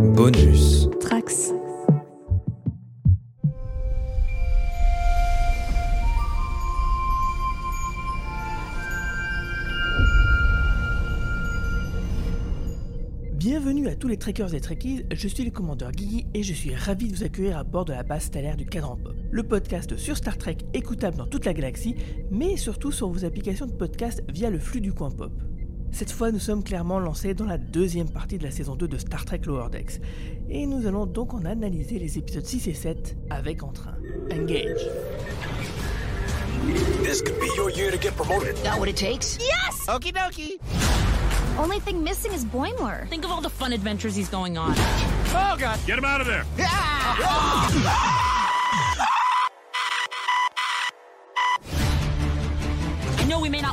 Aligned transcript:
Bonus. 0.00 0.88
Trax. 0.98 1.52
Bienvenue 13.34 13.88
à 13.88 13.94
tous 13.94 14.08
les 14.08 14.16
trekkers 14.16 14.54
et 14.54 14.60
trekkies, 14.60 15.04
je 15.12 15.28
suis 15.28 15.44
le 15.44 15.50
commandeur 15.50 15.92
Guigui 15.92 16.26
et 16.32 16.42
je 16.42 16.54
suis 16.54 16.74
ravi 16.74 17.08
de 17.08 17.16
vous 17.16 17.24
accueillir 17.24 17.58
à 17.58 17.64
bord 17.64 17.84
de 17.84 17.92
la 17.92 18.02
base 18.02 18.24
stellaire 18.24 18.56
du 18.56 18.64
Cadran 18.64 18.96
Pop, 18.96 19.14
le 19.30 19.42
podcast 19.42 19.98
sur 19.98 20.16
Star 20.16 20.38
Trek 20.38 20.56
écoutable 20.72 21.18
dans 21.18 21.26
toute 21.26 21.44
la 21.44 21.52
galaxie, 21.52 21.94
mais 22.30 22.56
surtout 22.56 22.90
sur 22.90 23.10
vos 23.10 23.26
applications 23.26 23.66
de 23.66 23.72
podcast 23.72 24.22
via 24.30 24.48
le 24.48 24.58
flux 24.58 24.80
du 24.80 24.94
coin 24.94 25.10
pop. 25.10 25.32
Cette 25.92 26.12
fois, 26.12 26.30
nous 26.30 26.38
sommes 26.38 26.62
clairement 26.62 26.98
lancés 26.98 27.34
dans 27.34 27.44
la 27.44 27.58
deuxième 27.58 28.08
partie 28.08 28.38
de 28.38 28.44
la 28.44 28.50
saison 28.50 28.76
2 28.76 28.88
de 28.88 28.98
Star 28.98 29.24
Trek 29.24 29.40
Lower 29.46 29.68
Decks, 29.70 30.00
et 30.48 30.66
nous 30.66 30.86
allons 30.86 31.06
donc 31.06 31.34
en 31.34 31.44
analyser 31.44 31.98
les 31.98 32.18
épisodes 32.18 32.46
6 32.46 32.68
et 32.68 32.74
7 32.74 33.16
avec 33.28 33.62
entrain. 33.62 33.96
Engage. 34.32 34.80
This 37.02 37.22
could 37.22 37.38
be 37.40 37.48
your 37.56 37.70
year 37.70 37.90
to 37.90 37.98
get 37.98 38.14
promoted. 38.16 38.56
That 38.62 38.78
what 38.78 38.88
it 38.88 38.96
takes? 38.96 39.38
Yes! 39.40 39.86
Okie 39.88 40.12
dokie. 40.12 40.58
Only 41.58 41.80
thing 41.80 42.02
missing 42.02 42.32
is 42.32 42.44
Boimler. 42.44 43.08
Think 43.08 43.24
of 43.24 43.30
all 43.30 43.40
the 43.40 43.50
fun 43.50 43.72
adventures 43.72 44.14
he's 44.14 44.28
going 44.30 44.56
on. 44.56 44.74
Oh, 44.76 45.56
God. 45.58 45.78
Get 45.86 45.98
him 45.98 46.04
out 46.04 46.20
of 46.20 46.26
there! 46.26 46.44
I 46.58 48.26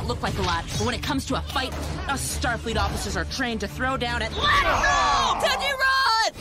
look 0.08 0.22
like 0.22 0.38
a 0.38 0.42
lot, 0.42 0.64
but 0.78 0.86
when 0.86 0.94
it 0.94 1.02
comes 1.02 1.26
to 1.26 1.36
a 1.36 1.40
fight, 1.42 1.72
us 2.08 2.38
Starfleet 2.38 2.76
officers 2.76 3.16
are 3.16 3.26
trained 3.26 3.60
to 3.60 3.68
throw 3.68 3.96
down 3.96 4.22
at. 4.22 4.32
let 4.32 4.42
it 4.42 4.80
go! 4.82 5.46
Teddy, 5.46 5.72
run! 5.72 6.32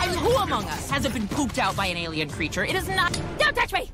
I 0.00 0.06
mean, 0.10 0.18
who 0.18 0.36
among 0.36 0.64
us 0.66 0.90
hasn't 0.90 1.14
been 1.14 1.26
pooped 1.26 1.58
out 1.58 1.74
by 1.74 1.86
an 1.86 1.96
alien 1.96 2.28
creature? 2.28 2.64
It 2.64 2.76
is 2.76 2.86
not. 2.88 3.18
Don't 3.38 3.54
touch 3.54 3.72
me! 3.72 3.90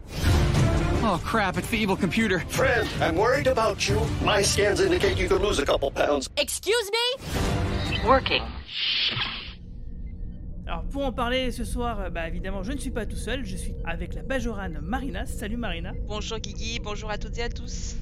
Oh 1.06 1.20
crap, 1.24 1.56
it's 1.58 1.68
the 1.68 1.78
evil 1.78 1.96
computer. 1.96 2.40
Fred, 2.40 2.88
I'm 3.00 3.14
worried 3.14 3.46
about 3.46 3.88
you. 3.88 4.00
My 4.22 4.42
scans 4.42 4.80
indicate 4.80 5.16
you 5.16 5.28
could 5.28 5.42
lose 5.42 5.60
a 5.60 5.66
couple 5.66 5.90
pounds. 5.92 6.28
Excuse 6.36 6.90
me? 6.90 8.00
Working. 8.04 8.42
Alors 10.74 10.86
pour 10.86 11.04
en 11.04 11.12
parler 11.12 11.52
ce 11.52 11.62
soir, 11.62 12.00
euh, 12.00 12.10
bah 12.10 12.26
évidemment 12.26 12.64
je 12.64 12.72
ne 12.72 12.78
suis 12.78 12.90
pas 12.90 13.06
tout 13.06 13.14
seul, 13.14 13.44
je 13.44 13.54
suis 13.56 13.74
avec 13.84 14.12
la 14.14 14.22
Bajorane 14.24 14.80
Marina, 14.82 15.24
salut 15.24 15.56
Marina, 15.56 15.92
Bonjour 16.08 16.40
Guigui, 16.40 16.80
bonjour 16.82 17.10
à 17.10 17.16
toutes 17.16 17.38
et 17.38 17.44
à 17.44 17.48
tous. 17.48 17.94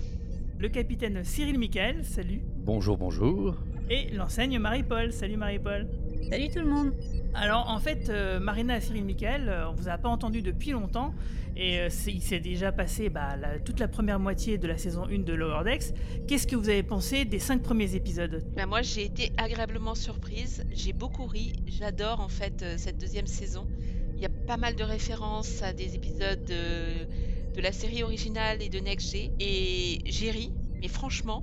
le 0.58 0.70
capitaine 0.70 1.22
Cyril 1.22 1.58
Michael, 1.58 2.02
salut, 2.02 2.40
Bonjour, 2.64 2.96
bonjour. 2.96 3.56
et 3.90 4.10
l'enseigne 4.12 4.58
Marie-Paul, 4.58 5.12
salut 5.12 5.36
Marie-Paul. 5.36 5.86
Salut 6.30 6.48
tout 6.48 6.60
le 6.60 6.66
monde. 6.66 6.92
Alors 7.34 7.68
en 7.68 7.78
fait, 7.78 8.08
euh, 8.08 8.40
Marina 8.40 8.76
et 8.76 8.80
Cyril 8.80 9.04
Michael, 9.04 9.48
euh, 9.48 9.70
on 9.70 9.72
vous 9.72 9.88
a 9.88 9.96
pas 9.96 10.08
entendu 10.08 10.42
depuis 10.42 10.72
longtemps, 10.72 11.14
et 11.56 11.80
euh, 11.80 11.88
il 12.06 12.22
s'est 12.22 12.40
déjà 12.40 12.72
passé 12.72 13.08
bah, 13.08 13.36
toute 13.64 13.80
la 13.80 13.88
première 13.88 14.20
moitié 14.20 14.58
de 14.58 14.66
la 14.66 14.76
saison 14.76 15.04
1 15.04 15.20
de 15.20 15.32
Lower 15.32 15.64
Decks. 15.64 15.94
Qu'est-ce 16.26 16.46
que 16.46 16.56
vous 16.56 16.68
avez 16.68 16.82
pensé 16.82 17.24
des 17.24 17.38
5 17.38 17.62
premiers 17.62 17.94
épisodes? 17.94 18.44
Ben, 18.54 18.66
moi 18.66 18.82
j'ai 18.82 19.04
été 19.04 19.32
agréablement 19.38 19.94
surprise, 19.94 20.64
j'ai 20.72 20.92
beaucoup 20.92 21.26
ri, 21.26 21.54
j'adore 21.66 22.20
en 22.20 22.28
fait 22.28 22.62
euh, 22.62 22.74
cette 22.76 22.98
deuxième 22.98 23.26
saison. 23.26 23.66
Il 24.14 24.22
y 24.22 24.26
a 24.26 24.30
pas 24.46 24.58
mal 24.58 24.76
de 24.76 24.84
références 24.84 25.62
à 25.62 25.72
des 25.72 25.94
épisodes 25.94 26.44
de, 26.44 27.54
de 27.54 27.60
la 27.60 27.72
série 27.72 28.02
originale 28.02 28.62
et 28.62 28.68
de 28.68 28.78
Next 28.78 29.10
G, 29.10 29.32
et 29.40 30.00
j'ai 30.04 30.30
ri, 30.30 30.52
mais 30.80 30.88
franchement, 30.88 31.42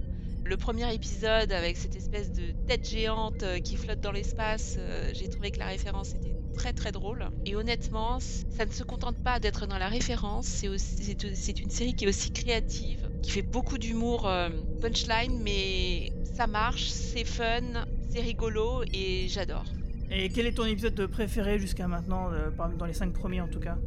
le 0.50 0.58
premier 0.58 0.92
épisode 0.92 1.52
avec 1.52 1.78
cette 1.78 1.96
espèce 1.96 2.32
de 2.32 2.52
tête 2.68 2.90
géante 2.90 3.44
euh, 3.44 3.60
qui 3.60 3.78
flotte 3.78 4.02
dans 4.02 4.12
l'espace, 4.12 4.78
euh, 4.80 5.12
j'ai 5.14 5.30
trouvé 5.30 5.52
que 5.52 5.60
la 5.60 5.68
référence 5.68 6.16
était 6.16 6.36
très 6.56 6.74
très 6.74 6.92
drôle. 6.92 7.30
Et 7.46 7.56
honnêtement, 7.56 8.20
ça 8.20 8.66
ne 8.66 8.72
se 8.72 8.84
contente 8.84 9.16
pas 9.24 9.40
d'être 9.40 9.68
dans 9.68 9.78
la 9.78 9.88
référence, 9.88 10.48
c'est 10.48 11.60
une 11.60 11.70
série 11.70 11.94
qui 11.94 12.06
est 12.06 12.08
aussi 12.08 12.32
créative, 12.32 13.08
qui 13.22 13.30
fait 13.30 13.44
beaucoup 13.44 13.78
d'humour 13.78 14.28
euh, 14.28 14.50
punchline, 14.82 15.40
mais 15.44 16.12
ça 16.24 16.48
marche, 16.48 16.90
c'est 16.90 17.26
fun, 17.26 17.86
c'est 18.10 18.22
rigolo 18.22 18.82
et 18.92 19.28
j'adore. 19.28 19.66
Et 20.10 20.30
quel 20.30 20.48
est 20.48 20.54
ton 20.54 20.66
épisode 20.66 21.06
préféré 21.06 21.60
jusqu'à 21.60 21.88
maintenant, 21.88 22.32
euh, 22.32 22.50
dans 22.80 22.86
les 22.86 22.94
5 22.94 23.14
premiers 23.14 23.42
en 23.42 23.48
tout 23.48 23.60
cas? 23.60 23.78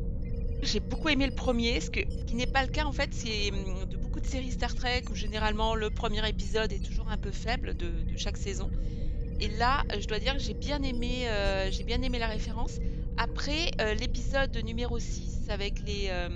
J'ai 0.62 0.78
beaucoup 0.78 1.08
aimé 1.08 1.26
le 1.26 1.34
premier, 1.34 1.80
ce, 1.80 1.90
que, 1.90 2.00
ce 2.08 2.24
qui 2.24 2.36
n'est 2.36 2.46
pas 2.46 2.62
le 2.62 2.70
cas 2.70 2.84
en 2.84 2.92
fait, 2.92 3.08
c'est 3.10 3.50
hum, 3.50 3.88
de 3.88 3.96
de 4.22 4.26
séries 4.26 4.52
Star 4.52 4.74
Trek 4.74 5.02
où 5.10 5.14
généralement 5.14 5.74
le 5.74 5.90
premier 5.90 6.26
épisode 6.28 6.72
est 6.72 6.84
toujours 6.84 7.08
un 7.08 7.16
peu 7.16 7.30
faible 7.30 7.76
de, 7.76 7.90
chaque 8.16 8.36
saison. 8.36 8.70
Et 9.40 9.48
là, 9.48 9.82
je 9.98 10.06
dois 10.06 10.20
dire 10.20 10.34
que 10.34 10.38
j'ai 10.38 10.54
bien 10.54 10.82
aimé, 10.82 11.24
euh, 11.26 11.70
la 12.18 12.26
référence. 12.28 12.78
Après 13.16 13.72
euh, 13.80 13.94
l'épisode 13.94 14.56
numéro 14.64 14.98
6 14.98 15.48
avec 15.50 15.80
les, 15.84 16.06
euh, 16.08 16.28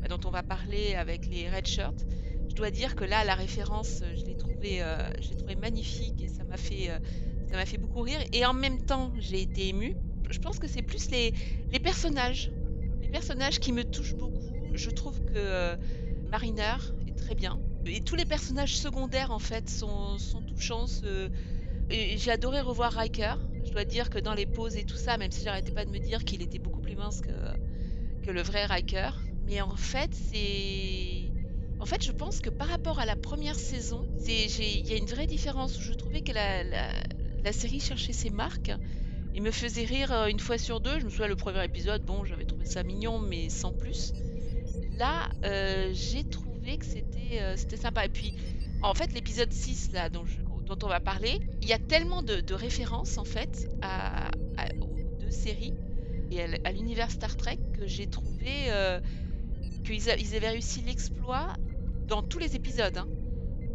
bah, 0.00 0.08
dont 0.08 0.20
on 0.26 0.30
va 0.30 0.42
parler 0.42 0.94
avec 0.94 1.26
les 1.26 1.48
red 1.50 1.66
shirts, 1.66 2.06
je 2.48 2.54
dois 2.54 2.70
dire 2.70 2.96
que 2.96 3.04
là 3.04 3.24
la 3.24 3.34
référence, 3.34 4.02
je 4.16 4.24
l'ai 4.24 4.36
trouvé, 4.36 4.82
je 5.20 5.30
l'ai 5.30 5.36
trouvé 5.36 5.56
magnifique 5.56 6.22
et 6.22 6.28
ça 6.28 6.44
m'a 6.44 6.56
fait, 6.56 7.78
beaucoup 7.78 8.00
rire. 8.00 8.20
Et 8.32 8.46
en 8.46 8.54
même 8.54 8.80
temps, 8.80 9.12
j'ai 9.18 9.42
été 9.42 9.68
émue. 9.68 9.96
Je 10.30 10.38
pense 10.38 10.58
que 10.58 10.66
c'est 10.66 10.82
plus 10.82 11.10
les, 11.10 11.32
personnages 11.80 12.50
les 13.02 13.08
personnages 13.08 13.60
qui 13.60 13.72
me 13.72 13.84
touchent 13.84 14.14
beaucoup. 14.14 14.40
Je 14.72 14.90
trouve 14.90 15.20
que 15.26 15.76
Mariner 16.30 16.76
très 17.24 17.34
bien. 17.34 17.58
Et 17.86 18.00
tous 18.00 18.16
les 18.16 18.24
personnages 18.24 18.76
secondaires, 18.76 19.30
en 19.30 19.38
fait, 19.38 19.68
sont, 19.70 20.18
sont 20.18 20.42
touchants. 20.42 20.86
J'ai 21.90 22.30
adoré 22.30 22.60
revoir 22.60 22.92
Riker. 22.92 23.34
Je 23.64 23.70
dois 23.70 23.84
dire 23.84 24.10
que 24.10 24.18
dans 24.18 24.34
les 24.34 24.46
pauses 24.46 24.76
et 24.76 24.84
tout 24.84 24.96
ça, 24.96 25.16
même 25.16 25.30
si 25.30 25.42
j'arrêtais 25.42 25.72
pas 25.72 25.84
de 25.84 25.90
me 25.90 25.98
dire 25.98 26.24
qu'il 26.24 26.42
était 26.42 26.58
beaucoup 26.58 26.80
plus 26.80 26.96
mince 26.96 27.20
que, 27.20 28.26
que 28.26 28.30
le 28.30 28.42
vrai 28.42 28.66
Riker. 28.66 29.10
Mais 29.46 29.60
en 29.60 29.76
fait, 29.76 30.10
c'est... 30.12 31.30
En 31.80 31.86
fait, 31.86 32.02
je 32.02 32.12
pense 32.12 32.40
que 32.40 32.50
par 32.50 32.68
rapport 32.68 32.98
à 32.98 33.06
la 33.06 33.16
première 33.16 33.56
saison, 33.56 34.06
il 34.26 34.88
y 34.88 34.92
a 34.92 34.96
une 34.96 35.06
vraie 35.06 35.26
différence 35.26 35.76
où 35.78 35.82
je 35.82 35.92
trouvais 35.92 36.22
que 36.22 36.32
la, 36.32 36.62
la, 36.62 36.88
la 37.42 37.52
série 37.52 37.80
cherchait 37.80 38.12
ses 38.12 38.30
marques. 38.30 38.72
Il 39.34 39.42
me 39.42 39.50
faisait 39.50 39.84
rire 39.84 40.12
euh, 40.12 40.26
une 40.26 40.38
fois 40.38 40.58
sur 40.58 40.80
deux. 40.80 41.00
Je 41.00 41.04
me 41.04 41.10
souviens, 41.10 41.26
le 41.26 41.36
premier 41.36 41.64
épisode, 41.64 42.02
bon, 42.04 42.24
j'avais 42.24 42.44
trouvé 42.44 42.64
ça 42.66 42.82
mignon, 42.84 43.18
mais 43.18 43.48
sans 43.48 43.72
plus. 43.72 44.12
Là, 44.96 45.28
euh, 45.44 45.90
j'ai 45.92 46.22
trouvé 46.22 46.53
que 46.72 46.84
c'était 46.84 47.40
euh, 47.40 47.56
c'était 47.56 47.76
sympa. 47.76 48.04
Et 48.04 48.08
puis, 48.08 48.34
en 48.82 48.94
fait, 48.94 49.12
l'épisode 49.12 49.52
6, 49.52 49.92
là, 49.92 50.08
dont, 50.08 50.24
on 50.82 50.88
va 50.88 51.00
parler, 51.00 51.40
il 51.62 51.68
y 51.68 51.72
a 51.72 51.78
tellement 51.78 52.22
de, 52.22 52.54
références, 52.54 53.18
en 53.18 53.24
fait, 53.24 53.68
à, 53.82 54.30
aux 54.80 55.20
deux 55.20 55.30
séries 55.30 55.74
et 56.30 56.42
à, 56.42 56.72
l'univers 56.72 57.10
Star 57.10 57.36
Trek 57.36 57.58
que 57.78 57.86
j'ai 57.86 58.06
trouvé 58.06 58.70
euh, 58.70 59.00
qu'ils 59.84 60.08
avaient 60.08 60.48
réussi 60.48 60.80
l'exploit 60.82 61.54
dans 62.08 62.22
tous 62.22 62.38
les 62.38 62.56
épisodes, 62.56 62.96
hein, 62.96 63.08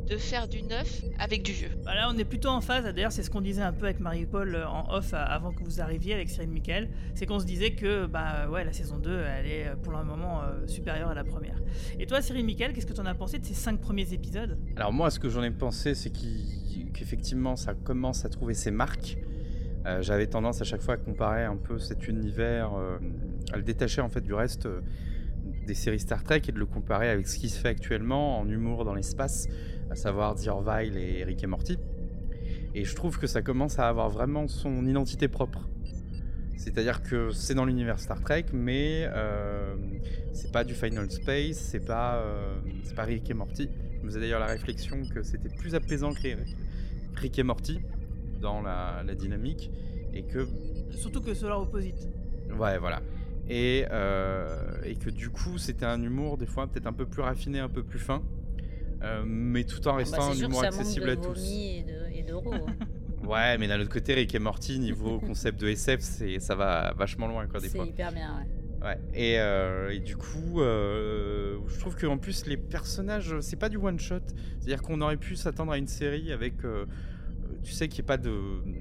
de 0.10 0.18
faire 0.18 0.48
du 0.48 0.64
neuf 0.64 1.04
avec 1.20 1.44
du 1.44 1.52
vieux. 1.52 1.70
Bah 1.86 1.94
là, 1.94 2.10
on 2.12 2.18
est 2.18 2.26
plutôt 2.26 2.50
en 2.50 2.62
phase. 2.62 2.84
D'ailleurs, 2.84 3.12
c'est 3.12 3.24
ce 3.24 3.30
qu'on 3.30 3.42
disait 3.42 3.62
un 3.62 3.74
peu 3.74 3.86
avec 3.86 4.00
Marie-Paul 4.00 4.56
euh, 4.56 4.68
en 4.68 4.92
off 4.94 5.14
euh, 5.14 5.18
avant 5.18 5.52
que 5.52 5.64
vous 5.64 5.82
arriviez 5.82 6.14
avec 6.14 6.30
Cyril 6.30 6.50
Michael. 6.50 6.90
C'est 7.14 7.26
qu'on 7.26 7.40
se 7.40 7.46
disait 7.46 7.72
que 7.72 8.08
bah 8.08 8.50
ouais, 8.50 8.64
la 8.64 8.74
saison 8.74 8.98
2, 8.98 9.24
elle 9.38 9.46
est 9.46 9.68
euh, 9.68 9.76
pour 9.76 9.94
le 9.94 10.04
moment 10.04 10.42
euh, 10.42 10.66
supérieure 10.68 11.10
à 11.10 11.14
la 11.14 11.24
première. 11.24 11.62
Et 12.00 12.06
toi, 12.06 12.22
Cyril 12.22 12.46
Michael, 12.46 12.74
qu'est-ce 12.74 12.88
que 12.88 12.94
tu 12.94 13.02
en 13.02 13.06
as 13.06 13.16
pensé 13.16 13.38
de 13.40 13.46
ces 13.46 13.54
5 13.54 13.80
premiers 13.80 14.12
épisodes? 14.14 14.58
Alors 14.76 14.92
moi, 14.92 15.12
ce 15.12 15.20
que 15.20 15.30
j'en 15.30 15.44
ai 15.44 15.52
pensé, 15.52 15.94
c'est 15.94 16.12
qu'effectivement, 16.12 17.56
ça 17.56 17.74
commence 17.74 18.26
à 18.26 18.30
trouver 18.30 18.56
ses 18.56 18.72
marques. 18.72 19.18
Euh, 19.86 20.02
J'avais 20.02 20.28
tendance 20.28 20.62
à 20.62 20.66
chaque 20.66 20.82
fois 20.82 20.96
à 20.96 20.98
comparer 20.98 21.46
un 21.46 21.56
peu 21.56 21.80
cet 21.80 22.08
univers, 22.08 22.74
euh, 22.74 22.98
à 23.54 23.58
le 23.58 23.64
détacher 23.64 24.02
en 24.02 24.10
fait 24.10 24.22
du 24.22 24.34
reste 24.34 24.66
euh, 24.66 24.82
des 25.66 25.74
séries 25.74 26.00
Star 26.00 26.24
Trek 26.24 26.42
et 26.48 26.52
de 26.52 26.60
le 26.60 26.66
comparer 26.66 27.10
avec 27.10 27.28
ce 27.28 27.38
qui 27.38 27.50
se 27.50 27.60
fait 27.60 27.70
actuellement 27.70 28.40
en 28.40 28.50
humour 28.50 28.84
dans 28.86 28.94
l'espace, 28.94 29.48
à 29.90 29.96
savoir 29.96 30.36
The 30.36 30.48
Orville 30.48 30.98
et 30.98 31.24
Rick 31.24 31.44
et 31.44 31.48
Morty. 31.48 31.78
Et 32.76 32.86
je 32.86 32.96
trouve 32.96 33.18
que 33.18 33.28
ça 33.28 33.42
commence 33.42 33.80
à 33.80 33.88
avoir 33.88 34.10
vraiment 34.10 34.48
son 34.48 34.86
identité 34.86 35.28
propre. 35.28 35.68
C'est-à-dire 36.56 37.02
que 37.02 37.32
c'est 37.32 37.54
dans 37.54 37.66
l'univers 37.66 38.00
Star 38.00 38.22
Trek, 38.22 38.46
mais 38.54 39.08
euh, 39.14 39.76
c'est 40.34 40.52
pas 40.52 40.64
du 40.64 40.74
Final 40.74 41.10
Space, 41.10 41.58
c'est 41.58 41.86
pas, 41.86 42.18
euh, 42.18 42.60
c'est 42.84 42.96
pas 42.96 43.04
Rick 43.04 43.30
et 43.30 43.34
Morty. 43.34 43.70
Je 43.98 44.06
me 44.06 44.10
faisais 44.10 44.20
d'ailleurs 44.20 44.42
la 44.42 44.48
réflexion 44.48 45.04
que 45.14 45.24
c'était 45.24 45.50
plus 45.50 45.74
apaisant 45.74 46.14
que 46.14 46.28
Rick 47.16 47.40
et 47.40 47.44
Morty 47.44 47.80
dans 48.42 48.62
la, 48.62 49.04
la 49.06 49.16
dynamique, 49.16 49.72
et 50.14 50.24
que 50.24 50.48
Surtout 50.92 51.22
que 51.22 51.34
Solar 51.34 51.62
Opposite. 51.62 52.10
Ouais, 52.58 52.78
voilà. 52.78 53.02
Et, 53.48 53.86
euh, 53.92 54.82
et 54.84 54.96
que 54.96 55.10
du 55.10 55.30
coup, 55.30 55.58
c'était 55.58 55.86
un 55.86 56.02
humour, 56.02 56.38
des 56.38 56.46
fois, 56.46 56.68
peut-être 56.68 56.88
un 56.88 56.94
peu 56.94 57.06
plus 57.06 57.22
raffiné, 57.22 57.60
un 57.60 57.70
peu 57.70 57.84
plus 57.84 58.00
fin, 58.00 58.22
euh, 59.04 59.24
mais 59.26 59.64
tout 59.64 59.88
en 59.88 59.92
Bah, 59.92 59.98
restant 59.98 60.30
un 60.32 60.34
c'est 60.34 60.44
humour 60.46 60.62
ça 60.62 60.68
accessible 60.68 61.10
à 61.10 61.16
tous. 61.16 61.38
et 61.40 61.84
de- 61.84 62.16
et 62.16 62.26
hein. 62.32 62.66
Ouais, 63.28 63.58
mais 63.58 63.68
d'un 63.68 63.80
autre 63.80 63.90
côté, 63.92 64.14
Rick 64.14 64.34
et 64.34 64.40
Morty, 64.40 64.80
niveau 64.80 65.20
concept 65.20 65.60
de 65.62 65.68
SF, 65.68 66.00
c'est, 66.02 66.40
ça 66.40 66.56
va 66.56 66.94
vachement 66.98 67.28
loin, 67.28 67.48
quoi, 67.48 67.60
des 67.60 67.68
C'est 67.70 67.78
fois. 67.78 67.86
hyper 67.86 68.12
bien, 68.12 68.34
ouais. 68.38 68.88
Ouais. 68.88 68.98
Et, 69.14 69.40
euh, 69.40 69.90
et 69.92 70.00
du 70.00 70.16
coup, 70.16 70.62
euh, 70.62 71.58
je 71.68 71.80
trouve 71.80 71.98
qu'en 71.98 72.18
plus, 72.18 72.46
les 72.46 72.56
personnages, 72.56 73.38
c'est 73.42 73.58
pas 73.58 73.68
du 73.68 73.76
one 73.78 74.00
shot. 74.00 74.20
C'est-à-dire 74.60 74.82
qu'on 74.82 75.02
aurait 75.02 75.18
pu 75.18 75.36
s'attendre 75.36 75.74
à 75.74 75.78
une 75.78 75.88
série 75.88 76.32
avec, 76.32 76.64
euh, 76.64 76.86
tu 77.62 77.74
sais, 77.74 77.90
qu'il 77.90 78.02
n'y 78.02 78.06
ait 78.06 78.08
pas 78.08 78.18
de, 78.18 78.32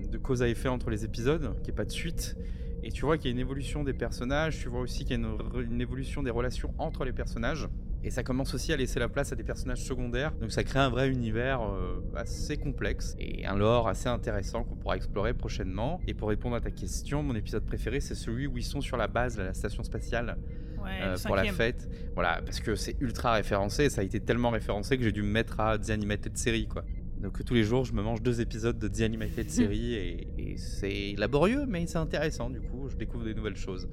de 0.09 0.19
cause 0.19 0.41
à 0.43 0.49
effet 0.49 0.69
entre 0.69 0.91
les 0.91 1.05
épisodes, 1.05 1.53
qu'il 1.57 1.65
n'y 1.65 1.71
ait 1.71 1.73
pas 1.73 1.85
de 1.85 1.91
suite. 1.91 2.37
Et 2.85 2.93
tu 2.93 3.05
vois 3.05 3.19
qu'il 3.19 3.27
y 3.27 3.29
a 3.31 3.33
une 3.33 3.41
évolution 3.41 3.83
des 3.83 3.93
personnages, 3.93 4.61
tu 4.61 4.69
vois 4.69 4.81
aussi 4.81 5.05
qu'il 5.05 5.21
y 5.21 5.25
a 5.25 5.29
une 5.63 5.81
évolution 5.81 6.23
des 6.23 6.31
relations 6.31 6.73
entre 6.79 7.05
les 7.05 7.13
personnages. 7.13 7.69
Et 8.05 8.11
ça 8.11 8.23
commence 8.23 8.55
aussi 8.55 8.73
à 8.73 8.77
laisser 8.77 9.01
la 9.01 9.09
place 9.09 9.33
à 9.33 9.37
des 9.37 9.43
personnages 9.43 9.83
secondaires. 9.83 10.33
Donc 10.41 10.53
ça 10.53 10.63
crée 10.63 10.79
un 10.79 10.89
vrai 10.89 11.09
univers 11.09 11.63
euh, 11.63 12.01
assez 12.15 12.57
complexe 12.57 13.17
et 13.19 13.45
un 13.45 13.57
lore 13.57 13.89
assez 13.89 14.09
intéressant 14.09 14.63
qu'on 14.63 14.77
pourra 14.77 14.97
explorer 14.97 15.35
prochainement. 15.35 16.01
Et 16.07 16.15
pour 16.15 16.29
répondre 16.29 16.55
à 16.55 16.61
ta 16.61 16.71
question, 16.71 17.23
mon 17.23 17.35
épisode 17.35 17.65
préféré, 17.65 18.01
c'est 18.01 18.15
celui 18.15 18.47
où 18.47 18.57
ils 18.57 18.65
sont 18.65 18.81
sur 18.81 18.97
la 18.97 19.09
base, 19.09 19.37
là, 19.37 19.45
la 19.45 19.55
station 19.55 19.83
spatiale, 19.83 20.37
Ouais, 20.83 21.01
euh, 21.03 21.17
pour 21.27 21.35
la 21.35 21.45
fête. 21.45 21.89
Voilà, 22.15 22.41
parce 22.45 22.61
que 22.61 22.77
c'est 22.77 22.97
ultra 23.01 23.33
référencé. 23.33 23.91
Ça 23.91 24.01
a 24.01 24.05
été 24.05 24.21
tellement 24.21 24.51
référencé 24.51 24.97
que 24.97 25.03
j'ai 25.03 25.11
dû 25.11 25.23
me 25.23 25.31
mettre 25.31 25.59
à 25.59 25.77
The 25.77 25.91
Animated 25.91 26.37
Series, 26.39 26.69
quoi. 26.69 26.85
Donc 27.21 27.45
tous 27.45 27.55
les 27.55 27.65
jours, 27.65 27.85
je 27.85 27.93
me 27.93 28.03
mange 28.03 28.23
deux 28.23 28.41
épisodes 28.41 28.79
de 28.79 28.87
The 28.87 29.01
Animated 29.01 29.51
Series 29.51 29.95
et, 29.95 30.29
et 30.39 30.57
c'est 30.57 31.17
laborieux, 31.19 31.67
mais 31.67 31.85
c'est 31.89 31.99
intéressant. 31.99 32.49
Du 32.49 32.61
coup, 32.61 32.89
je 32.89 32.97
découvre 32.97 33.25
des 33.25 33.35
nouvelles 33.35 33.57
choses. 33.57 33.89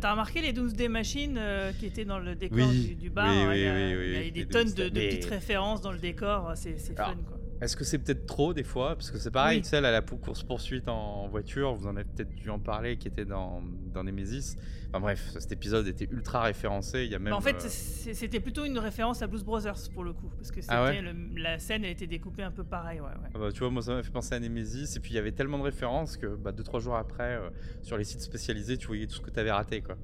T'as 0.00 0.10
remarqué 0.12 0.40
les 0.40 0.52
Doomsday 0.52 0.88
Machines 0.88 1.36
euh, 1.38 1.72
qui 1.72 1.86
étaient 1.86 2.04
dans 2.04 2.18
le 2.18 2.34
décor 2.34 2.58
Oui, 2.58 2.88
du, 2.88 2.94
du 2.94 3.10
bar? 3.10 3.28
Oui, 3.28 3.38
hein, 3.38 3.48
oui, 3.48 3.56
Il 3.58 3.62
y 3.62 3.66
a, 3.68 3.72
oui, 3.72 4.06
il 4.06 4.12
y 4.12 4.16
a 4.16 4.20
oui, 4.20 4.32
des 4.32 4.46
tonnes 4.46 4.72
de, 4.72 4.88
de 4.88 5.00
petites 5.00 5.24
références 5.24 5.80
dans 5.80 5.92
le 5.92 5.98
décor, 5.98 6.52
c'est 6.56 6.76
fun 6.94 7.14
quoi. 7.26 7.37
Est-ce 7.60 7.76
que 7.76 7.82
c'est 7.82 7.98
peut-être 7.98 8.24
trop 8.26 8.54
des 8.54 8.62
fois? 8.62 8.94
Parce 8.94 9.10
que 9.10 9.18
c'est 9.18 9.32
pareil, 9.32 9.58
Oui. 9.58 9.64
celle 9.64 9.84
à 9.84 9.90
la 9.90 10.00
pou- 10.00 10.16
course-poursuite 10.16 10.88
en 10.88 11.26
voiture, 11.28 11.74
vous 11.74 11.88
en 11.88 11.96
avez 11.96 12.04
peut-être 12.04 12.32
dû 12.34 12.48
en 12.50 12.60
parler, 12.60 12.96
qui 12.98 13.08
était 13.08 13.24
dans, 13.24 13.62
dans 13.92 14.04
Nemesis. 14.04 14.56
Enfin 14.90 15.00
bref, 15.00 15.30
cet 15.38 15.50
épisode 15.50 15.86
était 15.88 16.06
ultra 16.10 16.42
référencé. 16.42 17.04
Il 17.04 17.10
y 17.10 17.14
a 17.16 17.18
même. 17.18 17.30
Bah, 17.32 17.36
en 17.36 17.40
fait, 17.40 17.56
euh, 17.64 17.68
c'était 18.14 18.38
plutôt 18.40 18.64
une 18.64 18.78
référence 18.78 19.22
à 19.22 19.26
Blues 19.26 19.42
Brothers 19.44 19.90
pour 19.92 20.04
le 20.04 20.12
coup, 20.12 20.28
parce 20.36 20.52
que 20.52 20.60
Ah 20.68 20.84
ouais? 20.84 21.00
le- 21.02 21.40
la 21.42 21.58
scène, 21.58 21.84
elle 21.84 21.90
était 21.90 22.06
découpée 22.06 22.44
un 22.44 22.52
peu 22.52 22.62
pareil, 22.64 23.00
ouais, 23.00 23.06
ouais. 23.08 23.30
ah 23.34 23.38
bah, 23.38 23.52
tu 23.52 23.58
vois, 23.58 23.70
moi 23.70 23.82
ça 23.82 23.92
m'a 23.94 24.02
fait 24.04 24.12
penser 24.12 24.34
à 24.36 24.40
Nemesis. 24.40 24.96
Et 24.96 25.00
puis 25.00 25.10
il 25.12 25.16
y 25.16 25.18
avait 25.18 25.32
tellement 25.32 25.58
de 25.58 25.64
références 25.64 26.16
que 26.16 26.26
bah, 26.36 26.52
deux 26.52 26.62
trois 26.62 26.78
jours 26.80 26.96
après, 26.96 27.34
euh, 27.36 27.50
sur 27.82 27.98
les 27.98 28.04
sites 28.04 28.20
spécialisés, 28.22 28.76
tu 28.78 28.86
voyais 28.86 29.06
tout 29.08 29.16
ce 29.16 29.20
que 29.20 29.30
tu 29.30 29.40
avais 29.40 29.50
raté, 29.50 29.82
quoi. 29.82 29.96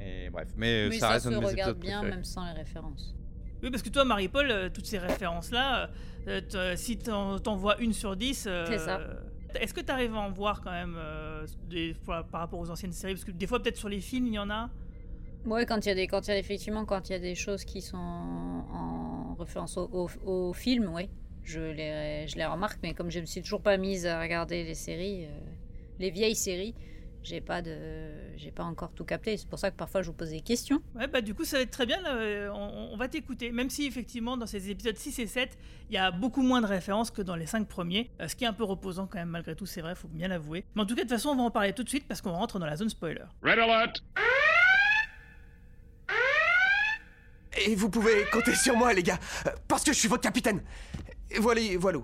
Et 0.00 0.30
bref, 0.30 0.48
mais, 0.56 0.88
Mais 0.88 0.94
ça, 0.98 1.06
ça, 1.08 1.12
reste 1.12 1.24
se 1.24 1.28
un 1.28 1.32
de 1.32 1.38
mes 1.40 1.46
regarde 1.46 1.78
bien 1.78 1.98
préférés. 2.00 2.16
même 2.16 2.24
sans 2.24 2.44
les 2.46 2.52
références. 2.58 3.14
Oui, 3.64 3.70
parce 3.70 3.82
que 3.82 3.88
toi, 3.88 4.04
Marie-Paul, 4.04 4.50
euh, 4.50 4.68
toutes 4.68 4.84
ces 4.86 4.98
références-là, 4.98 5.90
euh, 6.28 6.40
t- 6.40 6.76
si 6.76 6.98
t'en 6.98 7.38
t'en 7.38 7.56
vois 7.56 7.78
une 7.80 7.94
sur 7.94 8.14
dix, 8.14 8.44
euh, 8.46 8.66
C'est 8.68 8.78
ça. 8.78 9.00
Est-ce 9.58 9.72
que 9.72 9.80
tu 9.80 9.90
arrives 9.90 10.14
à 10.14 10.18
en 10.18 10.30
voir 10.30 10.60
quand 10.60 10.70
même 10.72 10.96
euh, 10.98 11.46
des, 11.70 11.94
par, 12.04 12.26
par 12.26 12.40
rapport 12.40 12.58
aux 12.60 12.70
anciennes 12.70 12.92
séries? 12.92 13.14
Parce 13.14 13.24
que 13.24 13.30
des 13.30 13.46
fois, 13.46 13.62
peut-être 13.62 13.76
sur 13.78 13.88
les 13.88 14.00
films, 14.00 14.26
il 14.26 14.34
y 14.34 14.38
en 14.38 14.50
a. 14.50 14.68
Ouais, 15.46 15.64
quand 15.64 15.84
il 15.86 15.88
y 15.88 15.92
a 15.92 15.94
des, 15.94 16.06
quand 16.06 16.26
il 16.26 16.30
y 16.30 16.34
a 16.34 16.38
effectivement, 16.38 16.84
quand 16.84 17.08
il 17.08 17.12
y 17.12 17.16
a 17.16 17.18
des 17.20 17.34
choses 17.34 17.64
qui 17.64 17.80
sont 17.80 17.96
en 17.96 19.34
référence 19.38 19.76
au, 19.76 19.88
au, 19.92 20.08
au 20.30 20.52
film, 20.52 20.90
oui, 20.92 21.08
je 21.42 21.60
les, 21.60 22.26
je 22.28 22.36
les 22.36 22.44
remarque. 22.44 22.78
Mais 22.82 22.94
comme 22.94 23.10
je 23.10 23.20
me 23.20 23.26
suis 23.26 23.42
toujours 23.42 23.62
pas 23.62 23.76
mise 23.76 24.06
à 24.06 24.20
regarder 24.20 24.64
les 24.64 24.74
séries, 24.74 25.24
euh, 25.26 25.38
les 26.00 26.10
vieilles 26.10 26.34
séries, 26.36 26.74
j'ai 27.24 27.40
pas 27.40 27.62
de, 27.62 28.10
j'ai 28.36 28.50
pas 28.52 28.62
encore 28.64 28.92
tout 28.92 29.04
capté. 29.04 29.36
C'est 29.36 29.48
pour 29.48 29.58
ça 29.58 29.70
que 29.70 29.76
parfois 29.76 30.02
je 30.02 30.08
vous 30.08 30.12
pose 30.12 30.30
des 30.30 30.40
questions. 30.42 30.80
Ouais, 30.94 31.08
bah 31.08 31.20
du 31.22 31.34
coup, 31.34 31.44
ça 31.44 31.56
va 31.56 31.62
être 31.62 31.70
très 31.70 31.86
bien. 31.86 32.00
là, 32.02 32.14
euh, 32.14 32.50
on, 32.52 32.90
on 32.92 32.96
va 32.96 33.08
t'écouter. 33.08 33.50
Même 33.50 33.70
si, 33.70 33.86
effectivement, 33.86 34.36
dans 34.36 34.46
ces 34.46 34.70
épisodes 34.70 34.96
6 34.96 35.18
et 35.18 35.26
7, 35.26 35.58
il 35.90 35.94
y 35.94 35.98
a 35.98 36.10
beaucoup 36.10 36.42
moins 36.42 36.60
de 36.60 36.66
références 36.66 37.10
que 37.10 37.22
dans 37.22 37.34
les 37.36 37.46
5 37.46 37.66
premiers. 37.66 38.10
euh, 38.20 38.28
ce 38.28 38.36
qui 38.36 38.44
est 38.44 38.46
un 38.46 38.52
peu 38.52 38.64
reposant 38.64 39.06
quand 39.06 39.18
même, 39.18 39.30
malgré 39.30 39.56
tout, 39.56 39.66
c'est 39.66 39.80
vrai, 39.80 39.94
faut 39.94 40.08
bien 40.08 40.28
l'avouer. 40.28 40.64
Mais 40.74 40.82
en 40.82 40.86
tout 40.86 40.94
cas, 40.94 41.02
de 41.04 41.08
toute 41.08 41.16
façon, 41.16 41.30
on 41.30 41.36
va 41.36 41.42
en 41.42 41.50
parler 41.50 41.72
tout 41.72 41.82
de 41.82 41.88
suite 41.88 42.06
parce 42.06 42.20
qu'on 42.20 42.32
rentre 42.32 42.58
dans 42.58 42.66
la 42.66 42.76
zone 42.76 42.90
spoiler. 42.90 43.24
Red 43.42 43.58
alert! 43.58 44.02
Et 47.66 47.74
vous 47.76 47.88
pouvez 47.88 48.24
compter 48.32 48.54
sur 48.54 48.76
moi, 48.76 48.92
les 48.92 49.02
gars, 49.02 49.18
euh, 49.46 49.50
parce 49.68 49.84
que 49.84 49.92
je 49.92 49.98
suis 49.98 50.08
votre 50.08 50.22
capitaine. 50.22 50.60
Et 51.30 51.38
Voilà, 51.38 51.60
voilà. 51.78 52.00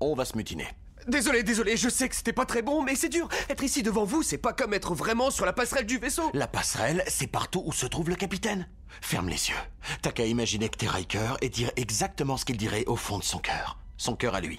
On 0.00 0.14
va 0.14 0.24
se 0.26 0.36
mutiner. 0.36 0.66
Désolé, 1.06 1.44
désolé, 1.44 1.76
je 1.76 1.88
sais 1.88 2.08
que 2.08 2.16
c'était 2.16 2.32
pas 2.32 2.46
très 2.46 2.62
bon, 2.62 2.82
mais 2.82 2.96
c'est 2.96 3.08
dur. 3.08 3.28
Être 3.48 3.62
ici 3.62 3.84
devant 3.84 4.04
vous, 4.04 4.22
c'est 4.24 4.38
pas 4.38 4.52
comme 4.52 4.74
être 4.74 4.94
vraiment 4.94 5.30
sur 5.30 5.46
la 5.46 5.52
passerelle 5.52 5.86
du 5.86 5.98
vaisseau. 5.98 6.30
La 6.34 6.48
passerelle, 6.48 7.04
c'est 7.06 7.28
partout 7.28 7.62
où 7.64 7.72
se 7.72 7.86
trouve 7.86 8.08
le 8.10 8.16
capitaine. 8.16 8.68
Ferme 9.00 9.28
les 9.28 9.50
yeux. 9.50 9.56
T'as 10.02 10.10
qu'à 10.10 10.26
imaginer 10.26 10.68
que 10.68 10.76
t'es 10.76 10.88
Riker 10.88 11.34
et 11.42 11.48
dire 11.48 11.70
exactement 11.76 12.36
ce 12.36 12.44
qu'il 12.44 12.56
dirait 12.56 12.84
au 12.86 12.96
fond 12.96 13.18
de 13.18 13.24
son 13.24 13.38
cœur. 13.38 13.78
Son 13.96 14.16
cœur 14.16 14.34
à 14.34 14.40
lui. 14.40 14.58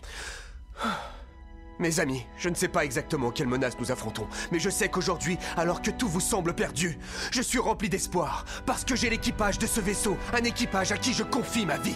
Mes 1.80 2.00
amis, 2.00 2.26
je 2.38 2.50
ne 2.50 2.56
sais 2.56 2.68
pas 2.68 2.84
exactement 2.84 3.30
quelle 3.30 3.48
menace 3.48 3.78
nous 3.80 3.92
affrontons, 3.92 4.28
mais 4.52 4.60
je 4.60 4.70
sais 4.70 4.90
qu'aujourd'hui, 4.90 5.38
alors 5.56 5.84
que 5.84 5.92
tout 5.92 6.08
vous 6.08 6.20
semble 6.20 6.56
perdu, 6.56 6.98
je 7.32 7.42
suis 7.42 7.60
rempli 7.60 7.88
d'espoir, 7.88 8.46
parce 8.66 8.84
que 8.84 8.96
j'ai 8.96 9.12
l'équipage 9.12 9.60
de 9.60 9.68
ce 9.68 9.80
vaisseau, 9.80 10.18
un 10.34 10.44
équipage 10.44 10.92
à 10.92 10.98
qui 10.98 11.14
je 11.14 11.22
confie 11.22 11.68
ma 11.68 11.78
vie. 11.78 11.96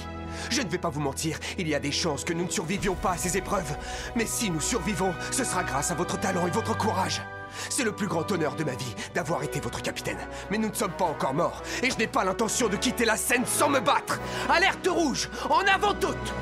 Je 0.51 0.61
ne 0.61 0.69
vais 0.69 0.77
pas 0.77 0.89
vous 0.89 1.01
mentir, 1.01 1.39
il 1.57 1.67
y 1.67 1.73
a 1.73 1.79
des 1.79 1.91
chances 1.91 2.23
que 2.23 2.33
nous 2.33 2.45
ne 2.45 2.51
survivions 2.51 2.93
pas 2.93 3.13
à 3.13 3.17
ces 3.17 3.37
épreuves, 3.37 3.75
mais 4.15 4.27
si 4.27 4.51
nous 4.51 4.61
survivons, 4.61 5.15
ce 5.31 5.43
sera 5.43 5.63
grâce 5.63 5.89
à 5.89 5.95
votre 5.95 6.19
talent 6.19 6.45
et 6.45 6.51
votre 6.51 6.77
courage. 6.77 7.23
C'est 7.69 7.83
le 7.83 7.91
plus 7.91 8.07
grand 8.07 8.31
honneur 8.31 8.55
de 8.55 8.63
ma 8.63 8.75
vie 8.75 8.95
d'avoir 9.15 9.41
été 9.41 9.59
votre 9.59 9.81
capitaine, 9.81 10.19
mais 10.51 10.59
nous 10.59 10.69
ne 10.69 10.75
sommes 10.75 10.91
pas 10.91 11.05
encore 11.05 11.33
morts, 11.33 11.63
et 11.81 11.89
je 11.89 11.97
n'ai 11.97 12.07
pas 12.07 12.23
l'intention 12.23 12.69
de 12.69 12.77
quitter 12.77 13.03
la 13.03 13.17
scène 13.17 13.47
sans 13.47 13.69
me 13.69 13.79
battre. 13.79 14.19
Alerte 14.47 14.87
rouge, 14.87 15.27
en 15.49 15.61
avant 15.61 15.95
toutes 15.95 16.33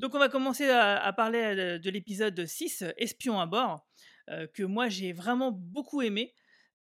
Donc 0.00 0.14
on 0.14 0.18
va 0.18 0.30
commencer 0.30 0.66
à, 0.66 1.12
parler 1.12 1.40
euh, 1.40 1.78
de 1.78 1.90
l'épisode 1.90 2.46
6, 2.46 2.84
Espion 2.96 3.38
à 3.38 3.44
bord, 3.44 3.86
euh, 4.30 4.46
que 4.46 4.62
moi 4.62 4.88
j'ai 4.88 5.12
vraiment 5.12 5.52
beaucoup 5.52 6.00
aimé. 6.00 6.32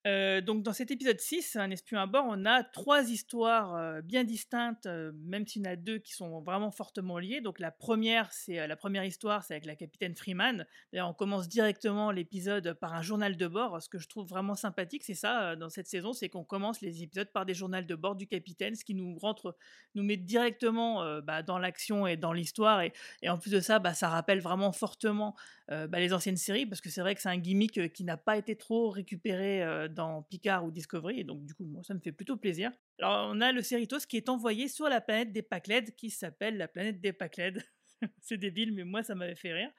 Donc 0.05 0.63
dans 0.63 0.73
cet 0.73 0.91
épisode 0.91 1.19
6, 1.19 1.57
Un 1.57 1.71
espion 1.71 1.99
à 1.99 2.05
bord, 2.05 2.25
on 2.27 2.45
a 2.45 2.63
trois 2.63 3.09
histoires 3.09 4.01
bien 4.03 4.23
distinctes, 4.23 4.87
même 4.87 5.45
s'il 5.45 5.65
y 5.65 5.67
en 5.67 5.71
a 5.71 5.75
deux 5.75 5.99
qui 5.99 6.13
sont 6.13 6.41
vraiment 6.41 6.71
fortement 6.71 7.19
liées. 7.19 7.41
Donc 7.41 7.59
la 7.59 7.71
première, 7.71 8.31
c'est 8.31 8.65
la 8.65 8.75
première 8.75 9.03
histoire, 9.03 9.43
c'est 9.43 9.53
avec 9.53 9.65
la 9.65 9.75
capitaine 9.75 10.15
Freeman. 10.15 10.65
On 10.93 11.13
commence 11.13 11.47
directement 11.47 12.11
l'épisode 12.11 12.73
par 12.73 12.93
un 12.93 13.01
journal 13.01 13.35
de 13.35 13.47
bord. 13.47 13.81
Ce 13.81 13.89
que 13.89 13.99
je 13.99 14.07
trouve 14.07 14.27
vraiment 14.27 14.55
sympathique, 14.55 15.03
c'est 15.03 15.15
ça 15.15 15.55
dans 15.55 15.69
cette 15.69 15.87
saison, 15.87 16.13
c'est 16.13 16.29
qu'on 16.29 16.45
commence 16.45 16.81
les 16.81 17.03
épisodes 17.03 17.31
par 17.31 17.45
des 17.45 17.53
journaux 17.53 17.81
de 17.81 17.95
bord 17.95 18.15
du 18.15 18.25
capitaine, 18.25 18.75
ce 18.75 18.85
qui 18.85 18.95
nous 18.95 19.17
rentre, 19.17 19.55
nous 19.95 20.03
met 20.03 20.17
directement 20.17 21.21
bah, 21.21 21.43
dans 21.43 21.59
l'action 21.59 22.07
et 22.07 22.17
dans 22.17 22.33
l'histoire. 22.33 22.81
Et, 22.81 22.93
et 23.21 23.29
en 23.29 23.37
plus 23.37 23.51
de 23.51 23.59
ça, 23.59 23.79
bah, 23.79 23.93
ça 23.93 24.09
rappelle 24.09 24.39
vraiment 24.39 24.71
fortement 24.71 25.35
euh, 25.71 25.87
bah, 25.87 25.99
les 25.99 26.13
anciennes 26.13 26.37
séries, 26.37 26.65
parce 26.65 26.81
que 26.81 26.89
c'est 26.89 27.01
vrai 27.01 27.13
que 27.13 27.21
c'est 27.21 27.29
un 27.29 27.37
gimmick 27.37 27.77
euh, 27.77 27.87
qui 27.87 28.03
n'a 28.03 28.17
pas 28.17 28.37
été 28.37 28.55
trop 28.55 28.89
récupéré 28.89 29.61
euh, 29.61 29.87
dans 29.87 30.23
Picard 30.23 30.65
ou 30.65 30.71
Discovery, 30.71 31.19
et 31.19 31.23
donc 31.23 31.45
du 31.45 31.53
coup, 31.53 31.65
moi, 31.65 31.83
ça 31.83 31.93
me 31.93 31.99
fait 31.99 32.11
plutôt 32.11 32.37
plaisir. 32.37 32.71
Alors, 32.99 33.29
on 33.31 33.39
a 33.39 33.51
le 33.51 33.61
Cerritos 33.61 33.99
qui 34.07 34.17
est 34.17 34.29
envoyé 34.29 34.67
sur 34.67 34.89
la 34.89 34.99
planète 34.99 35.31
des 35.31 35.43
Pacled, 35.43 35.95
qui 35.95 36.09
s'appelle 36.09 36.57
la 36.57 36.67
planète 36.67 36.99
des 37.01 37.13
Pacled. 37.13 37.63
c'est 38.21 38.37
débile, 38.37 38.73
mais 38.73 38.83
moi, 38.83 39.03
ça 39.03 39.15
m'avait 39.15 39.35
fait 39.35 39.53
rire. 39.53 39.71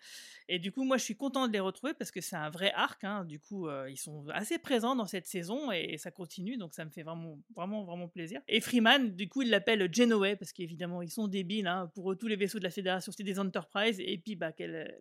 Et 0.48 0.58
du 0.58 0.72
coup, 0.72 0.84
moi, 0.84 0.96
je 0.96 1.04
suis 1.04 1.16
content 1.16 1.46
de 1.46 1.52
les 1.52 1.60
retrouver 1.60 1.94
parce 1.94 2.10
que 2.10 2.20
c'est 2.20 2.36
un 2.36 2.50
vrai 2.50 2.72
arc. 2.74 3.04
hein. 3.04 3.24
Du 3.24 3.38
coup, 3.38 3.68
euh, 3.68 3.88
ils 3.88 3.96
sont 3.96 4.26
assez 4.30 4.58
présents 4.58 4.96
dans 4.96 5.06
cette 5.06 5.26
saison 5.26 5.70
et, 5.70 5.96
ça 5.98 6.10
continue, 6.10 6.56
donc 6.56 6.74
ça 6.74 6.84
me 6.84 6.90
fait 6.90 7.02
vraiment, 7.02 7.38
vraiment, 7.54 7.84
vraiment 7.84 8.08
plaisir. 8.08 8.40
Et 8.48 8.60
Freeman, 8.60 9.14
du 9.14 9.28
coup, 9.28 9.42
il 9.42 9.50
l'appelle 9.50 9.88
Genoway 9.92 10.36
parce 10.36 10.52
qu'évidemment, 10.52 11.02
ils 11.02 11.10
sont 11.10 11.28
débiles. 11.28 11.66
hein. 11.66 11.90
Pour 11.94 12.12
eux, 12.12 12.16
tous 12.16 12.26
les 12.26 12.36
vaisseaux 12.36 12.58
de 12.58 12.64
la 12.64 12.70
Fédération, 12.70 13.12
c'est 13.12 13.22
des 13.22 13.38
Enterprise. 13.38 14.00
Et 14.00 14.18
puis, 14.18 14.36
bah, 14.36 14.52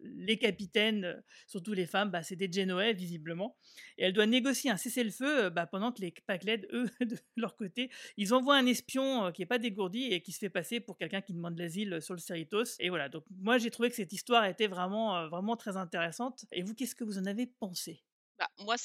les 0.03 0.37
capitaines, 0.37 1.21
surtout 1.47 1.73
les 1.73 1.85
femmes, 1.85 2.11
bah, 2.11 2.23
c'est 2.23 2.35
des 2.35 2.51
Genoway, 2.51 2.93
visiblement. 2.93 3.57
Et 3.97 4.05
elle 4.05 4.13
doit 4.13 4.25
négocier 4.25 4.69
un 4.71 4.77
cessez-le-feu 4.77 5.45
euh, 5.45 5.49
bah, 5.49 5.67
pendant 5.67 5.91
que 5.91 6.01
les 6.01 6.13
Pacled, 6.25 6.67
eux, 6.73 6.89
de 7.01 7.17
leur 7.37 7.55
côté, 7.55 7.89
ils 8.17 8.33
envoient 8.33 8.55
un 8.55 8.65
espion 8.65 9.25
euh, 9.25 9.31
qui 9.31 9.41
est 9.41 9.47
pas 9.47 9.59
dégourdi 9.59 10.05
et 10.05 10.21
qui 10.21 10.31
se 10.31 10.39
fait 10.39 10.49
passer 10.49 10.79
pour 10.79 10.97
quelqu'un 10.97 11.21
qui 11.21 11.33
demande 11.33 11.57
l'asile 11.57 12.01
sur 12.01 12.13
le 12.13 12.19
Cerritos. 12.19 12.77
Et 12.79 12.89
voilà, 12.89 13.08
donc 13.09 13.23
moi 13.29 13.57
j'ai 13.57 13.71
trouvé 13.71 13.89
que 13.89 13.95
cette 13.95 14.13
histoire 14.13 14.45
était 14.45 14.67
vraiment, 14.67 15.17
euh, 15.17 15.27
vraiment 15.27 15.57
très 15.57 15.77
intéressante. 15.77 16.45
Et 16.51 16.61
vous, 16.61 16.73
qu'est-ce 16.73 16.95
que 16.95 17.03
vous 17.03 17.17
en 17.17 17.25
avez 17.25 17.47
pensé? 17.47 18.03
Bah, 18.37 18.49
moi, 18.59 18.75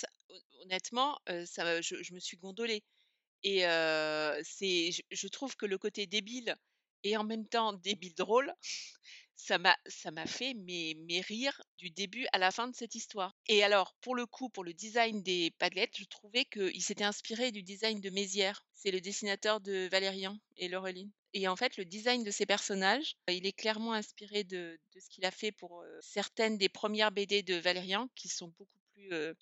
honnêtement, 0.63 1.19
euh, 1.29 1.47
ça, 1.47 1.81
je, 1.81 2.15
me 2.15 2.19
suis 2.19 2.37
gondolée. 2.37 2.83
Et 3.43 3.67
euh, 3.67 4.41
c'est, 4.43 4.91
je 5.11 5.29
trouve 5.29 5.57
que 5.57 5.67
le 5.67 5.79
côté 5.79 6.07
débile 6.07 6.57
et 7.05 7.17
en 7.17 7.25
même 7.25 7.47
temps 7.47 7.73
débile 7.73 8.15
drôle, 8.15 8.53
ça 9.37 9.59
m'a, 9.59 9.77
ça 9.87 10.11
m'a 10.11 10.27
fait 10.27 10.55
mes, 10.55 10.95
mes 10.95 11.21
rires 11.21 11.61
du 11.79 11.91
début 11.91 12.27
à 12.33 12.39
la 12.39 12.51
fin 12.51 12.69
de 12.69 12.75
cette 12.75 12.95
histoire. 12.95 13.35
Et 13.47 13.63
alors, 13.63 13.95
pour 14.01 14.15
le 14.15 14.27
coup, 14.27 14.49
pour 14.49 14.65
le 14.65 14.73
design 14.73 15.23
des 15.23 15.53
Padlets, 15.59 15.91
je 15.97 16.05
trouvais 16.05 16.45
qu'il 16.45 16.83
s'était 16.83 17.05
inspiré 17.05 17.53
du 17.53 17.63
design 17.63 18.01
de 18.01 18.11
Mézières. 18.11 18.65
C'est 18.73 18.91
le 18.91 19.01
dessinateur 19.01 19.61
de 19.61 19.89
Valérian 19.91 20.39
et 20.57 20.69
Laureline. 20.69 21.11
Et 21.33 21.49
en 21.49 21.57
fait, 21.57 21.77
le 21.77 21.85
design 21.85 22.23
de 22.23 22.31
ces 22.31 22.47
personnages, 22.47 23.17
il 23.29 23.47
est 23.47 23.53
clairement 23.53 23.93
inspiré 23.93 24.45
de, 24.45 24.79
de 24.95 25.01
ce 25.01 25.09
qu'il 25.09 25.25
a 25.25 25.31
fait 25.33 25.53
pour 25.53 25.81
euh, 25.83 25.99
certaines 26.01 26.59
des 26.59 26.69
premières 26.69 27.11
BD 27.11 27.43
de 27.43 27.57
Valérian, 27.57 28.09
qui 28.15 28.29
sont 28.29 28.53
beaucoup 28.57 28.79
plus, 28.95 29.13
euh, 29.13 29.35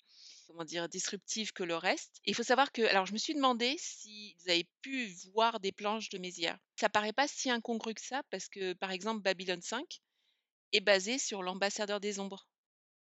comment 0.47 0.63
dire, 0.65 0.89
disruptives 0.89 1.53
que 1.53 1.63
le 1.63 1.75
reste. 1.75 2.19
Il 2.25 2.35
faut 2.35 2.43
savoir 2.43 2.71
que, 2.71 2.81
alors 2.83 3.05
je 3.05 3.13
me 3.13 3.17
suis 3.17 3.33
demandé 3.35 3.75
si 3.79 4.35
vous 4.39 4.49
avez 4.49 4.67
pu 4.81 5.07
voir 5.33 5.59
des 5.59 5.71
planches 5.71 6.09
de 6.09 6.17
Mézières. 6.17 6.57
Ça 6.79 6.89
paraît 6.89 7.13
pas 7.13 7.27
si 7.27 7.49
incongru 7.49 7.93
que 7.93 8.01
ça, 8.01 8.21
parce 8.29 8.47
que 8.49 8.73
par 8.73 8.91
exemple, 8.91 9.21
Babylone 9.21 9.61
5 9.61 10.01
est 10.73 10.81
basé 10.81 11.17
sur 11.19 11.43
l'ambassadeur 11.43 11.99
des 11.99 12.19
ombres. 12.19 12.47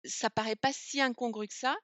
Ça 0.04 0.30
paraît 0.30 0.56
pas 0.56 0.72
si 0.72 1.00
incongru 1.00 1.48
que 1.48 1.54
ça 1.54 1.76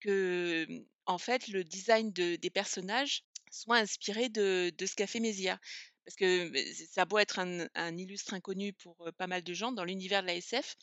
que, 0.00 0.66
en 1.06 1.18
fait, 1.18 1.48
le 1.48 1.64
design 1.64 2.12
de- 2.12 2.36
des 2.36 2.50
personnages 2.50 3.24
soit 3.50 3.78
inspiré 3.78 4.28
de, 4.28 4.72
de 4.76 4.86
ce 4.86 4.94
qu'a 4.94 5.06
fait 5.06 5.20
Mézières. 5.20 5.58
Parce 6.04 6.16
que 6.16 6.52
ça 6.90 7.02
a 7.10 7.20
être 7.20 7.38
un, 7.38 7.96
illustre 7.96 8.34
inconnu 8.34 8.72
pour 8.72 8.96
euh, 9.06 9.12
pas 9.12 9.26
mal 9.26 9.42
de 9.42 9.52
gens 9.54 9.72
dans 9.72 9.84
l'univers 9.84 10.22
de 10.22 10.28
la 10.28 10.36
SF, 10.36 10.76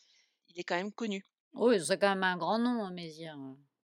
il 0.50 0.60
est 0.60 0.64
quand 0.64 0.76
même 0.76 0.92
connu. 0.92 1.24
Oui, 1.54 1.84
c'est 1.84 1.98
quand 1.98 2.10
même 2.10 2.24
un 2.24 2.38
grand 2.38 2.60
nom, 2.60 2.90
Mézières. 2.92 3.38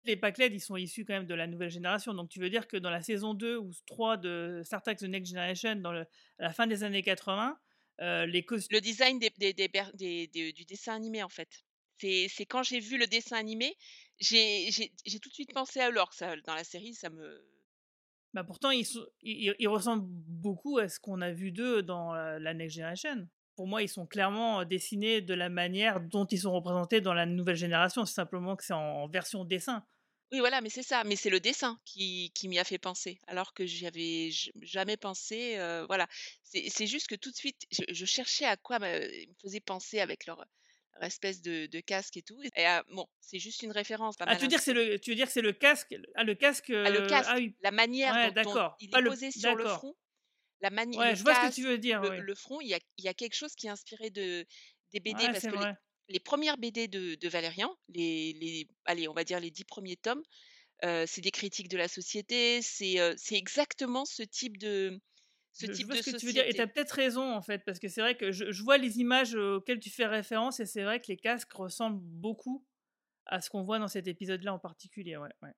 Les 0.05 0.17
Pacled, 0.17 0.53
ils 0.55 0.61
sont 0.61 0.77
issus 0.77 1.05
quand 1.05 1.13
même 1.15 1.27
de 1.27 1.35
la 1.35 1.47
nouvelle 1.47 1.71
génération. 1.71 2.15
Donc 2.15 2.29
tu 2.31 2.41
veux 2.41 2.49
dire 2.51 2.67
que 2.67 2.77
dans 2.77 2.91
la 2.91 3.03
saison 3.03 3.35
2 3.35 3.57
ou 3.59 3.71
3 3.87 4.17
de 4.17 4.63
Star 4.65 4.83
Trek 4.83 4.97
The 4.97 5.03
Next 5.03 5.31
Generation, 5.31 5.77
dans 5.77 5.93
le, 5.93 6.01
à 6.39 6.45
la 6.45 6.53
fin 6.53 6.67
des 6.67 6.83
années 6.85 7.03
80, 7.03 7.59
euh, 8.01 8.27
les 8.27 8.45
costumes. 8.45 8.77
Le 8.77 8.81
design 8.81 9.19
des, 9.19 9.31
des- 9.39 9.53
des 9.53 10.53
du 10.53 10.65
dessin 10.65 10.95
animé, 10.95 11.23
en 11.23 11.29
fait. 11.29 11.65
C'est 12.01 12.47
quand 12.47 12.63
j'ai 12.63 12.79
vu 12.79 12.97
le 12.97 13.07
dessin 13.09 13.37
animé, 13.37 13.77
j'ai 14.21 14.71
tout 15.21 15.29
de 15.29 15.35
suite 15.35 15.53
pensé 15.53 15.81
à 15.81 15.91
Lorx. 15.91 16.23
Dans 16.47 16.55
la 16.55 16.65
série, 16.65 16.95
ça 16.95 17.11
me. 17.11 17.45
Bah 18.35 18.45
pourtant, 18.45 18.71
ils, 18.71 18.85
sont- 18.87 19.07
ils, 19.23 19.55
ils 19.59 19.69
ressemblent 19.69 20.07
beaucoup 20.07 20.79
à 20.79 20.89
ce 20.89 21.01
qu'on 21.01 21.21
a 21.21 21.33
vu 21.33 21.51
d'eux 21.51 21.83
dans 21.83 22.13
la, 22.15 22.39
la 22.39 22.55
Next 22.55 22.77
Generation. 22.77 23.29
Pour 23.59 23.67
moi, 23.67 23.83
ils 23.83 23.89
sont 23.89 24.07
clairement 24.07 24.65
dessinés 24.65 25.21
de 25.21 25.35
la 25.35 25.49
manière 25.49 26.01
dont 26.01 26.25
ils 26.27 26.39
sont 26.39 26.53
représentés 26.53 27.01
dans 27.01 27.13
la 27.13 27.27
nouvelle 27.27 27.57
génération. 27.57 28.05
C'est 28.07 28.15
simplement 28.15 28.55
que 28.55 28.63
c'est 28.63 28.73
en, 28.73 29.09
version 29.09 29.45
dessin. 29.45 29.85
Oui, 30.31 30.39
voilà, 30.39 30.61
mais 30.61 30.71
c'est 30.71 30.85
ça. 30.85 31.03
Mais 31.03 31.17
c'est 31.17 31.29
le 31.29 31.41
dessin 31.41 31.77
qui, 31.85 32.31
qui 32.37 32.47
m'y 32.47 32.61
a 32.61 32.63
fait 32.63 32.79
penser, 32.79 33.21
alors 33.27 33.55
que 33.55 33.67
j'y 33.67 33.85
avais 33.89 34.31
jamais 34.63 34.97
pensé. 34.97 35.57
euh, 35.59 35.85
voilà, 35.87 36.07
c'est 36.45 36.87
juste 36.87 37.09
que 37.09 37.17
tout 37.17 37.33
de 37.33 37.35
suite, 37.35 37.67
je, 37.73 37.83
je 37.93 38.05
cherchais 38.05 38.45
à 38.45 38.57
quoi 38.57 38.79
me, 38.79 39.13
ils 39.23 39.29
me 39.29 39.35
faisait 39.43 39.59
penser 39.59 39.99
avec 39.99 40.27
leur, 40.27 40.37
leur 40.95 41.03
espèce 41.03 41.43
de, 41.43 41.67
de 41.67 41.81
casque 41.81 42.17
et 42.17 42.23
tout. 42.23 42.41
Et 42.55 42.65
euh, 42.69 42.81
bon, 42.93 43.09
c'est 43.21 43.41
juste 43.41 43.65
une 43.65 43.73
référence. 43.73 44.17
pas 44.17 44.25
Ah, 44.27 44.29
mal 44.29 44.37
tu 44.37 44.43
veux 44.45 44.49
dire 44.51 44.61
c'est 44.61 44.73
le, 44.73 45.01
tu 45.01 45.11
veux 45.11 45.17
dire 45.17 45.29
c'est 45.29 45.43
le 45.43 45.53
casque 45.53 45.97
Ah, 46.15 46.23
le 46.23 46.37
casque. 46.37 46.71
Ah, 46.71 46.91
le 46.91 47.01
euh, 47.01 47.09
casque, 47.09 47.29
Ah 47.33 47.39
oui. 47.39 47.57
la 47.63 47.73
manière 47.73 48.15
Ouais, 48.15 48.31
dont, 48.45 48.55
il 48.79 48.91
Pas 48.91 48.99
est 48.99 49.03
le- 49.03 49.11
posé 49.11 49.33
sur 49.33 49.57
le 49.57 49.67
front, 49.67 49.97
la 50.61 50.71
manière, 50.71 51.01
Ouais, 51.01 51.17
je 51.17 51.23
vois 51.23 51.35
ce 51.35 51.51
que 51.51 51.55
tu 51.55 51.65
veux 51.65 51.79
dire. 51.79 52.03
le, 52.03 52.35
front, 52.35 52.61
il 52.61 52.69
y 52.69 52.75
a, 52.75 52.81
il 52.97 53.05
y 53.05 53.09
a 53.09 53.15
quelque 53.15 53.35
chose 53.35 53.55
qui 53.55 53.67
est 53.67 53.71
inspiré 53.71 54.11
de, 54.11 54.47
des 54.93 55.01
BD 55.01 55.25
Ouais, 55.25 55.33
parce 55.33 55.47
que 55.47 55.57
les, 55.57 55.73
les 56.09 56.21
premières 56.21 56.59
BD 56.59 56.89
de, 56.89 57.15
de 57.15 57.29
Valérian, 57.29 57.77
les, 57.89 58.33
les, 58.35 58.69
allez, 58.85 59.09
on 59.09 59.15
va 59.15 59.25
dire 59.25 59.41
les 59.41 59.51
dix 59.51 59.65
premiers 59.65 59.97
tomes, 59.97 60.23
euh, 60.85 61.05
c'est 61.07 61.21
des 61.21 61.31
critiques 61.31 61.69
de 61.69 61.77
la 61.77 61.89
société, 61.89 62.63
c'est 62.63 63.01
euh, 63.01 63.15
exactement 63.31 64.05
ce 64.05 64.23
type 64.23 64.59
de, 64.59 65.01
ce 65.53 65.73
Je, 65.73 65.85
vois 65.85 65.97
de 65.97 66.03
ce 66.03 66.11
que 66.11 66.17
tu 66.17 66.27
veux 66.27 66.33
dire. 66.33 66.47
Et 66.47 66.55
tu 66.55 66.61
as 66.61 66.67
peut-être 66.67 66.93
raison, 66.93 67.33
en 67.33 67.43
fait, 67.43 67.65
parce 67.65 67.79
que 67.79 67.89
c'est 67.89 68.01
vrai 68.01 68.17
que 68.17 68.33
je, 68.33 68.51
je 68.53 68.63
vois 68.63 68.79
les 68.79 68.99
images 68.99 69.35
auxquelles 69.35 69.81
tu 69.81 69.91
fais 69.91 70.07
référence 70.07 70.61
et 70.61 70.67
c'est 70.67 70.85
vrai 70.85 71.01
que 71.01 71.09
les 71.09 71.17
casques 71.17 71.53
ressemblent 71.53 72.01
beaucoup 72.01 72.65
à 73.27 73.41
ce 73.41 73.51
qu'on 73.51 73.63
voit 73.63 73.79
dans 73.79 73.89
cet 73.89 74.07
épisode-là 74.07 74.55
en 74.55 74.59
particulier. 74.59 75.17
Ouais, 75.17 75.29
ouais. 75.43 75.53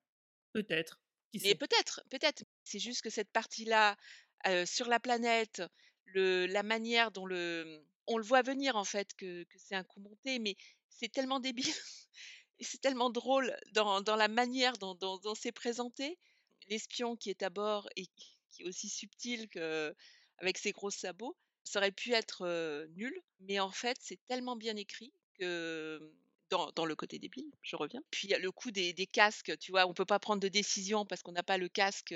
Peut-être. 0.53 0.99
Mais 1.43 1.55
peut-être, 1.55 2.03
peut-être. 2.09 2.43
C'est 2.63 2.79
juste 2.79 3.01
que 3.01 3.09
cette 3.09 3.31
partie-là, 3.31 3.95
sur 4.65 4.87
la 4.87 4.99
planète, 4.99 5.61
la 6.13 6.63
manière 6.63 7.11
dont 7.11 7.25
le, 7.25 7.83
on 8.07 8.17
le 8.17 8.23
voit 8.23 8.41
venir 8.41 8.75
en 8.75 8.83
fait, 8.83 9.13
que, 9.15 9.45
c'est 9.57 9.75
un 9.75 9.83
coup 9.83 9.99
monté, 9.99 10.39
mais 10.39 10.55
c'est 10.89 11.11
tellement 11.11 11.39
débile 11.39 11.65
et 12.59 12.63
c'est 12.63 12.81
tellement 12.81 13.09
drôle 13.09 13.55
dans, 13.73 14.03
la 14.15 14.27
manière 14.27 14.77
dont, 14.77 15.35
c'est 15.35 15.51
présenté. 15.51 16.17
L'espion 16.67 17.15
qui 17.15 17.29
est 17.29 17.43
à 17.43 17.49
bord 17.49 17.89
et 17.95 18.05
qui 18.05 18.63
est 18.63 18.65
aussi 18.65 18.87
subtil 18.87 19.49
que 19.49 19.93
avec 20.37 20.57
ses 20.57 20.71
gros 20.71 20.91
sabots, 20.91 21.35
ça 21.63 21.79
aurait 21.79 21.91
pu 21.91 22.13
être 22.13 22.87
nul, 22.95 23.19
mais 23.41 23.59
en 23.59 23.71
fait 23.71 23.97
c'est 23.99 24.19
tellement 24.27 24.55
bien 24.55 24.75
écrit 24.75 25.11
que 25.39 26.13
dans, 26.49 26.69
dans 26.75 26.85
le 26.85 26.95
côté 26.95 27.17
débile, 27.17 27.49
je 27.61 27.75
reviens. 27.75 28.01
Puis 28.11 28.27
le 28.27 28.51
coup 28.51 28.71
des, 28.71 28.93
casques, 29.07 29.57
tu 29.57 29.71
vois, 29.71 29.87
on 29.87 29.93
peut 29.93 30.05
pas 30.05 30.19
prendre 30.19 30.41
de 30.41 30.49
décision 30.49 31.05
parce 31.05 31.23
qu'on 31.23 31.31
n'a 31.31 31.43
pas 31.43 31.57
le 31.57 31.69
casque, 31.69 32.13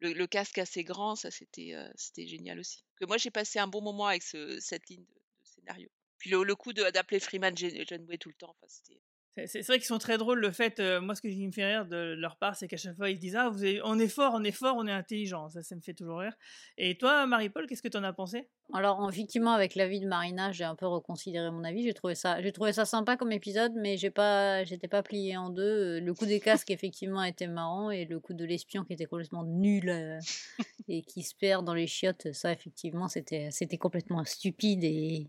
le, 0.00 0.26
casque 0.26 0.58
assez 0.58 0.84
grand, 0.84 1.16
ça 1.16 1.30
c'était 1.30 1.74
c'était 1.96 2.26
génial 2.26 2.58
aussi. 2.58 2.84
Que 2.96 3.04
moi 3.06 3.16
j'ai 3.18 3.30
passé 3.30 3.58
un 3.58 3.66
bon 3.68 3.82
moment 3.82 4.06
avec 4.06 4.22
ce- 4.22 4.58
cette 4.60 4.88
ligne 4.88 5.04
de, 5.04 5.20
scénario. 5.44 5.88
Puis 6.18 6.30
le, 6.30 6.54
coup 6.54 6.72
d'appeler 6.72 7.20
Freeman 7.20 7.56
Gen- 7.56 7.86
Janeway 7.88 8.18
tout 8.18 8.28
le 8.28 8.34
temps, 8.34 8.50
enfin, 8.50 8.66
c'était 8.68 9.00
C'est 9.46 9.66
vrai 9.66 9.78
qu'ils 9.78 9.86
sont 9.86 9.98
très 9.98 10.18
drôles. 10.18 10.40
Le 10.40 10.50
fait, 10.50 10.80
euh, 10.80 11.00
moi, 11.00 11.14
ce 11.14 11.20
qui 11.20 11.46
me 11.46 11.52
fait 11.52 11.66
rire 11.66 11.86
de 11.86 12.14
leur 12.18 12.36
part, 12.36 12.56
c'est 12.56 12.68
qu'à 12.68 12.76
chaque 12.76 12.96
fois, 12.96 13.10
ils 13.10 13.16
se 13.16 13.20
disent 13.20 13.36
Ah, 13.36 13.48
vous 13.48 13.62
avez- 13.62 13.80
on 13.84 13.98
est 13.98 14.08
fort, 14.08 14.32
on 14.34 14.42
est 14.44 14.52
fort, 14.52 14.76
on 14.76 14.86
est 14.86 14.92
intelligent. 14.92 15.48
Ça, 15.48 15.62
ça 15.62 15.76
me 15.76 15.80
fait 15.80 15.94
toujours 15.94 16.18
rire. 16.18 16.34
Et 16.76 16.96
toi, 16.98 17.26
Marie-Paul, 17.26 17.66
qu'est-ce 17.66 17.82
que 17.82 17.88
tu 17.88 17.96
en 17.96 18.04
as 18.04 18.12
pensé? 18.12 18.48
Alors, 18.74 19.08
effectivement, 19.08 19.52
avec 19.52 19.74
l'avis 19.74 20.00
de 20.00 20.06
Marina, 20.06 20.52
j'ai 20.52 20.64
un 20.64 20.74
peu 20.74 20.86
reconsidéré 20.86 21.50
mon 21.50 21.64
avis. 21.64 21.82
J'ai 21.84 21.94
trouvé 21.94 22.14
ça, 22.14 22.42
j'ai 22.42 22.52
trouvé 22.52 22.72
ça 22.72 22.84
sympa 22.84 23.16
comme 23.16 23.32
épisode, 23.32 23.72
mais 23.76 23.96
j'ai 23.96 24.10
pas, 24.10 24.64
j'étais 24.64 24.88
pas 24.88 25.02
plié 25.02 25.36
en 25.36 25.48
deux. 25.50 25.98
Euh, 25.98 26.00
Le 26.00 26.14
coup 26.14 26.26
des 26.26 26.40
casques, 26.40 26.70
effectivement, 26.70 27.22
était 27.22 27.46
marrant, 27.46 27.90
et 27.90 28.04
le 28.04 28.20
coup 28.20 28.34
de 28.34 28.44
l'espion 28.44 28.84
qui 28.84 28.92
était 28.92 29.06
complètement 29.06 29.44
nul 29.44 29.88
euh, 29.88 30.18
et 30.88 31.02
qui 31.02 31.22
se 31.22 31.34
perd 31.34 31.64
dans 31.64 31.74
les 31.74 31.86
chiottes, 31.86 32.32
ça, 32.32 32.52
effectivement, 32.52 33.08
c'était, 33.08 33.48
c'était 33.50 33.78
complètement 33.78 34.24
stupide 34.24 34.84
et, 34.84 35.28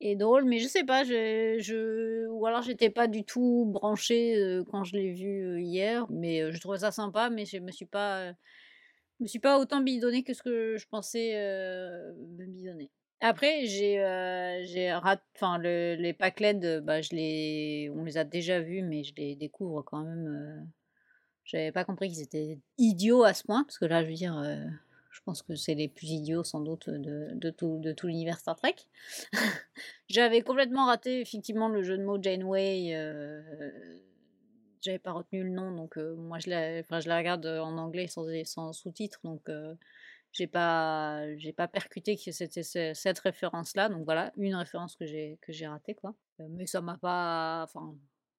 et 0.00 0.16
drôle. 0.16 0.44
Mais 0.44 0.58
je 0.58 0.68
sais 0.68 0.84
pas, 0.84 1.04
je, 1.04 1.58
je, 1.60 2.26
ou 2.28 2.46
alors 2.46 2.62
j'étais 2.62 2.90
pas 2.90 3.06
du 3.08 3.24
tout 3.24 3.66
branchée 3.68 4.36
euh, 4.36 4.64
quand 4.70 4.84
je 4.84 4.96
l'ai 4.96 5.12
vu 5.12 5.44
euh, 5.46 5.60
hier, 5.60 6.06
mais 6.10 6.42
euh, 6.42 6.52
je 6.52 6.60
trouvais 6.60 6.78
ça 6.78 6.90
sympa, 6.92 7.30
mais 7.30 7.44
je 7.46 7.58
me 7.58 7.70
suis 7.72 7.86
pas. 7.86 8.28
euh, 8.28 8.32
me 9.20 9.26
suis 9.26 9.38
pas 9.38 9.58
autant 9.58 9.80
bidonné 9.80 10.22
que 10.24 10.34
ce 10.34 10.42
que 10.42 10.76
je 10.76 10.86
pensais 10.88 11.32
me 11.34 12.46
bidonner. 12.46 12.90
Après, 13.20 13.64
j'ai 13.66 13.94
j'ai 14.66 14.92
rat... 14.92 15.20
enfin 15.36 15.58
le, 15.58 15.94
les 15.98 16.12
Pacled, 16.12 16.64
euh, 16.64 16.80
bah 16.80 17.00
je 17.00 17.10
les 17.14 17.90
on 17.94 18.04
les 18.04 18.18
a 18.18 18.24
déjà 18.24 18.60
vus 18.60 18.82
mais 18.82 19.02
je 19.04 19.14
les 19.16 19.36
découvre 19.36 19.82
quand 19.82 20.02
même 20.04 20.68
j'avais 21.44 21.72
pas 21.72 21.84
compris 21.84 22.08
qu'ils 22.08 22.22
étaient 22.22 22.58
idiots 22.78 23.24
à 23.24 23.34
ce 23.34 23.44
point 23.44 23.64
parce 23.64 23.78
que 23.78 23.84
là 23.86 24.02
je 24.02 24.08
veux 24.08 24.14
dire 24.14 24.36
je 25.14 25.20
pense 25.24 25.42
que 25.42 25.54
c'est 25.54 25.74
les 25.74 25.88
plus 25.88 26.08
idiots 26.08 26.44
sans 26.44 26.60
doute 26.60 26.90
de, 26.90 27.50
tout 27.50 27.78
de 27.78 27.92
tout 27.92 28.08
l'univers 28.08 28.38
Star 28.38 28.56
Trek. 28.56 28.74
J'avais 30.08 30.42
complètement 30.42 30.86
raté 30.86 31.20
effectivement 31.20 31.68
le 31.68 31.82
jeu 31.82 31.96
de 31.96 32.02
mots 32.04 32.20
Janeway 32.22 32.94
euh, 32.94 33.40
j'avais 34.82 34.98
pas 34.98 35.12
retenu 35.12 35.42
le 35.42 35.50
nom, 35.50 35.72
donc 35.72 35.96
euh, 35.96 36.14
moi 36.14 36.38
je 36.38 36.50
la, 36.50 36.82
je 36.82 37.08
la 37.08 37.16
regarde 37.18 37.46
en 37.46 37.78
anglais 37.78 38.06
sans, 38.06 38.26
sans 38.44 38.72
sous-titres, 38.72 39.20
donc 39.24 39.48
euh, 39.48 39.74
j'ai 40.32 40.46
pas, 40.46 41.22
pas 41.56 41.68
percuté 41.68 42.16
que 42.16 42.32
c'était 42.32 42.62
ce- 42.62 42.92
cette 42.94 43.18
référence-là, 43.20 43.88
donc 43.88 44.04
voilà, 44.04 44.32
une 44.36 44.54
référence 44.54 44.96
que 44.96 45.06
j'ai 45.06 45.38
que 45.40 45.52
j'ai 45.52 45.66
ratée 45.66 45.94
quoi. 45.94 46.14
Mais 46.50 46.66
ça 46.66 46.80
m'a 46.82 46.98
pas, 46.98 47.62
enfin, 47.64 47.94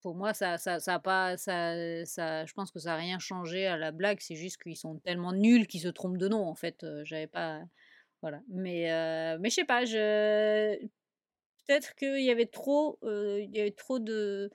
pour 0.05 0.13
moi 0.13 0.35
ça, 0.35 0.59
ça, 0.59 0.79
ça 0.79 0.93
a 0.95 0.99
pas, 0.99 1.35
ça, 1.35 1.73
ça, 2.05 2.45
je 2.45 2.53
pense 2.53 2.69
que 2.69 2.77
ça 2.77 2.93
a 2.93 2.95
rien 2.95 3.17
changé 3.17 3.65
à 3.65 3.75
la 3.75 3.91
blague, 3.91 4.19
c'est 4.21 4.35
juste 4.35 4.61
qu'ils 4.61 4.77
sont 4.77 4.99
tellement 4.99 5.33
nuls 5.33 5.65
qu'ils 5.65 5.81
se 5.81 5.87
trompent 5.87 6.19
de 6.19 6.27
nom 6.27 6.45
en 6.47 6.53
fait. 6.53 6.83
euh, 6.83 7.01
J'avais 7.05 7.25
pas, 7.25 7.63
voilà. 8.21 8.41
Mais 8.49 8.91
euh, 8.93 9.37
mais 9.41 9.49
je 9.49 9.55
sais 9.55 9.65
pas, 9.65 9.83
peut-être 11.67 11.95
qu'il 11.95 12.21
y 12.23 12.29
avait 12.29 12.45
trop, 12.45 12.99
euh, 13.03 13.39
il 13.41 13.55
y 13.55 13.59
avait 13.59 13.71
trop 13.71 13.99
de 13.99 14.51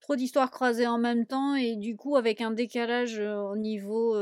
trop 0.00 0.16
d'histoires 0.16 0.50
croisées 0.50 0.86
en 0.86 0.98
même 0.98 1.26
temps 1.26 1.54
et 1.54 1.76
du 1.76 1.96
coup 1.96 2.16
avec 2.16 2.40
un 2.40 2.50
décalage 2.52 3.18
au 3.18 3.56
niveau 3.56 4.16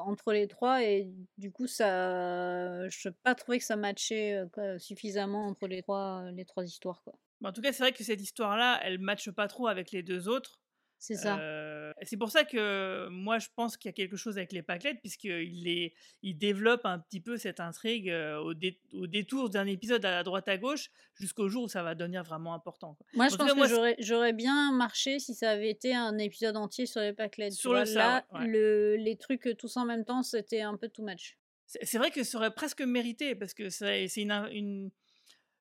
entre 0.00 0.32
les 0.32 0.46
trois 0.48 0.84
et 0.84 1.10
du 1.38 1.50
coup 1.50 1.66
ça 1.66 2.88
je 2.88 3.08
n'ai 3.08 3.14
pas 3.24 3.34
trouvé 3.34 3.58
que 3.58 3.64
ça 3.64 3.76
matchait 3.76 4.40
suffisamment 4.78 5.46
entre 5.46 5.66
les 5.66 5.82
trois 5.82 6.30
les 6.32 6.44
trois 6.44 6.64
histoires 6.64 7.02
quoi. 7.02 7.14
En 7.44 7.52
tout 7.52 7.60
cas, 7.62 7.72
c'est 7.72 7.82
vrai 7.82 7.92
que 7.92 8.04
cette 8.04 8.20
histoire-là, 8.20 8.80
elle 8.82 8.98
matche 8.98 9.30
pas 9.30 9.48
trop 9.48 9.66
avec 9.68 9.92
les 9.92 10.02
deux 10.02 10.28
autres. 10.28 10.60
C'est 11.02 11.14
ça. 11.14 11.38
Euh, 11.38 11.94
c'est 12.02 12.18
pour 12.18 12.30
ça 12.30 12.44
que 12.44 13.08
moi, 13.08 13.38
je 13.38 13.48
pense 13.56 13.78
qu'il 13.78 13.88
y 13.88 13.90
a 13.90 13.94
quelque 13.94 14.16
chose 14.18 14.36
avec 14.36 14.52
les 14.52 14.62
Paclettes, 14.62 14.98
puisqu'il 15.00 15.62
les, 15.62 15.94
il 16.20 16.36
développe 16.36 16.84
un 16.84 16.98
petit 16.98 17.20
peu 17.22 17.38
cette 17.38 17.58
intrigue 17.58 18.10
euh, 18.10 18.36
au, 18.36 18.52
dé- 18.52 18.78
au 18.92 19.06
détour 19.06 19.48
d'un 19.48 19.66
épisode 19.66 20.04
à 20.04 20.22
droite 20.22 20.46
à 20.48 20.58
gauche, 20.58 20.90
jusqu'au 21.14 21.48
jour 21.48 21.62
où 21.62 21.68
ça 21.68 21.82
va 21.82 21.94
devenir 21.94 22.22
vraiment 22.22 22.52
important. 22.52 22.96
quoi. 22.96 23.06
Moi 23.14 23.24
En 23.24 23.28
je 23.30 23.36
pense 23.36 23.50
cas, 23.54 23.58
que 23.58 23.66
j'aurais 23.68 23.96
j'aurais 23.98 24.34
bien 24.34 24.72
marché 24.72 25.18
si 25.20 25.34
ça 25.34 25.52
avait 25.52 25.70
été 25.70 25.94
un 25.94 26.18
épisode 26.18 26.58
entier 26.58 26.84
sur 26.84 27.00
les 27.00 27.14
Pacled. 27.14 27.50
Sur 27.52 27.72
le 27.72 27.86
ça, 27.86 27.94
là 27.94 28.26
ouais, 28.34 28.40
ouais. 28.40 28.46
le, 28.48 28.96
les 28.96 29.16
trucs 29.16 29.46
euh, 29.46 29.54
tous 29.54 29.78
en 29.78 29.86
même 29.86 30.04
temps 30.04 30.22
c'était 30.22 30.60
un 30.60 30.76
peu 30.76 30.90
too 30.90 31.02
much. 31.02 31.38
C'est 31.66 31.82
c'est 31.86 31.96
vrai 31.96 32.10
que 32.10 32.24
ça 32.24 32.36
aurait 32.36 32.52
presque 32.52 32.82
mérité, 32.82 33.34
parce 33.34 33.54
que 33.54 33.70
c'est 33.70 34.06
c'est 34.08 34.20
une, 34.20 34.32
une, 34.52 34.90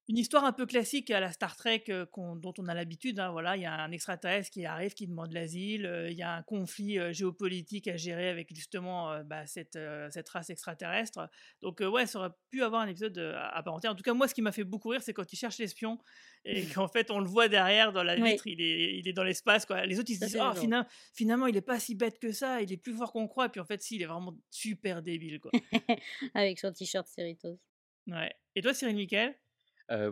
une 0.10 0.18
histoire 0.18 0.44
un 0.44 0.52
peu 0.52 0.66
classique 0.66 1.12
à 1.12 1.20
la 1.20 1.32
Star 1.32 1.56
Trek 1.56 1.84
euh, 1.90 2.06
dont 2.18 2.54
on 2.58 2.68
a 2.68 2.74
l'habitude. 2.74 3.20
hein, 3.20 3.30
voilà, 3.32 3.56
il 3.56 3.62
y 3.62 3.66
a 3.66 3.74
un 3.74 3.92
extraterrestre 3.92 4.50
qui 4.50 4.66
arrive, 4.66 4.94
qui 4.96 5.06
demande 5.08 5.32
l'asile, 5.32 5.86
euh, 5.86 6.10
il 6.10 6.18
y 6.18 6.24
a 6.24 6.34
un 6.34 6.42
conflit 6.42 6.98
euh, 6.98 7.14
géopolitique 7.14 7.88
à 7.88 7.96
gérer 7.96 8.28
avec 8.28 8.54
justement 8.54 9.24
bah, 9.24 9.46
cette, 9.46 9.78
cette 10.10 10.28
race 10.30 10.50
extraterrestre. 10.50 11.30
Donc 11.62 11.80
ouais, 11.82 12.08
ça 12.08 12.20
aurait 12.20 12.32
pu 12.50 12.64
avoir 12.64 12.82
un 12.82 12.88
épisode 12.88 13.18
à 13.20 13.62
part 13.62 13.76
entière. 13.76 13.92
En 13.92 13.96
tout 13.96 14.04
cas, 14.04 14.14
moi, 14.14 14.28
ce 14.28 14.34
qui 14.34 14.42
m'a 14.42 14.52
fait 14.52 14.64
beaucoup 14.64 14.90
rire, 14.90 15.02
c'est 15.04 15.14
quand 15.14 15.32
il 15.32 15.36
cherche 15.38 15.60
l'espion 15.60 16.00
et 16.44 16.66
qu'en 16.66 16.88
fait, 16.88 17.12
on 17.12 17.20
le 17.20 17.28
voit 17.28 17.48
derrière 17.48 17.92
dans 17.94 18.04
la 18.04 18.16
Oui. 18.16 18.32
vitre, 18.32 18.48
il, 18.48 18.62
est, 18.62 18.98
il 18.98 19.08
est 19.08 19.14
dans 19.14 19.24
l'espace. 19.24 19.66
quoi. 19.68 19.86
Les 19.86 20.00
autres, 20.00 20.10
ils 20.10 20.16
se 20.16 20.26
disent, 20.26 20.40
oh, 20.42 20.54
finalement, 20.56 20.88
finalement, 21.14 21.46
il 21.48 21.56
est 21.56 21.62
pas 21.62 21.80
si 21.80 21.94
bête 21.96 22.18
que 22.18 22.32
ça, 22.32 22.62
il 22.62 22.72
est 22.74 22.78
plus 22.78 22.94
fort 22.96 23.12
qu'on 23.12 23.28
croit. 23.28 23.46
Et 23.46 23.50
puis 23.50 23.62
en 23.62 23.66
fait, 23.66 23.82
si, 23.84 23.98
il 23.98 24.02
est 24.02 24.08
vraiment 24.08 24.36
super 24.50 25.04
débile. 25.04 25.40
Quoi. 25.40 25.52
Avec 26.34 26.60
son 26.60 26.74
t-shirt 26.74 27.08
Cerritos. 27.08 27.60
Ouais. 28.08 28.34
Et 28.56 28.62
toi, 28.62 28.74
Cyril 28.74 29.08
Euh, 29.14 29.32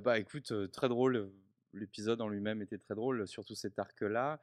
bah 0.03 0.19
écoute, 0.19 0.53
très 0.71 0.89
drôle. 0.89 1.29
L'épisode 1.73 2.21
en 2.21 2.29
lui-même 2.29 2.61
était 2.61 2.77
très 2.77 2.95
drôle, 2.95 3.27
surtout 3.27 3.53
cet 3.53 3.77
arc-là. 3.77 4.39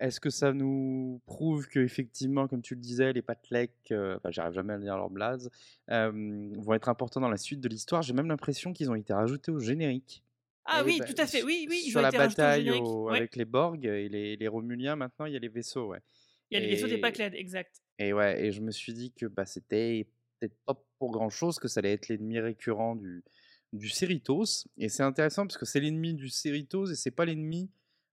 Est-ce 0.00 0.20
que 0.20 0.30
ça 0.30 0.52
nous 0.52 1.20
prouve 1.26 1.66
que 1.66 1.80
effectivement, 1.80 2.46
comme 2.46 2.62
tu 2.62 2.74
le 2.74 2.80
disais, 2.80 3.12
les 3.12 3.22
Patlek, 3.22 3.72
euh, 3.90 4.16
enfin, 4.16 4.30
j'arrive 4.30 4.54
jamais 4.54 4.74
à 4.74 4.76
lire 4.76 4.96
leur 4.96 5.10
blase, 5.10 5.50
euh, 5.90 6.52
vont 6.56 6.74
être 6.74 6.88
importants 6.88 7.20
dans 7.20 7.30
la 7.30 7.36
suite 7.36 7.60
de 7.60 7.68
l'histoire? 7.68 8.02
J'ai 8.02 8.12
même 8.12 8.28
l'impression 8.28 8.72
qu'ils 8.72 8.90
ont 8.90 8.94
été 8.94 9.12
rajoutés 9.12 9.50
au 9.50 9.58
générique. 9.58 10.22
Ah 10.66 10.82
oui, 10.84 10.98
bah, 10.98 11.06
tout 11.06 11.20
à 11.20 11.26
fait. 11.26 11.42
Oui, 11.42 11.66
oui, 11.68 11.82
ils 11.86 11.90
Sur 11.90 12.00
ont 12.00 12.02
la 12.02 12.08
été 12.10 12.18
rajoutés 12.18 12.42
au 12.42 12.44
bataille 12.44 12.70
Ouais. 12.70 13.16
avec 13.16 13.34
les 13.34 13.44
Borg 13.46 13.84
et 13.84 14.08
les, 14.08 14.36
les 14.36 14.48
Romuliens, 14.48 14.94
maintenant, 14.94 15.24
il 15.26 15.32
y 15.32 15.36
a 15.36 15.40
les 15.40 15.48
vaisseaux, 15.48 15.88
ouais. 15.88 16.00
Il 16.50 16.58
y 16.58 16.62
a 16.62 16.64
les 16.64 16.74
vaisseaux 16.74 16.86
des 16.86 16.98
Pacled, 16.98 17.34
exact. 17.34 17.80
Et 17.98 18.12
ouais, 18.12 18.44
et 18.44 18.52
je 18.52 18.60
me 18.60 18.70
suis 18.70 18.92
dit 18.92 19.12
que 19.12 19.26
bah, 19.26 19.46
c'était 19.46 20.06
peut-être 20.38 20.56
pas 20.66 20.74
pour 20.98 21.10
grand-chose, 21.10 21.58
que 21.58 21.66
ça 21.66 21.80
allait 21.80 21.92
être 21.94 22.08
l'ennemi 22.08 22.38
récurrent 22.38 22.94
du, 22.94 23.24
du 23.72 23.88
Cerritos. 23.88 24.66
Et 24.76 24.88
c'est 24.88 25.02
intéressant 25.02 25.46
parce 25.46 25.58
que 25.58 25.66
c'est 25.66 25.80
l'ennemi 25.80 26.14
du 26.14 26.28
Cerritos 26.28 26.86
et 26.86 26.94
c'est 26.94 27.10
pas 27.10 27.24
l'ennemi 27.24 27.70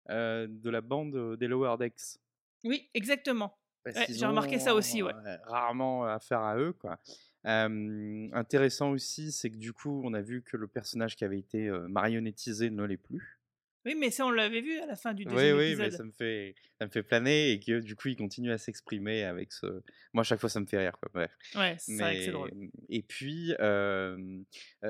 euh, 0.10 0.48
de 0.50 0.70
la 0.70 0.82
bande 0.82 1.16
euh, 1.16 1.36
des 1.36 1.48
Lower 1.48 1.76
Decks. 1.78 2.20
Oui, 2.64 2.90
exactement. 2.94 3.58
Ouais, 3.86 3.94
j'ai 4.10 4.26
remarqué 4.26 4.60
ça 4.60 4.74
aussi, 4.74 5.04
ouais. 5.04 5.14
euh, 5.14 5.38
rarement 5.46 6.06
affaire 6.06 6.42
à 6.42 6.58
eux, 6.58 6.74
quoi. 6.74 7.00
Euh, 7.46 8.28
intéressant 8.34 8.90
aussi, 8.90 9.32
c'est 9.32 9.52
que 9.52 9.58
du 9.58 9.72
coup, 9.72 10.02
on 10.04 10.14
a 10.16 10.22
vu 10.22 10.42
que 10.42 10.58
le 10.58 10.68
personnage 10.68 11.16
qui 11.16 11.24
avait 11.24 11.38
été 11.38 11.68
euh, 11.68 11.88
marionnettisé 11.88 12.72
ne 12.72 12.84
l'est 12.84 12.98
plus. 12.98 13.40
Oui, 13.86 13.94
mais 13.96 14.10
ça, 14.10 14.26
on 14.26 14.32
l'avait 14.32 14.62
vu 14.62 14.80
à 14.80 14.86
la 14.88 14.96
fin 14.96 15.14
du 15.14 15.24
Oui, 15.26 15.32
deuxième 15.34 15.58
oui, 15.58 15.64
épisode. 15.66 15.86
mais 15.86 15.92
ça 15.98 16.04
me 16.04 16.12
fait, 16.12 16.56
ça 16.80 16.86
me 16.88 16.92
fait 16.92 17.04
planer 17.04 17.52
et 17.52 17.60
que 17.60 17.80
du 17.82 17.96
coup, 17.96 18.08
il 18.08 18.16
continue 18.18 18.52
à 18.52 18.58
s'exprimer 18.58 19.24
avec 19.24 19.54
ce. 19.54 19.66
Moi, 20.14 20.22
à 20.22 20.24
chaque 20.24 20.40
fois, 20.40 20.50
ça 20.50 20.60
me 20.60 20.66
fait 20.66 20.80
rire, 20.80 20.98
quoi. 21.00 21.10
Bref. 21.14 21.32
Ouais, 21.56 21.76
c'est 21.80 21.96
vrai 21.98 22.16
que 22.18 22.24
c'est 22.24 22.32
drôle. 22.32 22.52
Et 22.90 23.04
puis, 23.04 23.54
euh, 23.60 24.18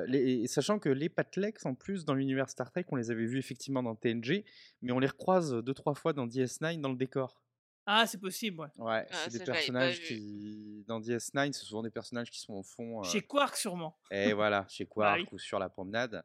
les- 0.08 0.48
sachant 0.48 0.80
que 0.80 0.90
les 0.90 1.10
Patlex, 1.10 1.66
en 1.66 1.76
plus, 1.76 2.06
dans 2.06 2.14
l'univers 2.14 2.50
Star 2.50 2.72
Trek, 2.72 2.86
on 2.90 2.96
les 2.96 3.12
avait 3.12 3.26
vus 3.26 3.40
effectivement 3.40 3.84
dans 3.84 3.96
TNG, 3.96 4.46
mais 4.82 4.92
on 4.94 5.00
les 5.00 5.08
recroise 5.08 5.54
deux, 5.64 5.74
trois 5.74 5.94
fois 5.96 6.14
dans 6.14 6.26
DS9 6.28 6.80
dans 6.80 6.90
le 6.90 6.98
décor. 6.98 7.42
Ah, 7.88 8.08
c'est 8.08 8.20
possible, 8.20 8.62
ouais. 8.62 8.68
Ouais, 8.84 9.06
Ah, 9.12 9.16
c'est 9.30 9.38
des 9.40 9.46
personnages 9.46 10.02
qui, 10.02 10.84
dans 10.88 11.00
DS9, 11.00 11.52
c'est 11.54 11.66
souvent 11.66 11.84
des 11.84 11.92
personnages 11.92 12.32
qui 12.32 12.40
sont 12.40 12.54
au 12.54 12.64
fond. 12.64 13.02
euh, 13.02 13.04
Chez 13.04 13.22
Quark, 13.22 13.56
sûrement. 13.58 13.96
et 14.10 14.34
voilà, 14.34 14.66
chez 14.70 14.86
Bah 14.86 14.90
Quark 14.92 15.20
oui. 15.20 15.28
ou 15.34 15.38
sur 15.38 15.60
la 15.60 15.70
promenade. 15.70 16.24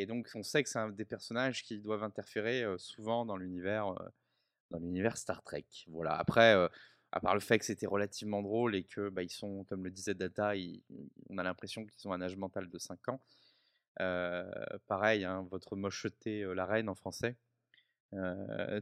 Et 0.00 0.06
donc, 0.06 0.30
on 0.36 0.44
sait 0.44 0.62
que 0.62 0.68
c'est 0.68 0.78
un 0.78 0.90
des 0.90 1.04
personnages 1.04 1.64
qui 1.64 1.80
doivent 1.80 2.04
interférer 2.04 2.64
souvent 2.78 3.26
dans 3.26 3.36
l'univers, 3.36 3.94
dans 4.70 4.78
l'univers 4.78 5.16
Star 5.16 5.42
Trek. 5.42 5.66
Voilà. 5.88 6.12
Après, 6.12 6.54
à 7.10 7.20
part 7.20 7.34
le 7.34 7.40
fait 7.40 7.58
que 7.58 7.64
c'était 7.64 7.88
relativement 7.88 8.40
drôle 8.40 8.76
et 8.76 8.84
que 8.84 9.08
bah, 9.08 9.24
ils 9.24 9.30
sont, 9.30 9.64
comme 9.64 9.82
le 9.82 9.90
disait 9.90 10.14
Data, 10.14 10.52
on 11.28 11.38
a 11.38 11.42
l'impression 11.42 11.84
qu'ils 11.84 12.08
ont 12.08 12.12
un 12.12 12.22
âge 12.22 12.36
mental 12.36 12.68
de 12.68 12.78
5 12.78 13.08
ans. 13.08 13.20
Pareil, 14.86 15.24
hein, 15.24 15.48
votre 15.50 15.74
mocheté, 15.74 16.44
la 16.54 16.64
reine 16.64 16.88
en 16.88 16.94
français. 16.94 17.36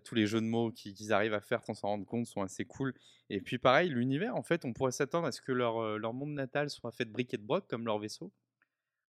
Tous 0.05 0.15
les 0.15 0.27
jeux 0.27 0.43
de 0.43 0.47
mots 0.47 0.71
qu'ils 0.71 1.15
arrivent 1.15 1.33
à 1.33 1.41
faire 1.41 1.65
sans 1.65 1.73
s'en 1.73 1.89
rendre 1.89 2.05
compte 2.05 2.27
sont 2.27 2.43
assez 2.43 2.67
cool. 2.67 2.93
Et 3.31 3.41
puis 3.41 3.57
pareil, 3.57 3.89
l'univers, 3.89 4.37
en 4.37 4.43
fait, 4.43 4.67
on 4.67 4.75
pourrait 4.75 4.93
s'attendre 4.93 5.27
à 5.29 5.33
ce 5.33 5.41
que 5.41 5.53
leur, 5.53 5.99
leur 5.99 6.13
monde 6.13 6.35
natal 6.35 6.69
soit 6.69 6.93
fait 6.93 7.07
de 7.07 7.11
briques 7.11 7.33
et 7.33 7.39
de 7.39 7.47
broc 7.47 7.67
comme 7.69 7.87
leur 7.87 7.99
vaisseau. 7.99 8.31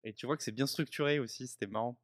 Et 0.03 0.13
tu 0.13 0.25
vois 0.25 0.37
que 0.37 0.43
c'est 0.43 0.51
bien 0.51 0.67
structuré 0.67 1.19
aussi, 1.19 1.47
c'était 1.47 1.67
marrant. 1.67 1.99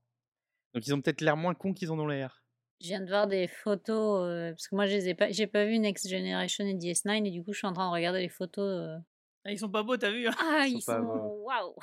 Donc 0.74 0.86
ils 0.88 0.94
ont 0.94 1.02
peut-être 1.02 1.22
l'air 1.22 1.38
moins 1.38 1.54
cons 1.54 1.74
qu'ils 1.74 1.92
en 1.92 2.00
ont 2.00 2.08
l'air. 2.08 2.44
Je 2.80 2.88
viens 2.88 3.02
de 3.02 3.08
voir 3.08 3.28
des 3.28 3.48
photos, 3.48 4.22
euh, 4.28 4.52
parce 4.52 4.68
que 4.68 4.76
moi, 4.76 4.86
je 4.86 4.94
les 4.94 5.10
ai 5.10 5.16
pas, 5.16 5.32
j'ai 5.32 5.48
pas 5.48 5.66
vu 5.66 5.80
Next 5.80 6.08
Generation 6.08 6.64
et 6.66 6.76
DS9, 6.76 7.26
et 7.26 7.32
du 7.32 7.44
coup, 7.44 7.52
je 7.54 7.58
suis 7.58 7.68
en 7.68 7.74
train 7.74 7.88
de 7.90 7.94
regarder 7.94 8.20
les 8.20 8.30
photos. 8.30 8.64
euh. 8.66 8.98
Ah, 9.46 9.52
ils 9.52 9.58
sont 9.58 9.70
pas 9.70 9.82
beaux, 9.82 9.98
t'as 9.98 10.12
vu 10.12 10.28
hein 10.28 10.36
Ah, 10.40 10.68
Ils 10.68 10.76
ils 10.78 10.82
sont. 10.82 10.94
Waouh! 10.94 11.74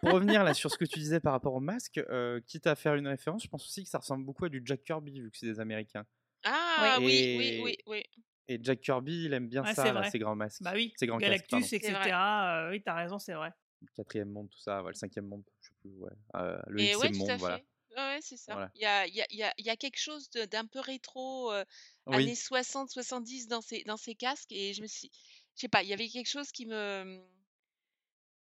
Pour 0.00 0.12
revenir 0.12 0.42
là 0.42 0.54
sur 0.54 0.70
ce 0.70 0.78
que 0.78 0.84
tu 0.86 0.98
disais 1.00 1.20
par 1.20 1.32
rapport 1.32 1.52
au 1.54 1.60
masque, 1.60 1.98
euh, 1.98 2.40
quitte 2.46 2.66
à 2.66 2.74
faire 2.76 2.94
une 2.94 3.08
référence, 3.08 3.42
je 3.42 3.48
pense 3.48 3.66
aussi 3.66 3.84
que 3.84 3.90
ça 3.90 3.98
ressemble 3.98 4.24
beaucoup 4.24 4.46
à 4.46 4.48
du 4.48 4.62
Jack 4.64 4.82
Kirby 4.84 5.20
vu 5.20 5.30
que 5.30 5.36
c'est 5.36 5.46
des 5.46 5.60
Américains. 5.60 6.06
Ah 6.44 6.96
oui, 7.00 7.12
Et- 7.12 7.36
oui, 7.36 7.60
oui, 7.62 7.76
oui. 7.86 8.02
Et 8.48 8.58
Jack 8.62 8.80
Kirby, 8.80 9.24
il 9.26 9.34
aime 9.34 9.48
bien 9.48 9.62
Ouais, 9.64 9.74
ça, 9.74 9.92
là, 9.92 10.04
ses 10.10 10.18
grands 10.18 10.34
masques. 10.34 10.62
Bah 10.62 10.72
oui, 10.74 10.92
Ses 10.96 11.06
grands 11.06 11.18
casques. 11.18 11.46
Galactus, 11.50 11.72
etc. 11.74 11.92
Vrai. 12.00 12.12
euh, 12.12 12.70
oui, 12.70 12.82
t'as 12.82 12.94
raison, 12.94 13.18
c'est 13.18 13.34
vrai. 13.34 13.52
Le 13.82 13.88
quatrième 13.96 14.30
monde, 14.30 14.48
tout 14.50 14.58
ça, 14.58 14.82
ouais, 14.82 14.90
le 14.90 14.94
cinquième 14.94 15.26
monde, 15.26 15.42
je 15.60 15.68
sais 15.68 15.74
plus, 15.80 15.90
ouais. 15.98 16.10
Euh, 16.36 16.58
le 16.68 16.82
Et 16.82 16.92
Xème 16.92 17.00
ouais, 17.00 17.08
tout 17.10 17.16
monde, 17.18 17.30
à 17.30 17.36
voilà. 17.36 17.58
fait. 17.58 17.66
Ouais, 17.90 17.96
ouais, 18.14 18.18
c'est 18.22 18.36
ça. 18.38 18.54
Voilà. 18.54 18.70
Il 18.74 18.80
y 18.80 18.86
a, 18.86 19.06
il 19.06 19.14
y, 19.14 19.20
a, 19.20 19.26
il 19.30 19.36
y, 19.38 19.42
a, 19.42 19.54
il 19.58 19.66
y 19.66 19.70
a 19.70 19.76
quelque 19.76 19.98
chose 19.98 20.30
d'un 20.30 20.66
peu 20.66 20.80
rétro, 20.80 21.52
euh, 21.52 21.64
Oui. 22.06 22.14
années 22.14 22.34
60, 22.34 22.90
70 22.90 23.48
dans 23.48 23.60
ces, 23.60 23.82
dans 23.84 23.98
ces 23.98 24.14
casques. 24.14 24.52
Et 24.52 24.72
je 24.72 24.80
me 24.82 24.86
suis. 24.86 25.10
Je 25.56 25.60
sais 25.62 25.68
pas, 25.68 25.82
il 25.82 25.88
y 25.90 25.92
avait 25.92 26.08
quelque 26.08 26.28
chose 26.30 26.50
qui 26.52 26.64
me. 26.66 27.22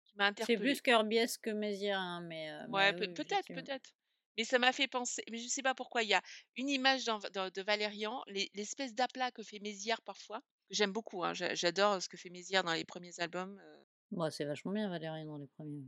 qui 0.07 0.17
m'a 0.17 0.25
C'est 0.27 0.31
interpellée. 0.31 0.59
plus 0.59 0.83
Kirbyesque 0.83 1.41
que 1.43 1.51
Mézières, 1.51 1.99
hein, 1.99 2.21
mais. 2.23 2.51
euh, 2.51 2.67
Ouais, 2.69 2.95
oui, 2.99 3.09
peut-être, 3.15 3.49
peut-être. 3.55 3.95
Mais 4.37 4.45
ça 4.45 4.59
m'a 4.59 4.73
fait 4.73 4.87
penser, 4.87 5.23
mais 5.31 5.39
je 5.39 5.49
sais 5.49 5.63
pas 5.63 5.75
pourquoi, 5.75 6.03
il 6.05 6.09
y 6.11 6.15
a 6.15 6.23
une 6.57 6.69
image 6.69 7.05
dans- 7.05 7.19
dans- 7.33 7.51
de 7.51 7.63
Valérian, 7.63 8.23
les- 8.29 8.51
l'espèce 8.55 8.95
d'aplat 8.95 9.31
que 9.33 9.43
fait 9.43 9.59
Mézières 9.59 10.01
parfois, 10.03 10.41
que 10.69 10.75
j'aime 10.75 10.93
beaucoup, 10.93 11.25
hein, 11.25 11.35
j'a- 11.35 11.55
j'adore 11.57 12.01
ce 12.03 12.09
que 12.09 12.17
fait 12.17 12.31
Mézières 12.31 12.63
dans 12.65 12.73
les 12.75 12.85
premiers 12.85 13.19
albums. 13.21 13.59
euh. 13.61 13.85
Bon, 14.11 14.31
c'est 14.31 14.45
vachement 14.45 14.73
bien, 14.73 14.89
Valérie, 14.89 15.25
dans 15.25 15.39
les 15.39 15.47
premiers. 15.47 15.85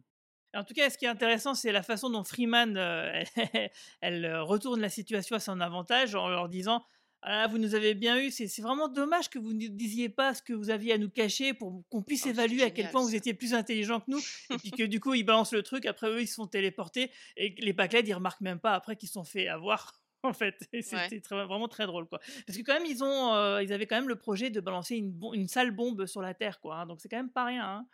En 0.54 0.64
tout 0.64 0.74
cas, 0.74 0.90
ce 0.90 0.98
qui 0.98 1.04
est 1.04 1.09
intéressant, 1.09 1.54
c'est 1.54 1.72
la 1.72 1.83
façon 1.83 2.11
dont 2.11 2.24
Freeman 2.24 2.76
euh, 2.76 3.22
elle, 3.37 3.70
elle, 4.00 4.24
euh, 4.24 4.42
retourne 4.42 4.80
la 4.80 4.88
situation 4.88 5.37
à 5.37 5.40
son 5.40 5.61
avantage 5.61 6.14
en 6.14 6.28
leur 6.28 6.48
disant 6.48 6.85
ah, 7.22 7.46
vous 7.48 7.59
nous 7.59 7.74
avez 7.74 7.94
bien 7.94 8.18
eu, 8.18 8.30
c'est 8.30 8.62
vraiment 8.62 8.88
dommage 8.88 9.28
que 9.28 9.38
vous 9.38 9.52
ne 9.52 9.66
disiez 9.68 10.09
pas 10.09 10.33
ce 10.33 10.42
que 10.42 10.54
vous 10.54 10.70
aviez 10.70 10.94
à 10.94 10.98
nous 10.98 11.11
cacher 11.11 11.52
pour 11.52 11.83
qu'on 11.90 12.02
puisse 12.02 12.22
Oh, 12.22 12.24
c'est 12.24 12.30
évaluer 12.30 12.62
à 12.62 12.70
quel 12.70 12.90
point 12.90 13.02
vous 13.02 13.14
étiez 13.14 13.35
plus 13.35 13.52
intelligent 13.52 14.00
que 14.00 14.11
nous. 14.11 14.20
et 14.50 14.56
puis 14.56 14.70
que 14.70 14.83
du 14.87 15.00
coup, 15.00 15.12
ils 15.12 15.22
balancent 15.22 15.52
le 15.52 15.62
truc, 15.62 15.85
après 15.85 16.09
eux, 16.09 16.22
ils 16.22 16.26
se 16.26 16.35
font 16.35 16.46
téléporter 16.46 17.11
et 17.37 17.54
les 17.59 17.74
Pacled, 17.74 18.09
ils 18.09 18.14
remarquent 18.14 18.40
même 18.40 18.59
pas 18.59 18.74
après 18.74 18.96
qu'ils 18.96 19.09
se 19.09 19.14
sont 19.14 19.24
fait 19.24 19.48
avoir. 19.48 19.99
En 20.24 20.33
fait, 20.35 20.68
et 20.72 20.83
c'était 20.83 21.16
Ouais. 21.30 21.44
vraiment 21.44 21.68
très 21.68 21.87
drôle, 21.87 22.06
quoi. 22.06 22.18
Parce 22.46 22.59
que 22.59 22.62
quand 22.62 22.74
même, 22.74 22.85
ils 22.87 23.02
ont, 23.02 23.33
euh, 23.35 23.62
ils 23.62 23.72
avaient 23.72 23.87
quand 23.87 23.96
même 23.96 24.09
le 24.09 24.16
projet 24.16 24.50
de 24.50 24.61
balancer 24.61 24.96
une, 24.96 25.48
sale 25.48 25.70
bombe 25.70 26.04
sur 26.06 26.20
la 26.20 26.35
Terre, 26.35 26.61
quoi. 26.61 26.76
hein. 26.80 26.87
donc 26.87 27.00
c'est 27.00 27.09
quand 27.09 27.16
même 27.16 27.30
pas 27.33 27.44
rien. 27.46 27.64
hein. 27.64 27.87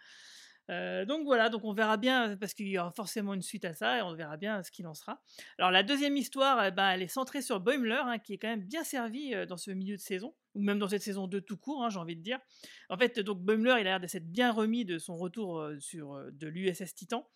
Euh, 0.69 1.05
donc 1.05 1.25
voilà, 1.25 1.49
donc 1.49 1.63
on 1.65 1.73
verra 1.73 1.97
bien, 1.97 2.37
parce 2.37 2.53
qu'il 2.53 2.67
y 2.67 2.77
aura 2.79 2.91
forcément 2.91 3.35
une 3.35 3.43
suite 3.43 3.65
à 3.65 3.75
ça, 3.75 3.99
et 3.99 4.03
on 4.03 4.15
verra 4.15 4.37
bien 4.37 4.63
ce 4.65 4.73
qu'il 4.73 4.87
en 4.89 4.95
sera. 4.95 5.23
Alors 5.59 5.71
la 5.71 5.85
deuxième 5.85 6.17
histoire, 6.17 6.65
eh 6.67 6.73
ben, 6.73 6.91
elle 6.91 7.03
est 7.03 7.09
centrée 7.09 7.43
sur 7.43 7.61
Boimler, 7.61 8.01
hein, 8.05 8.19
qui 8.19 8.35
est 8.35 8.39
quand 8.39 8.49
même 8.49 8.65
bien 8.65 8.83
servi 8.83 9.33
euh, 9.33 9.47
dans 9.47 9.57
ce 9.57 9.71
milieu 9.71 9.95
de 9.97 10.01
saison, 10.01 10.35
ou 10.57 10.63
même 10.63 10.79
dans 10.79 10.89
cette 10.89 11.03
saison 11.03 11.27
2 11.29 11.41
tout 11.41 11.57
court, 11.57 11.85
hein, 11.85 11.91
j'ai 11.91 11.99
envie 11.99 12.17
de 12.17 12.23
dire. 12.23 12.39
En 12.89 12.97
fait, 12.97 13.21
donc 13.21 13.39
Boimler, 13.41 13.77
il 13.81 13.81
a 13.81 13.83
l'air 13.85 14.01
de 14.01 14.07
s'être 14.07 14.27
bien 14.31 14.51
remis 14.53 14.85
de 14.85 14.99
son 14.99 15.17
retour 15.17 15.61
euh, 15.61 15.79
sur, 15.79 16.15
euh, 16.15 16.31
de 16.33 16.49
l'USS 16.49 16.95
Titan, 16.95 17.29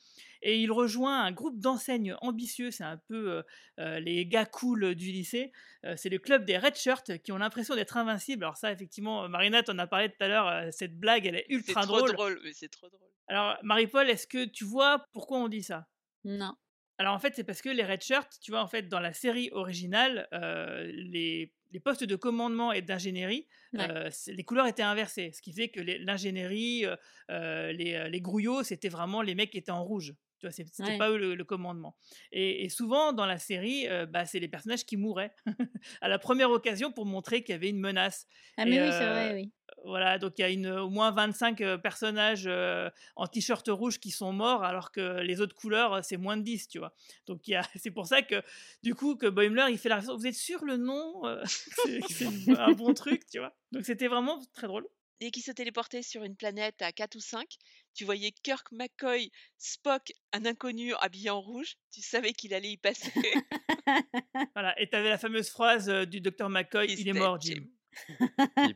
et 0.42 0.58
il 0.60 0.72
rejoint 0.72 1.22
un 1.22 1.32
groupe 1.32 1.60
d'enseignes 1.60 2.16
ambitieux, 2.22 2.70
c'est 2.70 2.84
un 2.84 2.96
peu 2.96 3.42
euh, 3.78 4.00
les 4.00 4.26
gars 4.26 4.46
cool 4.46 4.94
du 4.94 5.12
lycée, 5.12 5.52
Euh, 5.86 5.94
c'est 5.96 6.10
le 6.10 6.18
club 6.18 6.44
des 6.44 6.58
Red 6.58 6.76
Shirts 6.76 7.22
qui 7.22 7.32
ont 7.32 7.38
l'impression 7.38 7.74
d'être 7.74 7.96
invincibles. 7.96 8.44
Alors 8.44 8.56
ça, 8.58 8.70
effectivement, 8.70 9.26
Marina, 9.30 9.62
t'en 9.62 9.78
as 9.78 9.86
parlé 9.86 10.10
tout 10.10 10.22
à 10.22 10.28
l'heure, 10.28 10.46
euh, 10.48 10.68
cette 10.72 10.98
blague, 10.98 11.24
elle 11.26 11.36
est 11.36 11.46
C'est 11.48 11.54
ultra 11.54 11.82
trop 11.84 11.98
drôle. 11.98 12.12
drôle, 12.12 12.40
mais 12.44 12.52
c'est 12.52 12.68
trop 12.68 12.88
drôle. 12.88 13.08
Alors, 13.28 13.56
Marie-Paul, 13.62 14.10
est-ce 14.10 14.26
que 14.26 14.44
tu 14.44 14.64
vois 14.64 15.06
pourquoi 15.12 15.38
on 15.38 15.48
dit 15.48 15.62
ça? 15.62 15.86
Non. 16.24 16.54
Alors, 16.98 17.14
en 17.14 17.18
fait, 17.18 17.34
c'est 17.34 17.44
parce 17.44 17.62
que 17.62 17.70
les 17.70 17.84
red 17.84 18.02
shirts, 18.02 18.38
tu 18.42 18.50
vois, 18.50 18.60
en 18.60 18.68
fait, 18.68 18.88
dans 18.88 19.00
la 19.00 19.12
série 19.14 19.48
originale, 19.52 20.28
euh, 20.34 20.84
les, 20.92 21.54
les 21.70 21.80
postes 21.80 22.04
de 22.04 22.16
commandement 22.16 22.72
et 22.72 22.82
d'ingénierie, 22.82 23.46
Ouais. 23.72 23.90
euh, 23.90 24.10
les 24.28 24.44
couleurs 24.44 24.66
étaient 24.66 24.82
inversées. 24.82 25.32
Ce 25.32 25.42
qui 25.42 25.52
fait 25.52 25.68
que 25.68 25.80
l'ingénierie, 25.80 26.84
euh, 26.86 26.96
euh, 27.30 27.72
les, 27.72 28.08
les 28.10 28.20
grouillots, 28.20 28.62
c'était 28.62 28.88
vraiment 28.88 29.22
les 29.22 29.34
mecs 29.34 29.50
qui 29.50 29.58
étaient 29.58 29.70
en 29.70 29.84
rouge. 29.84 30.14
Tu 30.38 30.46
vois, 30.46 30.52
c'était 30.52 30.70
Ouais. 30.78 30.90
pas 30.92 31.10
eux 31.10 31.18
le, 31.18 31.34
le 31.34 31.44
commandement. 31.44 31.96
Et, 32.32 32.64
et 32.64 32.68
souvent, 32.70 33.12
dans 33.12 33.26
la 33.26 33.38
série, 33.38 33.86
euh, 33.88 34.06
bah, 34.06 34.24
c'est 34.24 34.38
les 34.40 34.48
personnages 34.48 34.86
qui 34.86 34.96
mouraient 34.96 35.34
à 36.00 36.08
la 36.08 36.18
première 36.18 36.50
occasion 36.50 36.92
pour 36.92 37.04
montrer 37.06 37.42
qu'il 37.44 37.52
y 37.52 37.56
avait 37.56 37.68
une 37.68 37.78
menace. 37.80 38.26
Ah, 38.56 38.64
Et, 38.64 38.66
mais 38.66 38.80
oui, 38.80 38.92
c'est 38.92 39.06
vrai, 39.06 39.32
oui. 39.34 39.52
Voilà, 39.84 40.18
donc 40.18 40.34
il 40.38 40.42
y 40.42 40.44
a 40.44 40.50
une, 40.50 40.68
au 40.68 40.90
moins 40.90 41.10
25 41.10 41.60
euh, 41.60 41.78
personnages 41.78 42.44
euh, 42.46 42.90
en 43.16 43.26
t-shirt 43.26 43.66
rouge 43.68 43.98
qui 43.98 44.10
sont 44.10 44.32
morts, 44.32 44.62
alors 44.62 44.92
que 44.92 45.20
les 45.20 45.40
autres 45.40 45.54
couleurs, 45.54 45.94
euh, 45.94 46.00
c'est 46.02 46.16
moins 46.16 46.36
de 46.36 46.42
10, 46.42 46.68
tu 46.68 46.78
vois. 46.78 46.94
Donc 47.26 47.42
c'est 47.76 47.90
pour 47.90 48.06
ça 48.06 48.22
que, 48.22 48.42
du 48.82 48.94
coup, 48.94 49.16
que 49.16 49.26
Boimler, 49.26 49.66
il 49.70 49.78
fait 49.78 49.88
la. 49.88 50.00
Vous 50.00 50.26
êtes 50.26 50.34
sûr 50.34 50.64
le 50.64 50.76
nom 50.76 51.26
euh, 51.26 51.42
C'est 52.08 52.58
un 52.58 52.72
bon 52.72 52.94
truc, 52.94 53.24
tu 53.26 53.38
vois. 53.38 53.54
Donc 53.72 53.84
c'était 53.84 54.08
vraiment 54.08 54.40
très 54.54 54.66
drôle. 54.66 54.86
Dès 55.20 55.30
qu'il 55.30 55.42
se 55.42 55.52
téléportait 55.52 56.02
sur 56.02 56.24
une 56.24 56.34
planète 56.34 56.80
à 56.80 56.92
4 56.92 57.14
ou 57.14 57.20
5, 57.20 57.46
tu 57.92 58.06
voyais 58.06 58.32
Kirk, 58.42 58.72
McCoy, 58.72 59.30
Spock, 59.58 60.12
un 60.32 60.46
inconnu 60.46 60.94
habillé 60.94 61.28
en 61.28 61.42
rouge, 61.42 61.76
tu 61.92 62.00
savais 62.00 62.32
qu'il 62.32 62.54
allait 62.54 62.72
y 62.72 62.76
passer. 62.76 63.12
Voilà, 64.54 64.80
et 64.80 64.88
tu 64.88 64.96
avais 64.96 65.08
la 65.08 65.18
fameuse 65.18 65.50
phrase 65.50 65.88
du 66.06 66.20
docteur 66.20 66.48
McCoy, 66.48 66.86
il 66.86 67.08
est 67.08 67.12
mort, 67.12 67.40
Jim. 67.40 67.64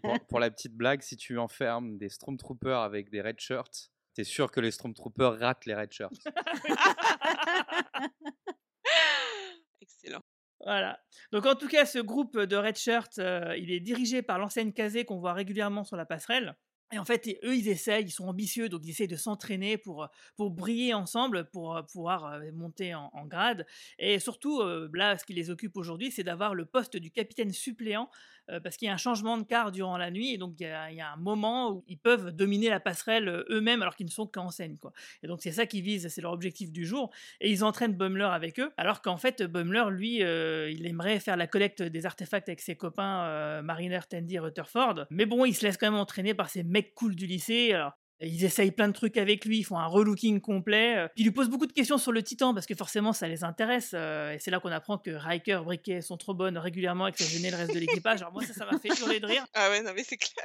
Pour, 0.02 0.20
pour 0.28 0.40
la 0.40 0.50
petite 0.50 0.74
blague, 0.74 1.02
si 1.02 1.16
tu 1.16 1.38
enfermes 1.38 1.98
des 1.98 2.08
Stormtroopers 2.08 2.80
avec 2.80 3.10
des 3.10 3.20
red 3.20 3.38
shirts, 3.38 3.90
t'es 4.14 4.24
sûr 4.24 4.50
que 4.50 4.60
les 4.60 4.70
Stormtroopers 4.70 5.38
ratent 5.38 5.66
les 5.66 5.74
red 5.74 5.92
shirts. 5.92 6.24
Excellent. 9.80 10.22
Voilà. 10.60 10.98
Donc 11.32 11.46
en 11.46 11.54
tout 11.54 11.68
cas, 11.68 11.84
ce 11.84 11.98
groupe 11.98 12.38
de 12.38 12.56
Red 12.56 12.76
Shirt, 12.76 13.18
euh, 13.18 13.54
il 13.58 13.70
est 13.70 13.80
dirigé 13.80 14.22
par 14.22 14.38
l'enseigne 14.38 14.72
Kazé 14.72 15.04
qu'on 15.04 15.18
voit 15.18 15.34
régulièrement 15.34 15.84
sur 15.84 15.96
la 15.96 16.06
passerelle. 16.06 16.56
Et 16.94 16.98
en 16.98 17.04
fait, 17.04 17.26
eux, 17.42 17.56
ils 17.56 17.68
essayent, 17.68 18.04
ils 18.04 18.10
sont 18.10 18.28
ambitieux, 18.28 18.68
donc 18.68 18.82
ils 18.84 18.90
essayent 18.90 19.08
de 19.08 19.16
s'entraîner 19.16 19.76
pour, 19.76 20.08
pour 20.36 20.50
briller 20.50 20.94
ensemble, 20.94 21.50
pour 21.50 21.76
euh, 21.76 21.82
pouvoir 21.82 22.26
euh, 22.26 22.52
monter 22.52 22.94
en, 22.94 23.10
en 23.12 23.26
grade. 23.26 23.66
Et 23.98 24.20
surtout, 24.20 24.60
euh, 24.60 24.88
là, 24.94 25.18
ce 25.18 25.24
qui 25.24 25.32
les 25.32 25.50
occupe 25.50 25.76
aujourd'hui, 25.76 26.12
c'est 26.12 26.22
d'avoir 26.22 26.54
le 26.54 26.66
poste 26.66 26.96
du 26.96 27.10
capitaine 27.10 27.50
suppléant, 27.50 28.08
euh, 28.50 28.60
parce 28.60 28.76
qu'il 28.76 28.86
y 28.86 28.90
a 28.90 28.94
un 28.94 28.98
changement 28.98 29.38
de 29.38 29.44
quart 29.44 29.72
durant 29.72 29.96
la 29.96 30.10
nuit, 30.10 30.32
et 30.32 30.38
donc 30.38 30.54
il 30.60 30.66
y, 30.66 31.00
a, 31.00 31.12
un 31.12 31.16
moment 31.16 31.72
où 31.72 31.84
ils 31.88 31.98
peuvent 31.98 32.30
dominer 32.30 32.68
la 32.68 32.80
passerelle 32.80 33.28
euh, 33.28 33.44
eux-mêmes, 33.50 33.82
alors 33.82 33.96
qu'ils 33.96 34.06
ne 34.06 34.10
sont 34.10 34.26
qu'en 34.26 34.50
scène. 34.50 34.76
Et 35.22 35.26
donc 35.26 35.40
c'est 35.42 35.52
ça 35.52 35.66
qu'ils 35.66 35.82
visent, 35.82 36.08
c'est 36.08 36.20
leur 36.20 36.32
objectif 36.32 36.70
du 36.72 36.84
jour. 36.84 37.10
Et 37.40 37.50
ils 37.50 37.64
entraînent 37.64 37.94
Bummler 37.94 38.28
avec 38.30 38.60
eux, 38.60 38.72
alors 38.76 39.02
qu'en 39.02 39.16
fait, 39.16 39.42
Bummler, 39.42 39.84
lui, 39.90 40.22
euh, 40.22 40.70
il 40.70 40.86
aimerait 40.86 41.20
faire 41.20 41.36
la 41.36 41.46
collecte 41.46 41.82
des 41.82 42.06
artefacts 42.06 42.48
avec 42.48 42.60
ses 42.60 42.76
copains 42.76 43.62
Mariner, 43.62 44.00
Tandy 44.08 44.38
Rutherford. 44.38 45.06
Mais 45.10 45.26
bon, 45.26 45.44
il 45.44 45.54
se 45.54 45.64
laisse 45.64 45.76
quand 45.76 45.90
même 45.90 46.00
entraîner 46.00 46.34
par 46.34 46.48
ces 46.48 46.62
mecs 46.62 46.94
cool 46.94 47.14
du 47.14 47.26
lycée. 47.26 47.74
Ils 48.20 48.44
essayent 48.44 48.70
plein 48.70 48.88
de 48.88 48.92
trucs 48.92 49.16
avec 49.16 49.44
lui, 49.44 49.58
ils 49.58 49.64
font 49.64 49.78
un 49.78 49.86
relooking 49.86 50.40
complet. 50.40 50.96
euh. 50.98 51.08
Ils 51.16 51.24
lui 51.24 51.30
posent 51.32 51.48
beaucoup 51.50 51.66
de 51.66 51.72
questions 51.72 51.98
sur 51.98 52.12
le 52.12 52.22
Titan 52.22 52.54
parce 52.54 52.66
que 52.66 52.74
forcément 52.74 53.12
ça 53.12 53.28
les 53.28 53.44
intéresse. 53.44 53.92
euh, 53.94 54.32
Et 54.32 54.38
c'est 54.38 54.50
là 54.50 54.60
qu'on 54.60 54.70
apprend 54.70 54.98
que 54.98 55.10
Riker, 55.10 55.60
Briquet 55.64 56.00
sont 56.00 56.16
trop 56.16 56.34
bonnes 56.34 56.56
régulièrement 56.58 57.08
et 57.08 57.12
que 57.12 57.18
ça 57.18 57.24
gênait 57.24 57.50
le 57.50 57.56
reste 57.56 57.74
de 57.74 57.78
l'équipage. 57.80 58.20
Alors 58.20 58.32
moi 58.32 58.44
ça, 58.44 58.54
ça 58.54 58.66
m'a 58.66 58.78
fait 58.78 58.88
hurler 59.00 59.20
de 59.20 59.26
rire. 59.26 59.44
Ah 59.54 59.70
ouais, 59.70 59.82
non, 59.82 59.92
mais 59.94 60.04
c'est 60.04 60.16
clair. 60.16 60.44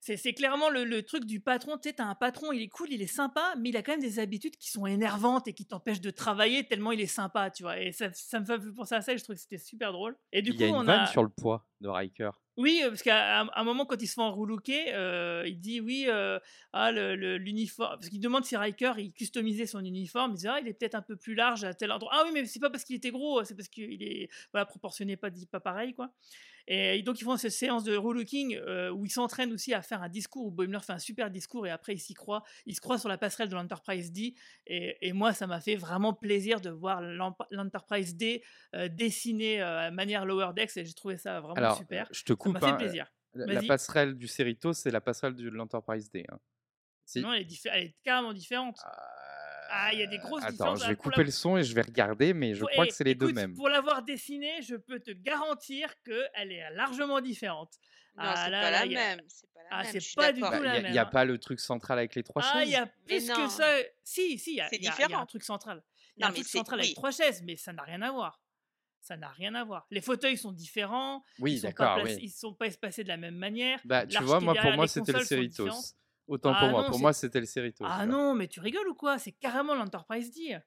C'est 0.00 0.32
clairement 0.32 0.70
le, 0.70 0.84
le 0.84 1.02
truc 1.02 1.24
du 1.24 1.40
patron. 1.40 1.76
Tu 1.76 1.88
sais, 1.88 1.94
t'as 1.94 2.04
un 2.04 2.14
patron, 2.14 2.52
il 2.52 2.62
est 2.62 2.68
cool, 2.68 2.88
il 2.90 3.02
est 3.02 3.06
sympa, 3.06 3.54
mais 3.58 3.70
il 3.70 3.76
a 3.76 3.82
quand 3.82 3.92
même 3.92 4.00
des 4.00 4.18
habitudes 4.20 4.56
qui 4.56 4.70
sont 4.70 4.86
énervantes 4.86 5.48
et 5.48 5.52
qui 5.52 5.66
t'empêchent 5.66 6.00
de 6.00 6.10
travailler 6.10 6.66
tellement 6.66 6.92
il 6.92 7.00
est 7.00 7.06
sympa, 7.06 7.50
tu 7.50 7.62
vois. 7.64 7.80
Et 7.80 7.92
ça, 7.92 8.12
ça 8.12 8.40
me 8.40 8.44
fait 8.44 8.58
penser 8.74 8.94
à 8.94 9.02
ça 9.02 9.12
et 9.12 9.18
je 9.18 9.24
trouve 9.24 9.36
que 9.36 9.42
c'était 9.42 9.58
super 9.58 9.92
drôle. 9.92 10.16
Et 10.32 10.40
du 10.42 10.50
Il 10.50 10.56
coup, 10.56 10.62
y 10.62 10.64
a 10.64 10.68
une 10.68 10.74
on 10.76 10.84
vanne 10.84 11.00
a. 11.00 11.06
sur 11.06 11.22
le 11.22 11.28
poids 11.28 11.66
de 11.80 11.88
Riker. 11.88 12.30
Oui, 12.58 12.80
euh, 12.82 12.88
parce 12.88 13.02
qu'à 13.02 13.40
un, 13.40 13.64
moment, 13.64 13.86
quand 13.86 14.02
il 14.02 14.08
se 14.08 14.14
fait 14.14 14.20
enroulouquer, 14.20 14.92
euh, 14.94 15.44
il 15.46 15.60
dit 15.60 15.80
oui, 15.80 16.06
euh, 16.08 16.40
ah, 16.72 16.90
l'uniforme. 16.90 17.96
Parce 17.96 18.08
qu'il 18.08 18.20
demande 18.20 18.44
si 18.44 18.56
Riker, 18.56 18.94
il 18.98 19.12
customisait 19.12 19.66
son 19.66 19.84
uniforme. 19.84 20.32
Il 20.32 20.38
dit, 20.38 20.48
ah, 20.48 20.58
il 20.60 20.66
est 20.66 20.74
peut-être 20.74 20.96
un 20.96 21.02
peu 21.02 21.16
plus 21.16 21.36
large 21.36 21.62
à 21.62 21.72
tel 21.72 21.92
endroit. 21.92 22.10
Ah 22.14 22.22
oui, 22.24 22.30
mais 22.34 22.44
c'est 22.46 22.58
pas 22.58 22.68
parce 22.68 22.82
qu'il 22.82 22.96
était 22.96 23.12
gros, 23.12 23.44
c'est 23.44 23.54
parce 23.54 23.68
qu'il 23.68 24.02
est 24.02 24.28
voilà, 24.52 24.66
proportionné, 24.66 25.16
pas, 25.16 25.30
pas 25.52 25.60
pareil, 25.60 25.94
quoi. 25.94 26.10
Et 26.70 27.02
donc, 27.02 27.18
ils 27.18 27.24
font 27.24 27.38
cette 27.38 27.52
séance 27.52 27.82
de 27.82 27.96
relooking 27.96 28.54
euh, 28.56 28.90
où 28.90 29.06
ils 29.06 29.10
s'entraînent 29.10 29.52
aussi 29.54 29.72
à 29.72 29.80
faire 29.80 30.02
un 30.02 30.10
discours, 30.10 30.44
où 30.44 30.50
Boimler 30.50 30.80
fait 30.80 30.92
un 30.92 30.98
super 30.98 31.30
discours 31.30 31.66
et 31.66 31.70
après, 31.70 31.94
il 31.94 31.98
s'y 31.98 32.12
croit. 32.12 32.44
Il 32.66 32.74
se 32.74 32.80
croit 32.82 32.98
sur 32.98 33.08
la 33.08 33.16
passerelle 33.16 33.48
de 33.48 33.54
l'Enterprise 33.54 34.12
D. 34.12 34.34
Et, 34.66 34.98
et 35.08 35.12
moi, 35.14 35.32
ça 35.32 35.46
m'a 35.46 35.60
fait 35.60 35.76
vraiment 35.76 36.12
plaisir 36.12 36.60
de 36.60 36.68
voir 36.68 37.00
l'Enterprise 37.50 38.16
D 38.16 38.44
euh, 38.74 38.88
dessiné 38.88 39.62
euh, 39.62 39.86
à 39.86 39.90
manière 39.90 40.26
Lower 40.26 40.50
Decks 40.54 40.76
et 40.76 40.84
j'ai 40.84 40.92
trouvé 40.92 41.16
ça 41.16 41.40
vraiment 41.40 41.54
Alors, 41.56 41.78
super. 41.78 42.06
je 42.12 42.22
te 42.22 42.32
Ça 42.32 42.36
coupe. 42.36 42.52
m'a 42.52 42.60
fait 42.60 42.66
hein, 42.66 42.74
plaisir. 42.74 43.06
La, 43.34 43.62
passerelle 43.62 44.16
du 44.18 44.28
Cerritos, 44.28 44.74
c'est 44.74 44.90
la 44.90 45.00
passerelle 45.00 45.36
de 45.36 45.48
l'Enterprise 45.48 46.10
D. 46.10 46.24
hein. 46.30 46.38
Si. 47.06 47.20
Non, 47.22 47.32
elle 47.32 47.42
est, 47.50 47.66
elle 47.72 47.84
est 47.84 47.96
carrément 48.02 48.34
différente. 48.34 48.76
Ah, 49.70 49.90
il 49.92 49.98
y 49.98 50.02
a 50.02 50.06
des 50.06 50.18
grosses 50.18 50.42
Attends, 50.42 50.52
différences. 50.52 50.78
je 50.80 50.84
Ah, 50.84 50.88
vais 50.88 50.96
couper 50.96 51.16
la- 51.18 51.24
le 51.24 51.30
son 51.30 51.56
et 51.58 51.62
je 51.62 51.74
vais 51.74 51.82
regarder, 51.82 52.32
mais 52.34 52.54
je 52.54 52.64
crois 52.64 52.86
que 52.86 52.92
c'est 52.94 53.04
les 53.04 53.14
deux 53.14 53.32
mêmes. 53.32 53.54
Pour 53.54 53.68
l'avoir 53.68 54.02
dessinée, 54.02 54.62
je 54.62 54.76
peux 54.76 54.98
te 55.00 55.10
garantir 55.10 55.92
qu'elle 56.02 56.52
est 56.52 56.70
largement 56.74 57.20
différente. 57.20 57.74
Non, 58.16 58.24
Ah, 58.26 58.44
c'est 58.44 58.50
là, 58.50 58.60
pas 58.62 58.70
là, 58.70 58.78
la 58.80 58.86
il 58.86 58.96
a- 58.96 59.00
même. 59.16 59.20
C'est 59.28 59.52
pas 59.52 59.60
la 59.62 59.68
Ah, 59.70 59.82
même. 59.82 59.92
c'est 59.92 60.00
je 60.00 60.06
suis 60.06 60.14
pas 60.16 60.32
du 60.32 60.40
tout 60.40 60.46
Il 60.46 60.52
la 60.52 60.58
n'y 60.60 60.66
a, 60.78 60.82
même, 60.82 60.92
y 60.94 60.98
a 60.98 61.02
hein. 61.02 61.06
pas 61.06 61.24
le 61.24 61.38
truc 61.38 61.60
central 61.60 61.98
avec 61.98 62.14
les 62.14 62.22
trois 62.22 62.42
Ah, 62.44 62.64
il 62.64 62.68
y 62.68 62.72
chaises. 62.72 62.80
a 62.80 62.86
plus 62.86 63.28
que 63.30 63.48
ça. 63.48 63.68
Si, 64.02 64.38
si, 64.38 64.52
il 64.52 64.56
y 64.56 64.60
a, 64.60 64.68
C'est 64.68 64.76
il 64.76 64.84
y 64.84 64.88
a- 64.88 64.90
il 64.96 65.00
y 65.00 65.02
a 65.02 65.06
différent. 65.06 65.22
un 65.22 65.26
truc 65.26 65.44
central. 65.44 65.82
Il 66.16 66.20
y 66.20 66.22
Non, 66.22 66.26
a 66.26 66.30
un 66.30 66.32
truc 66.32 66.46
c'est- 66.46 66.58
central 66.58 66.80
avec 66.80 66.88
oui. 66.90 66.94
trois 66.94 67.10
chaises, 67.12 67.42
mais 67.44 67.56
ça 67.56 67.72
n'a 67.72 67.82
rien 67.82 68.02
à 68.02 68.10
voir. 68.10 68.40
Ça 69.00 69.16
n'a 69.16 69.28
rien 69.28 69.54
à 69.54 69.62
voir. 69.64 69.86
Les 69.90 70.00
fauteuils 70.00 70.36
sont 70.36 70.50
différents. 70.52 71.22
Oui, 71.38 71.52
ils 71.52 71.60
sont 71.60 71.68
d'accord, 71.68 71.94
pas 71.96 72.00
placés- 72.02 72.16
oui. 72.16 72.22
Ils 72.24 72.30
sont 72.30 72.52
pas 72.54 72.66
espacés 72.66 73.04
de 73.04 73.08
la 73.08 73.16
même 73.16 73.36
manière. 73.36 73.78
Bah, 73.84 74.04
tu 74.06 74.20
vois, 74.24 74.40
moi, 74.40 74.54
pour 74.54 74.72
moi, 74.72 74.88
c'était 74.88 75.12
le 75.12 75.24
Cerritos. 75.24 75.68
Autant 76.28 76.54
Ah 76.54 76.60
pour 76.60 76.70
moi. 76.70 76.82
non, 76.82 76.88
pour 76.88 76.98
c'est- 76.98 77.02
moi, 77.02 77.12
c'était 77.12 77.40
le 77.40 77.46
Cerritos. 77.46 77.84
Ah 77.84 78.06
non, 78.06 78.34
mais 78.34 78.48
tu 78.48 78.60
rigoles 78.60 78.88
ou 78.88 78.94
quoi? 78.94 79.18
C'est 79.18 79.32
carrément 79.32 79.74
l'Enterprise 79.74 80.30
D. 80.32 80.58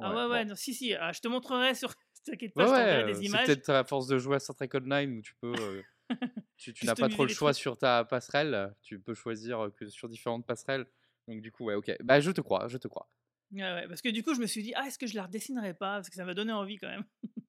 Ah 0.00 0.14
ouais, 0.14 0.26
ouais, 0.26 0.44
bon. 0.44 0.48
non, 0.50 0.54
si, 0.54 0.72
si, 0.74 0.94
ah, 0.94 1.12
je 1.12 1.20
te 1.20 1.28
montrerai 1.28 1.74
sur. 1.74 1.94
T'inquiète 2.24 2.54
pas, 2.54 2.66
je 2.66 2.70
ouais, 2.72 2.78
euh, 2.78 3.04
des 3.06 3.22
c'est 3.22 3.26
images. 3.26 3.46
peut-être 3.46 3.70
à 3.70 3.84
force 3.84 4.06
de 4.06 4.18
jouer 4.18 4.36
à 4.36 4.40
Star 4.40 4.54
Trek 4.56 4.68
Online 4.74 5.18
où 5.18 5.22
tu 5.22 5.34
peux. 5.36 5.52
euh, 5.58 5.82
tu 6.56 6.72
tu 6.74 6.86
n'as 6.86 6.96
pas 6.96 7.08
trop 7.08 7.24
le 7.24 7.28
choix 7.28 7.52
trucs. 7.52 7.62
sur 7.62 7.78
ta 7.78 8.04
passerelle. 8.04 8.74
Tu 8.82 9.00
peux 9.00 9.14
choisir 9.14 9.70
que 9.76 9.88
sur 9.88 10.08
différentes 10.08 10.46
passerelles. 10.46 10.86
Donc, 11.28 11.42
du 11.42 11.52
coup, 11.52 11.64
ouais, 11.66 11.74
ok. 11.74 11.96
Bah, 12.02 12.20
je 12.20 12.30
te 12.30 12.40
crois, 12.40 12.68
je 12.68 12.78
te 12.78 12.88
crois. 12.88 13.10
Ouais, 13.52 13.62
ouais, 13.62 13.88
parce 13.88 14.00
que 14.00 14.08
du 14.10 14.22
coup, 14.22 14.34
je 14.34 14.40
me 14.40 14.46
suis 14.46 14.62
dit, 14.62 14.72
ah, 14.76 14.86
est-ce 14.86 14.98
que 14.98 15.06
je 15.08 15.16
la 15.16 15.24
redessinerai 15.24 15.74
pas? 15.74 15.96
Parce 15.96 16.08
que 16.10 16.14
ça 16.16 16.24
m'a 16.24 16.34
donné 16.34 16.52
envie 16.52 16.76
quand 16.78 16.88
même. 16.88 17.04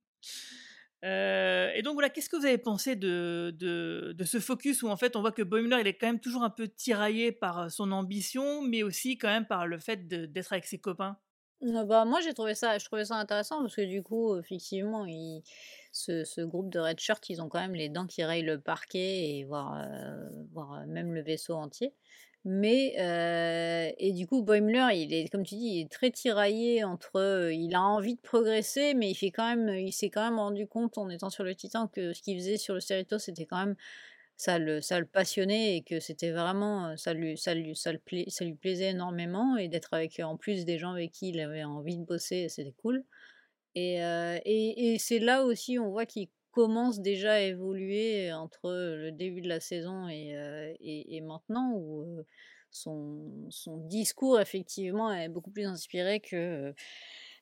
Euh, 1.04 1.72
et 1.74 1.82
donc 1.82 1.94
voilà, 1.94 2.10
qu'est-ce 2.10 2.30
que 2.30 2.36
vous 2.36 2.46
avez 2.46 2.60
pensé 2.60 2.96
de, 2.96 3.56
de, 3.58 4.24
ce 4.24 4.40
focus 4.40 4.84
où 4.84 4.90
en 4.90 4.98
fait 4.98 5.16
on 5.16 5.22
voit 5.22 5.32
que 5.32 5.42
Boimler 5.42 5.78
il 5.82 5.88
est 5.88 5.96
quand 5.96 6.06
même 6.06 6.20
toujours 6.20 6.44
un 6.44 6.52
peu 6.52 6.68
tiraillé 6.68 7.32
par 7.32 7.60
euh, 7.60 7.70
son 7.70 7.92
ambition, 7.92 8.62
mais 8.62 8.84
aussi 8.84 9.18
quand 9.18 9.30
même 9.30 9.48
par 9.48 9.66
le 9.66 9.80
fait 9.80 10.08
d'être 10.08 10.54
avec 10.54 10.66
ses 10.66 10.78
copains? 10.78 11.18
Euh, 11.64 11.84
bah, 11.86 12.06
moi, 12.06 12.20
j'ai 12.22 12.34
trouvé 12.34 12.56
ça, 12.56 12.78
ça 12.80 13.16
intéressant 13.16 13.62
parce 13.62 13.76
que 13.76 13.82
du 13.82 14.02
coup, 14.02 14.38
effectivement, 14.38 15.06
ce, 15.92 16.24
ce 16.24 16.42
groupe 16.42 16.72
de 16.72 16.80
red 16.80 17.00
shirts, 17.00 17.30
ils 17.30 17.42
ont 17.42 17.50
quand 17.50 17.60
même 17.60 17.76
les 17.76 17.90
dents 17.90 18.08
qui 18.08 18.24
rayent 18.24 18.42
le 18.44 18.60
parquet 18.60 19.30
et 19.30 19.44
voire, 19.44 19.76
euh, 19.78 20.30
voire 20.52 20.86
même 20.88 21.14
le 21.14 21.22
vaisseau 21.22 21.54
entier. 21.54 21.94
Mais 22.44 22.96
euh, 23.00 23.92
et 24.00 24.14
du 24.14 24.26
coup, 24.26 24.42
Boimler, 24.42 24.88
il 24.96 25.14
est, 25.14 25.30
comme 25.30 25.44
tu 25.44 25.56
dis, 25.56 25.66
il 25.78 25.82
est 25.82 25.92
très 25.92 26.10
tiraillé 26.10 26.84
entre, 26.84 27.18
euh, 27.18 27.54
il 27.54 27.76
a 27.76 27.82
envie 27.84 28.16
de 28.16 28.20
progresser, 28.22 28.96
mais 28.96 29.12
il 29.12 29.16
fait 29.16 29.30
quand 29.30 29.48
même, 29.56 29.70
il 29.78 29.92
s'est 29.94 30.10
quand 30.10 30.24
même 30.24 30.40
rendu 30.40 30.66
compte 30.68 30.98
en 30.98 31.08
étant 31.10 31.30
sur 31.30 31.44
le 31.44 31.54
Titan 31.54 31.88
que 31.88 32.14
ce 32.14 32.22
qu'il 32.24 32.38
faisait 32.40 32.58
sur 32.58 32.74
le 32.74 32.80
Cerritos, 32.80 33.20
c'était 33.20 33.46
quand 33.46 33.60
même 33.60 33.76
ça 34.38 34.60
le, 34.60 34.82
ça 34.82 35.00
le 35.00 35.06
passionnait 35.06 35.78
et 35.78 35.84
que 35.84 36.00
c'était 36.00 36.32
vraiment, 36.32 36.88
euh, 36.90 36.96
ça 36.98 37.14
lui, 37.14 37.38
ça 37.38 37.54
lui, 37.56 37.76
ça 37.76 37.94
le 37.94 38.00
pla- 38.00 38.24
ça 38.30 38.46
lui 38.46 38.56
plaisait 38.56 38.90
énormément 38.92 39.58
et 39.58 39.68
d'être 39.68 39.94
avec 39.94 40.20
en 40.20 40.38
plus 40.38 40.66
des 40.66 40.80
gens 40.80 40.92
avec 40.94 41.12
qui 41.12 41.30
il 41.30 41.40
avait 41.42 41.64
envie 41.64 41.98
de 41.98 42.04
bosser, 42.06 42.50
c'était 42.50 42.74
cool. 42.74 43.04
Et, 43.76 43.96
et, 43.98 44.94
et 44.96 45.00
c'est 45.00 45.20
là 45.20 45.44
aussi 45.46 45.80
on 45.80 45.90
voit 45.92 46.06
qu'il 46.06 46.28
commence 46.52 47.00
déjà 47.00 47.34
à 47.34 47.40
évoluer 47.40 48.32
entre 48.34 48.72
le 48.72 49.12
début 49.12 49.42
de 49.42 49.50
la 49.50 49.60
saison 49.60 50.08
et, 50.10 51.22
maintenant 51.22 51.74
où 51.74 52.06
son, 52.70 53.78
discours 53.88 54.40
effectivement 54.40 55.14
est 55.14 55.30
beaucoup 55.30 55.52
plus 55.52 55.66
inspiré 55.66 56.20
que 56.20 56.74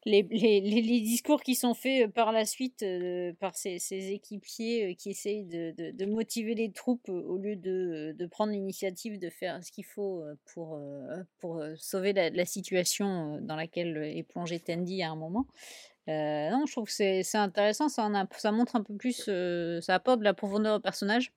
les, 0.05 0.23
discours 0.23 1.41
qui 1.41 1.55
sont 1.55 1.73
faits 1.73 2.11
par 2.13 2.31
la 2.31 2.45
suite 2.45 2.85
par 3.39 3.55
ses 3.55 4.11
équipiers 4.11 4.95
qui 4.95 5.09
essayent 5.09 5.45
de, 5.45 6.05
motiver 6.05 6.55
les 6.55 6.71
troupes 6.71 7.09
au 7.09 7.37
lieu 7.37 7.55
de, 7.55 8.25
prendre 8.27 8.53
l'initiative 8.53 9.19
de 9.19 9.29
faire 9.29 9.63
ce 9.63 9.71
qu'il 9.71 9.85
faut 9.85 10.23
pour, 10.53 10.79
sauver 11.77 12.13
la, 12.13 12.45
situation 12.45 13.39
dans 13.41 13.55
laquelle 13.55 13.97
est 13.97 14.23
plongé 14.23 14.59
Tandy 14.59 15.03
à 15.03 15.11
un 15.11 15.15
moment. 15.15 15.45
Euh, 16.09 16.49
non, 16.49 16.65
je 16.65 16.71
trouve 16.71 16.87
que 16.87 16.91
c'est 16.91 17.35
intéressant, 17.35 17.87
ça, 17.87 18.09
montre 18.51 18.75
un 18.75 18.83
peu 18.83 18.95
plus, 18.95 19.25
euh, 19.27 19.79
ça 19.81 19.95
apporte 19.95 20.19
de 20.19 20.23
la 20.23 20.33
profondeur 20.33 20.77
au 20.77 20.79
personnage 20.79 21.31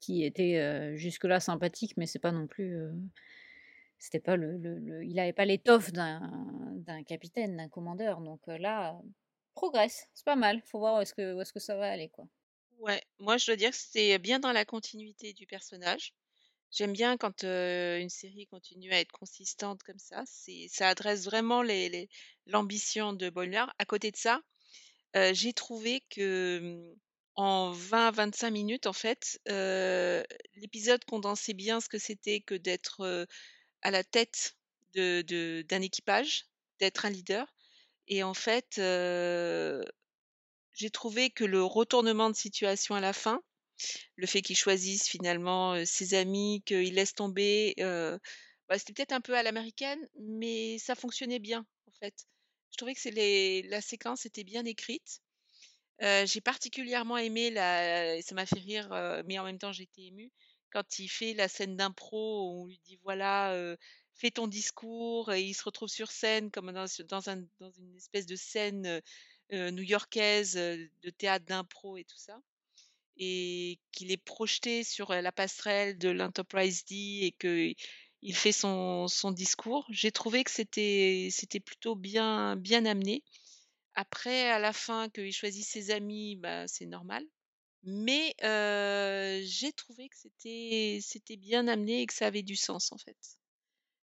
qui 0.00 0.24
était 0.24 0.56
euh, 0.56 0.96
jusque-là 0.96 1.40
sympathique, 1.40 1.94
mais 1.96 2.06
c'est 2.06 2.18
pas 2.18 2.32
non 2.32 2.46
plus. 2.46 2.78
c'était 3.98 4.20
pas 4.20 4.36
le, 4.36 5.04
il 5.04 5.18
avait 5.18 5.32
pas 5.32 5.44
l'étoffe 5.44 5.92
d'un 5.92 6.20
d'un 6.76 7.02
capitaine, 7.02 7.56
d'un 7.56 7.68
commandeur. 7.68 8.20
Donc 8.20 8.40
là, 8.46 8.98
progresse, 9.54 10.08
c'est 10.14 10.24
pas 10.24 10.36
mal. 10.36 10.62
Faut 10.64 10.78
voir 10.78 10.98
où 10.98 11.00
est-ce 11.02 11.14
que, 11.52 11.60
ça 11.60 11.76
va 11.76 11.90
aller, 11.90 12.08
quoi. 12.08 12.26
Ouais, 12.78 13.02
moi 13.18 13.36
je 13.38 13.46
dois 13.46 13.56
dire 13.56 13.70
que 13.70 13.76
c'est 13.76 14.18
bien 14.18 14.38
dans 14.38 14.52
la 14.52 14.64
continuité 14.64 15.32
du 15.32 15.46
personnage. 15.46 16.14
J'aime 16.70 16.92
bien 16.92 17.16
quand 17.16 17.42
une 17.44 18.10
série 18.10 18.46
continue 18.46 18.92
à 18.92 19.00
être 19.00 19.12
consistante 19.12 19.82
comme 19.82 19.98
ça. 19.98 20.24
Ça 20.68 20.88
adresse 20.88 21.24
vraiment 21.24 21.62
l'ambition 22.46 23.12
de 23.12 23.30
Boimler. 23.30 23.64
À 23.78 23.84
côté 23.84 24.10
de 24.10 24.16
ça, 24.16 24.40
j'ai 25.14 25.52
trouvé 25.52 26.02
que 26.10 26.58
hum, 26.60 26.96
en 27.34 27.72
20-25 27.72 28.50
minutes, 28.50 28.86
en 28.86 28.92
fait, 28.92 29.40
l'épisode 30.56 31.04
condensait 31.04 31.54
bien 31.54 31.80
ce 31.80 31.88
que 31.88 31.98
c'était 31.98 32.40
que 32.40 32.54
d'être 32.54 33.26
à 33.82 33.90
la 33.90 34.04
tête 34.04 34.56
d'un 34.94 35.80
équipage, 35.80 36.46
d'être 36.80 37.06
un 37.06 37.10
leader. 37.10 37.46
Et 38.08 38.22
en 38.22 38.34
fait, 38.34 38.74
j'ai 40.74 40.90
trouvé 40.90 41.30
que 41.30 41.44
le 41.44 41.62
retournement 41.62 42.28
de 42.28 42.36
situation 42.36 42.94
à 42.94 43.00
la 43.00 43.12
fin, 43.12 43.42
le 44.16 44.26
fait 44.26 44.42
qu'il 44.42 44.56
choisisse 44.56 45.08
finalement 45.08 45.84
ses 45.84 46.14
amis, 46.14 46.62
qu'il 46.66 46.94
laisse 46.94 47.14
tomber, 47.14 47.74
bah, 47.78 48.78
c'était 48.78 48.92
peut-être 48.92 49.12
un 49.12 49.20
peu 49.20 49.34
à 49.34 49.42
l'américaine, 49.42 50.00
mais 50.18 50.78
ça 50.78 50.94
fonctionnait 50.94 51.38
bien 51.38 51.66
en 51.86 51.92
fait. 52.00 52.26
Je 52.72 52.76
trouvais 52.76 52.94
que 52.94 53.68
la 53.70 53.80
séquence 53.80 54.26
était 54.26 54.44
bien 54.44 54.64
écrite. 54.64 55.20
J'ai 56.00 56.40
particulièrement 56.40 57.18
aimé 57.18 57.50
la, 57.50 58.20
ça 58.22 58.34
m'a 58.34 58.46
fait 58.46 58.60
rire, 58.60 58.88
mais 59.26 59.38
en 59.38 59.44
même 59.44 59.58
temps 59.58 59.72
j'étais 59.72 60.06
émue 60.06 60.30
quand 60.70 60.98
il 60.98 61.08
fait 61.08 61.34
la 61.34 61.48
scène 61.48 61.76
d'impro 61.76 62.50
où 62.50 62.62
on 62.62 62.66
lui 62.66 62.78
dit 62.84 62.98
voilà, 63.02 63.54
fais 64.14 64.30
ton 64.30 64.46
discours 64.48 65.32
et 65.32 65.42
il 65.42 65.54
se 65.54 65.64
retrouve 65.64 65.88
sur 65.88 66.10
scène 66.10 66.50
comme 66.50 66.72
dans, 66.72 66.86
dans, 67.08 67.30
un, 67.30 67.42
dans 67.60 67.70
une 67.70 67.96
espèce 67.96 68.26
de 68.26 68.36
scène 68.36 69.00
euh, 69.52 69.70
new-yorkaise 69.70 70.54
de 70.54 71.10
théâtre 71.10 71.46
d'impro 71.46 71.96
et 71.96 72.04
tout 72.04 72.18
ça. 72.18 72.40
Et 73.18 73.78
qu'il 73.92 74.12
est 74.12 74.16
projeté 74.22 74.84
sur 74.84 75.12
la 75.12 75.32
passerelle 75.32 75.98
de 75.98 76.08
l'Enterprise 76.08 76.84
D 76.84 76.94
et 77.22 77.32
que 77.32 77.72
il 78.22 78.34
fait 78.34 78.52
son, 78.52 79.06
son 79.08 79.30
discours. 79.30 79.86
J'ai 79.90 80.10
trouvé 80.12 80.44
que 80.44 80.50
c'était 80.50 81.60
plutôt 81.60 81.94
bien 81.94 82.56
bien 82.56 82.84
amené. 82.86 83.22
Après, 83.94 84.48
à 84.50 84.58
la 84.58 84.72
fin, 84.72 85.08
qu'il 85.08 85.32
choisisse 85.32 85.68
ses 85.68 85.90
amis, 85.90 86.36
bah, 86.36 86.68
c'est 86.68 86.86
normal. 86.86 87.24
Mais 87.84 88.34
j'ai 89.44 89.72
trouvé 89.72 90.08
que 90.08 90.16
c'était 90.16 90.98
c'était 91.02 91.36
bien 91.36 91.68
amené 91.68 92.02
et 92.02 92.06
que 92.06 92.14
ça 92.14 92.26
avait 92.26 92.42
du 92.42 92.56
sens, 92.56 92.92
en 92.92 92.98
fait. 92.98 93.16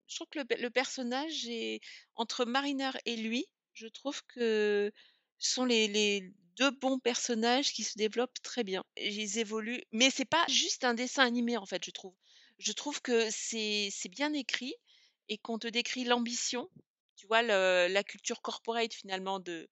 Je 0.08 0.16
trouve 0.16 0.28
que 0.30 0.40
le 0.40 0.62
le 0.62 0.70
personnage 0.70 1.48
est 1.48 1.82
entre 2.16 2.46
Mariner 2.46 2.92
et 3.06 3.16
lui, 3.16 3.46
je 3.74 3.88
trouve 3.88 4.22
que 4.28 4.92
ce 5.40 5.54
sont 5.54 5.66
les 5.66 5.88
les 5.88 6.34
2 6.60 6.72
bons 6.72 7.00
personnages 7.00 7.74
qui 7.74 7.84
se 7.84 7.98
développent 7.98 8.42
très 8.44 8.64
bien. 8.64 8.84
Ils 8.98 9.40
évoluent 9.40 9.84
mais 9.92 10.10
c'est 10.12 10.26
pas 10.26 10.46
juste 10.50 10.84
un 10.84 10.94
dessin 10.94 11.26
animé, 11.26 11.58
en 11.58 11.66
fait, 11.66 11.84
je 11.86 11.92
trouve. 11.92 12.16
Je 12.60 12.72
trouve 12.74 13.02
que 13.02 13.30
c'est 13.32 13.90
bien 14.10 14.34
écrit 14.34 14.76
et 15.30 15.38
qu'on 15.38 15.60
te 15.60 15.68
décrit 15.68 16.04
l'ambition, 16.06 16.70
tu 17.16 17.28
vois? 17.28 17.42
La 17.44 18.04
culture 18.04 18.42
corporate 18.42 18.94
finalement 18.94 19.40
de 19.40 19.70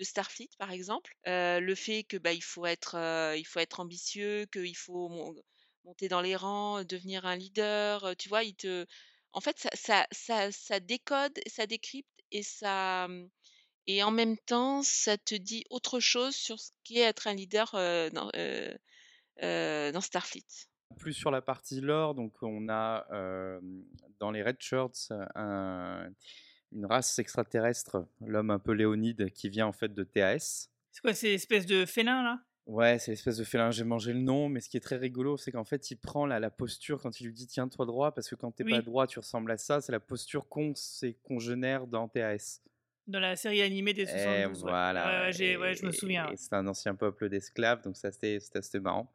Starfleet, 0.00 0.48
par 0.58 0.70
exemple. 0.72 1.14
Heu, 1.28 1.60
le 1.60 1.74
fait 1.74 2.04
que, 2.04 2.16
bah, 2.16 2.32
il 2.32 2.42
faut 2.42 2.66
être, 2.66 2.96
heu, 2.96 3.38
il 3.38 3.44
faut 3.46 3.60
être 3.60 3.80
ambitieux, 3.80 4.46
qu'il 4.52 4.76
faut 4.76 5.08
mon 5.08 5.34
monter 5.84 6.08
dans 6.08 6.20
les 6.22 6.36
rangs, 6.36 6.84
devenir 6.84 7.26
un 7.26 7.36
leader, 7.36 8.14
tu 8.18 8.28
vois? 8.28 8.44
Il 8.44 8.54
te 8.56 8.86
en 9.32 9.40
fait, 9.40 9.58
ça 9.58 9.70
ça 9.74 10.06
ça 10.12 10.50
ça 10.52 10.80
décode, 10.80 11.38
ça 11.46 11.66
décrypte 11.66 12.08
et 12.32 12.42
ça, 12.42 13.08
et 13.96 14.02
en 14.02 14.10
même 14.10 14.36
temps, 14.38 14.82
ça 14.82 15.18
te 15.18 15.34
dit 15.34 15.64
autre 15.70 16.00
chose 16.00 16.34
sur 16.36 16.58
ce 16.60 16.70
qu'est 16.84 17.00
être 17.00 17.26
un 17.28 17.34
leader, 17.34 17.70
heu, 17.74 18.10
dans, 18.10 18.30
heu 18.36 18.76
heu, 19.42 19.92
dans 19.92 20.00
Starfleet? 20.02 20.46
Plus 20.98 21.12
sur 21.14 21.30
la 21.30 21.40
partie 21.40 21.80
lore, 21.80 22.14
donc 22.14 22.34
on 22.42 22.68
a, 22.68 23.06
dans 24.18 24.30
les 24.30 24.42
Red 24.42 24.56
Shirts, 24.60 25.12
un 25.34 26.10
une 26.72 26.86
race 26.86 27.18
extraterrestre, 27.18 28.06
l'homme 28.20 28.50
un 28.50 28.60
peu 28.60 28.72
léonide 28.72 29.32
qui 29.32 29.48
vient 29.48 29.66
en 29.66 29.72
fait 29.72 29.92
de 29.92 30.04
TAS. 30.04 30.70
C'est 30.92 31.00
quoi, 31.00 31.14
ces 31.14 31.30
espèces 31.34 31.66
de 31.66 31.84
félins 31.84 32.22
là? 32.22 32.38
Ouais, 32.66 32.98
c'est 32.98 33.10
l'espèce 33.10 33.36
de 33.38 33.44
félin, 33.44 33.70
j'ai 33.70 33.84
mangé 33.84 34.12
le 34.12 34.20
nom, 34.20 34.48
mais 34.48 34.60
ce 34.60 34.68
qui 34.68 34.76
est 34.76 34.80
très 34.80 34.96
rigolo, 34.96 35.36
c'est 35.36 35.50
qu'en 35.50 35.64
fait, 35.64 35.90
il 35.90 35.96
prend 35.96 36.24
la, 36.26 36.38
la 36.38 36.50
posture 36.50 37.00
quand 37.02 37.20
il 37.20 37.26
lui 37.26 37.32
dit 37.32 37.46
tiens-toi 37.46 37.84
droit, 37.86 38.12
parce 38.14 38.28
que 38.28 38.34
quand 38.36 38.52
t'es 38.52 38.64
Oui. 38.64 38.80
pas 38.80 38.80
droit, 38.82 39.06
tu 39.06 39.18
ressembles 39.18 39.50
à 39.50 39.56
ça, 39.58 39.80
c'est 39.80 39.92
la 39.92 39.98
posture 40.00 40.48
qu'ont 40.48 40.74
ses 40.76 41.14
congénères 41.14 41.86
dans 41.86 42.08
TAS. 42.08 42.62
Dans 43.10 43.20
la 43.20 43.36
série 43.36 43.60
animée 43.62 43.92
des 43.92 44.02
Et 44.02 44.06
72. 44.06 44.62
ouais. 44.64 44.68
Eh, 44.68 44.70
voilà. 44.70 45.22
Ouais, 45.24 45.32
j'ai- 45.32 45.56
ouais, 45.56 45.74
je 45.74 45.84
me 45.84 45.90
et- 45.90 45.92
souviens. 45.92 46.30
et 46.30 46.36
C'est 46.36 46.52
un 46.54 46.66
ancien 46.66 46.94
peuple 46.94 47.28
d'esclaves, 47.28 47.82
donc 47.82 47.96
ça 47.96 48.10
c'était 48.12 48.38
assez 48.54 48.80
marrant. 48.80 49.12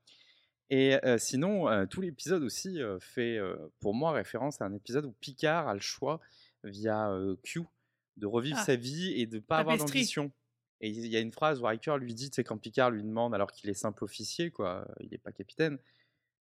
Et 0.69 0.95
euh, 1.05 1.17
sinon, 1.17 1.69
euh, 1.69 1.85
tout 1.85 2.01
l'épisode 2.01 2.41
aussi 2.43 2.81
euh, 2.81 2.99
fait, 2.99 3.39
pour 3.79 3.93
moi, 3.93 4.11
référence 4.11 4.61
à 4.61 4.65
un 4.65 4.73
épisode 4.73 5.05
où 5.05 5.11
Picard 5.13 5.67
a 5.67 5.73
le 5.73 5.79
choix, 5.79 6.19
via 6.63 7.11
Q, 7.43 7.61
de 8.17 8.25
revivre 8.25 8.57
Ah. 8.59 8.63
sa 8.65 8.75
vie 8.75 9.13
et 9.21 9.27
de 9.27 9.39
pas 9.39 9.59
avoir 9.59 9.77
d'ambition. 9.77 10.31
Et 10.81 10.89
il 10.89 11.05
y 11.07 11.15
a 11.15 11.19
une 11.19 11.31
phrase 11.31 11.61
où 11.61 11.65
Riker 11.65 11.97
lui 11.99 12.13
dit, 12.13 12.29
tu 12.31 12.35
sais, 12.35 12.43
quand 12.43 12.57
Picard 12.57 12.91
lui 12.91 13.03
demande, 13.03 13.33
alors 13.33 13.51
qu'il 13.51 13.69
est 13.69 13.73
simple 13.75 14.03
officier, 14.03 14.51
quoi, 14.51 14.87
il 14.99 15.09
n'est 15.09 15.17
pas 15.17 15.31
capitaine, 15.31 15.77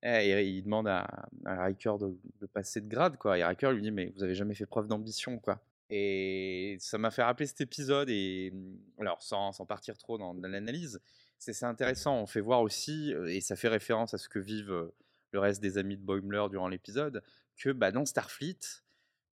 eh, 0.02 0.30
et 0.32 0.48
il 0.48 0.64
demande 0.64 0.88
à, 0.88 1.28
à 1.46 1.64
Riker 1.66 1.96
de, 2.00 2.18
de 2.42 2.46
passer 2.48 2.82
de 2.82 2.88
grade, 2.88 3.18
quoi. 3.18 3.38
Et 3.38 3.44
Riker 3.44 3.72
lui 3.74 3.82
dit, 3.84 3.92
mais 3.92 4.12
vous 4.16 4.24
avez 4.24 4.34
jamais 4.34 4.56
fait 4.56 4.66
preuve 4.66 4.88
d'ambition, 4.88 5.38
quoi. 5.40 5.62
Et 5.96 6.78
ça 6.80 6.98
m'a 6.98 7.12
fait 7.12 7.22
rappeler 7.22 7.46
cet 7.46 7.62
épisode, 7.62 8.10
et 8.10 8.50
hum, 8.52 8.80
alors 9.00 9.22
sans, 9.22 9.54
partir 9.68 9.96
trop 9.96 10.18
dans, 10.18 10.34
l'analyse, 10.34 11.00
c'est 11.38 11.64
intéressant. 11.64 12.20
On 12.20 12.26
fait 12.26 12.42
voir 12.42 12.62
aussi, 12.62 13.14
et 13.28 13.42
ça 13.42 13.56
fait 13.56 13.68
référence 13.68 14.16
à 14.16 14.18
ce 14.18 14.28
que 14.28 14.40
vivent 14.40 14.92
le 15.34 15.40
reste 15.40 15.62
des 15.62 15.78
amis 15.78 15.96
de 15.96 16.02
Boimler 16.02 16.46
durant 16.50 16.68
l'épisode, 16.68 17.22
que 17.58 17.70
bah, 17.70 17.92
dans 17.92 18.06
Starfleet, 18.06 18.58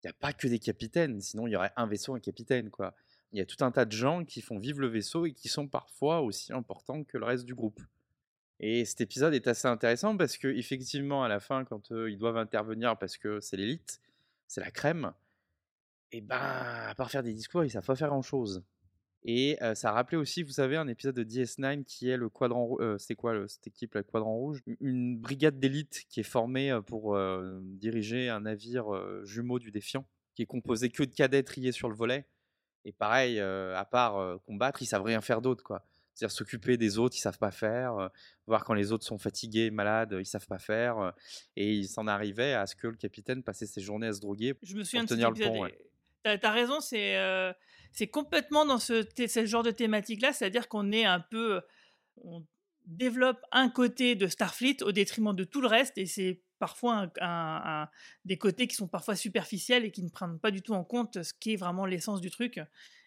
il 0.03 0.07
n'y 0.07 0.11
a 0.11 0.13
pas 0.13 0.35
que 0.35 0.49
des 0.49 0.59
capitaines, 0.59 1.23
sinon 1.23 1.47
il 1.47 1.53
y 1.53 1.57
aurait 1.57 1.73
un 1.77 1.87
vaisseau, 1.87 2.15
un 2.15 2.21
capitaine, 2.21 2.69
quoi. 2.69 2.95
Il 3.33 3.39
y 3.39 3.43
a 3.43 3.47
tout 3.47 3.65
un 3.65 3.71
tas 3.71 3.87
de 3.87 3.93
gens 3.93 4.27
qui 4.27 4.43
font 4.43 4.59
vivre 4.59 4.81
le 4.81 4.89
vaisseau 4.89 5.25
et 5.25 5.33
qui 5.33 5.49
sont 5.49 5.67
parfois 5.67 6.21
aussi 6.21 6.53
importants 6.53 7.05
que 7.05 7.17
le 7.17 7.25
reste 7.25 7.47
du 7.47 7.55
groupe. 7.55 7.81
Et 8.59 8.85
cet 8.85 9.01
épisode 9.01 9.33
est 9.33 9.47
assez 9.47 9.67
intéressant 9.67 10.15
parce 10.15 10.37
que 10.37 10.49
effectivement, 10.49 11.25
à 11.25 11.29
la 11.29 11.41
fin, 11.41 11.65
quand 11.65 11.91
ils 11.91 12.19
doivent 12.19 12.37
intervenir 12.37 12.99
parce 12.99 13.17
que 13.17 13.41
c'est 13.41 13.57
l'élite, 13.57 14.03
c'est 14.47 14.61
la 14.61 14.71
crème, 14.71 15.15
et 16.13 16.21
ben, 16.21 16.37
à 16.37 16.95
part 16.95 17.11
faire 17.11 17.23
des 17.23 17.33
discours, 17.35 17.65
ils 17.65 17.71
savent 17.71 17.85
pas 17.87 17.97
faire 17.97 18.09
grand-chose. 18.09 18.63
Et 19.23 19.63
euh, 19.63 19.75
ça 19.75 19.91
a 19.91 19.93
rappelé 19.93 20.17
aussi, 20.17 20.43
vous 20.43 20.51
savez, 20.53 20.77
un 20.77 20.89
épisode 20.89 21.15
de 21.15 21.25
DS9 21.25 21.85
qui 21.85 22.09
est 22.09 22.17
le 22.17 22.31
quadrant, 22.31 22.77
euh, 22.81 22.97
c'est 22.97 23.15
quoi 23.15 23.35
le- 23.35 23.49
cette 23.49 23.67
équipe, 23.67 23.95
le 23.95 24.03
quadrant 24.03 24.35
rouge? 24.35 24.63
Une 24.81 25.19
brigade 25.19 25.61
d'élite 25.61 26.05
qui 26.09 26.21
est 26.21 26.25
formée 26.25 26.79
pour 26.87 27.15
euh, 27.17 27.61
diriger 27.63 28.31
un 28.31 28.41
navire 28.41 28.87
jumeau 29.25 29.59
du 29.59 29.71
Défiant, 29.71 30.07
qui 30.35 30.43
est 30.43 30.47
composé 30.47 30.89
que 30.89 31.03
de 31.03 31.15
cadets 31.15 31.43
triés 31.43 31.73
sur 31.73 31.89
le 31.91 31.95
volet. 31.95 32.25
Et 32.87 32.93
pareil, 32.93 33.39
à 33.41 33.85
part 33.85 34.39
combattre, 34.47 34.81
ils 34.81 34.87
savent 34.87 35.03
rien 35.03 35.21
faire 35.21 35.43
d'autre, 35.43 35.63
quoi. 35.63 35.85
C'est-à-dire 36.15 36.35
s'occuper 36.35 36.77
des 36.79 36.97
autres, 36.99 37.15
ils 37.17 37.21
savent 37.21 37.39
pas 37.39 37.51
faire. 37.51 38.11
voir 38.47 38.65
quand 38.65 38.73
les 38.75 38.91
autres 38.91 39.05
sont 39.05 39.19
fatigués, 39.19 39.71
malades, 39.71 40.17
ils 40.19 40.25
savent 40.25 40.47
pas 40.47 40.59
faire. 40.59 41.13
et 41.57 41.75
il 41.75 41.89
s'en 41.89 42.07
arrivait 42.07 42.55
à 42.55 42.67
ce 42.67 42.75
que 42.75 42.87
le 42.87 42.97
capitaine 42.97 43.43
passait 43.43 43.67
ses 43.67 43.83
journées 43.83 44.07
à 44.07 44.13
se 44.15 44.21
droguer 44.21 44.55
Je 44.63 44.75
me 44.77 44.83
souviens 44.83 45.03
pour 45.03 45.11
tenir 45.11 45.31
le 45.31 45.37
pont. 45.45 45.61
ouais. 45.61 45.79
T'as 46.23 46.39
as 46.43 46.51
raison, 46.51 46.81
c'est 46.81 47.17
euh, 47.17 47.53
c'est 47.93 48.09
complètement 48.09 48.65
dans 48.65 48.79
ce, 48.79 49.05
genre 49.47 49.63
de 49.63 49.71
thématique-là, 49.71 50.33
c'est-à-dire 50.33 50.69
qu'on 50.69 50.93
est 50.93 51.05
un 51.05 51.21
peu, 51.21 51.61
on 52.23 52.45
développe 52.87 53.41
un 53.53 53.69
côté 53.69 54.15
de 54.15 54.27
Starfleet 54.27 54.83
au 54.83 54.93
détriment 54.93 55.35
de 55.35 55.45
tout 55.45 55.61
le 55.61 55.67
reste, 55.67 55.99
et 55.99 56.07
c'est 56.07 56.43
parfois 56.59 57.11
des 58.25 58.37
côtés 58.37 58.67
qui 58.67 58.77
sont 58.77 58.89
parfois 58.89 59.17
superficiels 59.17 59.85
et 59.85 59.91
qui 59.91 60.03
ne 60.03 60.11
prennent 60.11 60.39
pas 60.39 60.51
du 60.51 60.63
tout 60.63 60.75
en 60.75 60.85
compte 60.85 61.23
ce 61.23 61.33
qui 61.33 61.55
est 61.55 61.57
vraiment 61.57 61.87
l'essence 61.87 62.21
du 62.21 62.31
truc. 62.31 62.61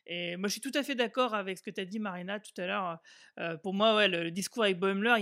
Et 0.06 0.36
moi, 0.36 0.50
je 0.50 0.54
suis 0.54 0.62
tout 0.62 0.72
à 0.74 0.84
fait 0.84 0.96
d'accord 0.96 1.34
avec 1.34 1.58
ce 1.58 1.64
que 1.64 1.70
tu 1.70 1.80
as 1.80 1.86
dit, 1.86 2.00
Marina, 2.00 2.40
tout 2.40 2.60
à 2.60 2.66
l'heure. 2.66 3.00
Euh, 3.40 3.56
pour 3.58 3.74
moi, 3.74 3.96
ouais, 3.96 4.08
le, 4.08 4.32
discours 4.32 4.64
avec 4.64 4.80
Boimler, 4.80 5.16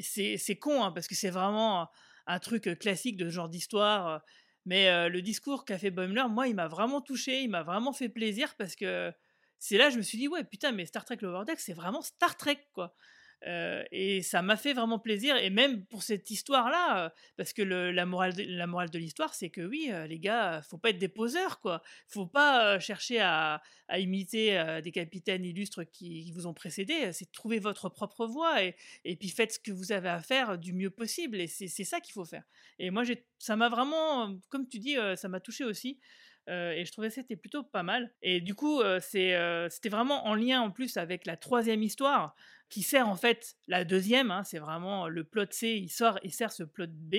c'est 0.00 0.56
con, 0.58 0.84
hein, 0.84 0.92
parce 0.92 1.08
que 1.08 1.14
c'est 1.14 1.30
vraiment 1.30 1.88
un 2.26 2.38
truc 2.40 2.78
classique 2.78 3.16
de 3.16 3.26
ce 3.26 3.34
genre 3.34 3.48
d'histoire. 3.48 4.22
Mais 4.66 5.08
le 5.08 5.22
discours 5.22 5.64
qu'a 5.64 5.78
fait 5.78 5.90
Boimler, 5.90 6.24
moi, 6.28 6.48
il 6.48 6.54
m'a 6.54 6.68
vraiment 6.68 7.00
touché, 7.00 7.42
il 7.42 7.48
m'a 7.50 7.62
vraiment 7.62 7.92
fait 7.92 8.08
plaisir 8.08 8.54
parce 8.56 8.76
que 8.76 9.12
c'est 9.58 9.78
là, 9.78 9.90
je 9.90 9.96
me 9.96 10.02
suis 10.02 10.18
dit, 10.18 10.28
ouais, 10.28 10.44
putain, 10.44 10.72
mais 10.72 10.86
Star 10.86 11.04
Trek 11.04 11.18
Lower 11.22 11.44
Deck, 11.46 11.60
c'est 11.60 11.72
vraiment 11.72 12.02
Star 12.02 12.36
Trek, 12.36 12.58
quoi. 12.74 12.94
Euh, 13.44 13.84
et 13.92 14.22
ça 14.22 14.42
m'a 14.42 14.56
fait 14.56 14.72
vraiment 14.72 14.98
plaisir, 14.98 15.36
et 15.36 15.50
même 15.50 15.84
pour 15.86 16.02
cette 16.02 16.30
histoire-là, 16.30 17.04
euh, 17.04 17.10
parce 17.36 17.52
que 17.52 17.62
la 17.62 18.06
morale 18.06 18.34
de, 18.34 18.98
l'histoire, 18.98 19.34
c'est 19.34 19.50
que 19.50 19.60
oui, 19.60 19.88
euh, 19.90 20.06
les 20.06 20.18
gars, 20.18 20.62
faut 20.62 20.78
pas 20.78 20.90
être 20.90 20.98
des 20.98 21.08
poseurs, 21.08 21.60
quoi. 21.60 21.82
Faut 22.08 22.26
pas 22.26 22.78
chercher 22.80 23.20
à, 23.20 23.62
imiter 23.98 24.80
des 24.82 24.90
capitaines 24.90 25.44
illustres 25.44 25.84
qui, 25.92 26.32
vous 26.32 26.46
ont 26.48 26.54
précédé, 26.54 27.12
c'est 27.12 27.30
trouver 27.30 27.60
votre 27.60 27.88
propre 27.88 28.26
voie, 28.26 28.62
et, 28.64 28.74
puis 29.16 29.28
faites 29.28 29.52
ce 29.52 29.58
que 29.60 29.70
vous 29.70 29.92
avez 29.92 30.08
à 30.08 30.20
faire 30.20 30.58
du 30.58 30.72
mieux 30.72 30.90
possible, 30.90 31.40
et 31.40 31.46
c'est 31.46 31.68
ça 31.84 32.00
qu'il 32.00 32.12
faut 32.12 32.24
faire. 32.24 32.42
Et 32.78 32.90
moi, 32.90 33.04
ça 33.38 33.54
m'a 33.54 33.68
vraiment, 33.68 34.34
comme 34.48 34.66
tu 34.66 34.78
dis, 34.80 34.96
ça 35.16 35.28
m'a 35.28 35.40
touché 35.40 35.62
aussi. 35.64 36.00
et 36.48 36.84
je 36.84 36.92
trouvais 36.92 37.08
que 37.08 37.14
c'était 37.14 37.36
plutôt 37.36 37.62
pas 37.62 37.84
mal. 37.84 38.12
Et 38.22 38.40
du 38.40 38.54
coup, 38.56 38.82
c'était 38.98 39.88
vraiment 39.88 40.26
en 40.26 40.34
lien 40.34 40.60
en 40.62 40.72
plus 40.72 40.96
avec 40.96 41.26
la 41.26 41.36
troisième 41.36 41.82
histoire, 41.82 42.34
qui 42.68 42.82
sert 42.82 43.08
en 43.08 43.16
fait 43.16 43.56
la 43.68 43.84
deuxième. 43.84 44.30
hein, 44.30 44.42
c'est 44.44 44.58
vraiment 44.58 45.08
le 45.08 45.24
plot 45.24 45.46
C, 45.50 45.74
il 45.74 45.88
sort, 45.88 46.18
il 46.22 46.32
sert 46.32 46.52
ce 46.52 46.62
plot 46.62 46.86
B. 46.88 47.16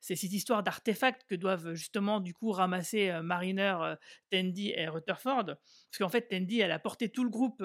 C'est 0.00 0.16
cette 0.16 0.32
histoire 0.32 0.62
d'artefacts 0.62 1.24
que 1.28 1.34
doivent 1.34 1.74
justement 1.74 2.20
du 2.20 2.34
coup 2.34 2.50
ramasser 2.52 3.12
Mariner, 3.22 3.76
euh, 3.80 3.96
Tandy 4.30 4.70
et 4.76 4.88
Rutherford. 4.88 5.44
Parce 5.46 5.98
qu'en 5.98 6.08
fait, 6.08 6.28
Tandy, 6.28 6.60
elle 6.60 6.72
a 6.72 6.78
porté 6.78 7.08
tout 7.08 7.24
le 7.24 7.30
groupe 7.30 7.62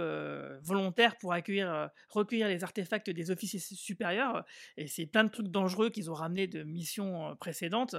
volontaire 0.61 1.17
pour 1.17 1.33
accueillir, 1.33 1.89
recueillir 2.09 2.47
les 2.47 2.63
artefacts 2.63 3.09
des 3.09 3.31
officiers 3.31 3.59
supérieurs. 3.59 4.43
Et 4.77 4.87
c'est 4.87 5.05
plein 5.05 5.23
de 5.23 5.29
trucs 5.29 5.47
dangereux 5.47 5.89
qu'ils 5.89 6.09
ont 6.09 6.13
ramenés 6.13 6.47
de 6.47 6.63
missions 6.63 7.35
précédentes. 7.37 7.95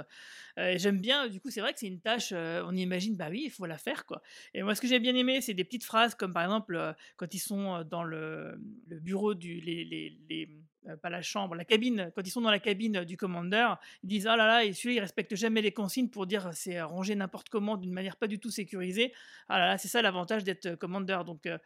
Et 0.57 0.79
j'aime 0.79 1.01
bien, 1.01 1.29
du 1.29 1.41
coup, 1.41 1.51
c'est 1.51 1.61
vrai 1.61 1.73
que 1.73 1.79
c'est 1.79 1.87
une 1.87 2.01
tâche, 2.01 2.33
on 2.33 2.75
imagine, 2.75 3.17
bah 3.17 3.29
oui, 3.31 3.43
il 3.47 3.51
faut 3.51 3.67
la 3.67 3.79
faire, 3.79 4.07
quoi. 4.07 4.23
Et 4.55 4.63
moi, 4.63 4.75
ce 4.75 4.81
que 4.81 4.89
j'ai 4.89 4.99
bien 4.99 5.15
aimé, 5.15 5.41
c'est 5.41 5.55
des 5.55 5.65
petites 5.65 5.85
phrases 5.85 6.15
comme 6.15 6.33
par 6.33 6.45
exemple, 6.45 6.95
quand 7.17 7.35
ils 7.35 7.39
sont 7.39 7.85
dans 7.85 8.03
le 8.05 8.59
bureau 8.89 9.26
euh, 9.33 10.97
pas 10.97 11.11
la 11.11 11.23
chambre, 11.23 11.55
la 11.55 11.65
cabine, 11.65 12.11
quand 12.15 12.23
ils 12.27 12.31
sont 12.31 12.41
dans 12.41 12.51
la 12.51 12.59
cabine 12.59 13.05
du 13.05 13.17
commandeur, 13.17 13.79
ils 14.03 14.09
disent 14.09 14.27
Ah 14.27 14.37
là 14.37 14.47
là, 14.47 14.65
et 14.65 14.73
celui-là, 14.73 14.95
il 14.95 15.01
respecte 15.01 15.35
jamais 15.35 15.63
les 15.63 15.73
consignes 15.73 16.09
pour 16.09 16.27
dire 16.27 16.51
c'est 16.53 16.81
rangé 16.81 17.15
n'importe 17.15 17.49
comment 17.49 17.77
d'une 17.77 17.93
manière 17.93 18.17
pas 18.17 18.27
du 18.27 18.39
tout 18.39 18.51
sécurisée. 18.51 19.13
Ah 19.49 19.59
là 19.59 19.67
là, 19.67 19.79
c'est 19.79 19.89
ça 19.89 20.03
l'avantage 20.03 20.45
d'être 20.45 20.77
commandeur. 20.77 21.25
Donc, 21.25 21.47
euh, 21.47 21.59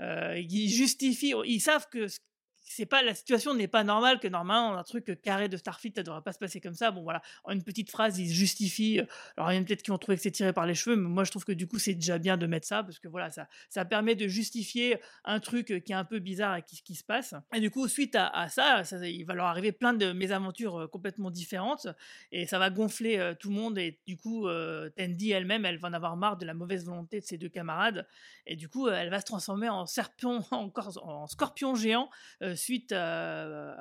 euh, 0.00 0.38
ils 0.38 0.68
justifient, 0.68 1.34
ils 1.44 1.60
savent 1.60 1.88
que 1.88 2.08
ce 2.08 2.18
c'est 2.64 2.86
pas 2.86 3.02
la 3.02 3.14
situation 3.14 3.54
n'est 3.54 3.68
pas 3.68 3.84
normale 3.84 4.18
que 4.18 4.26
normalement 4.26 4.76
un 4.76 4.82
truc 4.82 5.20
carré 5.22 5.48
de 5.48 5.56
Starfleet 5.56 5.92
ça 5.94 6.02
devrait 6.02 6.22
pas 6.22 6.32
se 6.32 6.38
passer 6.38 6.60
comme 6.60 6.74
ça. 6.74 6.90
Bon 6.90 7.02
voilà 7.02 7.22
en 7.44 7.52
une 7.52 7.62
petite 7.62 7.90
phrase 7.90 8.18
ils 8.18 8.32
justifient 8.32 9.02
alors 9.36 9.52
il 9.52 9.56
y 9.56 9.58
en 9.58 9.62
a 9.62 9.64
peut-être 9.64 9.82
qui 9.82 9.90
ont 9.90 9.98
trouvé 9.98 10.16
que 10.16 10.22
c'est 10.22 10.30
tiré 10.30 10.52
par 10.52 10.66
les 10.66 10.74
cheveux 10.74 10.96
mais 10.96 11.08
moi 11.08 11.24
je 11.24 11.30
trouve 11.30 11.44
que 11.44 11.52
du 11.52 11.66
coup 11.66 11.78
c'est 11.78 11.94
déjà 11.94 12.18
bien 12.18 12.36
de 12.36 12.46
mettre 12.46 12.66
ça 12.66 12.82
parce 12.82 12.98
que 12.98 13.06
voilà 13.06 13.30
ça 13.30 13.48
ça 13.68 13.84
permet 13.84 14.14
de 14.14 14.26
justifier 14.26 14.98
un 15.24 15.40
truc 15.40 15.84
qui 15.84 15.92
est 15.92 15.94
un 15.94 16.04
peu 16.04 16.18
bizarre 16.18 16.56
et 16.56 16.62
qui, 16.62 16.94
se 16.94 17.04
passe. 17.04 17.34
Et 17.54 17.60
du 17.60 17.70
coup 17.70 17.88
suite 17.88 18.16
à, 18.16 18.48
ça, 18.48 18.82
il 19.02 19.24
va 19.24 19.34
leur 19.34 19.46
arriver 19.46 19.72
plein 19.72 19.92
de 19.92 20.12
mésaventures 20.12 20.88
complètement 20.90 21.30
différentes 21.30 21.88
et 22.32 22.46
ça 22.46 22.58
va 22.58 22.70
gonfler 22.70 23.34
tout 23.38 23.50
le 23.50 23.56
monde 23.56 23.78
et 23.78 23.98
du 24.06 24.16
coup 24.16 24.48
Tandy 24.96 25.32
elle-même 25.32 25.64
elle 25.64 25.78
va 25.78 25.88
en 25.88 25.92
avoir 25.92 26.16
marre 26.16 26.36
de 26.36 26.46
la 26.46 26.54
mauvaise 26.54 26.84
volonté 26.86 27.20
de 27.20 27.24
ses 27.24 27.36
deux 27.36 27.48
camarades 27.48 28.06
et 28.46 28.56
du 28.56 28.68
coup 28.68 28.88
elle 28.88 29.10
va 29.10 29.20
se 29.20 29.26
transformer 29.26 29.68
en 29.68 29.86
serpent 29.86 30.46
encore 30.50 30.98
en 31.02 31.26
scorpion 31.26 31.74
géant 31.74 32.08
suite 32.54 32.92
à, 32.92 33.76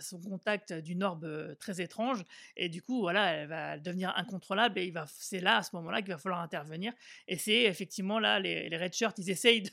son 0.00 0.20
contact 0.20 0.72
d'une 0.72 1.02
orbe 1.02 1.56
très 1.58 1.80
étrange. 1.80 2.24
Et 2.56 2.68
du 2.68 2.80
coup, 2.80 3.00
voilà, 3.00 3.32
elle 3.32 3.48
va 3.48 3.78
devenir 3.78 4.12
incontrôlable 4.16 4.78
et 4.78 4.90
va, 4.90 5.04
c'est 5.08 5.40
là, 5.40 5.58
à 5.58 5.62
ce 5.62 5.74
moment-là, 5.76 6.00
qu'il 6.00 6.12
va 6.12 6.18
falloir 6.18 6.40
intervenir. 6.40 6.92
Et 7.26 7.36
c'est 7.36 7.62
effectivement 7.62 8.18
là, 8.18 8.38
les, 8.38 8.68
les 8.68 8.76
Red 8.76 8.92
Shirts, 8.92 9.18
ils 9.18 9.30
essayent 9.30 9.64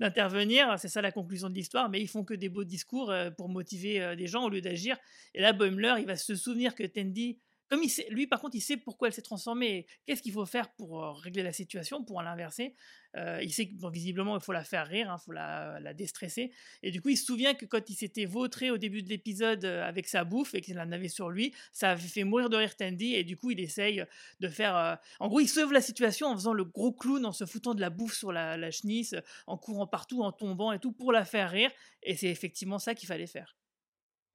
d'intervenir. 0.00 0.78
C'est 0.78 0.88
ça 0.88 1.02
la 1.02 1.12
conclusion 1.12 1.50
de 1.50 1.54
l'histoire, 1.54 1.90
mais 1.90 2.00
ils 2.00 2.08
font 2.08 2.24
que 2.24 2.34
des 2.34 2.48
beaux 2.48 2.64
discours 2.64 3.12
pour 3.36 3.48
motiver 3.48 4.16
des 4.16 4.26
gens 4.26 4.44
au 4.44 4.48
lieu 4.48 4.60
d'agir. 4.60 4.96
Et 5.34 5.40
là, 5.40 5.52
Boimler, 5.52 5.96
il 5.98 6.06
va 6.06 6.16
se 6.16 6.34
souvenir 6.34 6.74
que 6.74 6.84
Tandy 6.84 7.38
lui, 8.10 8.26
par 8.26 8.40
contre, 8.40 8.56
il 8.56 8.60
sait 8.60 8.76
pourquoi 8.76 9.08
elle 9.08 9.14
s'est 9.14 9.22
transformée. 9.22 9.86
Qu'est-ce 10.06 10.22
qu'il 10.22 10.32
faut 10.32 10.46
faire 10.46 10.72
pour 10.72 11.02
régler 11.20 11.42
la 11.42 11.52
situation, 11.52 12.04
pour 12.04 12.22
l'inverser 12.22 12.74
Il 13.16 13.52
sait 13.52 13.68
que 13.68 13.90
visiblement, 13.90 14.36
il 14.36 14.42
faut 14.42 14.52
la 14.52 14.64
faire 14.64 14.86
rire, 14.86 15.06
il 15.08 15.10
hein, 15.10 15.18
faut 15.18 15.32
la, 15.32 15.78
la, 15.80 15.94
déstresser. 15.94 16.52
Et 16.82 16.90
du 16.90 17.00
coup, 17.00 17.10
il 17.10 17.16
se 17.16 17.24
souvient 17.24 17.54
que 17.54 17.66
quand 17.66 17.88
il 17.90 17.94
s'était 17.94 18.24
vautré 18.24 18.70
au 18.70 18.78
début 18.78 19.02
de 19.02 19.08
l'épisode 19.08 19.64
avec 19.64 20.08
sa 20.08 20.24
bouffe 20.24 20.54
et 20.54 20.60
qu'il 20.60 20.78
en 20.78 20.92
avait 20.92 21.08
sur 21.08 21.30
lui, 21.30 21.54
ça 21.72 21.90
avait 21.90 22.00
fait 22.00 22.24
mourir 22.24 22.50
de 22.50 22.56
rire 22.56 22.76
Tandy. 22.76 23.14
Et 23.14 23.24
du 23.24 23.36
coup, 23.36 23.50
il 23.50 23.60
essaye 23.60 24.04
de 24.40 24.48
faire. 24.48 24.98
En 25.20 25.28
gros, 25.28 25.40
il 25.40 25.48
sauve 25.48 25.72
la 25.72 25.80
situation 25.80 26.28
en 26.28 26.34
faisant 26.34 26.54
le 26.54 26.64
gros 26.64 26.92
clown, 26.92 27.24
en 27.24 27.32
se 27.32 27.46
foutant 27.46 27.74
de 27.74 27.80
la 27.80 27.90
bouffe 27.90 28.14
sur 28.14 28.32
la, 28.32 28.56
la 28.56 28.70
chenisse, 28.70 29.14
en 29.46 29.56
courant 29.56 29.86
partout, 29.86 30.22
en 30.22 30.32
tombant 30.32 30.72
et 30.72 30.78
tout, 30.78 30.92
pour 30.92 31.12
la 31.12 31.24
faire 31.24 31.50
rire. 31.50 31.70
Et 32.02 32.16
c'est 32.16 32.28
effectivement 32.28 32.78
ça 32.78 32.94
qu'il 32.94 33.06
fallait 33.06 33.26
faire. 33.26 33.56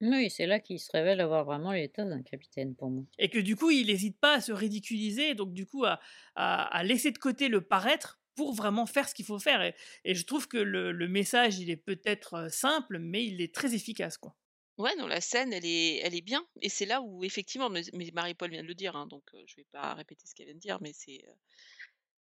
Oui, 0.01 0.29
c'est 0.29 0.45
là 0.45 0.60
qu'il 0.60 0.79
se 0.79 0.91
révèle 0.91 1.19
avoir 1.21 1.43
vraiment 1.43 1.71
l'état 1.71 2.05
d'un 2.05 2.21
capitaine 2.21 2.75
pour 2.75 2.89
moi. 2.89 3.03
Et 3.17 3.29
que 3.29 3.39
du 3.39 3.55
coup, 3.55 3.71
il 3.71 3.88
n'hésite 3.88 4.19
pas 4.19 4.36
à 4.36 4.41
se 4.41 4.51
ridiculiser, 4.51 5.33
donc 5.33 5.53
du 5.53 5.65
coup 5.65 5.86
à, 5.86 5.99
à, 6.36 6.83
laisser 6.83 7.12
de 7.12 7.17
côté 7.17 7.47
le 7.47 7.62
paraître 7.62 8.19
pour 8.36 8.53
vraiment 8.53 8.86
faire 8.86 9.10
ce 9.10 9.15
qu'il 9.15 9.25
faut 9.25 9.39
faire. 9.39 9.73
Et, 10.03 10.13
je 10.13 10.23
trouve 10.25 10.47
que 10.47 10.57
le, 10.57 10.91
le, 10.91 11.07
message, 11.07 11.57
il 11.57 11.71
est 11.71 11.77
peut-être 11.77 12.51
simple, 12.51 12.99
mais 12.99 13.25
il 13.25 13.41
est 13.41 13.53
très 13.53 13.73
efficace, 13.73 14.17
quoi. 14.17 14.36
Ouais, 14.77 14.95
non, 14.95 15.07
la 15.07 15.21
scène, 15.21 15.51
elle 15.53 15.65
est, 15.65 15.97
elle 16.03 16.13
est 16.13 16.21
bien. 16.21 16.47
Et 16.62 16.69
c'est 16.69 16.86
là 16.86 17.01
où, 17.01 17.23
effectivement, 17.23 17.69
mais, 17.69 17.81
Marie-Paul 18.13 18.51
vient 18.51 18.62
de 18.62 18.67
le 18.67 18.75
dire, 18.75 18.95
hein, 18.95 19.07
donc 19.07 19.23
je 19.47 19.55
vais 19.55 19.65
pas 19.71 19.95
répéter 19.95 20.27
ce 20.27 20.36
qu'elle 20.36 20.45
vient 20.45 20.55
de 20.55 20.60
dire, 20.60 20.77
mais 20.81 20.93
c'est. 20.93 21.25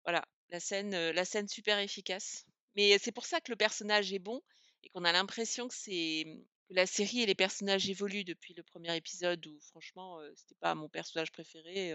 voilà, 0.05 0.25
la 0.49 0.61
scène, 0.61 1.11
la 1.11 1.25
scène 1.27 1.49
super 1.49 1.79
efficace. 1.79 2.47
Mais 2.75 2.99
c'est 2.99 3.13
pour 3.13 3.27
ça 3.27 3.41
que 3.41 3.53
le 3.53 3.57
personnage 3.57 4.13
est 4.13 4.19
bon 4.19 4.43
et 4.85 4.89
qu'on 4.91 5.05
a 5.05 5.13
l'impression 5.13 5.69
que 5.69 5.75
c'est 5.75 6.25
la 6.71 6.87
série 6.87 7.23
et 7.23 7.27
les 7.27 7.35
personnages 7.35 7.89
évoluent 7.89 8.25
depuis 8.25 8.55
le 8.55 8.63
premier 8.63 8.97
épisode 8.97 9.47
où 9.47 9.59
franchement 9.61 10.19
c'était 10.35 10.57
pas 10.61 10.75
mon 10.75 10.89
personnage 10.89 11.33
préféré 11.33 11.95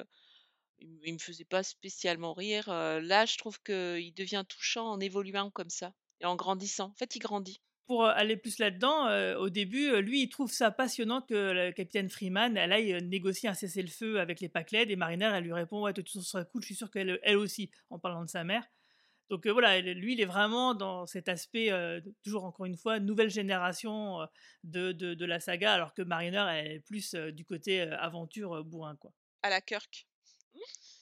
il, 0.79 1.13
me 1.13 1.19
faisait 1.19 1.45
pas 1.45 1.63
spécialement 1.63 2.33
rire 2.33 2.67
là 2.67 3.25
je 3.25 3.37
trouve 3.37 3.61
qu'il 3.61 4.13
devient 4.13 4.45
touchant 4.47 4.89
en 4.89 4.99
évoluant 4.99 5.51
comme 5.51 5.69
ça 5.69 5.93
et 6.21 6.25
en 6.25 6.35
grandissant 6.35 6.91
en 6.91 6.95
fait 6.95 7.15
il 7.15 7.19
grandit 7.19 7.61
pour 7.91 8.05
aller 8.05 8.37
plus 8.37 8.59
là-dedans, 8.59 9.09
au 9.37 9.49
début, 9.49 10.01
lui, 10.01 10.21
il 10.21 10.29
trouve 10.29 10.49
ça 10.49 10.71
passionnant 10.71 11.21
que 11.21 11.33
le 11.33 11.73
capitaine 11.73 12.09
Freeman, 12.09 12.55
elle 12.55 12.71
aille 12.71 13.03
négocier 13.03 13.49
un 13.49 13.53
cessez-le-feu 13.53 14.21
avec 14.21 14.39
les 14.39 14.47
Pacled, 14.47 14.89
et 14.89 14.95
Mariner, 14.95 15.29
elle 15.33 15.43
lui 15.43 15.51
répond, 15.51 15.81
ouais, 15.81 15.91
tout 15.91 16.01
ça 16.07 16.21
serait 16.21 16.45
cool, 16.49 16.61
je 16.61 16.67
suis 16.67 16.75
sûr 16.75 16.89
qu'elle 16.89 17.19
elle 17.21 17.35
aussi, 17.35 17.69
en 17.89 17.99
parlant 17.99 18.23
de 18.23 18.29
sa 18.29 18.45
mère. 18.45 18.65
Donc 19.31 19.47
voilà, 19.47 19.79
lui, 19.79 20.11
il 20.11 20.19
est 20.19 20.25
vraiment 20.25 20.75
dans 20.75 21.07
cet 21.07 21.29
aspect, 21.29 21.71
toujours 22.21 22.43
encore 22.43 22.65
une 22.65 22.75
fois, 22.75 22.99
nouvelle 22.99 23.29
génération 23.29 24.27
de, 24.65 24.91
de, 24.91 25.25
la 25.25 25.39
saga, 25.39 25.73
alors 25.73 25.93
que 25.93 26.01
Mariner, 26.01 26.45
elle 26.51 26.71
est 26.73 26.79
plus 26.81 27.15
du 27.15 27.45
côté 27.45 27.81
aventure 27.81 28.61
bourrin, 28.65 28.97
quoi. 28.97 29.13
À 29.41 29.49
la 29.49 29.61
Kirk. 29.61 30.05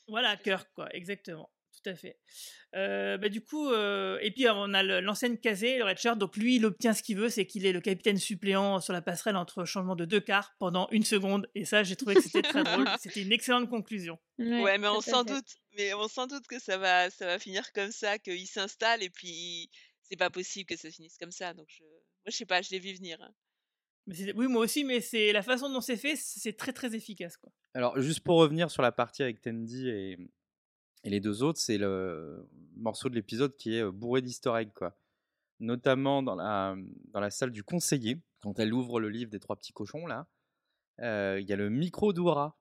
Voilà, 0.07 0.37
Kirk, 0.37 0.69
quoi, 0.75 0.87
exactement. 0.95 1.49
Tout 1.81 1.91
à 1.91 1.95
fait. 1.95 2.17
bah, 2.73 3.29
du 3.29 3.41
coup, 3.41 3.71
et 3.73 4.31
puis 4.31 4.47
on 4.49 4.73
a 4.73 4.83
l'enseigne 5.01 5.37
casée, 5.37 5.77
le 5.77 5.85
Redshirt. 5.85 6.17
Donc 6.17 6.35
lui, 6.35 6.57
il 6.57 6.65
obtient 6.65 6.93
ce 6.93 7.03
qu'il 7.03 7.17
veut, 7.17 7.29
c'est 7.29 7.45
qu'il 7.45 7.65
est 7.65 7.71
le 7.71 7.81
capitaine 7.81 8.17
suppléant 8.17 8.81
sur 8.81 8.93
la 8.93 9.01
passerelle 9.01 9.35
entre 9.37 9.65
changement 9.65 9.95
de 9.95 10.05
deux 10.05 10.19
quarts 10.19 10.55
pendant 10.59 10.87
une 10.91 11.03
seconde. 11.03 11.49
Et 11.55 11.65
ça, 11.65 11.83
j'ai 11.83 11.95
trouvé 11.95 12.15
que 12.15 12.21
c'était 12.21 12.41
très 12.41 12.63
drôle. 12.63 12.85
C'était 12.99 13.21
une 13.21 13.31
excellente 13.31 13.69
conclusion. 13.69 14.19
Ouais, 14.37 14.77
mais 14.77 14.87
on 14.87 15.01
s'en 15.01 15.23
doute 15.23 15.45
mais 15.77 15.93
on 15.93 16.07
s'en 16.07 16.27
doute 16.27 16.47
que 16.47 16.59
ça 16.59 16.77
va, 16.77 17.09
ça 17.09 17.25
va 17.25 17.39
finir 17.39 17.71
comme 17.73 17.91
ça, 17.91 18.19
qu'il 18.19 18.47
s'installe 18.47 19.03
et 19.03 19.09
puis 19.09 19.69
c'est 20.03 20.17
pas 20.17 20.29
possible 20.29 20.65
que 20.65 20.75
ça 20.75 20.89
finisse 20.91 21.17
comme 21.17 21.31
ça. 21.31 21.53
Donc 21.53 21.67
je, 21.69 21.83
moi 21.83 22.27
je 22.27 22.31
sais 22.31 22.45
pas, 22.45 22.61
je 22.61 22.71
l'ai 22.71 22.79
vu 22.79 22.93
venir. 22.93 23.21
Hein. 23.21 23.33
Mais 24.07 24.33
oui, 24.33 24.47
moi 24.47 24.63
aussi, 24.63 24.83
mais 24.83 25.01
c'est 25.01 25.31
la 25.31 25.43
façon 25.43 25.69
dont 25.69 25.81
c'est 25.81 25.97
fait, 25.97 26.15
c'est 26.15 26.57
très 26.57 26.73
très 26.73 26.95
efficace 26.95 27.37
quoi. 27.37 27.51
Alors 27.73 27.99
juste 28.01 28.21
pour 28.21 28.37
revenir 28.37 28.71
sur 28.71 28.81
la 28.81 28.91
partie 28.91 29.23
avec 29.23 29.41
Tandy 29.41 29.89
et, 29.89 30.17
et 31.03 31.09
les 31.09 31.19
deux 31.19 31.43
autres, 31.43 31.59
c'est 31.59 31.77
le 31.77 32.47
morceau 32.75 33.09
de 33.09 33.15
l'épisode 33.15 33.55
qui 33.55 33.75
est 33.75 33.85
bourré 33.85 34.21
d'easter 34.21 34.53
eggs 34.55 34.73
quoi. 34.73 34.95
Notamment 35.59 36.23
dans 36.23 36.35
la, 36.35 36.75
dans 37.13 37.19
la 37.19 37.29
salle 37.29 37.51
du 37.51 37.63
conseiller, 37.63 38.17
quand 38.41 38.59
elle 38.59 38.73
ouvre 38.73 38.99
le 38.99 39.09
livre 39.09 39.29
des 39.29 39.39
trois 39.39 39.55
petits 39.55 39.73
cochons 39.73 40.07
là, 40.07 40.27
il 40.99 41.45
y 41.47 41.53
a 41.53 41.55
le 41.55 41.69
micro 41.69 42.13
d'Oura 42.13 42.59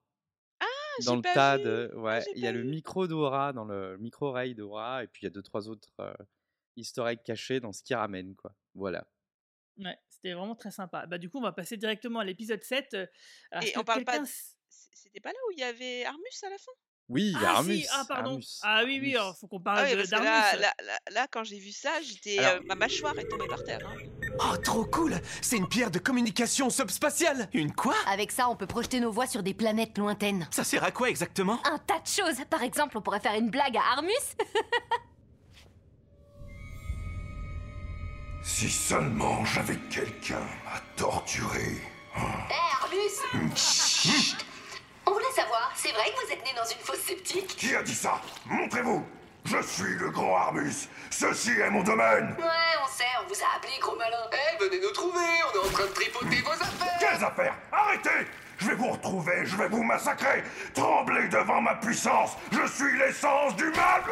dans 1.05 1.15
le 1.15 1.21
tas 1.21 1.57
de. 1.57 1.91
Ah, 1.93 1.97
ouais, 1.97 2.23
il 2.35 2.41
y 2.41 2.47
a 2.47 2.51
le 2.51 2.63
micro 2.63 3.07
d'Aura, 3.07 3.53
dans 3.53 3.65
le 3.65 3.97
micro-oreille 3.97 4.55
d'Aura, 4.55 5.03
et 5.03 5.07
puis 5.07 5.23
il 5.23 5.25
y 5.25 5.27
a 5.27 5.31
deux, 5.31 5.41
trois 5.41 5.69
autres 5.69 5.89
euh, 5.99 6.13
easter 6.75 7.03
eggs 7.07 7.23
cachés 7.23 7.59
dans 7.59 7.71
ce 7.71 7.83
qui 7.83 7.93
ramène, 7.93 8.35
quoi. 8.35 8.53
Voilà. 8.75 9.07
Ouais, 9.77 9.97
c'était 10.09 10.33
vraiment 10.33 10.55
très 10.55 10.71
sympa. 10.71 11.05
Bah, 11.05 11.17
du 11.17 11.29
coup, 11.29 11.37
on 11.37 11.43
va 11.43 11.51
passer 11.51 11.77
directement 11.77 12.19
à 12.19 12.25
l'épisode 12.25 12.63
7. 12.63 12.93
et 12.93 13.77
on 13.77 13.83
parle 13.83 14.03
pas. 14.03 14.21
C'était 14.69 15.21
pas 15.21 15.31
là 15.31 15.39
où 15.47 15.51
il 15.51 15.59
y 15.59 15.63
avait 15.63 16.03
Armus 16.05 16.43
à 16.43 16.49
la 16.49 16.57
fin? 16.57 16.71
Oui, 17.09 17.35
ah, 17.43 17.57
Armus. 17.57 17.85
Ah, 17.91 18.05
pardon. 18.07 18.39
ah 18.61 18.83
oui, 18.85 18.99
oui, 19.01 19.15
il 19.17 19.33
faut 19.39 19.47
qu'on 19.47 19.59
parle 19.59 19.87
ah, 19.91 19.95
d'Armus. 20.05 20.27
Là, 20.27 20.73
là, 20.85 20.99
là, 21.11 21.27
quand 21.31 21.43
j'ai 21.43 21.57
vu 21.57 21.71
ça, 21.71 21.89
j'étais, 22.03 22.37
euh, 22.39 22.59
ma 22.65 22.75
mâchoire 22.75 23.17
est 23.17 23.27
tombée 23.27 23.47
par 23.47 23.63
terre. 23.63 23.79
Hein. 23.83 23.95
Oh, 24.39 24.55
trop 24.57 24.85
cool 24.85 25.19
C'est 25.41 25.57
une 25.57 25.67
pierre 25.67 25.89
de 25.89 25.97
communication 25.97 26.69
subspatiale 26.69 27.49
Une 27.53 27.73
quoi? 27.73 27.95
Avec 28.07 28.31
ça, 28.31 28.47
on 28.47 28.55
peut 28.55 28.67
projeter 28.67 28.99
nos 28.99 29.11
voix 29.11 29.25
sur 29.25 29.41
des 29.41 29.55
planètes 29.55 29.97
lointaines. 29.97 30.47
Ça 30.51 30.63
sert 30.63 30.83
à 30.83 30.91
quoi 30.91 31.09
exactement? 31.09 31.59
Un 31.65 31.79
tas 31.79 31.99
de 31.99 32.07
choses. 32.07 32.45
Par 32.49 32.61
exemple, 32.61 32.95
on 32.97 33.01
pourrait 33.01 33.19
faire 33.19 33.33
une 33.33 33.49
blague 33.49 33.75
à 33.75 33.81
Armus. 33.93 34.13
si 38.43 38.69
seulement 38.69 39.43
j'avais 39.45 39.77
quelqu'un 39.89 40.45
à 40.67 40.79
torturer. 40.95 41.81
Hé, 42.15 42.53
Armus 42.83 43.55
Chut 43.55 44.48
on 45.09 45.13
voulait 45.13 45.31
savoir, 45.35 45.71
c'est 45.75 45.91
vrai 45.91 46.11
que 46.11 46.25
vous 46.25 46.33
êtes 46.33 46.43
né 46.45 46.51
dans 46.55 46.65
une 46.65 46.79
fosse 46.79 46.99
sceptique 46.99 47.47
Qui 47.57 47.75
a 47.75 47.81
dit 47.81 47.95
ça? 47.95 48.21
Montrez-vous! 48.45 49.03
Je 49.45 49.61
suis 49.63 49.95
le 49.95 50.11
grand 50.11 50.35
Arbus. 50.35 50.87
Ceci 51.09 51.51
est 51.51 51.69
mon 51.69 51.81
domaine. 51.81 52.35
Ouais, 52.37 52.77
on 52.83 52.87
sait, 52.87 53.05
on 53.23 53.27
vous 53.27 53.41
a 53.41 53.55
appelé 53.55 53.73
gros 53.81 53.95
malin. 53.95 54.17
Eh, 54.31 54.63
venez 54.63 54.79
nous 54.79 54.91
trouver, 54.91 55.25
on 55.47 55.55
est 55.55 55.67
en 55.67 55.71
train 55.71 55.85
de 55.85 55.93
tripoter 55.93 56.41
vos 56.41 56.51
affaires. 56.51 56.97
Quelles 56.99 57.23
affaires? 57.23 57.55
Arrêtez! 57.71 58.27
Je 58.59 58.67
vais 58.67 58.75
vous 58.75 58.89
retrouver, 58.89 59.45
je 59.45 59.55
vais 59.55 59.69
vous 59.69 59.81
massacrer. 59.83 60.43
Tremblez 60.73 61.29
devant 61.29 61.61
ma 61.61 61.75
puissance. 61.75 62.31
Je 62.51 62.67
suis 62.67 62.97
l'essence 62.97 63.55
du 63.55 63.69
mal. 63.71 64.03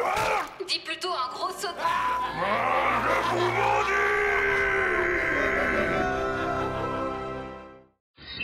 Dis 0.66 0.80
plutôt 0.80 1.12
un 1.12 1.28
gros 1.34 1.50
saut 1.50 1.68
ah, 1.78 3.02
Je 3.04 3.28
vous 3.28 3.44
maudis 3.44 4.47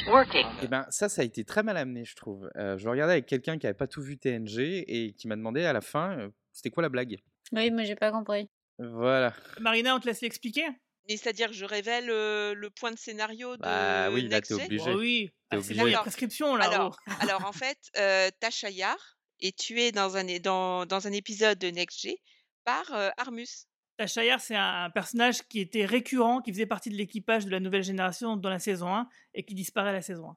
Et 0.06 0.44
eh 0.62 0.68
ben 0.68 0.86
ça, 0.90 1.08
ça 1.08 1.22
a 1.22 1.24
été 1.24 1.44
très 1.44 1.62
mal 1.62 1.76
amené, 1.76 2.04
je 2.04 2.14
trouve. 2.14 2.50
Euh, 2.56 2.76
je 2.76 2.88
regardais 2.88 3.14
avec 3.14 3.26
quelqu'un 3.26 3.58
qui 3.58 3.66
avait 3.66 3.74
pas 3.74 3.86
tout 3.86 4.02
vu 4.02 4.18
TNG 4.18 4.84
et 4.86 5.14
qui 5.14 5.28
m'a 5.28 5.36
demandé 5.36 5.64
à 5.64 5.72
la 5.72 5.80
fin, 5.80 6.18
euh, 6.18 6.28
c'était 6.52 6.70
quoi 6.70 6.82
la 6.82 6.88
blague? 6.88 7.16
Oui, 7.52 7.70
moi 7.70 7.84
j'ai 7.84 7.96
pas 7.96 8.10
compris. 8.10 8.50
Voilà. 8.78 9.32
Marina, 9.60 9.94
on 9.94 10.00
te 10.00 10.06
laisse 10.06 10.20
l'expliquer? 10.20 10.66
C'est-à-dire 11.08 11.48
que 11.48 11.54
je 11.54 11.64
révèle 11.64 12.06
le 12.06 12.68
point 12.68 12.90
de 12.90 12.98
scénario 12.98 13.56
de 13.56 13.62
Bah 13.62 14.10
oui, 14.10 14.28
là 14.28 14.40
t'es 14.40 14.54
obligé. 14.54 14.90
Oh 14.90 14.98
oui, 14.98 15.30
t'es 15.50 15.62
c'est 15.62 15.74
la 15.74 15.98
prescription 15.98 16.56
là. 16.56 16.66
Alors, 16.66 16.98
alors 17.20 17.44
en 17.46 17.52
fait, 17.52 17.78
euh, 17.98 18.30
Tasha 18.40 18.70
Yar 18.70 18.96
est 19.40 19.56
tuée 19.56 19.92
dans 19.92 20.16
un, 20.16 20.24
dans, 20.38 20.86
dans 20.86 21.06
un 21.06 21.12
épisode 21.12 21.58
de 21.58 21.68
Next 21.68 22.00
G 22.00 22.18
par 22.64 22.84
Armus. 23.16 23.66
Tashayar, 23.96 24.40
c'est 24.40 24.56
un, 24.56 24.90
personnage 24.90 25.42
qui 25.48 25.60
était 25.60 25.84
récurrent, 25.84 26.40
qui 26.40 26.52
faisait 26.52 26.66
partie 26.66 26.90
de 26.90 26.96
l'équipage 26.96 27.44
de 27.44 27.50
la 27.50 27.60
nouvelle 27.60 27.84
génération 27.84 28.36
dans 28.36 28.50
la 28.50 28.58
saison 28.58 28.88
1 28.88 29.08
et 29.34 29.44
qui 29.44 29.54
disparaît 29.54 29.90
à 29.90 29.94
la 29.94 30.02
saison 30.02 30.30
1. 30.30 30.36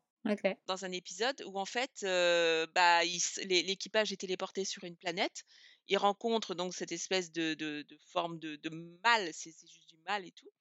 Dans 0.65 0.83
un 0.83 0.91
épisode 0.91 1.41
où 1.47 1.57
en 1.57 1.65
fait, 1.65 2.03
euh, 2.03 2.67
bah, 2.75 3.03
l'équipage 3.45 4.11
est 4.11 4.17
téléporté 4.17 4.65
sur 4.65 4.83
une 4.83 4.97
planète. 4.97 5.43
Il 5.87 5.97
rencontre 5.97 6.53
donc 6.53 6.73
cette 6.73 6.91
espèce 6.91 7.31
de, 7.31 7.53
de, 7.53 7.85
forme 8.11 8.39
de, 8.39 8.59
mal, 9.03 9.29
c'est 9.31 9.53
juste 9.65 9.89
du 9.89 9.97
mal 10.05 10.25
et 10.25 10.31
tout. 10.31 10.51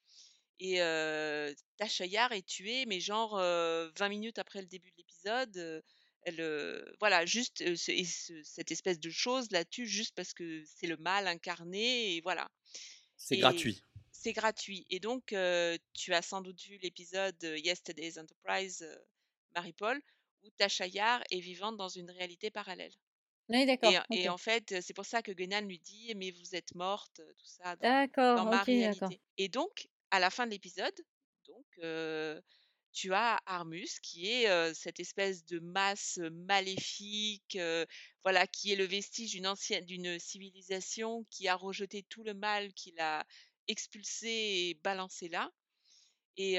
Et 0.58 0.80
euh, 0.80 1.52
Tasha 1.76 2.06
Yar 2.06 2.32
est 2.32 2.46
tuée, 2.46 2.86
mais 2.86 3.00
genre 3.00 3.36
euh, 3.36 3.90
20 3.98 4.08
minutes 4.08 4.38
après 4.38 4.60
le 4.60 4.66
début 4.66 4.90
de 4.90 4.96
l'épisode, 4.96 5.56
euh, 5.56 5.82
elle, 6.26 6.94
voilà, 7.00 7.26
juste 7.26 7.76
ce- 7.76 7.90
et 7.92 8.04
ce- 8.04 8.42
cette 8.44 8.72
espèce 8.72 9.00
de 9.00 9.10
chose 9.10 9.50
la 9.52 9.64
tue 9.64 9.86
juste 9.86 10.14
parce 10.16 10.34
que 10.34 10.62
c'est 10.66 10.86
le 10.88 10.96
mal 10.98 11.26
incarné, 11.28 12.16
et 12.16 12.20
voilà. 12.22 12.50
C'est 13.16 13.38
gratuit. 13.38 13.82
C'est 14.12 14.32
gratuit. 14.32 14.86
Et 14.90 15.00
donc, 15.00 15.34
tu 15.94 16.14
as 16.14 16.22
sans 16.22 16.40
doute 16.42 16.60
vu 16.62 16.78
l'épisode 16.82 17.40
Yesterday's 17.42 18.18
Enterprise, 18.18 18.86
Marie-Paul, 19.54 20.00
où 20.42 20.50
Tasha 20.58 20.86
Yar 20.86 21.22
est 21.30 21.40
vivante 21.40 21.76
dans 21.76 21.88
une 21.88 22.10
réalité 22.10 22.50
parallèle. 22.50 22.92
Oui, 23.48 23.64
Et, 23.64 23.66
d'accord. 23.66 24.02
et 24.10 24.28
en 24.28 24.38
fait, 24.38 24.80
c'est 24.82 24.94
pour 24.94 25.06
ça 25.06 25.22
que 25.22 25.32
Gunan 25.32 25.66
lui 25.66 25.78
dit, 25.78 26.12
mais 26.16 26.30
vous 26.30 26.54
êtes 26.54 26.74
morte, 26.74 27.20
tout 27.38 27.46
ça, 27.46 27.76
dans, 27.76 27.96
dans 28.34 28.46
ma 28.46 28.62
réalité. 28.64 29.20
Et 29.38 29.48
donc, 29.48 29.88
à 30.10 30.20
la 30.20 30.30
fin 30.30 30.46
de 30.46 30.50
l'épisode, 30.52 30.94
donc, 31.48 31.66
euh, 31.82 32.40
tu 32.96 33.12
as 33.12 33.38
Armus 33.46 34.00
qui 34.02 34.26
est 34.32 34.74
cette 34.74 35.00
espèce 35.00 35.44
de 35.44 35.58
masse 35.60 36.18
maléfique, 36.32 37.58
voilà, 38.24 38.46
qui 38.46 38.72
est 38.72 38.76
le 38.76 38.86
vestige 38.86 39.32
d'une 39.32 39.46
ancienne, 39.46 39.84
d'une 39.84 40.18
civilisation 40.18 41.24
qui 41.30 41.46
a 41.46 41.54
rejeté 41.56 42.04
tout 42.08 42.24
le 42.24 42.32
mal 42.34 42.72
qu'il 42.72 42.98
a 42.98 43.24
expulsé 43.68 44.28
et 44.28 44.80
balancé 44.82 45.28
là. 45.28 45.52
Et 46.38 46.56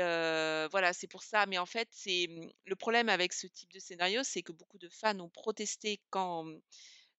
voilà, 0.71 0.93
c'est 0.93 1.07
pour 1.07 1.23
ça. 1.23 1.47
Mais 1.47 1.57
en 1.57 1.65
fait, 1.65 1.87
c'est 1.91 2.27
mmh, 2.29 2.51
le 2.65 2.75
problème 2.75 3.09
avec 3.09 3.33
ce 3.33 3.47
type 3.47 3.73
de 3.73 3.79
scénario, 3.79 4.21
c'est 4.23 4.43
que 4.43 4.51
beaucoup 4.51 4.77
de 4.77 4.89
fans 4.89 5.19
ont 5.19 5.29
protesté 5.29 5.99
quand 6.11 6.43
mmh, 6.43 6.61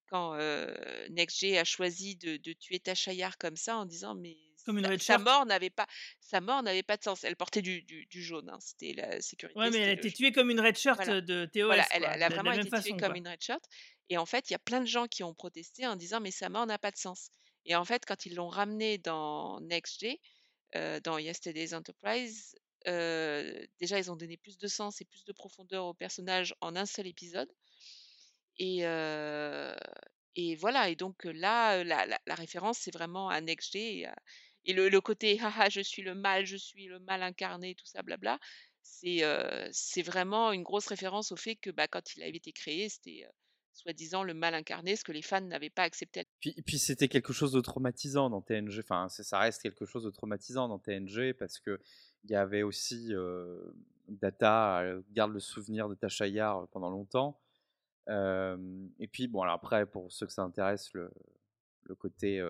quand 0.08 0.32
a 0.34 1.64
choisi 1.64 2.16
de, 2.16 2.36
de 2.36 2.52
tuer 2.52 2.80
Tasha 2.80 3.12
Yar 3.12 3.36
comme 3.36 3.56
ça 3.56 3.76
en 3.76 3.84
disant 3.84 4.14
mais 4.14 4.36
Comme 4.76 4.92
une 4.92 4.98
sa, 4.98 5.18
mort 5.18 5.46
n'avait 5.46 5.70
pas 5.70 5.86
sa 6.20 6.40
mort 6.40 6.62
n'avait 6.62 6.82
pas 6.82 6.96
de 6.96 7.02
sens. 7.02 7.24
Elle 7.24 7.36
portait 7.36 7.62
du, 7.62 7.82
du, 7.82 8.06
du 8.06 8.22
jaune, 8.22 8.48
hein, 8.50 8.58
C'était 8.60 8.92
la 8.94 9.20
sécurité. 9.20 9.58
Ouais, 9.58 9.70
mais 9.70 9.78
elle 9.78 9.88
a 9.90 9.92
été 9.92 10.12
tuée 10.12 10.32
comme 10.32 10.50
une 10.50 10.60
red 10.60 10.76
shirt 10.76 10.96
Voilà. 10.96 11.20
de 11.20 11.46
TOS, 11.46 11.66
Voilà, 11.66 11.86
elle, 11.92 12.04
a 12.04 12.28
vraiment 12.28 12.52
été 12.52 12.68
tuée 12.68 12.90
comme 12.90 12.98
quoi. 12.98 13.16
une 13.16 13.28
red 13.28 13.42
shirt. 13.42 13.62
Et 14.10 14.18
en 14.18 14.26
fait, 14.26 14.48
il 14.50 14.52
y 14.52 14.56
a 14.56 14.58
plein 14.60 14.80
de 14.80 14.86
gens 14.86 15.06
qui 15.06 15.22
ont 15.22 15.34
protesté 15.34 15.86
en 15.86 15.96
disant 15.96 16.20
mais 16.20 16.30
sa 16.30 16.48
mort 16.48 16.66
n'a 16.66 16.78
pas 16.78 16.90
de 16.90 16.96
sens. 16.96 17.30
Et 17.66 17.74
en 17.76 17.84
fait, 17.84 18.04
quand 18.06 18.24
ils 18.26 18.34
l'ont 18.34 18.48
ramenée 18.48 18.98
dans 18.98 19.60
NextG, 19.60 20.18
euh, 20.76 21.00
dans 21.00 21.18
Yesterday's 21.18 21.72
Enterprise, 21.74 22.56
euh, 22.86 23.66
déjà 23.80 23.98
ils 23.98 24.10
ont 24.10 24.16
donné 24.16 24.36
plus 24.36 24.56
de 24.58 24.66
sens 24.68 25.00
et 25.00 25.04
plus 25.04 25.24
de 25.24 25.32
profondeur 25.32 25.84
au 25.86 25.94
personnage 25.94 26.54
en 26.60 26.76
un 26.76 26.86
seul 26.86 27.06
épisode. 27.06 27.50
Et, 28.58 28.80
euh, 28.86 29.74
et 30.36 30.56
voilà, 30.56 30.88
et 30.88 30.96
donc 30.96 31.26
euh, 31.26 31.32
là, 31.32 31.78
euh, 31.78 31.84
la, 31.84 32.06
la- 32.06 32.20
la 32.26 32.34
référence, 32.34 32.78
c'est 32.78 32.92
vraiment 32.92 33.28
à. 33.28 33.40
Et, 33.74 34.06
à- 34.06 34.16
et 34.64 34.72
le, 34.72 35.00
côté 35.00 35.40
haha, 35.40 35.68
je 35.68 35.80
suis 35.80 36.02
le 36.02 36.14
mal, 36.14 36.44
je 36.44 36.56
suis 36.56 36.86
le 36.86 36.98
mal 37.00 37.22
incarné, 37.22 37.74
tout 37.74 37.86
ça, 37.86 38.02
blabla, 38.02 38.38
c'est 38.82 40.02
vraiment 40.02 40.52
une 40.52 40.62
grosse 40.62 40.86
référence 40.86 41.32
au 41.32 41.36
fait 41.36 41.56
que 41.56 41.70
bah, 41.70 41.88
quand 41.88 42.16
il 42.16 42.22
avait 42.22 42.36
été 42.36 42.52
créé, 42.52 42.88
c'était 42.88 43.26
soi-disant 43.72 44.24
le 44.24 44.34
mal 44.34 44.54
incarné, 44.54 44.96
ce 44.96 45.04
que 45.04 45.12
les 45.12 45.22
fans 45.22 45.40
n'avaient 45.40 45.70
pas 45.70 45.84
accepté. 45.84 46.24
Puis, 46.40 46.54
puis 46.66 46.78
c'était 46.78 47.08
quelque 47.08 47.32
chose 47.32 47.52
de 47.52 47.60
traumatisant 47.60 48.28
dans 48.28 48.42
TNG. 48.42 48.80
Enfin, 48.80 49.08
ça 49.08 49.38
reste 49.38 49.62
quelque 49.62 49.86
chose 49.86 50.04
de 50.04 50.10
traumatisant 50.10 50.68
dans 50.68 50.78
TNG 50.78 51.32
parce 51.32 51.60
que 51.60 51.80
il 52.24 52.30
y 52.30 52.34
avait 52.34 52.62
aussi 52.62 53.14
euh, 53.14 53.56
Data 54.08 54.82
garde 55.12 55.32
le 55.32 55.40
souvenir 55.40 55.88
de 55.88 55.94
Tasha 55.94 56.26
Yar 56.26 56.66
pendant 56.68 56.90
longtemps. 56.90 57.40
Et 58.08 59.06
puis 59.12 59.28
bon, 59.28 59.42
alors 59.42 59.54
après 59.54 59.86
pour 59.86 60.10
ceux 60.10 60.26
que 60.26 60.32
ça 60.32 60.42
intéresse, 60.42 60.92
le, 60.94 61.10
le 61.82 61.94
côté 61.94 62.40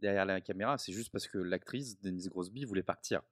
derrière 0.00 0.24
la 0.24 0.40
caméra, 0.40 0.78
c'est 0.78 0.92
juste 0.92 1.10
parce 1.10 1.28
que 1.28 1.38
l'actrice 1.38 2.00
Denise 2.00 2.28
Grosby 2.28 2.64
voulait 2.64 2.82
partir. 2.82 3.22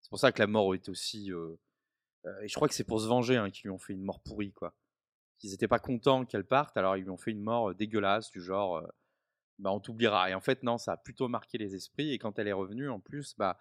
C'est 0.00 0.10
pour 0.10 0.18
ça 0.18 0.32
que 0.32 0.38
la 0.40 0.46
mort 0.46 0.74
est 0.74 0.88
aussi. 0.88 1.32
euh, 1.32 1.56
euh, 2.26 2.40
et 2.42 2.48
je 2.48 2.54
crois 2.54 2.68
que 2.68 2.74
c'est 2.74 2.84
pour 2.84 3.00
se 3.00 3.06
venger 3.06 3.36
hein, 3.36 3.50
qu'ils 3.50 3.64
lui 3.64 3.70
ont 3.70 3.78
fait 3.78 3.92
une 3.92 4.02
mort 4.04 4.20
pourrie 4.20 4.52
quoi. 4.52 4.74
Ils 5.42 5.50
n'étaient 5.50 5.68
pas 5.68 5.78
contents 5.78 6.24
qu'elle 6.24 6.44
parte, 6.44 6.76
alors 6.76 6.96
ils 6.96 7.02
lui 7.04 7.10
ont 7.10 7.16
fait 7.16 7.30
une 7.30 7.42
mort 7.42 7.70
euh, 7.70 7.74
dégueulasse 7.74 8.30
du 8.30 8.40
genre. 8.40 8.78
euh, 8.78 8.86
bah, 9.60 9.72
on 9.72 9.80
t'oubliera. 9.80 10.30
Et 10.30 10.34
en 10.34 10.40
fait, 10.40 10.62
non, 10.62 10.78
ça 10.78 10.92
a 10.92 10.96
plutôt 10.96 11.26
marqué 11.28 11.58
les 11.58 11.74
esprits. 11.74 12.12
Et 12.12 12.18
quand 12.18 12.38
elle 12.38 12.46
est 12.48 12.52
revenue, 12.52 12.88
en 12.88 13.00
plus, 13.00 13.34
bah, 13.38 13.58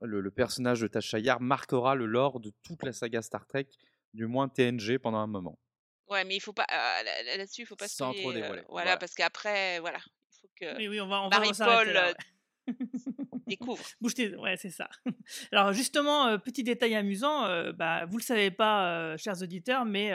le, 0.00 0.20
le 0.20 0.30
personnage 0.32 0.80
de 0.80 0.88
Tasha 0.88 1.18
Yar 1.20 1.40
marquera 1.40 1.94
le 1.94 2.06
lore 2.06 2.40
de 2.40 2.52
toute 2.64 2.82
la 2.82 2.92
saga 2.92 3.22
Star 3.22 3.46
Trek, 3.46 3.68
du 4.12 4.26
moins 4.26 4.48
TNG, 4.48 4.98
pendant 4.98 5.18
un 5.18 5.26
moment. 5.28 5.58
Ouais, 6.08 6.24
mais 6.24 6.34
il 6.36 6.40
faut 6.40 6.52
pas 6.52 6.66
euh, 6.72 7.02
là- 7.04 7.22
là- 7.22 7.36
là-dessus, 7.36 7.62
il 7.62 7.66
faut 7.66 7.76
pas 7.76 7.86
Sans 7.88 8.12
spoiler, 8.12 8.20
trop 8.22 8.30
euh, 8.30 8.34
dévoiler, 8.34 8.62
voilà, 8.68 8.84
voilà. 8.86 8.96
parce 8.96 9.14
qu'après, 9.14 9.78
voilà, 9.80 9.98
que 10.56 10.76
Oui, 10.78 10.88
oui, 10.88 11.00
on 11.00 11.08
va, 11.08 11.22
on 11.22 11.28
va 11.28 11.38
Marie-Paul 11.38 11.92
là. 11.92 12.04
euh, 12.04 12.08
ouais. 12.08 12.14
découvre. 13.46 13.82
Bouge 14.00 14.14
tes... 14.14 14.34
Ouais, 14.36 14.56
c'est 14.56 14.70
ça. 14.70 14.88
Alors 15.52 15.72
justement, 15.72 16.26
euh, 16.28 16.38
petit 16.38 16.62
détail 16.62 16.94
amusant, 16.94 17.44
euh, 17.44 17.72
bah, 17.72 18.06
vous 18.06 18.18
le 18.18 18.22
savez 18.22 18.50
pas, 18.50 18.88
euh, 18.88 19.16
chers 19.16 19.42
auditeurs, 19.42 19.84
mais 19.84 20.12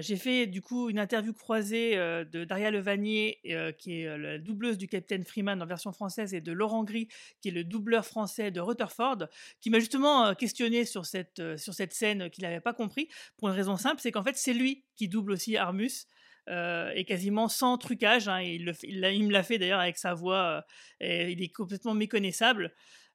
j'ai 0.00 0.16
fait 0.16 0.46
du 0.46 0.62
coup 0.62 0.90
une 0.90 0.98
interview 0.98 1.32
croisée 1.32 1.96
de 1.96 2.44
Daria 2.44 2.70
Levanier, 2.70 3.38
qui 3.78 4.00
est 4.00 4.18
la 4.18 4.38
doubleuse 4.38 4.78
du 4.78 4.88
Capitaine 4.88 5.24
Freeman 5.24 5.60
en 5.62 5.66
version 5.66 5.92
française, 5.92 6.34
et 6.34 6.40
de 6.40 6.52
Laurent 6.52 6.84
Gris, 6.84 7.08
qui 7.40 7.48
est 7.48 7.52
le 7.52 7.64
doubleur 7.64 8.04
français 8.04 8.50
de 8.50 8.60
Rutherford, 8.60 9.26
qui 9.60 9.70
m'a 9.70 9.78
justement 9.78 10.34
questionné 10.34 10.84
sur 10.84 11.06
cette, 11.06 11.42
sur 11.56 11.74
cette 11.74 11.92
scène 11.92 12.30
qu'il 12.30 12.42
n'avait 12.42 12.60
pas 12.60 12.74
compris, 12.74 13.08
pour 13.38 13.48
une 13.48 13.54
raison 13.54 13.76
simple, 13.76 14.00
c'est 14.00 14.12
qu'en 14.12 14.22
fait 14.22 14.36
c'est 14.36 14.54
lui 14.54 14.84
qui 14.96 15.08
double 15.08 15.32
aussi 15.32 15.56
Armus. 15.56 16.06
Euh, 16.48 16.90
et 16.94 17.04
quasiment 17.04 17.48
sans 17.48 17.78
trucage. 17.78 18.28
hein, 18.28 18.40
il, 18.40 18.72
il 18.82 19.24
me 19.26 19.32
l'a 19.32 19.42
fait 19.42 19.58
d'ailleurs 19.58 19.80
avec 19.80 19.98
sa 19.98 20.14
voix, 20.14 20.64
euh, 21.02 21.28
il 21.30 21.42
est 21.42 21.52
complètement 21.52 21.94
méconnaissable. 21.94 22.72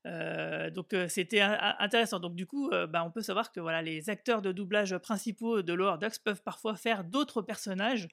Euh, 0.08 0.70
donc 0.70 0.94
euh, 0.94 1.08
c'était 1.08 1.42
intéressant. 1.42 2.20
Donc 2.20 2.36
du 2.36 2.46
coup, 2.46 2.70
euh, 2.70 2.88
bah, 2.88 3.04
on 3.04 3.12
peut 3.12 3.22
savoir 3.22 3.52
que 3.52 3.60
voilà, 3.60 3.82
les 3.82 4.10
acteurs 4.10 4.42
de 4.42 4.52
doublage 4.52 4.98
principaux 4.98 5.62
de 5.62 5.74
Lower 5.74 5.98
Ducks 6.00 6.20
peuvent 6.24 6.42
parfois 6.44 6.76
faire 6.76 7.04
d'autres 7.04 7.42
personnages 7.42 8.08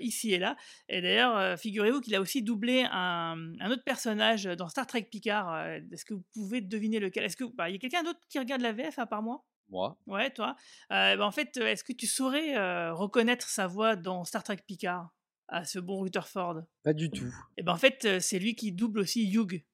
ici 0.00 0.32
et 0.32 0.38
là. 0.38 0.56
Et 0.88 1.02
d'ailleurs, 1.02 1.58
figurez-vous 1.58 2.00
qu'il 2.00 2.14
a 2.14 2.20
aussi 2.20 2.42
doublé 2.42 2.86
un, 2.90 3.36
autre 3.70 3.84
personnage 3.84 4.44
dans 4.44 4.68
Star 4.68 4.86
Trek 4.86 5.02
Picard. 5.02 5.66
Est-ce 5.92 6.06
que 6.06 6.14
vous 6.14 6.24
pouvez 6.32 6.62
deviner 6.62 6.98
lequel? 6.98 7.24
Est-ce 7.24 7.36
que 7.36 7.44
bah, 7.44 7.68
il 7.68 7.74
y 7.74 7.76
a 7.76 7.78
quelqu'un 7.78 8.02
d'autre 8.02 8.20
qui 8.30 8.38
regarde 8.38 8.62
la 8.62 8.72
VF 8.72 8.98
à 8.98 9.06
part 9.06 9.22
moi? 9.22 9.44
Moi, 9.68 9.98
Ouais, 10.06 10.30
toi. 10.30 10.56
Euh, 10.92 11.16
bah, 11.16 11.26
en 11.26 11.30
fait, 11.30 11.56
euh, 11.56 11.66
est-ce 11.66 11.84
que 11.84 11.92
tu 11.92 12.06
saurais 12.06 12.56
euh, 12.56 12.92
reconnaître 12.92 13.48
sa 13.48 13.66
voix 13.66 13.96
dans 13.96 14.24
Star 14.24 14.42
Trek 14.42 14.58
Picard 14.66 15.10
à 15.48 15.64
ce 15.64 15.78
bon 15.78 16.00
Rutherford? 16.00 16.62
Pas 16.82 16.92
du 16.92 17.10
tout. 17.10 17.32
Et 17.56 17.62
ben 17.62 17.72
en 17.72 17.76
fait, 17.76 18.20
c'est 18.20 18.38
lui 18.38 18.54
qui 18.54 18.72
double 18.72 19.00
aussi 19.00 19.30
Hugh. 19.30 19.64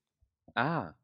Ah, 0.54 0.94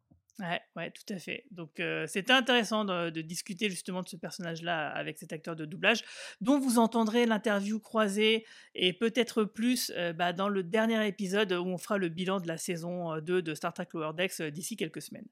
Ouais, 0.40 0.60
ouais, 0.76 0.92
tout 0.92 1.12
à 1.12 1.18
fait. 1.18 1.46
Donc 1.50 1.80
euh, 1.80 2.06
c'était 2.06 2.32
intéressant 2.32 2.84
de, 2.84 3.10
de 3.10 3.22
discuter 3.22 3.68
justement 3.68 4.02
de 4.02 4.08
ce 4.08 4.14
personnage-là 4.16 4.88
avec 4.90 5.18
cet 5.18 5.32
acteur 5.32 5.56
de 5.56 5.64
doublage, 5.64 6.04
dont 6.40 6.60
vous 6.60 6.78
entendrez 6.78 7.26
l'interview 7.26 7.80
croisée 7.80 8.46
et 8.76 8.92
peut-être 8.92 9.42
plus 9.42 9.92
bah, 10.14 10.32
dans 10.32 10.48
le 10.48 10.62
dernier 10.62 11.04
épisode 11.08 11.52
où 11.52 11.66
on 11.66 11.76
fera 11.76 11.98
le 11.98 12.08
bilan 12.08 12.38
de 12.38 12.46
la 12.46 12.56
saison 12.56 13.14
euh, 13.14 13.20
2 13.20 13.42
de 13.42 13.54
Star 13.54 13.74
Trek 13.74 13.88
Lower 13.94 14.12
Decks 14.16 14.40
d'ici 14.42 14.76
quelques 14.76 15.02
semaines. 15.02 15.26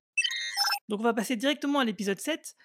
Donc 0.89 0.99
on 0.99 1.05
va 1.05 1.15
passer 1.15 1.37
directement 1.37 1.79
à 1.79 1.85
l'épisode 1.85 2.19
7. 2.19 2.57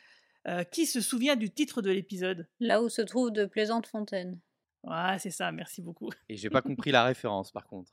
Euh, 0.48 0.64
qui 0.64 0.86
se 0.88 1.02
souvient 1.02 1.36
du 1.36 1.52
titre 1.52 1.82
de 1.82 1.92
l'épisode? 1.92 2.48
Là 2.60 2.82
où 2.82 2.90
se 2.90 3.02
trouve 3.02 3.32
de 3.32 3.46
plaisantes 3.46 3.86
fontaines. 3.86 4.40
Ouais, 4.84 5.18
c'est 5.20 5.30
ça, 5.30 5.52
merci 5.52 5.82
beaucoup. 5.82 6.10
et 6.30 6.36
j'ai 6.36 6.50
pas 6.50 6.62
compris 6.62 6.92
la 6.92 7.04
référence 7.04 7.52
par 7.52 7.68
contre. 7.68 7.92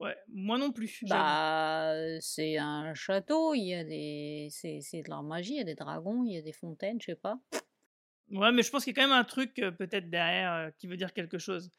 Ouais, 0.00 0.16
moi 0.28 0.58
non 0.58 0.72
plus. 0.72 1.04
Bah, 1.08 1.92
euh, 1.92 2.18
c'est 2.20 2.56
un 2.56 2.94
château, 2.94 3.54
il 3.54 3.64
y 3.64 3.74
a 3.74 3.84
des. 3.84 4.48
C'est 4.50 4.80
c'est 4.80 5.02
de 5.02 5.10
la 5.10 5.22
magie, 5.22 5.52
il 5.52 5.58
y 5.58 5.60
a 5.60 5.64
des 5.64 5.74
dragons, 5.74 6.24
il 6.24 6.32
y 6.32 6.38
a 6.38 6.42
des 6.42 6.52
fontaines, 6.52 7.00
je 7.00 7.06
sais 7.06 7.14
pas. 7.14 7.38
Ouais, 8.30 8.52
mais 8.52 8.62
je 8.62 8.70
pense 8.70 8.84
qu'il 8.84 8.96
y 8.96 8.98
a 8.98 9.02
quand 9.02 9.08
même 9.08 9.18
un 9.18 9.24
truc 9.24 9.54
peut-être 9.78 10.08
derrière 10.08 10.70
qui 10.78 10.86
veut 10.86 10.96
dire 10.96 11.12
quelque 11.12 11.38
chose. 11.38 11.70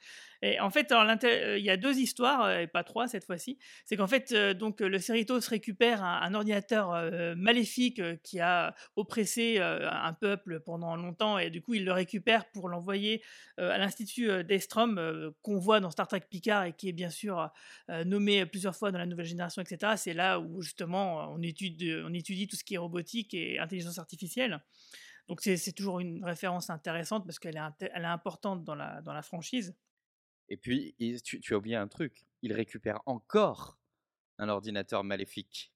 Et 0.43 0.59
en 0.59 0.69
fait, 0.69 0.91
alors, 0.91 1.11
il 1.23 1.63
y 1.63 1.71
a 1.71 1.77
deux 1.77 1.97
histoires, 1.97 2.51
et 2.59 2.67
pas 2.67 2.83
trois 2.83 3.07
cette 3.07 3.25
fois-ci. 3.25 3.57
C'est 3.83 3.97
qu'en 3.97 4.05
fait, 4.05 4.31
donc 4.53 4.79
le 4.79 4.99
Cerritos 4.99 5.39
récupère 5.49 6.03
un, 6.03 6.33
ordinateur 6.35 7.11
maléfique 7.35 7.99
qui 8.21 8.39
a 8.39 8.75
oppressé 8.95 9.57
un 9.59 10.13
peuple 10.13 10.59
pendant 10.59 10.95
longtemps, 10.95 11.39
et 11.39 11.49
du 11.49 11.63
coup, 11.63 11.73
il 11.73 11.83
le 11.83 11.91
récupère 11.91 12.45
pour 12.51 12.69
l'envoyer 12.69 13.23
à 13.57 13.79
l'Institut 13.79 14.43
d'Estrom, 14.43 15.33
qu'on 15.41 15.57
voit 15.57 15.79
dans 15.79 15.89
Star 15.89 16.07
Trek 16.07 16.23
Picard, 16.29 16.65
et 16.65 16.73
qui 16.73 16.89
est 16.89 16.93
bien 16.93 17.09
sûr 17.09 17.49
nommé 18.05 18.45
plusieurs 18.45 18.75
fois 18.75 18.91
dans 18.91 18.99
la 18.99 19.07
nouvelle 19.07 19.25
génération, 19.25 19.63
etc. 19.63 19.93
C'est 19.97 20.13
là 20.13 20.39
où 20.39 20.61
justement 20.61 21.33
on 21.33 21.41
étudie 21.41 22.47
tout 22.47 22.55
ce 22.55 22.63
qui 22.63 22.75
est 22.75 22.79
robotique 22.79 23.33
et 23.33 23.57
intelligence 23.57 23.97
artificielle. 23.97 24.61
Donc 25.27 25.41
c'est 25.41 25.57
c'est 25.57 25.71
toujours 25.73 25.99
une 25.99 26.23
référence 26.23 26.69
intéressante 26.69 27.25
parce 27.25 27.39
qu'elle 27.39 27.57
est, 27.57 27.89
elle 27.93 28.03
est 28.03 28.05
importante 28.05 28.63
dans 28.63 28.75
la, 28.75 29.01
dans 29.01 29.13
la 29.13 29.21
franchise. 29.21 29.75
Et 30.49 30.57
puis, 30.57 30.93
il- 30.99 31.21
tu, 31.23 31.39
tu 31.39 31.53
as 31.53 31.57
oublié 31.57 31.75
un 31.75 31.87
truc. 31.87 32.25
Il 32.43 32.53
récupère 32.53 33.01
encore 33.07 33.79
un 34.37 34.49
ordinateur 34.49 35.03
maléfique. 35.03 35.73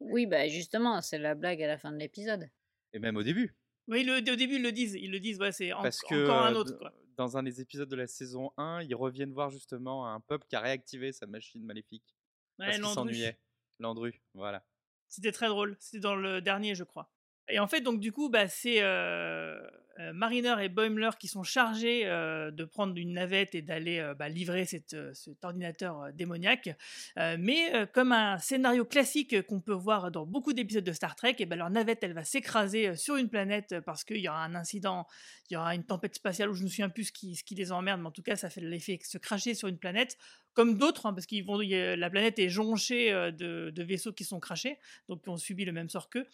Oui, 0.00 0.26
bah 0.26 0.48
justement, 0.48 1.00
c'est 1.02 1.18
la 1.18 1.34
blague 1.34 1.62
à 1.62 1.66
la 1.66 1.76
fin 1.78 1.92
de 1.92 1.98
l'épisode. 1.98 2.48
Et 2.94 2.98
même 2.98 3.16
au 3.16 3.22
début. 3.22 3.54
Oui, 3.88 4.04
le, 4.04 4.16
au 4.18 4.36
début 4.36 4.56
ils 4.56 4.62
le 4.62 4.72
disent, 4.72 4.94
ils 4.94 5.10
le 5.10 5.20
disent, 5.20 5.38
ouais, 5.40 5.52
c'est 5.52 5.72
en- 5.72 5.82
Parce 5.82 6.00
que 6.00 6.24
encore 6.24 6.42
un 6.46 6.54
autre. 6.54 6.78
Quoi. 6.78 6.92
dans 7.16 7.36
un 7.36 7.42
des 7.42 7.60
épisodes 7.60 7.88
de 7.88 7.96
la 7.96 8.06
saison 8.06 8.50
1, 8.56 8.82
ils 8.82 8.94
reviennent 8.94 9.32
voir 9.32 9.50
justement 9.50 10.06
un 10.12 10.20
peuple 10.20 10.46
qui 10.48 10.56
a 10.56 10.60
réactivé 10.60 11.12
sa 11.12 11.26
machine 11.26 11.62
maléfique. 11.64 12.16
Ouais, 12.58 12.66
parce 12.66 12.72
qu'il 12.76 12.82
Landru. 12.82 12.94
s'ennuyait. 12.94 13.38
Landru, 13.78 14.22
voilà. 14.34 14.64
C'était 15.08 15.32
très 15.32 15.48
drôle. 15.48 15.76
C'était 15.78 16.00
dans 16.00 16.16
le 16.16 16.40
dernier, 16.40 16.74
je 16.74 16.84
crois. 16.84 17.12
Et 17.48 17.58
en 17.58 17.68
fait, 17.68 17.80
donc 17.80 18.00
du 18.00 18.12
coup, 18.12 18.28
bah, 18.28 18.48
c'est 18.48 18.82
euh, 18.82 19.60
euh, 20.00 20.12
Mariner 20.12 20.56
et 20.62 20.68
Boimler 20.68 21.10
qui 21.18 21.28
sont 21.28 21.44
chargés 21.44 22.02
euh, 22.04 22.50
de 22.50 22.64
prendre 22.64 22.96
une 22.96 23.12
navette 23.12 23.54
et 23.54 23.62
d'aller 23.62 24.12
bah, 24.18 24.28
livrer 24.28 24.64
cet 24.64 24.96
ordinateur 25.42 26.12
démoniaque. 26.12 26.70
Mais 27.16 27.72
comme 27.92 28.12
un 28.12 28.38
scénario 28.38 28.84
classique 28.84 29.42
qu'on 29.46 29.60
peut 29.60 29.72
voir 29.72 30.10
dans 30.10 30.26
beaucoup 30.26 30.52
d'épisodes 30.52 30.84
de 30.84 30.92
Star 30.92 31.14
Trek, 31.14 31.36
et 31.38 31.46
ben 31.46 31.56
leur 31.56 31.70
navette, 31.70 32.02
elle 32.02 32.14
va 32.14 32.24
s'écraser 32.24 32.96
sur 32.96 33.16
une 33.16 33.28
planète 33.28 33.80
parce 33.84 34.04
qu'il 34.04 34.18
y 34.18 34.28
aura 34.28 34.44
un 34.44 34.54
incident, 34.54 35.06
il 35.50 35.54
y 35.54 35.56
aura 35.56 35.74
une 35.74 35.84
tempête 35.84 36.14
spatiale 36.16 36.50
où 36.50 36.54
je 36.54 36.60
ne 36.60 36.64
me 36.64 36.70
souviens 36.70 36.88
plus 36.88 37.04
ce 37.04 37.12
qui, 37.12 37.36
ce 37.36 37.44
qui 37.44 37.54
les 37.54 37.72
emmerde, 37.72 38.00
mais 38.00 38.08
en 38.08 38.12
tout 38.12 38.22
cas, 38.22 38.36
ça 38.36 38.50
fait 38.50 38.60
l'effet 38.60 38.98
se 39.02 39.18
cracher 39.18 39.54
sur 39.54 39.68
une 39.68 39.78
planète, 39.78 40.18
comme 40.56 40.78
d'autres, 40.78 41.04
hein, 41.04 41.12
parce 41.12 41.26
qu'ils 41.26 41.44
vont, 41.44 41.60
a- 41.60 41.96
la 41.96 42.10
planète 42.10 42.38
est 42.38 42.48
jonchée 42.48 43.12
euh, 43.12 43.30
de, 43.30 43.82
vaisseaux 43.82 44.14
qui 44.14 44.24
sont 44.24 44.40
crachés, 44.40 44.78
donc 45.06 45.22
qui 45.22 45.28
ont 45.28 45.36
subi 45.36 45.66
le 45.66 45.72
même 45.72 45.90
sort 45.90 46.08
qu'eux. 46.08 46.26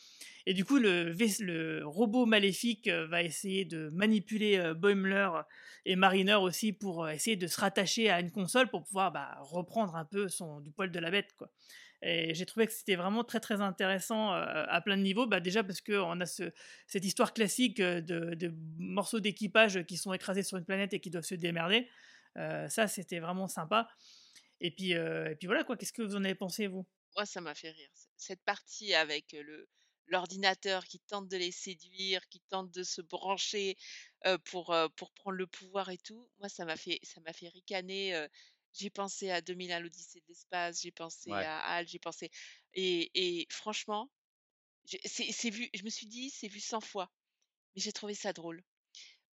Et 0.47 0.55
du 0.55 0.65
coup, 0.65 0.79
le, 0.79 1.83
robot 1.85 2.25
maléfique 2.25 2.87
euh, 2.87 3.09
va 3.09 3.25
essayer 3.25 3.65
de 3.65 3.91
manipuler 3.91 4.59
euh, 4.59 4.75
Boimler 4.75 5.29
et 5.87 5.97
Mariner 5.97 6.37
aussi 6.37 6.73
pour 6.73 7.09
essayer 7.09 7.35
de 7.37 7.49
se 7.49 7.61
rattacher 7.61 8.11
à 8.11 8.21
une 8.21 8.31
console 8.31 8.69
pour 8.69 8.85
pouvoir 8.85 9.11
bah, 9.11 9.37
reprendre 9.41 9.97
un 9.97 10.05
peu 10.05 10.29
du 10.63 10.71
poil 10.71 10.93
de 10.93 10.99
la 11.01 11.11
bête. 11.11 11.35
Quoi. 11.37 11.51
Et 12.01 12.33
j'ai 12.33 12.47
trouvé 12.47 12.69
que 12.69 12.73
c'était 12.73 12.97
vraiment 12.97 13.25
très 13.25 13.41
très 13.41 13.61
intéressant 13.61 14.33
à 14.33 14.81
plein 14.81 14.97
de 14.97 15.03
niveaux. 15.03 15.27
Bah, 15.27 15.41
déjà 15.41 15.65
parce 15.65 15.81
qu'on 15.81 16.21
a 16.21 16.27
ce, 16.27 16.53
cette 16.87 17.05
histoire 17.05 17.33
classique 17.33 17.81
de 17.81 18.55
morceaux 18.79 19.21
d'équipage 19.21 19.85
qui 19.85 19.97
sont 19.97 20.13
écrasés 20.13 20.43
sur 20.43 20.59
une 20.59 20.65
planète 20.65 20.95
et 20.95 21.01
qui 21.01 21.11
doivent 21.11 21.25
se 21.25 21.37
démerder. 21.37 21.89
Ça, 22.37 22.89
c'était 22.89 23.21
vraiment 23.21 23.49
sympa. 23.49 23.89
Et 24.61 24.71
puis, 24.75 24.93
et 24.93 25.37
puis 25.39 25.47
voilà, 25.47 25.65
quoi. 25.65 25.77
Qu'est-ce 25.77 25.93
que 25.93 26.03
vous 26.03 26.17
en 26.17 26.25
avez 26.25 26.35
pensé, 26.35 26.67
vous? 26.67 26.87
Moi, 27.17 27.27
ça 27.27 27.41
m'a 27.41 27.55
fait 27.55 27.71
rire. 27.71 27.91
Cette 28.17 28.43
partie 28.43 28.95
avec 28.95 29.33
le 29.33 29.69
l'ordinateur 30.09 30.85
qui 30.85 30.99
tente 31.01 31.29
de 31.29 31.37
les 31.37 31.53
séduire, 31.53 32.29
qui 32.29 32.41
tente 32.51 32.71
de 32.73 32.83
se 32.83 33.01
brancher 33.01 33.77
euh, 34.27 34.37
pour, 34.45 34.73
euh, 34.73 34.89
pour 34.97 35.13
prendre 35.13 35.37
le 35.37 35.47
pouvoir 35.47 35.89
et 35.91 35.97
tout, 35.99 36.29
moi, 36.39 36.49
ça 36.49 36.65
m'a 36.65 36.77
fait, 36.77 36.99
ça 37.05 37.21
m'a 37.21 37.33
fait 37.33 37.49
ricaner. 37.49 38.15
euh, 38.15 38.29
j'ai 38.75 38.91
pensé 38.91 39.31
à 39.31 39.41
2001, 39.41 39.79
l'Odyssée 39.81 40.21
de 40.21 40.25
l'espace, 40.29 40.83
j'ai 40.83 40.91
pensé 40.91 41.31
Ouais. 41.31 41.43
à 41.43 41.61
Hal, 41.61 41.87
j'ai 41.89 41.99
pensé. 42.01 42.31
Et, 42.75 43.11
et 43.15 43.47
franchement, 43.51 44.11
c'est 45.05 45.51
vu, 45.51 45.69
je 45.75 45.83
me 45.85 45.91
suis 45.91 46.07
dit, 46.07 46.31
c'est 46.31 46.49
vu 46.49 46.61
100 46.61 46.81
fois. 46.81 47.13
Mais 47.77 47.83
j'ai 47.83 47.93
trouvé 47.93 48.15
ça 48.15 48.33
drôle. 48.35 48.65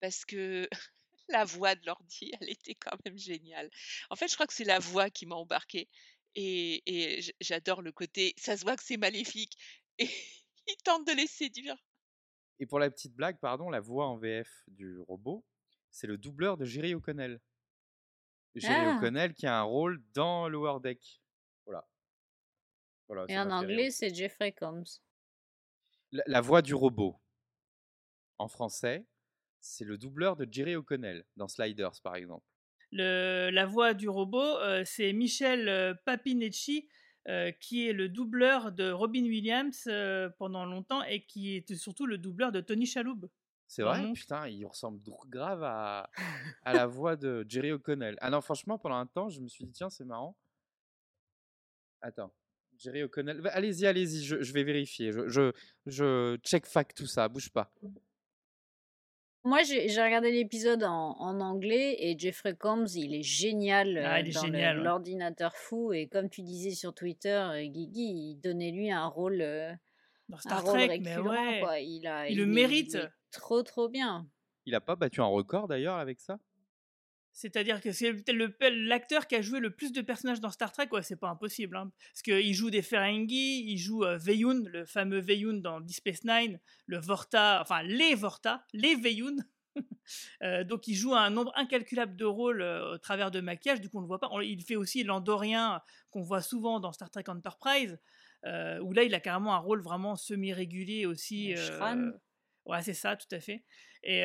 Parce 0.02 0.26
que 0.26 0.70
la 1.30 1.46
voix 1.46 1.76
de 1.76 1.86
l'ordi, 1.86 2.32
elle 2.42 2.50
était 2.50 2.76
quand 2.76 2.98
même 3.06 3.18
géniale. 3.18 3.70
En 4.10 4.16
fait, 4.16 4.28
je 4.28 4.36
crois 4.36 4.48
que 4.48 4.54
c'est 4.54 4.64
la 4.64 4.80
voix 4.80 5.10
qui 5.10 5.26
m'a 5.26 5.36
embarquée. 5.36 5.88
Et, 6.36 7.22
j'adore 7.42 7.82
le 7.82 7.92
côté, 7.92 8.34
ça 8.38 8.56
se 8.56 8.64
voit 8.64 8.76
que 8.76 8.84
c'est 8.84 8.98
maléfique. 8.98 9.58
Et 10.00 10.10
il 10.68 10.78
tente 10.84 11.06
de 11.08 11.12
les 11.14 11.28
séduire. 11.28 11.76
Et 12.60 12.66
pour 12.66 12.80
la 12.80 12.90
petite 12.90 13.14
blague, 13.14 13.40
pardon, 13.40 13.70
la 13.70 13.80
voix 13.80 14.08
en 14.08 14.18
VF 14.18 14.50
du 14.68 15.00
robot, 15.00 15.46
c'est 15.92 16.08
le 16.08 16.18
doubleur 16.18 16.58
de 16.58 16.66
Jerry 16.66 16.94
O'Connell. 16.94 17.42
Jerry 18.56 18.86
Ah. 18.86 18.98
O'Connell 18.98 19.34
qui 19.34 19.48
a 19.48 19.58
un 19.58 19.64
rôle 19.64 20.04
dans 20.14 20.48
Lower 20.48 20.80
Deck. 20.82 21.22
Voilà. 21.66 21.88
Voilà, 23.08 23.26
Et 23.28 23.38
en 23.38 23.50
anglais, 23.50 23.92
c'est 23.92 24.14
Jeffrey 24.14 24.52
Combs. 24.52 25.02
La, 26.12 26.24
la 26.28 26.42
voix 26.42 26.62
du 26.62 26.74
robot, 26.74 27.20
en 28.38 28.48
français, 28.48 29.06
c'est 29.62 29.86
le 29.86 29.98
doubleur 29.98 30.36
de 30.36 30.48
Jerry 30.50 30.76
O'Connell 30.76 31.26
dans 31.36 31.48
Sliders, 31.48 32.02
par 32.04 32.16
exemple. 32.16 32.46
Le- 32.92 33.50
la 33.52 33.66
voix 33.66 33.94
du 33.94 34.10
robot, 34.10 34.58
euh, 34.58 34.84
c'est 34.86 35.14
Michel 35.14 35.70
euh, 35.70 35.94
Papinecci, 36.06 36.88
euh, 37.28 37.52
qui 37.52 37.88
est 37.88 37.94
le 37.94 38.10
doubleur 38.10 38.72
de 38.72 38.90
Robin 38.90 39.24
Williams 39.24 39.84
euh, 39.88 40.30
pendant 40.40 40.66
longtemps 40.66 41.04
et 41.04 41.26
qui 41.26 41.56
est 41.56 41.76
surtout 41.76 42.06
le 42.06 42.18
doubleur 42.18 42.52
de 42.52 42.62
Tony 42.62 42.86
Chaloub. 42.86 43.30
C'est 43.68 43.84
vrai? 43.84 44.12
Putain, 44.14 44.48
il 44.48 44.66
ressemble 44.66 45.00
grave 45.28 45.62
à, 45.62 46.10
à 46.64 46.74
la 46.74 46.88
voix 46.88 47.16
de 47.16 47.46
Jerry 47.48 47.72
O'Connell. 47.72 48.18
Ah 48.20 48.32
non, 48.32 48.42
franchement, 48.42 48.80
pendant 48.80 48.96
un 48.96 49.06
temps, 49.06 49.30
je 49.30 49.42
me 49.42 49.48
suis 49.48 49.66
dit, 49.66 49.72
tiens, 49.72 49.92
c'est 49.92 50.06
marrant. 50.06 50.36
Attends. 52.02 52.34
Jerry 52.80 53.04
O'Connell. 53.04 53.48
Allez-y, 53.52 53.86
allez-y, 53.86 54.24
je, 54.24 54.42
je 54.42 54.54
vais 54.54 54.64
vérifier. 54.64 55.12
Je, 55.12 55.28
je, 55.28 55.52
je 55.86 56.38
check 56.38 56.66
fact 56.66 56.98
tout 56.98 57.06
ça, 57.06 57.28
bouge 57.28 57.52
pas. 57.52 57.72
Moi, 59.50 59.64
j'ai 59.64 59.88
regardé 60.04 60.32
l'épisode 60.32 60.84
en, 60.84 61.16
en 61.20 61.40
anglais 61.42 61.96
et 62.00 62.16
Jeffrey 62.20 62.56
Combs, 62.56 62.86
il 62.96 63.16
est 63.16 63.24
génial 63.24 63.98
Ah, 63.98 64.18
euh, 64.18 64.20
il 64.20 64.28
est 64.28 64.32
dans 64.32 64.44
ouais. 64.44 64.74
l'ordinateur 64.76 65.56
fou. 65.56 65.92
Et 65.92 66.08
comme 66.08 66.30
tu 66.30 66.44
disais 66.44 66.70
sur 66.72 66.94
Twitter, 66.94 67.30
euh, 67.52 67.64
Guigui, 67.66 68.12
il 68.32 68.36
donnait 68.36 68.70
lui 68.72 68.92
un 68.92 69.08
rôle, 69.08 69.42
euh, 69.42 69.72
Dans 70.28 70.38
un 70.38 70.40
Star 70.42 70.64
rôle 70.64 70.86
Trek, 70.86 71.00
mais 71.02 71.18
ouais. 71.18 71.60
quoi. 71.64 71.80
Il, 71.80 72.06
a, 72.06 72.30
Il 72.30 72.38
le 72.38 72.44
est- 72.44 72.46
mérite. 72.46 72.94
est 72.94 73.10
trop, 73.32 73.64
trop 73.64 73.90
bien. 73.90 74.28
Il 74.68 74.76
a 74.76 74.82
pas 74.82 74.96
battu 74.96 75.20
un 75.20 75.26
record 75.26 75.68
d'ailleurs 75.68 75.96
avec 75.96 76.20
ça? 76.20 76.38
C'est-à-dire 77.34 77.80
que 77.82 77.92
c'est 77.92 78.14
l'acteur 78.72 79.28
qui 79.28 79.36
a 79.36 79.42
joué 79.42 79.60
le 79.60 79.70
plus 79.70 79.92
de 79.94 80.02
personnages 80.02 80.40
dans 80.42 80.50
Star 80.50 80.72
Trek, 80.72 80.88
ouais, 80.92 81.04
c'est 81.04 81.16
pas 81.16 81.30
impossible. 81.30 81.78
hein. 81.78 81.92
Parce 82.14 82.22
qu'il 82.22 82.54
joue 82.54 82.70
des 82.70 82.82
Ferengi, 82.82 83.64
il 83.72 83.78
joue 83.78 84.04
euh, 84.04 84.18
Veyun, 84.18 84.64
le 84.66 84.86
fameux 84.86 85.20
Veyun 85.20 85.54
dans 85.56 85.80
Deep 85.80 85.96
Space 85.98 86.24
Nine, 86.26 86.60
le 86.88 86.98
Vorta, 87.00 87.60
enfin 87.62 87.84
les 87.84 88.16
Vorta, 88.16 88.66
les 88.74 88.96
Veyun. 88.96 89.36
Euh, 90.42 90.64
donc 90.64 90.88
il 90.88 90.96
joue 90.96 91.14
un 91.14 91.30
nombre 91.30 91.54
incalculable 91.56 92.16
de 92.16 92.26
rôles 92.26 92.62
euh, 92.64 92.96
au 92.96 92.98
travers 92.98 93.30
de 93.32 93.40
maquillage, 93.40 93.80
du 93.80 93.88
coup 93.90 94.00
on 94.00 94.02
le 94.02 94.08
voit 94.08 94.20
pas. 94.20 94.28
On- 94.32 94.42
il 94.42 94.62
fait 94.64 94.76
aussi 94.76 95.04
l'Andorien 95.04 95.82
qu'on 96.10 96.24
voit 96.24 96.42
souvent 96.42 96.80
dans 96.80 96.92
Star 96.92 97.10
Trek 97.12 97.24
Enterprise, 97.28 97.98
euh, 98.46 98.80
où 98.80 98.92
là 98.92 99.04
il 99.04 99.14
a 99.14 99.20
carrément 99.20 99.54
un 99.54 99.60
rôle 99.60 99.82
vraiment 99.82 100.16
semi-régulier 100.16 101.06
aussi. 101.06 101.54
Ouais, 102.66 102.82
c'est 102.84 102.94
ça, 102.94 103.16
tout 103.16 103.28
à 103.32 103.40
fait. 103.40 103.64
Et, 104.04 104.24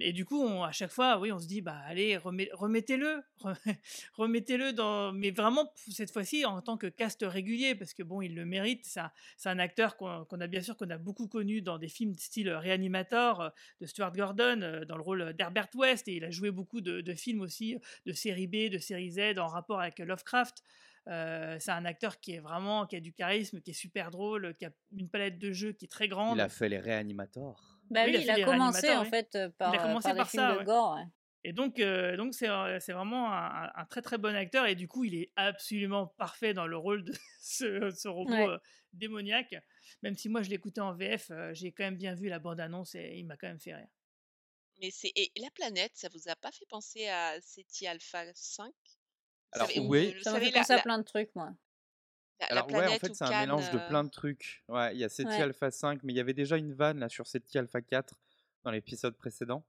et 0.00 0.12
du 0.12 0.24
coup, 0.24 0.40
on- 0.42 0.62
à 0.64 0.72
chaque 0.72 0.90
fois, 0.90 1.18
oui, 1.20 1.30
on 1.30 1.38
se 1.38 1.46
dit, 1.46 1.60
bah 1.60 1.78
allez, 1.86 2.16
remet- 2.16 2.48
remettez-le, 2.52 3.22
re- 3.40 3.54
remettez-le 4.14 4.72
dans, 4.72 5.12
mais 5.12 5.30
vraiment 5.30 5.70
cette 5.90 6.10
fois-ci 6.10 6.44
en 6.44 6.60
tant 6.62 6.76
que 6.76 6.86
cast 6.86 7.22
régulier, 7.22 7.74
parce 7.74 7.92
que 7.92 8.02
bon, 8.02 8.22
il 8.22 8.34
le 8.34 8.46
mérite. 8.46 8.84
Un, 8.96 9.10
c'est 9.36 9.48
un 9.50 9.58
acteur 9.58 9.96
qu'on 9.96 10.24
a 10.40 10.46
bien 10.46 10.62
sûr 10.62 10.76
qu'on 10.76 10.90
a 10.90 10.98
beaucoup 10.98 11.28
connu 11.28 11.60
dans 11.62 11.78
des 11.78 11.88
films 11.88 12.14
style 12.16 12.50
Reanimator 12.50 13.52
de 13.80 13.86
Stuart 13.86 14.12
Gordon, 14.12 14.82
dans 14.88 14.96
le 14.96 15.02
rôle 15.02 15.34
d'Herbert 15.34 15.68
West, 15.74 16.08
et 16.08 16.16
il 16.16 16.24
a 16.24 16.30
joué 16.30 16.50
beaucoup 16.50 16.80
de, 16.80 17.00
de 17.02 17.14
films 17.14 17.42
aussi, 17.42 17.76
de 18.06 18.12
série 18.12 18.46
B, 18.46 18.70
de 18.70 18.78
série 18.78 19.10
Z, 19.10 19.38
en 19.38 19.46
rapport 19.48 19.80
avec 19.80 19.98
Lovecraft. 19.98 20.62
Euh, 21.08 21.56
c'est 21.60 21.70
un 21.70 21.84
acteur 21.84 22.18
qui 22.20 22.32
est 22.32 22.40
vraiment, 22.40 22.86
qui 22.86 22.96
a 22.96 23.00
du 23.00 23.12
charisme, 23.12 23.60
qui 23.60 23.70
est 23.70 23.74
super 23.74 24.10
drôle, 24.10 24.54
qui 24.58 24.64
a 24.64 24.70
une 24.92 25.08
palette 25.08 25.38
de 25.38 25.52
jeux 25.52 25.72
qui 25.72 25.84
est 25.84 25.88
très 25.88 26.08
grande. 26.08 26.36
Il 26.36 26.40
a 26.40 26.48
fait 26.48 26.68
les 26.68 26.78
réanimateurs. 26.80 27.78
Bah 27.90 28.04
Oui, 28.06 28.12
oui, 28.16 28.22
il 28.22 28.30
a 28.30 28.44
commencé 28.44 28.90
en 28.96 29.04
fait 29.04 29.38
par, 29.58 29.72
il 29.72 29.78
a 29.78 29.82
euh, 29.82 29.86
commencé 29.86 30.08
par 30.08 30.14
des 30.14 30.18
par 30.18 30.30
films 30.30 30.42
ça, 30.42 30.52
de 30.54 30.58
ouais. 30.58 30.64
gore. 30.64 30.96
ouais. 30.96 31.04
Et 31.44 31.52
donc, 31.52 31.78
euh, 31.78 32.16
donc 32.16 32.34
c'est, 32.34 32.48
c'est 32.80 32.92
vraiment 32.92 33.32
un, 33.32 33.70
un 33.72 33.84
très 33.84 34.02
très 34.02 34.18
bon 34.18 34.34
acteur. 34.34 34.66
Et 34.66 34.74
du 34.74 34.88
coup, 34.88 35.04
il 35.04 35.14
est 35.14 35.30
absolument 35.36 36.08
parfait 36.18 36.54
dans 36.54 36.66
le 36.66 36.76
rôle 36.76 37.04
de 37.04 37.12
ce, 37.40 37.90
ce 37.90 38.08
robot 38.08 38.32
Ouais. 38.32 38.48
euh, 38.48 38.58
démoniaque. 38.92 39.54
Même 40.02 40.16
si 40.16 40.28
moi, 40.28 40.42
je 40.42 40.50
l'écoutais 40.50 40.80
en 40.80 40.92
VF, 40.92 41.30
euh, 41.30 41.54
j'ai 41.54 41.70
quand 41.70 41.84
même 41.84 41.96
bien 41.96 42.16
vu 42.16 42.28
la 42.28 42.40
bande-annonce 42.40 42.96
et 42.96 43.14
il 43.16 43.26
m'a 43.26 43.36
quand 43.36 43.46
même 43.46 43.60
fait 43.60 43.76
rire. 43.76 43.86
Mais 44.80 44.90
c'est 44.90 45.12
et 45.14 45.30
la 45.36 45.50
planète, 45.52 45.92
ça 45.94 46.08
vous 46.12 46.28
a 46.28 46.34
pas 46.34 46.50
fait 46.50 46.66
penser 46.66 47.06
à 47.06 47.40
SETI 47.40 47.86
Alpha 47.86 48.24
5 48.34 48.66
Vous 48.66 48.72
Alors, 49.56 49.68
savez, 49.68 49.80
oui. 49.80 50.14
vous 50.16 50.22
Ça 50.22 50.32
m'a 50.32 50.40
fait 50.40 50.50
la, 50.50 50.60
penser 50.60 50.72
à 50.74 50.78
plein 50.82 50.98
de 50.98 51.04
trucs, 51.04 51.34
moi. 51.34 51.52
la- 52.40 52.46
la 52.46 52.52
Alors 52.52 52.70
ouais, 52.72 52.86
en 52.86 52.98
fait, 52.98 53.14
c'est 53.14 53.24
un 53.24 53.40
mélange 53.40 53.70
de 53.70 53.78
euh, 53.78 53.88
plein 53.88 54.04
de 54.04 54.10
trucs. 54.10 54.62
Ouais, 54.68 54.94
il 54.94 54.98
y 54.98 55.04
a 55.04 55.08
SETI 55.08 55.28
Ouais. 55.28 55.42
Alpha 55.42 55.70
5, 55.70 56.02
mais 56.02 56.12
il 56.12 56.16
y 56.16 56.20
avait 56.20 56.34
déjà 56.34 56.56
une 56.56 56.72
vanne 56.74 56.98
là 57.00 57.08
sur 57.08 57.26
SETI 57.26 57.58
Alpha 57.58 57.80
4 57.80 58.14
dans 58.64 58.70
l'épisode 58.70 59.16
précédent. 59.16 59.64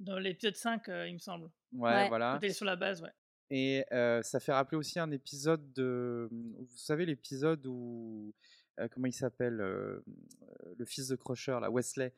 Dans 0.00 0.18
l'épisode 0.18 0.56
5, 0.56 0.88
euh, 0.88 1.08
il 1.08 1.14
me 1.14 1.18
semble. 1.18 1.50
Ouais, 1.72 1.90
Ouais. 1.92 2.08
voilà. 2.08 2.38
Quand 2.40 2.50
sur 2.52 2.64
la 2.66 2.76
base, 2.76 3.00
ouais. 3.02 3.10
Et 3.50 3.84
euh, 3.92 4.22
ça 4.22 4.40
fait 4.40 4.52
rappeler 4.52 4.76
aussi 4.78 4.98
un 4.98 5.10
épisode 5.10 5.72
de. 5.72 6.28
Vous 6.30 6.76
savez, 6.76 7.06
l'épisode 7.06 7.64
où. 7.66 8.34
euh, 8.80 8.88
comment 8.88 9.06
il 9.06 9.12
s'appelle 9.12 9.54
Le 9.56 10.84
fils 10.84 11.08
de 11.08 11.16
Crusher, 11.16 11.58
là, 11.60 11.70
Wesley. 11.70 12.12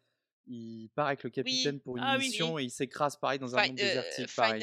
Il 0.47 0.89
part 0.95 1.09
avec 1.09 1.25
le 1.25 1.31
capitaine 1.31 1.81
pour 1.81 1.97
une 1.97 2.05
Ah 2.05 2.17
mission 2.19 2.55
oui. 2.55 2.63
et 2.63 2.67
il 2.67 2.71
s'écrase 2.71 3.17
pareil 3.17 3.39
dans 3.41 3.55
un 3.57 3.67
monde 3.67 3.71
euh, 3.81 3.83
désertique. 3.83 4.35
pareil. 4.37 4.63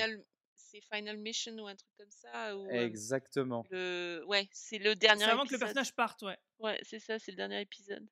Final, 0.82 0.82
c'est 0.82 0.96
Final 0.98 1.18
Mission 1.18 1.54
ou 1.60 1.68
un 1.68 1.76
truc 1.76 1.92
comme 1.98 2.12
ça 2.12 2.58
ou, 2.58 2.66
euh, 2.68 2.86
Exactement. 2.86 3.66
le, 3.70 4.24
ouais, 4.28 4.48
c'est 4.52 4.80
le 4.80 4.96
dernier 4.96 5.26
avant 5.26 5.46
que 5.46 5.54
le 5.54 5.60
personnage 5.60 5.94
parte, 5.96 6.22
ouais. 6.24 6.38
Ouais, 6.60 6.80
c'est 6.84 7.00
ça, 7.00 7.20
c'est 7.20 7.32
le 7.32 7.38
dernier 7.38 7.62
épisode. 7.62 8.08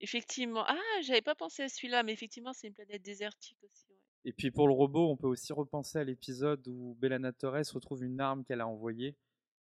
Effectivement. 0.00 0.64
Ah, 0.66 0.78
j'avais 1.02 1.22
pas 1.22 1.34
pensé 1.34 1.62
à 1.62 1.68
celui-là, 1.68 2.02
mais 2.02 2.12
effectivement, 2.12 2.52
c'est 2.52 2.66
une 2.66 2.74
planète 2.74 3.02
désertique 3.02 3.58
aussi. 3.62 3.86
ouais. 3.90 3.96
Et 4.24 4.32
puis 4.32 4.50
pour 4.50 4.66
le 4.68 4.74
robot, 4.74 5.10
on 5.10 5.16
peut 5.16 5.26
aussi 5.28 5.52
repenser 5.52 5.98
à 5.98 6.04
l'épisode 6.04 6.66
où 6.68 6.96
Bellana 7.00 7.32
Torres 7.32 7.62
retrouve 7.72 8.04
une 8.04 8.20
arme 8.20 8.44
qu'elle 8.44 8.60
a 8.60 8.66
envoyée 8.66 9.16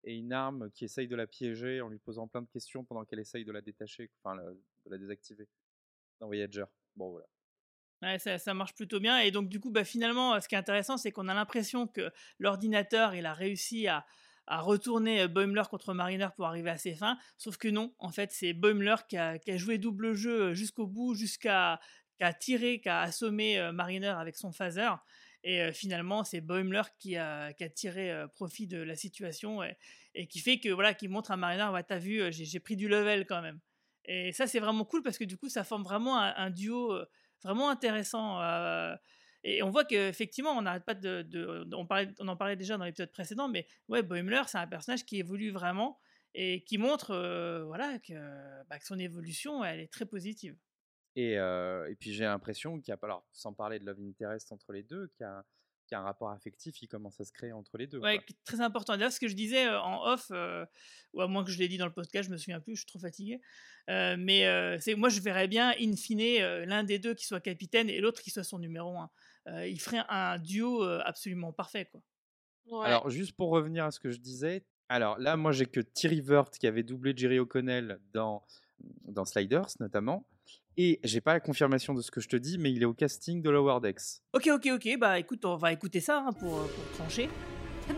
et 0.04 0.16
une 0.16 0.32
arme 0.32 0.72
qui 0.72 0.86
essaye 0.86 1.08
de 1.08 1.16
la 1.16 1.28
piéger 1.28 1.82
en 1.82 1.90
lui 1.90 2.00
posant 2.00 2.28
plein 2.28 2.42
de 2.42 2.48
questions 2.48 2.86
pendant 2.86 3.04
qu'elle 3.04 3.20
essaye 3.20 3.44
de 3.44 3.52
la 3.52 3.62
détacher, 3.62 4.10
enfin 4.24 4.36
de 4.38 4.90
la 4.90 4.98
désactiver 4.98 5.48
dans 6.20 6.28
Voyager. 6.28 6.66
Bon 6.96 7.10
voilà. 7.12 7.28
Ça, 8.20 8.54
marche 8.54 8.76
plutôt 8.76 9.00
bien. 9.00 9.20
Et 9.20 9.32
donc, 9.32 9.50
du 9.50 9.60
coup, 9.60 9.72
bah, 9.72 9.84
finalement, 9.84 10.40
ce 10.40 10.48
qui 10.48 10.56
est 10.56 10.58
intéressant, 10.58 10.98
c'est 10.98 11.12
qu'on 11.12 11.28
a 11.28 11.34
l'impression 11.34 11.88
que 11.88 12.12
l'ordinateur, 12.40 13.16
il 13.16 13.26
a 13.26 13.34
réussi 13.34 13.88
à, 13.88 14.06
à 14.46 14.62
retourner 14.62 15.28
Boimler 15.28 15.64
contre 15.70 15.94
Mariner 15.94 16.28
pour 16.36 16.46
arriver 16.46 16.70
à 16.70 16.78
ses 16.78 16.94
fins. 16.94 17.18
Sauf 17.38 17.58
que 17.58 17.68
non, 17.68 17.94
en 17.98 18.10
fait, 18.10 18.32
c'est 18.32 18.54
Boimler 18.54 18.96
qui 19.10 19.18
a, 19.18 19.40
qui 19.40 19.52
a 19.52 19.58
joué 19.58 19.78
double 19.78 20.14
jeu 20.14 20.54
jusqu'au 20.54 20.88
bout, 20.88 21.16
jusqu'à 21.16 21.80
qui 22.18 22.24
a 22.24 22.34
tiré, 22.34 22.80
qui 22.80 22.90
a 22.90 23.02
assommé 23.02 23.72
Mariner 23.74 24.08
avec 24.08 24.38
son 24.38 24.52
phaser. 24.52 24.90
Et 25.44 25.72
finalement, 25.72 26.24
c'est 26.24 26.42
Boimler 26.42 26.82
qui 27.00 27.18
a, 27.18 27.54
qui 27.54 27.64
a 27.64 27.70
tiré 27.70 28.26
profit 28.36 28.68
de 28.68 28.78
la 28.78 28.96
situation 28.96 29.62
et, 29.64 30.28
qui 30.28 30.40
fait 30.40 30.60
que 30.60 30.70
voilà, 30.70 30.94
qui 30.94 31.08
montre 31.08 31.32
à 31.32 31.38
Mariner, 31.38 31.70
ouais, 31.72 31.84
t'as 31.84 32.00
vu, 32.00 32.22
j'ai 32.32 32.60
pris 32.60 32.76
du 32.76 32.88
level 32.88 33.26
quand 33.26 33.42
même. 33.42 33.60
Et 34.06 34.32
ça, 34.32 34.48
c'est 34.48 34.60
vraiment 34.60 34.86
cool 34.86 35.04
parce 35.04 35.18
que 35.18 35.26
du 35.26 35.38
coup, 35.38 35.50
ça 35.50 35.64
forme 35.64 35.84
vraiment 35.84 36.18
un, 36.18 36.50
duo 36.50 36.98
vraiment 37.44 37.70
intéressant. 37.70 38.42
et 39.44 39.64
on 39.64 39.70
voit 39.70 39.86
qu'effectivement, 39.86 40.52
on 40.52 40.62
n'arrête 40.62 40.86
pas 40.86 40.94
de. 40.94 41.68
on, 41.74 41.86
parlait, 41.86 42.10
on 42.20 42.28
en 42.28 42.36
parlait 42.36 42.56
déjà 42.56 42.78
dans 42.78 42.86
l'épisode 42.86 43.12
précédent, 43.12 43.48
mais 43.48 43.68
ouais, 43.88 44.04
Boimler, 44.04 44.44
c'est 44.48 44.58
un 44.58 44.68
personnage 44.68 45.06
qui 45.06 45.18
évolue 45.20 45.52
vraiment 45.52 46.00
et 46.34 46.64
qui 46.64 46.78
montre 46.78 47.16
voilà, 47.66 47.98
que, 48.00 48.14
bah, 48.70 48.80
que 48.80 48.86
son 48.86 49.00
évolution, 49.00 49.64
elle 49.64 49.80
est 49.80 49.92
très 49.92 50.06
positive. 50.06 50.56
Et, 51.16 51.34
et 51.34 51.96
puis 52.00 52.14
j'ai 52.14 52.26
l'impression 52.26 52.80
qu'il 52.80 52.92
y 52.92 52.96
a, 52.96 53.00
alors 53.02 53.26
sans 53.32 53.54
parler 53.54 53.80
de 53.80 53.86
love 53.86 54.00
interest 54.00 54.52
entre 54.52 54.72
les 54.72 54.84
deux, 54.84 55.08
qu'il 55.18 55.24
y 55.24 55.28
a, 55.28 55.44
un 55.96 56.02
rapport 56.02 56.30
affectif 56.30 56.76
qui 56.76 56.88
commence 56.88 57.20
à 57.20 57.26
se 57.26 57.32
créer 57.32 57.52
entre 57.52 57.78
les 57.78 57.88
deux. 57.88 58.00
Ouais, 58.00 58.20
très 58.46 58.62
important. 58.62 58.94
D'ailleurs, 58.94 59.12
ce 59.12 59.20
que 59.20 59.28
je 59.28 59.36
disais 59.36 59.70
en 59.70 60.04
off, 60.04 60.32
ou 61.14 61.22
à 61.22 61.28
moins 61.28 61.44
que 61.44 61.52
je 61.52 61.58
l'ai 61.60 61.68
dit 61.68 61.78
dans 61.78 61.86
le 61.86 61.94
podcast, 61.94 62.28
je 62.28 62.34
me 62.34 62.38
souviens 62.38 62.60
plus, 62.60 62.76
je 62.76 62.82
suis 62.82 62.88
trop 62.88 63.00
fatigué. 63.00 63.40
mais 63.88 64.78
c'est 64.80 64.96
moi, 64.96 65.10
je 65.10 65.22
verrais 65.22 65.48
bien, 65.48 65.74
in 65.80 65.96
fine, 65.96 66.40
l'un 66.66 66.84
des 66.84 67.00
deux 67.00 67.14
qui 67.14 67.26
soit 67.26 67.42
capitaine 67.42 67.90
et 67.90 68.00
l'autre 68.00 68.22
qui 68.22 68.30
soit 68.30 68.44
son 68.44 68.60
numéro 68.60 68.98
un. 68.98 69.10
il 69.66 69.80
ferait 69.80 70.04
un 70.10 70.38
duo 70.40 70.84
absolument 70.84 71.54
parfait, 71.54 71.86
quoi. 71.86 72.02
Alors, 72.84 73.10
juste 73.10 73.36
pour 73.36 73.50
revenir 73.50 73.86
à 73.86 73.92
ce 73.92 74.00
que 74.00 74.12
je 74.12 74.20
disais, 74.20 74.66
alors 74.90 75.18
là, 75.20 75.36
moi, 75.36 75.52
j'ai 75.52 75.66
que 75.66 75.80
Thierry 75.80 76.22
Vert 76.22 76.50
qui 76.52 76.68
avait 76.68 76.84
doublé 76.84 77.14
Jerry 77.16 77.40
O'Connell 77.40 78.00
dans, 78.14 78.44
dans 79.06 79.26
Sliders, 79.26 79.68
notamment. 79.80 80.28
Et 80.80 81.00
j'ai 81.04 81.22
pas 81.22 81.34
la 81.34 81.40
confirmation 81.40 81.96
de 81.96 82.02
ce 82.02 82.12
que 82.12 82.22
je 82.22 82.28
te 82.28 82.36
dis, 82.36 82.60
mais 82.60 82.72
il 82.72 82.84
est 82.84 82.86
au 82.86 82.94
casting 82.94 83.42
de 83.42 83.50
Lower 83.50 83.80
Decks. 83.82 84.22
Ok, 84.34 84.48
ok, 84.54 84.70
ok. 84.74 84.98
Bah 85.00 85.18
écoute, 85.18 85.44
on 85.44 85.56
va 85.58 85.74
écouter 85.74 86.00
ça 86.00 86.24
hein, 86.28 86.34
pour, 86.34 86.56
euh, 86.60 86.68
pour 86.68 86.98
trancher. 86.98 87.30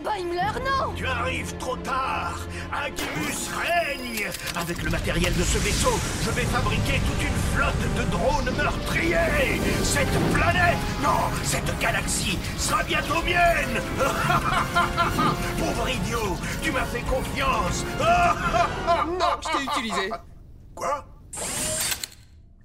Boimler, 0.02 0.40
non 0.64 0.94
Tu 0.94 1.04
arrives 1.04 1.52
trop 1.58 1.76
tard 1.78 2.46
Agimus 2.72 3.50
règne 3.52 4.30
Avec 4.54 4.82
le 4.84 4.90
matériel 4.90 5.34
de 5.34 5.42
ce 5.42 5.58
vaisseau, 5.58 5.98
je 6.22 6.30
vais 6.30 6.44
fabriquer 6.44 7.00
toute 7.00 7.20
une 7.20 7.34
flotte 7.52 7.96
de 7.96 8.10
drones 8.10 8.56
meurtriers 8.56 9.60
Cette 9.82 10.08
planète, 10.32 10.78
non, 11.02 11.36
cette 11.42 11.76
galaxie 11.80 12.38
sera 12.56 12.84
bientôt 12.84 13.20
mienne 13.22 13.82
Pauvre 15.58 15.88
idiot, 15.88 16.36
tu 16.62 16.70
m'as 16.70 16.84
fait 16.84 17.02
confiance 17.02 17.84
Non, 19.18 19.40
je 19.42 19.58
t'ai 19.58 19.64
utilisé 19.64 20.10
Quoi? 20.76 21.04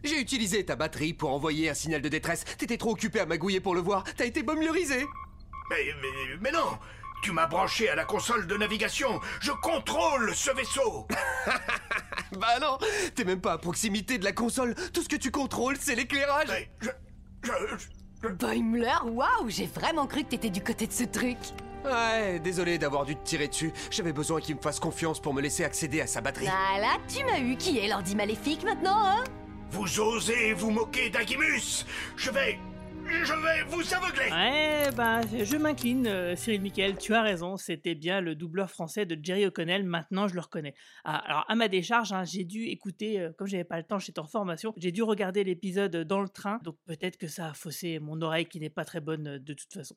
J'ai 0.06 0.20
utilisé 0.20 0.66
ta 0.66 0.76
batterie 0.76 1.14
pour 1.14 1.32
envoyer 1.32 1.70
un 1.70 1.74
signal 1.74 2.02
de 2.02 2.10
détresse. 2.10 2.44
T'étais 2.58 2.78
trop 2.78 2.92
occupé 2.92 3.20
à 3.20 3.26
magouiller 3.26 3.60
pour 3.60 3.76
le 3.76 3.82
voir. 3.82 4.04
T'as 4.16 4.26
été 4.26 4.44
bomblerisé. 4.44 5.06
Mais, 5.70 5.86
mais, 6.02 6.38
mais 6.42 6.52
non 6.52 6.78
Tu 7.24 7.32
m'as 7.32 7.48
branché 7.48 7.90
à 7.90 7.96
la 7.96 8.06
console 8.06 8.48
de 8.48 8.56
navigation. 8.56 9.20
Je 9.42 9.52
contrôle 9.52 10.34
ce 10.36 10.52
vaisseau. 10.52 11.08
bah 12.40 12.60
non 12.62 12.78
T'es 13.16 13.24
même 13.24 13.42
pas 13.42 13.54
à 13.54 13.58
proximité 13.58 14.18
de 14.18 14.24
la 14.24 14.32
console. 14.32 14.76
Tout 14.94 15.02
ce 15.02 15.10
que 15.10 15.16
tu 15.16 15.32
contrôles, 15.32 15.78
c'est 15.80 15.96
l'éclairage. 15.96 16.70
Boimler, 18.40 18.94
waouh 19.06 19.50
J'ai 19.50 19.68
vraiment 19.68 20.08
cru 20.08 20.24
que 20.24 20.30
t'étais 20.30 20.50
du 20.50 20.62
côté 20.62 20.88
de 20.88 20.94
ce 20.94 21.04
truc. 21.04 21.38
Ouais, 21.84 22.40
désolé 22.40 22.80
d'avoir 22.80 23.06
dû 23.06 23.16
te 23.16 23.24
tirer 23.24 23.48
dessus. 23.48 23.72
J'avais 23.92 24.14
besoin 24.14 24.42
qu'il 24.42 24.56
me 24.56 24.62
fasse 24.62 24.80
confiance 24.80 25.20
pour 25.20 25.36
me 25.36 25.42
laisser 25.42 25.64
accéder 25.64 26.02
à 26.02 26.08
sa 26.08 26.20
batterie. 26.22 26.48
Ah 26.50 26.80
là, 26.80 26.98
tu 27.08 27.24
m'as 27.24 27.40
eu. 27.40 27.56
Qui 27.58 27.78
est 27.78 27.88
l'ordi 27.88 28.16
maléfique 28.16 28.64
maintenant, 28.64 29.06
hein? 29.06 29.24
Vous 29.72 30.00
osez 30.00 30.54
vous 30.54 30.72
moquer 30.72 31.10
d'Agimus 31.10 31.86
Je 32.16 32.32
vais... 32.32 32.60
Je 33.08 33.34
vais 33.34 33.64
vous 33.68 33.94
aveugler 33.94 34.32
Ouais, 34.32 34.90
bah, 34.98 35.22
je 35.22 35.58
m'incline, 35.58 36.08
euh, 36.08 36.36
Cyril 36.36 36.62
Michael, 36.62 36.98
tu 36.98 37.14
as 37.14 37.22
raison, 37.22 37.56
c'était 37.56 37.94
bien 37.94 38.20
le 38.20 38.34
doubleur 38.34 38.72
français 38.72 39.06
de 39.06 39.16
Jerry 39.22 39.46
O'Connell, 39.46 39.84
maintenant 39.84 40.28
je 40.28 40.34
le 40.34 40.42
reconnais. 40.42 40.74
Ah, 41.04 41.18
alors, 41.18 41.46
à 41.48 41.54
ma 41.54 41.68
décharge, 41.68 42.14
hein, 42.14 42.24
j'ai 42.24 42.46
dû 42.46 42.64
écouter, 42.64 43.20
euh, 43.20 43.32
comme 43.38 43.46
j'avais 43.46 43.64
pas 43.64 43.78
le 43.78 43.84
temps, 43.84 44.00
j'étais 44.00 44.20
en 44.20 44.26
formation, 44.26 44.74
j'ai 44.78 44.92
dû 44.92 45.04
regarder 45.04 45.44
l'épisode 45.44 45.96
dans 45.96 46.20
le 46.20 46.30
train, 46.30 46.60
donc 46.64 46.78
peut-être 46.88 47.18
que 47.18 47.28
ça 47.28 47.50
a 47.50 47.54
faussé 47.54 48.00
mon 48.00 48.20
oreille 48.24 48.48
qui 48.48 48.60
n'est 48.60 48.72
pas 48.72 48.86
très 48.86 49.02
bonne 49.02 49.28
euh, 49.28 49.40
de 49.40 49.54
toute 49.54 49.72
façon. 49.72 49.96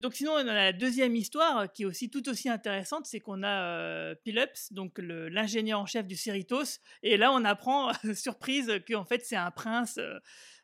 Donc 0.00 0.14
sinon, 0.14 0.32
on 0.32 0.38
a 0.38 0.54
la 0.54 0.72
deuxième 0.72 1.14
histoire 1.14 1.70
qui 1.70 1.82
est 1.82 1.86
aussi 1.86 2.08
tout 2.08 2.26
aussi 2.30 2.48
intéressante, 2.48 3.04
c'est 3.04 3.20
qu'on 3.20 3.42
a 3.42 3.62
euh, 3.64 4.14
Pilups, 4.14 4.72
donc 4.72 4.98
l'ingénieur 4.98 5.78
en 5.78 5.86
chef 5.86 6.06
du 6.06 6.16
Cerritos, 6.16 6.78
et 7.02 7.18
là 7.18 7.32
on 7.32 7.44
apprend, 7.44 7.92
surprise, 8.14 8.72
qu'en 8.88 9.04
fait 9.04 9.22
c'est 9.24 9.36
un 9.36 9.50
prince 9.50 9.98
euh, 9.98 10.18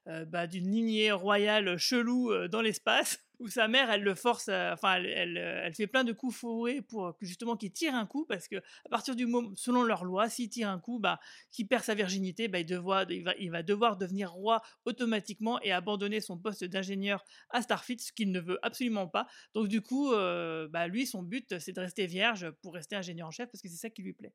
euh, 0.09 0.25
bah, 0.25 0.47
d'une 0.47 0.71
lignée 0.71 1.11
royale 1.11 1.77
chelou 1.79 2.33
dans 2.49 2.61
l'espace 2.61 3.19
où 3.39 3.49
sa 3.49 3.69
mère, 3.69 3.91
elle 3.91 4.03
le 4.03 4.15
force, 4.15 4.49
enfin, 4.49 4.95
elle, 4.95 5.37
elle, 5.37 5.75
fait 5.75 5.87
plein 5.87 6.05
de 6.05 6.13
coups 6.13 6.35
fourrés 6.35 6.81
pour 6.81 7.15
justement 7.21 7.57
qu'il 7.57 7.71
tire 7.71 7.95
un 7.95 8.07
coup, 8.07 8.25
parce 8.25 8.49
que 8.49 8.57
à 8.57 8.89
partir 8.89 9.15
du 9.15 9.27
moment, 9.27 9.51
selon 9.57 9.83
leur 9.83 10.05
loi, 10.05 10.31
s'il 10.31 10.49
tire 10.49 10.71
un 10.71 10.79
coup, 10.79 10.99
bah, 10.99 11.21
qu'il 11.53 11.69
perd 11.69 11.85
sa 11.85 11.95
virginité, 11.95 12.49
bah, 12.49 12.61
il, 12.61 12.71
il, 13.11 13.25
va, 13.25 13.35
il 13.39 13.51
va 13.51 13.63
devoir 13.63 13.99
devenir 13.99 14.33
roi 14.33 14.63
automatiquement 14.87 15.61
et 15.61 15.73
abandonner 15.73 16.21
son 16.21 16.39
poste 16.39 16.65
d'ingénieur 16.65 17.25
à 17.51 17.61
Starfleet, 17.61 17.99
ce 17.99 18.13
qu'il 18.13 18.33
ne 18.33 18.41
veut 18.41 18.59
absolument 18.63 19.07
pas. 19.07 19.27
Donc 19.55 19.69
du 19.69 19.83
coup, 19.83 20.11
bah, 20.13 20.89
lui, 20.89 21.07
son 21.07 21.23
but, 21.23 21.59
c'est 21.59 21.73
de 21.73 21.81
rester 21.81 22.07
vierge 22.07 22.51
pour 22.63 22.75
rester 22.75 22.97
ingénieur 22.97 23.29
en 23.29 23.33
chef, 23.33 23.51
parce 23.51 23.61
que 23.61 23.69
c'est 23.69 23.77
ça 23.77 23.91
qui 23.91 24.03
lui 24.03 24.15
plaît. 24.15 24.33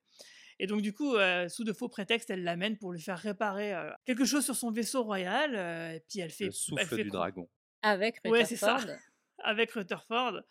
Et 0.59 0.67
donc, 0.67 0.81
du 0.81 0.93
coup, 0.93 1.15
sous 1.49 1.63
de 1.63 1.73
faux 1.73 1.89
prétextes, 1.89 2.29
elle 2.29 2.43
l'amène 2.43 2.77
pour 2.77 2.93
lui 2.93 3.01
faire 3.01 3.17
réparer 3.17 3.73
quelque 4.05 4.25
chose 4.25 4.45
sur 4.45 4.55
son 4.55 4.71
vaisseau 4.71 5.03
royal. 5.03 5.55
et 5.95 6.03
puis, 6.09 6.19
elle 6.19 6.31
fait. 6.31 6.45
Le 6.45 6.51
souffle 6.51 7.03
du 7.03 7.09
dragon. 7.09 7.49
Avec 7.81 8.17
Rutherford. 8.17 8.31
Ouais, 8.31 8.45
c'est 8.45 8.55
ça. 8.55 8.77
Avec 9.43 9.71
Rutherford. 9.71 10.41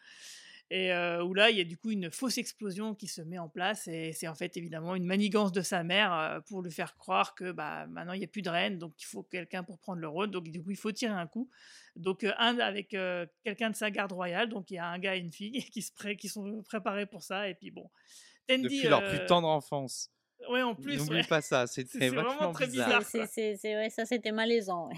Et 0.73 0.93
où 0.93 1.35
là, 1.35 1.51
il 1.51 1.57
y 1.57 1.61
a 1.61 1.65
du 1.65 1.77
coup 1.77 1.91
une 1.91 2.13
fausse 2.13 2.39
explosion 2.39 2.95
qui 2.95 3.09
se 3.09 3.23
met 3.23 3.39
en 3.39 3.49
place. 3.49 3.89
Et 3.89 4.13
c'est 4.13 4.29
en 4.29 4.37
fait 4.37 4.57
évidemment 4.57 4.95
une 4.95 5.05
manigance 5.05 5.51
de 5.51 5.63
sa 5.63 5.83
mère 5.83 6.41
pour 6.47 6.63
lui 6.63 6.71
faire 6.71 6.97
croire 6.97 7.35
que 7.35 7.51
bah, 7.51 7.89
maintenant 7.89 8.13
il 8.13 8.19
n'y 8.21 8.25
a 8.25 8.29
plus 8.29 8.43
de 8.43 8.51
reine, 8.51 8.79
donc 8.79 8.95
il 9.01 9.05
faut 9.05 9.25
quelqu'un 9.25 9.65
pour 9.65 9.79
prendre 9.81 10.01
le 10.01 10.07
rôle. 10.07 10.31
Donc 10.31 10.49
du 10.49 10.63
coup, 10.63 10.71
il 10.71 10.77
faut 10.77 10.93
tirer 10.93 11.13
un 11.13 11.27
coup. 11.27 11.51
Donc 11.97 12.25
un 12.25 12.59
avec 12.61 12.97
quelqu'un 13.43 13.71
de 13.71 13.77
sa 13.77 13.91
garde 13.91 14.13
royale. 14.13 14.49
Donc 14.49 14.71
il 14.71 14.75
y 14.75 14.79
a 14.79 14.87
un 14.87 14.99
gars 15.01 15.17
et 15.17 15.19
une 15.19 15.33
fille 15.33 15.65
qui, 15.73 15.83
se 15.83 15.93
pré 15.93 16.17
qui 16.17 16.29
sont 16.29 16.63
préparés 16.63 17.07
pour 17.07 17.25
ça. 17.25 17.49
Et 17.49 17.55
puis 17.55 17.73
bon. 17.73 17.91
Tendi, 18.51 18.63
Depuis 18.65 18.89
leur 18.89 19.05
plus 19.05 19.25
tendre 19.27 19.49
enfance. 19.49 20.11
Ouais, 20.49 20.63
en 20.63 20.75
plus. 20.75 20.97
N'oublie 20.97 21.23
pas 21.23 21.41
ça, 21.41 21.67
c'était 21.67 22.09
vraiment 22.09 22.53
très 22.53 22.67
bizarre. 22.67 23.05
C'est 23.05 23.57
vrai, 23.63 23.91
ça 23.91 24.07
c'était 24.07 24.33
malaisant. 24.33 24.89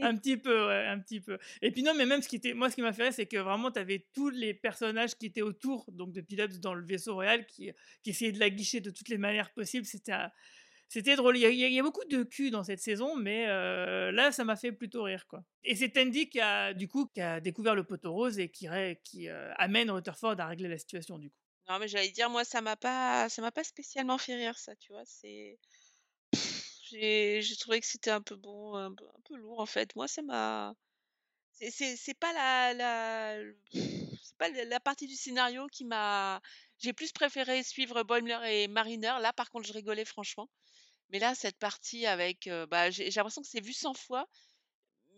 un 0.00 0.14
petit 0.16 0.36
peu, 0.36 0.68
ouais, 0.68 0.86
un 0.86 1.00
petit 1.00 1.20
peu. 1.20 1.38
Et 1.62 1.70
puis 1.70 1.82
non, 1.82 1.94
mais 1.96 2.06
même 2.06 2.22
ce 2.22 2.28
qui 2.28 2.36
était, 2.36 2.52
moi, 2.52 2.70
ce 2.70 2.76
qui 2.76 2.82
m'a 2.82 2.92
fait 2.92 3.04
rire, 3.04 3.12
c'est 3.12 3.26
que 3.26 3.38
vraiment, 3.38 3.70
tu 3.70 3.80
avais 3.80 4.06
tous 4.12 4.30
les 4.30 4.54
personnages 4.54 5.16
qui 5.16 5.26
étaient 5.26 5.42
autour, 5.42 5.86
donc 5.90 6.12
de 6.12 6.20
Pilops 6.20 6.60
dans 6.60 6.74
le 6.74 6.84
vaisseau 6.84 7.14
royal, 7.14 7.46
qui, 7.46 7.72
qui 8.02 8.10
essayaient 8.10 8.32
de 8.32 8.40
la 8.40 8.50
guicher 8.50 8.80
de 8.80 8.90
toutes 8.90 9.08
les 9.08 9.18
manières 9.18 9.52
possibles. 9.52 9.86
C'était, 9.86 10.12
c'était 10.88 11.16
drôle. 11.16 11.38
Il 11.38 11.42
y, 11.42 11.78
a, 11.78 11.82
beaucoup 11.82 12.04
de 12.08 12.22
cul 12.22 12.50
dans 12.50 12.62
cette 12.62 12.80
saison, 12.80 13.16
mais 13.16 13.46
là, 13.46 14.32
ça 14.32 14.44
m'a 14.44 14.56
fait 14.56 14.72
plutôt 14.72 15.02
rire, 15.02 15.26
quoi. 15.26 15.42
Et 15.64 15.74
c'est 15.74 15.88
Tandy 15.88 16.28
qui 16.28 16.40
a, 16.40 16.74
du 16.74 16.88
coup, 16.88 17.06
qui 17.06 17.22
a 17.22 17.40
découvert 17.40 17.74
le 17.74 17.84
poteau 17.84 18.12
rose 18.12 18.38
et 18.38 18.50
qui, 18.50 18.68
qui 19.02 19.28
amène 19.56 19.90
Rutherford 19.90 20.36
à 20.38 20.46
régler 20.46 20.68
la 20.68 20.78
situation, 20.78 21.18
du 21.18 21.30
coup. 21.30 21.43
Non, 21.68 21.78
mais 21.78 21.88
j'allais 21.88 22.10
dire, 22.10 22.28
moi, 22.28 22.44
ça 22.44 22.60
m'a 22.60 22.76
pas, 22.76 23.28
ça 23.28 23.40
m'a 23.40 23.50
pas 23.50 23.64
spécialement 23.64 24.18
fait 24.18 24.34
rire, 24.34 24.58
ça, 24.58 24.76
tu 24.76 24.92
vois. 24.92 25.04
C'est, 25.06 25.58
j'ai, 26.90 27.56
trouvé 27.58 27.80
que 27.80 27.86
c'était 27.86 28.10
un 28.10 28.20
peu 28.20 28.36
bon, 28.36 28.76
un 28.76 28.94
peu, 29.24 29.36
lourd, 29.36 29.60
en 29.60 29.66
fait. 29.66 29.94
Moi, 29.96 30.06
ça 30.06 30.22
m'a, 30.22 30.74
c'est, 31.52 32.18
pas 32.18 32.32
la, 32.34 32.74
la, 32.74 33.38
c'est 33.72 34.36
pas 34.36 34.50
la 34.50 34.80
partie 34.80 35.06
du 35.06 35.16
scénario 35.16 35.66
qui 35.68 35.84
m'a. 35.84 36.40
J'ai 36.78 36.92
plus 36.92 37.12
préféré 37.12 37.62
suivre 37.62 38.02
Boimler 38.02 38.40
et 38.44 38.68
Mariner. 38.68 39.14
Là, 39.20 39.32
par 39.32 39.50
contre, 39.50 39.66
je 39.66 39.72
rigolais 39.72 40.04
franchement. 40.04 40.50
Mais 41.10 41.18
là, 41.18 41.34
cette 41.34 41.58
partie 41.58 42.06
avec, 42.06 42.48
bah, 42.70 42.90
j'ai, 42.90 43.10
j'ai 43.10 43.20
l'impression 43.20 43.42
que 43.42 43.48
c'est 43.48 43.64
vu 43.64 43.72
100 43.72 43.94
fois, 43.94 44.28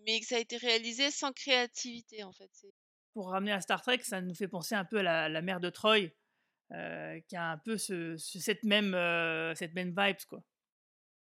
mais 0.07 0.21
que 0.21 0.27
ça 0.27 0.37
a 0.37 0.39
été 0.39 0.57
réalisé 0.59 1.11
sans 1.11 1.33
créativité, 1.33 2.23
en 2.23 2.33
fait. 2.33 2.51
Pour 3.15 3.31
ramener 3.31 3.53
à 3.53 3.61
Star 3.61 3.83
Trek, 3.83 3.99
ça 4.03 4.21
nous 4.21 4.35
fait 4.35 4.49
penser 4.49 4.75
un 4.75 4.85
peu 4.85 4.99
à 4.99 5.03
la, 5.03 5.29
la 5.29 5.43
mère 5.43 5.59
de 5.59 5.71
Troy, 5.71 6.11
euh, 6.73 7.21
qui 7.29 7.37
a 7.37 7.51
un 7.53 7.59
peu 7.59 7.79
ce, 7.79 8.17
cette, 8.17 8.65
même, 8.65 8.95
euh, 8.95 9.55
cette 9.55 9.75
même 9.75 9.95
vibes, 9.97 10.25
quoi. 10.29 10.43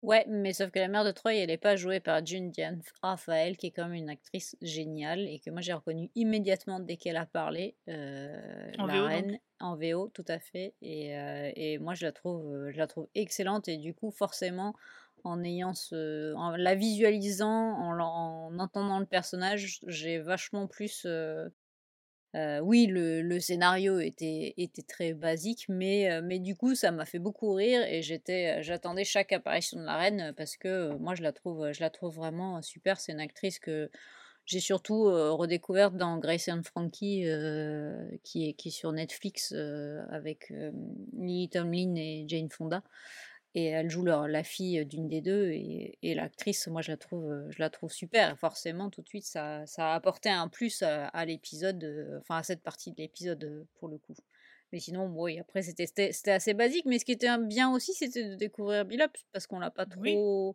Ouais, 0.03 0.24
mais 0.28 0.53
sauf 0.53 0.70
que 0.70 0.78
la 0.78 0.88
mère 0.88 1.05
de 1.05 1.11
Troy, 1.11 1.34
elle 1.34 1.49
n'est 1.49 1.57
pas 1.57 1.74
jouée 1.74 2.01
par 2.01 2.24
June 2.24 2.51
Diane 2.51 2.80
Raphael, 3.03 3.57
qui 3.57 3.68
est 3.68 3.70
comme 3.70 3.92
une 3.92 4.11
actrice 4.11 4.57
géniale 4.61 5.20
et 5.20 5.40
que 5.40 5.51
moi 5.51 5.62
j'ai 5.62 5.72
reconnue 5.72 6.11
immédiatement 6.14 6.80
dès 6.80 6.97
qu'elle 6.97 7.16
a 7.16 7.26
parlé. 7.26 7.76
Euh, 7.88 8.70
en 8.78 8.86
la 8.86 9.01
VO, 9.01 9.07
reine, 9.07 9.38
en 9.59 9.74
VO, 9.74 10.09
tout 10.14 10.24
à 10.28 10.38
fait. 10.38 10.74
Et, 10.82 11.12
et, 11.57 11.78
moi 11.78 11.94
je 11.94 12.05
la 12.05 12.12
trouve, 12.12 12.70
je 12.70 12.76
la 12.76 12.86
trouve 12.86 13.09
excellente 13.14 13.68
et 13.68 13.78
du 13.78 13.94
coup 13.94 14.11
forcément 14.12 14.74
en 15.24 15.42
ayant 15.42 15.74
ce, 15.74 16.34
en 16.34 16.57
la 16.57 16.74
visualisant, 16.74 17.72
en, 17.72 17.99
en 17.99 18.59
entendant 18.59 19.01
le 19.01 19.07
personnage, 19.07 19.80
j'ai 19.86 20.18
vachement 20.18 20.66
plus 20.66 21.05
Euh, 21.05 21.49
oui, 22.62 22.87
le, 22.87 23.41
scénario 23.41 23.99
était, 23.99 24.55
très 24.89 25.14
basique, 25.14 25.66
mais, 25.68 26.11
euh, 26.11 26.20
mais 26.22 26.39
du 26.39 26.55
coup, 26.57 26.74
ça 26.74 26.91
m'a 26.91 27.05
fait 27.05 27.18
beaucoup 27.18 27.53
rire 27.53 27.82
et 27.89 28.03
j'attendais 28.03 29.05
chaque 29.05 29.32
apparition 29.32 29.78
de 29.80 29.84
la 29.84 29.97
reine 29.97 30.34
parce 30.37 30.57
que 30.57 30.68
euh, 30.68 30.99
moi, 30.99 31.14
je 31.14 31.22
la 31.22 31.32
trouve, 31.32 32.14
vraiment 32.14 32.62
super. 32.62 33.01
C'est 33.01 33.12
une 33.12 33.20
actrice 33.20 33.59
que 33.59 33.91
j'ai 34.47 34.61
surtout 34.61 35.09
euh, 35.09 35.32
redécouverte 35.32 35.97
dans 35.97 36.18
Grace 36.18 36.49
and 36.49 36.62
Frankie, 36.62 37.24
euh, 37.26 38.09
qui, 38.22 38.49
est, 38.49 38.53
qui 38.53 38.68
est 38.68 38.70
sur 38.70 38.93
Netflix 38.93 39.53
euh, 39.55 40.05
avec 40.09 40.53
euh, 40.53 40.70
Lily 41.14 41.49
Tomlin 41.49 41.97
et 41.97 42.24
Jane 42.28 42.49
Fonda. 42.49 42.82
Et 43.59 43.64
elle 43.64 43.88
joue 43.88 44.02
leur, 44.04 44.28
la 44.28 44.44
fille 44.44 44.84
d'une 44.84 45.09
des 45.09 45.22
deux. 45.22 45.50
Et, 45.50 45.98
et 46.02 46.14
l'actrice, 46.14 46.66
moi, 46.66 46.82
je 46.82 46.90
la, 46.90 46.98
trouve, 46.98 47.32
euh, 47.32 47.50
je 47.50 47.59
la 47.59 47.70
trouve 47.70 47.90
super. 47.90 48.32
Et 48.34 48.36
forcément, 48.36 48.90
tout 48.90 49.00
de 49.00 49.09
suite, 49.09 49.24
ça, 49.24 49.64
ça 49.66 49.92
a 49.92 49.94
apporté 49.94 50.28
un 50.28 50.46
plus 50.48 50.82
à, 50.82 51.07
à 51.09 51.24
l'épisode, 51.24 51.82
euh, 51.82 52.18
enfin 52.20 52.36
à 52.36 52.42
cette 52.42 52.62
partie 52.62 52.92
de 52.92 52.98
l'épisode 52.98 53.42
euh, 53.44 53.64
pour 53.80 53.88
le 53.88 53.96
coup. 53.96 54.14
Mais 54.72 54.78
sinon, 54.78 55.09
bon, 55.09 55.26
après, 55.40 55.62
c'était 55.62 55.86
c'était- 55.86 56.30
assez 56.30 56.52
basique. 56.52 56.84
Mais 56.84 56.98
ce 56.98 57.07
qui 57.07 57.12
était 57.12 57.34
bien 57.38 57.72
aussi, 57.72 57.94
c'était 57.94 58.28
de 58.28 58.34
découvrir 58.34 58.84
Bill 58.84 59.00
Up, 59.00 59.16
parce 59.32 59.46
qu'on 59.46 59.59
l'a 59.59 59.70
pas 59.70 59.86
trop. 59.86 60.54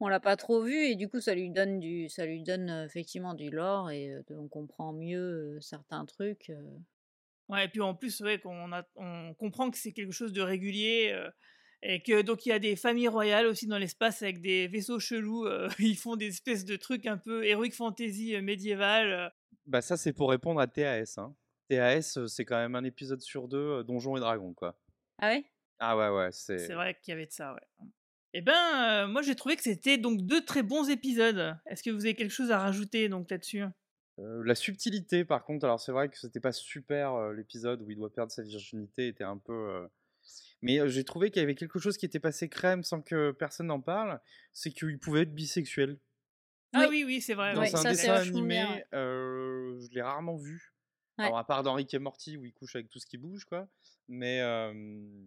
On 0.00 0.08
l'a 0.08 0.20
pas 0.20 0.36
trop 0.36 0.62
vu 0.62 0.74
et 0.74 0.96
du 0.96 1.08
coup 1.08 1.20
ça 1.20 1.32
lui 1.32 1.48
donne 1.50 1.78
du 1.78 2.08
ça 2.08 2.26
lui 2.26 2.42
donne 2.42 2.68
effectivement 2.84 3.34
du 3.34 3.50
lore 3.50 3.88
et 3.92 4.12
on 4.30 4.48
comprend 4.48 4.92
mieux 4.92 5.58
certains 5.60 6.04
trucs. 6.06 6.50
Ouais, 7.48 7.66
et 7.66 7.68
puis 7.68 7.80
en 7.82 7.94
plus, 7.94 8.20
ouais, 8.20 8.40
qu'on 8.40 8.68
on 8.96 9.34
comprend 9.34 9.70
que 9.70 9.78
c'est 9.78 9.92
quelque 9.92 10.10
chose 10.10 10.32
de 10.32 10.42
régulier 10.42 11.10
euh, 11.12 11.30
et 11.82 12.02
que 12.02 12.22
donc 12.22 12.46
il 12.46 12.50
y 12.50 12.52
a 12.52 12.58
des 12.58 12.76
familles 12.76 13.08
royales 13.08 13.46
aussi 13.46 13.66
dans 13.66 13.78
l'espace 13.78 14.22
avec 14.22 14.40
des 14.40 14.68
vaisseaux 14.68 14.98
chelous. 14.98 15.46
euh, 15.46 15.68
ils 15.78 15.96
font 15.96 16.16
des 16.16 16.28
espèces 16.28 16.64
de 16.64 16.76
trucs 16.76 17.06
un 17.06 17.18
peu 17.18 17.44
heroic 17.44 17.70
fantasy 17.72 18.34
euh, 18.34 18.42
médiéval. 18.42 19.12
euh. 19.12 19.28
Bah 19.66 19.80
ça 19.82 19.96
c'est 19.96 20.12
pour 20.12 20.30
répondre 20.30 20.60
à 20.60 20.66
TAS. 20.66 21.14
Hein. 21.18 21.34
TAS 21.68 22.18
c'est 22.26 22.44
quand 22.44 22.56
même 22.56 22.74
un 22.74 22.84
épisode 22.84 23.20
sur 23.20 23.48
deux 23.48 23.58
euh, 23.58 23.82
Donjons 23.82 24.16
et 24.16 24.20
Dragons 24.20 24.54
quoi. 24.54 24.78
Ah 25.18 25.28
ouais? 25.28 25.44
Ah 25.78 25.96
ouais 25.96 26.08
ouais 26.10 26.28
c'est. 26.32 26.58
C'est 26.58 26.74
vrai 26.74 26.96
qu'il 27.02 27.12
y 27.12 27.14
avait 27.16 27.26
de 27.26 27.32
ça, 27.32 27.54
ouais. 27.54 27.86
Eh 28.34 28.40
ben, 28.40 28.54
euh, 28.54 29.06
moi 29.08 29.20
j'ai 29.22 29.34
trouvé 29.34 29.56
que 29.56 29.62
c'était 29.62 29.98
donc 29.98 30.22
deux 30.22 30.44
très 30.44 30.62
bons 30.62 30.88
épisodes. 30.88 31.56
Est-ce 31.66 31.82
que 31.82 31.90
vous 31.90 32.04
avez 32.06 32.14
quelque 32.14 32.30
chose 32.30 32.50
à 32.50 32.58
rajouter 32.58 33.08
donc 33.08 33.30
là-dessus? 33.30 33.64
Euh, 34.18 34.42
la 34.44 34.54
subtilité, 34.54 35.24
par 35.24 35.44
contre, 35.44 35.64
alors 35.64 35.80
c'est 35.80 35.92
vrai 35.92 36.08
que 36.08 36.18
c'était 36.18 36.40
pas 36.40 36.52
super 36.52 37.14
euh, 37.14 37.32
l'épisode 37.34 37.82
où 37.82 37.90
il 37.90 37.96
doit 37.96 38.12
perdre 38.12 38.30
sa 38.32 38.42
virginité, 38.42 39.08
était 39.08 39.24
un 39.24 39.38
peu. 39.38 39.86
Mais 40.62 40.78
euh, 40.80 40.88
j'ai 40.88 41.04
trouvé 41.04 41.30
qu'il 41.30 41.40
y 41.40 41.42
avait 41.42 41.54
quelque 41.56 41.78
chose 41.78 41.96
qui 41.96 42.06
était 42.06 42.20
passé 42.20 42.48
crème 42.48 42.82
sans 42.84 43.02
que 43.02 43.32
personne 43.32 43.66
n'en 43.66 43.80
parle, 43.80 44.20
c'est 44.52 44.70
qu'il 44.70 44.98
pouvait 44.98 45.22
être 45.22 45.34
bisexuel. 45.34 45.98
Ah 46.72 46.86
oui, 46.88 47.04
oui, 47.04 47.20
c'est 47.20 47.34
vrai. 47.34 47.52
Dans 47.52 47.60
ouais. 47.60 47.66
un 47.66 47.70
Ça, 47.70 47.94
c'est 47.94 48.06
dessin 48.08 48.14
animé, 48.14 48.64
euh, 48.94 49.78
je 49.80 49.88
l'ai 49.94 50.00
rarement 50.02 50.36
vu. 50.36 50.72
Ouais. 51.18 51.26
Alors, 51.26 51.38
à 51.38 51.46
part 51.46 51.62
dans 51.62 51.74
Rick 51.74 51.92
et 51.92 51.98
Morty 51.98 52.38
où 52.38 52.46
il 52.46 52.52
couche 52.54 52.74
avec 52.76 52.88
tout 52.88 52.98
ce 52.98 53.06
qui 53.06 53.18
bouge, 53.18 53.44
quoi. 53.44 53.68
Mais. 54.08 54.40
euh, 54.40 54.72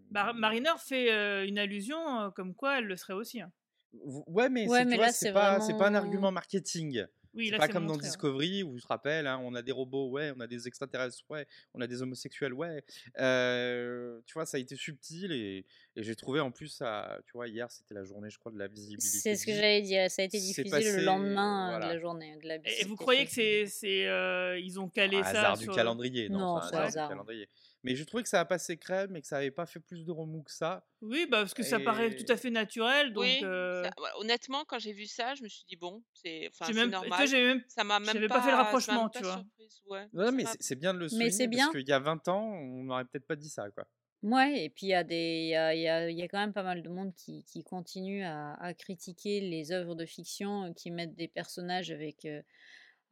Mar- 0.09 0.33
Mariner 0.33 0.73
fait 0.79 1.11
euh, 1.11 1.45
une 1.45 1.59
allusion 1.59 2.21
euh, 2.21 2.29
comme 2.31 2.55
quoi 2.55 2.79
elle 2.79 2.85
le 2.85 2.97
serait 2.97 3.13
aussi. 3.13 3.41
hein. 3.41 3.51
Ouais, 3.93 4.49
mais, 4.49 4.67
Ouais, 4.67 4.79
c'est- 5.11 5.27
tu 5.27 5.31
vois, 5.31 5.59
pas, 5.77 5.87
un 5.87 5.95
argument 5.95 6.31
marketing. 6.31 7.05
Oui, 7.35 7.45
c'est 7.47 7.51
là, 7.51 7.57
pas 7.57 7.67
c'est 7.67 7.73
comme 7.73 7.83
dans 7.85 7.93
montré, 7.93 8.05
ouais. 8.05 8.09
Discovery 8.09 8.63
où 8.63 8.77
je 8.77 8.83
te 8.83 8.87
rappelle, 8.87 9.27
hein, 9.27 9.39
on 9.43 9.53
a 9.55 9.61
des 9.61 9.71
robots, 9.73 10.09
ouais, 10.09 10.31
on 10.35 10.39
a 10.39 10.47
des 10.47 10.67
extraterrestres, 10.67 11.19
ouais, 11.29 11.45
on 11.73 11.81
a 11.81 11.87
des 11.87 12.01
homosexuels, 12.01 12.53
ouais. 12.53 12.83
Euh, 13.19 14.19
tu 14.25 14.33
vois, 14.33 14.45
ça 14.45 14.57
a 14.57 14.59
été 14.59 14.75
subtil 14.75 15.31
et, 15.31 15.65
et 15.95 16.03
j'ai 16.03 16.15
trouvé 16.15 16.39
en 16.39 16.51
plus, 16.51 16.67
ça, 16.69 17.19
tu 17.25 17.33
vois, 17.33 17.47
hier 17.47 17.69
c'était 17.71 17.93
la 17.93 18.03
journée, 18.03 18.29
je 18.29 18.37
crois, 18.37 18.51
de 18.51 18.57
la 18.57 18.67
visibilité. 18.67 19.07
C'est 19.19 19.35
ce 19.35 19.45
que 19.45 19.53
j'allais 19.53 19.81
dire. 19.81 20.09
Ça 20.09 20.21
a 20.21 20.25
été 20.25 20.39
diffusé 20.39 20.69
passé, 20.69 20.95
le 20.97 21.03
lendemain 21.03 21.67
euh, 21.67 21.69
voilà. 21.71 21.87
de 21.89 21.93
la 21.93 21.99
journée 21.99 22.37
de 22.41 22.47
la 22.47 22.55
Et, 22.55 22.85
vous 22.85 22.95
croyez 22.95 23.25
que 23.25 23.31
c'est, 23.31 23.65
c'est, 23.67 24.07
euh, 24.07 24.57
ils 24.59 24.79
ont 24.79 24.87
calé 24.89 25.17
Un 25.17 25.23
ça 25.23 25.29
hasard 25.29 25.57
du 25.57 25.63
sur- 25.65 25.75
calendrier, 25.75 26.29
non, 26.29 26.39
Non, 26.39 26.59
c'est 26.61 26.67
un 26.67 26.69
c'est 26.69 26.75
hasard 26.75 26.85
hasard. 26.87 27.07
du 27.07 27.11
calendrier. 27.13 27.49
Mais 27.85 27.95
j'ai 27.95 28.05
trouvé 28.05 28.23
que 28.23 28.29
ça 28.29 28.39
a 28.41 28.45
passé 28.45 28.77
crème 28.77 29.15
et 29.15 29.21
que 29.21 29.27
ça 29.27 29.37
avait 29.37 29.51
pas 29.51 29.65
fait 29.65 29.79
plus 29.79 30.05
de 30.05 30.11
remous 30.11 30.43
que 30.43 30.51
ça. 30.51 30.87
Oui, 31.01 31.27
bah, 31.29 31.39
parce 31.41 31.53
que 31.53 31.63
ça 31.63 31.79
paraît 31.79 32.15
tout 32.15 32.25
à 32.29 32.37
fait 32.37 32.49
naturel. 32.49 33.13
Donc, 33.13 33.23
Oui, 33.23 33.43
euh, 33.43 33.83
ça- 33.83 33.91
ouais, 34.01 34.09
honnêtement, 34.17 34.65
quand 34.65 34.79
j'ai 34.79 34.93
vu 34.93 35.05
ça, 35.07 35.35
je 35.35 35.43
me 35.43 35.47
suis 35.47 35.63
dit 35.67 35.75
bon, 35.75 36.03
c'est 36.13 36.49
même, 36.67 36.89
normal. 36.89 37.33
même, 37.33 37.63
ça 37.67 37.83
m'a 37.83 37.99
même 37.99 38.25
pas, 38.25 38.33
pas 38.33 38.41
fait 38.41 38.51
le 38.51 38.57
rapprochement, 38.57 39.09
tu 39.09 39.23
vois? 39.23 39.45
surprise, 39.57 39.81
ouais. 39.85 40.07
Ça 40.25 40.31
mais 40.33 40.45
m'a- 40.45 40.55
c'est 40.59 40.75
bien 40.75 40.93
de 40.93 40.99
le 40.99 41.09
Mais 41.11 41.31
souligner 41.31 41.47
parce 41.49 41.67
qu'il 41.67 41.87
y 41.87 41.93
a 41.93 41.99
20 41.99 42.27
ans, 42.29 42.43
on 42.43 42.83
n'aurait 42.85 43.05
peut-être 43.05 43.27
pas 43.27 43.35
dit 43.37 43.49
ça, 43.49 43.69
quoi. 43.71 43.87
Ouais, 44.23 44.63
et 44.65 44.69
puis 44.71 44.87
il 44.87 44.89
y 44.89 44.93
a 44.95 45.03
des, 45.03 45.43
il 45.45 45.49
y 45.49 45.55
a, 45.55 45.73
il 45.75 45.81
y 45.81 45.87
a- 45.87 46.09
il 46.09 46.17
y 46.17 46.23
a 46.23 46.27
quand 46.27 46.39
même 46.39 46.53
pas 46.53 46.63
mal 46.63 46.81
de 46.81 46.89
monde 46.89 47.13
qui, 47.13 47.43
qui 47.43 47.63
continue 47.63 48.23
à, 48.23 48.53
à 48.55 48.73
critiquer 48.73 49.39
les 49.39 49.71
œuvres 49.71 49.93
de 49.93 50.05
fiction 50.05 50.63
euh, 50.65 50.73
qui 50.73 50.89
mettent 50.89 51.13
des 51.15 51.27
personnages 51.27 51.91
avec, 51.91 52.25
euh, 52.25 52.41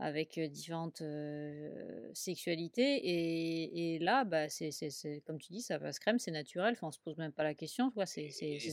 avec 0.04 0.40
différentes 0.40 1.02
euh, 1.02 2.10
sexualités. 2.14 2.96
Et, 2.98 3.96
et 3.96 4.00
là, 4.00 4.26
bah, 4.26 4.50
c'est, 4.50 4.70
comme 5.26 5.40
tu 5.40 5.54
dis, 5.54 5.62
ça 5.62 5.80
passe 5.80 6.00
crème, 6.00 6.20
c'est 6.20 6.32
naturel. 6.32 6.74
Enfin, 6.74 6.88
on 6.88 6.92
se 6.92 7.00
pose 7.00 7.18
même 7.18 7.32
pas 7.32 7.44
la 7.44 7.54
question. 7.54 7.90
tu 7.90 7.96
vois, 7.96 8.06
C'est, 8.06 8.28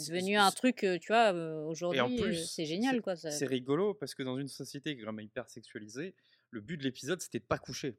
devenu 0.09 0.37
un 0.37 0.51
truc, 0.51 0.79
tu 1.01 1.07
vois, 1.09 1.33
aujourd'hui, 1.67 2.37
c'est 2.47 2.67
génial. 2.67 3.01
quoi. 3.01 3.17
ça- 3.17 3.31
C'est 3.31 3.47
rigolo 3.47 3.95
parce 3.95 4.15
que 4.15 4.23
dans 4.23 4.37
une 4.39 4.49
société 4.49 4.95
qui 4.95 5.03
est 5.03 5.05
vraiment 5.05 5.21
hyper 5.21 5.49
sexualisée, 5.49 6.15
le 6.51 6.61
but 6.61 6.77
de 6.77 6.83
l'épisode 6.83 7.21
c'était 7.23 7.39
de 7.39 7.45
pas 7.45 7.59
coucher. 7.59 7.97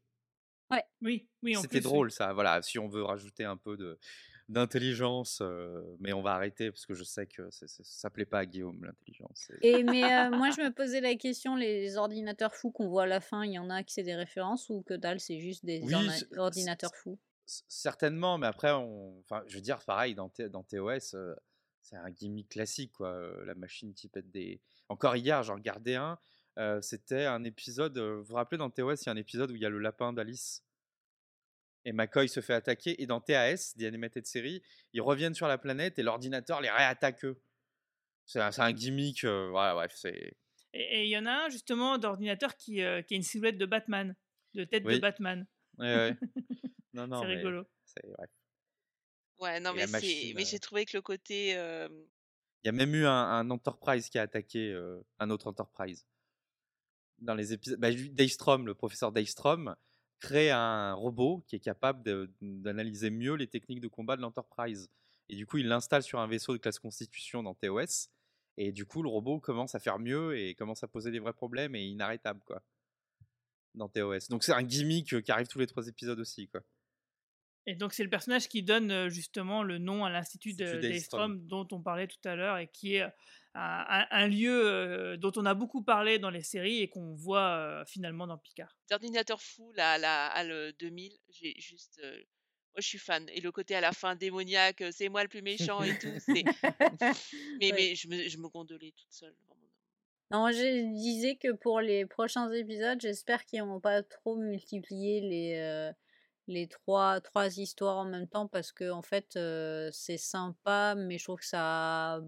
Ouais. 0.69 0.83
Oui, 1.01 1.27
oui, 1.43 1.55
en 1.57 1.61
C'était 1.61 1.79
drôle 1.81 2.11
ça, 2.11 2.33
voilà, 2.33 2.61
si 2.61 2.79
on 2.79 2.87
veut 2.87 3.03
rajouter 3.03 3.43
un 3.43 3.57
peu 3.57 3.77
de 3.77 3.97
d'intelligence, 4.51 5.39
euh, 5.41 5.81
mais 5.99 6.13
on 6.13 6.21
va 6.21 6.33
arrêter 6.33 6.71
parce 6.71 6.85
que 6.85 6.93
je 6.93 7.03
sais 7.03 7.25
que 7.25 7.49
c'est- 7.51 7.67
ça 7.67 8.09
plaît 8.09 8.25
pas 8.25 8.39
à 8.39 8.45
Guillaume 8.45 8.83
l'intelligence. 8.83 9.49
Et 9.61 9.83
mais 9.83 10.03
euh, 10.03 10.29
moi 10.29 10.51
je 10.51 10.61
me 10.61 10.71
posais 10.71 10.99
la 10.99 11.15
question, 11.15 11.55
les 11.55 11.97
ordinateurs 11.97 12.53
fous 12.53 12.71
qu'on 12.71 12.87
voit 12.89 13.03
à 13.03 13.07
la 13.07 13.21
fin, 13.21 13.45
il 13.45 13.53
y 13.53 13.59
en 13.59 13.69
a 13.69 13.83
qui 13.83 13.93
c'est 13.93 14.03
des 14.03 14.15
références 14.15 14.69
ou 14.69 14.81
que 14.81 14.93
dalle, 14.93 15.19
c'est 15.19 15.39
juste 15.39 15.65
des 15.65 15.81
Oui, 15.81 15.93
ordinateurs 16.37 16.93
fous? 16.95 17.17
Certainement, 17.45 18.37
mais 18.37 18.47
après, 18.47 18.71
on... 18.71 19.19
enfin, 19.19 19.43
je 19.47 19.55
veux 19.55 19.61
dire, 19.61 19.79
pareil, 19.83 20.15
dans, 20.15 20.31
dans 20.51 20.63
TOS, 20.63 21.15
euh, 21.15 21.35
c'est 21.81 21.97
un 21.97 22.09
gimmick 22.09 22.49
classique, 22.49 22.93
quoi. 22.93 23.19
la 23.45 23.55
machine 23.55 23.93
qui 23.93 24.07
pète 24.07 24.29
des. 24.31 24.61
Encore 24.87 25.15
hier, 25.15 25.43
j'en 25.43 25.55
regardais 25.55 25.95
un, 25.95 26.17
c'était 26.81 27.25
un 27.25 27.43
épisode. 27.43 27.97
vous 27.97 28.23
vous 28.23 28.35
rappelez, 28.35 28.57
dans 28.57 28.69
TOS, 28.69 29.01
il 29.01 29.05
y 29.07 29.09
a 29.09 29.11
un 29.11 29.17
épisode 29.17 29.51
où 29.51 29.55
il 29.55 29.61
y 29.61 29.65
a 29.65 29.69
le 29.69 29.79
lapin 29.79 30.13
d'Alice? 30.13 30.63
Et 31.85 31.93
McCoy 31.93 32.29
se 32.29 32.41
fait 32.41 32.53
attaquer. 32.53 33.01
Et 33.01 33.07
dans 33.07 33.21
TAS, 33.21 33.73
des 33.75 33.85
animated 33.87 34.25
série, 34.25 34.61
ils 34.93 35.01
reviennent 35.01 35.33
sur 35.33 35.47
la 35.47 35.57
planète 35.57 35.97
et 35.99 36.03
l'ordinateur 36.03 36.61
les 36.61 36.69
réattaque 36.69 37.25
eux. 37.25 37.41
C'est 38.25 38.39
un, 38.39 38.71
gimmick, 38.71 39.23
euh, 39.23 39.49
voilà, 39.49 39.73
bref, 39.73 39.91
c'est. 39.95 40.37
Et 40.73 41.03
il 41.03 41.09
y 41.09 41.17
en 41.17 41.25
a 41.25 41.31
un 41.45 41.49
justement 41.49 41.97
d'ordinateur 41.97 42.55
qui, 42.55 42.81
euh, 42.81 43.01
qui 43.01 43.15
a 43.15 43.17
une 43.17 43.23
silhouette 43.23 43.57
de 43.57 43.65
Batman, 43.65 44.15
de 44.53 44.63
tête 44.63 44.83
de 44.83 44.87
Oui. 44.87 44.99
Batman. 44.99 45.45
Ouais, 45.77 45.95
ouais. 45.95 46.17
Non, 46.93 47.07
non, 47.07 47.21
C'est 47.21 47.27
rigolo. 47.27 47.65
c'est- 47.85 48.07
bref. 48.07 48.29
Ouais, 49.39 49.59
non, 49.59 49.71
Et 49.71 49.77
mais 49.77 49.87
mais 50.35 50.41
euh, 50.41 50.45
j'ai 50.45 50.59
trouvé 50.59 50.85
que 50.85 50.95
le 50.95 51.01
côté, 51.01 51.57
euh, 51.57 51.89
Il 52.63 52.67
y 52.67 52.69
a 52.69 52.73
même 52.73 52.93
eu 52.93 53.05
un, 53.05 53.11
un 53.11 53.49
Enterprise 53.49 54.09
qui 54.09 54.19
a 54.19 54.21
attaqué 54.21 54.71
euh, 54.71 55.01
un 55.19 55.29
autre 55.31 55.47
Enterprise. 55.47 56.05
Dans 57.19 57.33
les 57.33 57.53
épisodes, 57.53 57.79
bah, 57.79 57.89
lui, 57.89 58.11
Dave 58.11 58.27
Strom, 58.29 58.65
le 58.67 58.75
professeur 58.75 59.11
Dave 59.11 59.25
Strom, 60.21 60.31
crée 60.31 60.51
un 60.51 60.93
robot 60.93 61.43
qui 61.47 61.55
est 61.55 61.59
capable 61.59 62.29
d'analyser 62.41 63.09
mieux 63.09 63.33
les 63.35 63.47
techniques 63.47 63.81
de 63.81 63.87
combat 63.87 64.15
de 64.15 64.21
l'Enterprise. 64.21 64.89
Et 65.29 65.35
du 65.35 65.45
coup, 65.45 65.57
il 65.57 65.67
l'installe 65.67 66.03
sur 66.03 66.19
un 66.19 66.27
vaisseau 66.27 66.53
de 66.53 66.57
classe 66.57 66.79
Constitution 66.79 67.43
dans 67.43 67.55
TOS. 67.55 68.09
Et 68.57 68.71
du 68.71 68.85
coup, 68.85 69.01
le 69.01 69.09
robot 69.09 69.39
commence 69.39 69.75
à 69.75 69.79
faire 69.79 69.97
mieux 69.97 70.37
et 70.37 70.55
commence 70.55 70.83
à 70.83 70.87
poser 70.87 71.11
des 71.11 71.19
vrais 71.19 71.33
problèmes 71.33 71.75
et 71.75 71.83
inarrêtable, 71.83 72.41
quoi. 72.45 72.61
Dans 73.73 73.87
TOS. 73.87 74.27
Donc 74.29 74.43
c'est 74.43 74.51
un 74.51 74.63
gimmick 74.63 75.13
euh, 75.13 75.21
qui 75.21 75.31
arrive 75.31 75.47
tous 75.47 75.59
les 75.59 75.67
trois 75.67 75.87
épisodes 75.87 76.19
aussi, 76.19 76.47
quoi. 76.47 76.61
Et 77.67 77.75
donc 77.75 77.93
c'est 77.93 78.03
le 78.03 78.09
personnage 78.09 78.47
qui 78.47 78.63
donne 78.63 79.09
justement 79.09 79.61
le 79.63 79.77
nom 79.77 80.03
à 80.03 80.09
l'institut 80.09 80.53
de 80.53 80.63
Institut 80.63 80.81
Daystrom 80.81 81.37
Daystrom. 81.37 81.47
dont 81.47 81.67
on 81.77 81.81
parlait 81.81 82.07
tout 82.07 82.17
à 82.27 82.35
l'heure 82.35 82.57
et 82.57 82.67
qui 82.67 82.95
est 82.95 83.05
un, 83.53 84.27
lieu 84.27 85.17
dont 85.17 85.31
on 85.35 85.45
a 85.45 85.53
beaucoup 85.53 85.83
parlé 85.83 86.17
dans 86.19 86.29
les 86.29 86.41
séries 86.41 86.79
et 86.79 86.89
qu'on 86.89 87.13
voit 87.15 87.83
finalement 87.85 88.25
dans 88.25 88.37
Picard. 88.37 88.75
d'ordinateur 88.89 89.41
fou, 89.41 89.71
là, 89.73 89.97
là, 89.97 90.27
à 90.27 90.43
le 90.43 90.71
2000, 90.79 91.11
j'ai 91.29 91.53
juste. 91.59 91.99
euh, 92.03 92.15
moi, 92.73 92.79
je 92.79 92.87
suis 92.87 92.97
fan. 92.97 93.27
Et 93.33 93.41
le 93.41 93.51
côté 93.51 93.75
à 93.75 93.81
la 93.81 93.91
fin 93.91 94.15
démoniaque, 94.15 94.81
c'est 94.91 95.09
moi 95.09 95.21
le 95.23 95.27
plus 95.29 95.41
méchant 95.41 95.83
et 95.83 95.97
tout. 95.99 96.07
mais, 96.29 96.43
Ouais. 97.61 97.71
mais 97.73 97.95
je 97.95 98.07
me, 98.07 98.29
je 98.29 98.37
me 98.37 98.47
gondolais 98.47 98.93
toute 98.95 99.11
seule. 99.11 99.35
Non, 100.31 100.49
je 100.51 100.93
disais 100.95 101.35
que 101.35 101.51
pour 101.51 101.81
les 101.81 102.05
prochains 102.05 102.49
épisodes, 102.53 103.01
j'espère 103.01 103.45
qu'ils 103.45 103.61
vont 103.63 103.81
pas 103.81 104.01
trop 104.01 104.37
multiplier 104.37 105.19
les, 105.19 105.55
euh, 105.57 105.91
les 106.51 106.67
trois, 106.67 107.19
trois 107.21 107.57
histoires 107.57 107.97
en 107.97 108.05
même 108.05 108.27
temps 108.27 108.47
parce 108.47 108.71
que 108.71 108.91
en 108.91 109.01
fait, 109.01 109.35
euh, 109.35 109.89
c'est 109.91 110.17
sympa, 110.17 110.93
mais 110.95 111.17
je 111.17 111.23
trouve 111.23 111.39
que 111.39 111.45
ça 111.45 112.21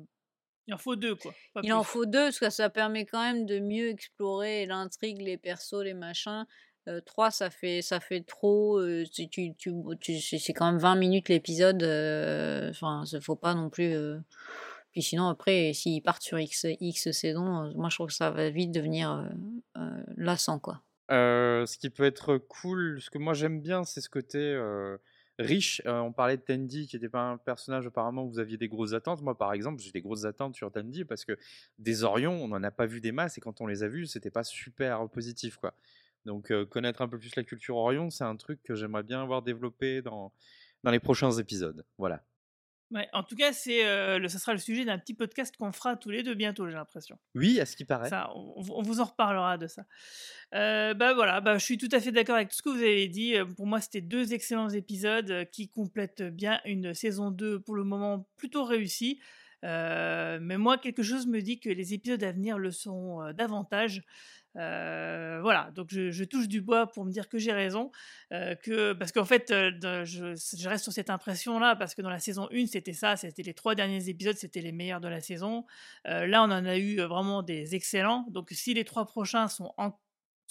Il 0.68 0.74
en 0.74 0.78
faut 0.78 0.96
deux 0.96 1.16
quoi. 1.16 1.34
pas 1.54 1.62
Il 1.64 1.74
en 1.74 1.84
faut 1.84 2.06
deux, 2.06 2.26
parce 2.26 2.40
que 2.40 2.50
ça 2.50 2.70
permet 2.70 3.06
quand 3.06 3.22
même 3.22 3.46
de 3.46 3.60
mieux 3.60 3.90
explorer 3.90 4.66
l'intrigue, 4.66 5.22
les 5.22 5.38
persos, 5.38 5.84
les 5.84 5.94
machins. 5.94 6.46
Euh, 6.90 7.00
trois, 7.00 7.32
ça 7.32 7.50
fait, 7.50 7.82
ça 7.82 8.00
fait 8.02 8.22
trop. 8.22 8.78
euh, 8.80 9.06
si 9.12 9.30
tu, 9.30 9.54
tu, 9.56 9.72
tu- 10.02 10.20
c'est 10.20 10.54
quand 10.54 10.66
même 10.70 10.80
20 10.82 10.96
minutes 10.96 11.30
l'épisode. 11.30 11.82
Enfin, 12.70 13.04
il 13.12 13.22
faut 13.22 13.36
pas 13.38 13.54
non 13.54 13.70
plus. 13.70 13.96
Puis 14.92 15.02
sinon, 15.02 15.28
après, 15.30 15.72
s'ils 15.74 16.04
partent 16.04 16.22
sur 16.22 16.38
X, 16.40 16.68
X 16.80 17.12
saisons, 17.12 17.72
moi 17.76 17.90
je 17.90 17.96
trouve 17.96 18.08
que 18.08 18.14
ça 18.14 18.30
va 18.32 18.50
vite 18.50 18.72
devenir 18.72 19.28
euh, 19.78 20.04
lassant, 20.18 20.60
quoi. 20.60 20.82
Ce 21.10 21.78
qui 21.78 21.90
peut 21.90 22.04
être 22.04 22.38
cool, 22.38 23.02
ce 23.02 23.10
que 23.10 23.18
moi 23.18 23.34
j'aime 23.34 23.62
bien, 23.62 23.84
c'est 23.84 24.02
ce 24.02 24.10
côté 24.10 24.58
riche. 25.40 25.82
On 25.86 26.12
parlait 26.14 26.38
de 26.38 26.42
Tandy, 26.42 26.88
qui 26.88 26.96
n'était 26.96 27.10
pas 27.10 27.22
un 27.22 27.38
personnage 27.38 27.88
apparemment 27.88 28.24
où 28.24 28.30
vous 28.30 28.40
aviez 28.40 28.58
des 28.58 28.68
grosses 28.68 28.94
attentes. 28.94 29.22
Moi, 29.22 29.38
par 29.38 29.54
exemple, 29.54 29.82
j'ai 29.82 29.92
des 29.92 30.02
grosses 30.02 30.26
attentes 30.26 30.56
sur 30.56 30.72
Tandy 30.72 31.06
parce 31.06 31.26
que 31.26 31.38
des 31.80 32.04
Orions, 32.04 32.44
on 32.44 32.48
n'en 32.48 32.64
a 32.64 32.72
pas 32.72 32.86
vu 32.86 33.02
des 33.02 33.12
masses 33.12 33.38
et 33.38 33.42
quand 33.42 33.62
on 33.62 33.68
les 33.68 33.84
a 33.84 33.88
vus, 33.88 34.08
c'était 34.08 34.32
pas 34.32 34.44
super 34.44 35.10
positif, 35.10 35.58
quoi. 35.58 35.74
Donc 36.26 36.54
connaître 36.70 37.02
un 37.02 37.10
peu 37.10 37.20
plus 37.20 37.36
la 37.36 37.44
culture 37.44 37.76
Orion, 37.76 38.10
c'est 38.10 38.24
un 38.24 38.38
truc 38.38 38.64
que 38.64 38.76
j'aimerais 38.76 39.04
bien 39.04 39.26
voir 39.26 39.42
développé 39.42 40.02
dans, 40.02 40.32
dans 40.84 40.92
les 40.92 41.02
prochains 41.02 41.32
épisodes. 41.32 41.86
Voilà. 41.98 42.24
Ouais, 42.94 43.10
en 43.12 43.24
tout 43.24 43.36
cas, 43.36 43.52
c'est 43.54 43.86
euh, 43.88 44.20
le, 44.20 44.28
ça 44.28 44.38
sera 44.38 44.54
le 44.54 44.60
sujet 44.60 44.86
d'un 44.86 45.00
petit 45.00 45.16
podcast 45.16 45.56
qu'on 45.58 45.72
fera 45.72 45.96
tous 45.96 46.12
les 46.12 46.22
deux 46.22 46.36
bientôt, 46.36 46.68
j'ai 46.68 46.76
l'impression. 46.76 47.18
Oui, 47.34 47.60
à 47.60 47.66
ce 47.66 47.76
qui 47.76 47.86
paraît. 47.86 48.08
Ça, 48.08 48.30
on, 48.36 48.64
on 48.70 48.82
vous 48.84 49.00
en 49.00 49.06
reparlera 49.06 49.58
de 49.58 49.66
ça. 49.66 49.84
Euh, 50.54 50.94
bah 50.94 51.16
voilà, 51.16 51.42
bah, 51.42 51.58
je 51.58 51.66
suis 51.66 51.80
tout 51.80 51.90
à 51.92 52.00
fait 52.00 52.12
d'accord 52.12 52.36
avec 52.36 52.50
tout 52.50 52.56
ce 52.56 52.62
que 52.62 52.70
vous 52.70 52.78
avez 52.84 53.08
dit. 53.08 53.36
Euh, 53.36 53.46
Pour 53.46 53.66
moi, 53.66 53.82
c'était 53.82 54.02
deux 54.02 54.34
excellents 54.36 54.70
épisodes 54.70 55.50
qui 55.52 55.70
complètent 55.70 56.22
bien 56.22 56.62
une 56.66 56.94
saison 56.94 57.32
2 57.32 57.62
pour 57.62 57.76
le 57.76 57.84
moment 57.84 58.28
plutôt 58.38 58.64
réussie. 58.64 59.20
Euh, 59.64 60.38
mais 60.40 60.58
moi, 60.60 60.78
quelque 60.78 61.02
chose 61.02 61.26
me 61.26 61.42
dit 61.42 61.60
que 61.60 61.70
les 61.70 61.96
épisodes 61.96 62.24
à 62.24 62.32
venir 62.32 62.60
le 62.60 62.70
seront 62.70 63.32
davantage. 63.34 64.04
Euh, 64.56 65.40
voilà, 65.42 65.72
donc 65.74 65.88
je, 65.92 66.12
je 66.12 66.24
touche 66.24 66.48
du 66.48 66.62
bois 66.62 66.88
pour 66.88 67.06
me 67.06 67.12
dire 67.12 67.28
que 67.28 67.38
j'ai 67.40 67.54
raison, 67.54 67.92
euh, 68.32 68.54
que 68.56 68.94
parce 68.94 69.12
qu'en 69.12 69.26
fait, 69.26 69.50
euh, 69.52 70.06
je, 70.06 70.36
je 70.36 70.70
reste 70.70 70.84
sur 70.84 70.94
cette 70.94 71.10
impression-là 71.10 71.76
parce 71.76 71.96
que 71.96 72.02
dans 72.02 72.10
la 72.10 72.20
saison 72.20 72.48
1, 72.52 72.68
c'était 72.68 72.94
ça, 72.94 73.16
c'était 73.18 73.44
les 73.44 73.54
trois 73.56 73.74
derniers 73.76 74.10
épisodes, 74.10 74.36
c'était 74.38 74.62
les 74.62 74.72
meilleurs 74.72 75.02
de 75.02 75.08
la 75.08 75.22
saison. 75.22 75.66
Euh, 76.08 76.28
là, 76.28 76.42
on 76.44 76.52
en 76.52 76.66
a 76.66 76.78
eu 76.78 76.98
vraiment 77.02 77.42
des 77.42 77.76
excellents. 77.76 78.26
Donc, 78.30 78.50
si 78.52 78.74
les 78.74 78.86
trois 78.86 79.06
prochains 79.06 79.48
sont 79.48 79.74
en- 79.78 79.98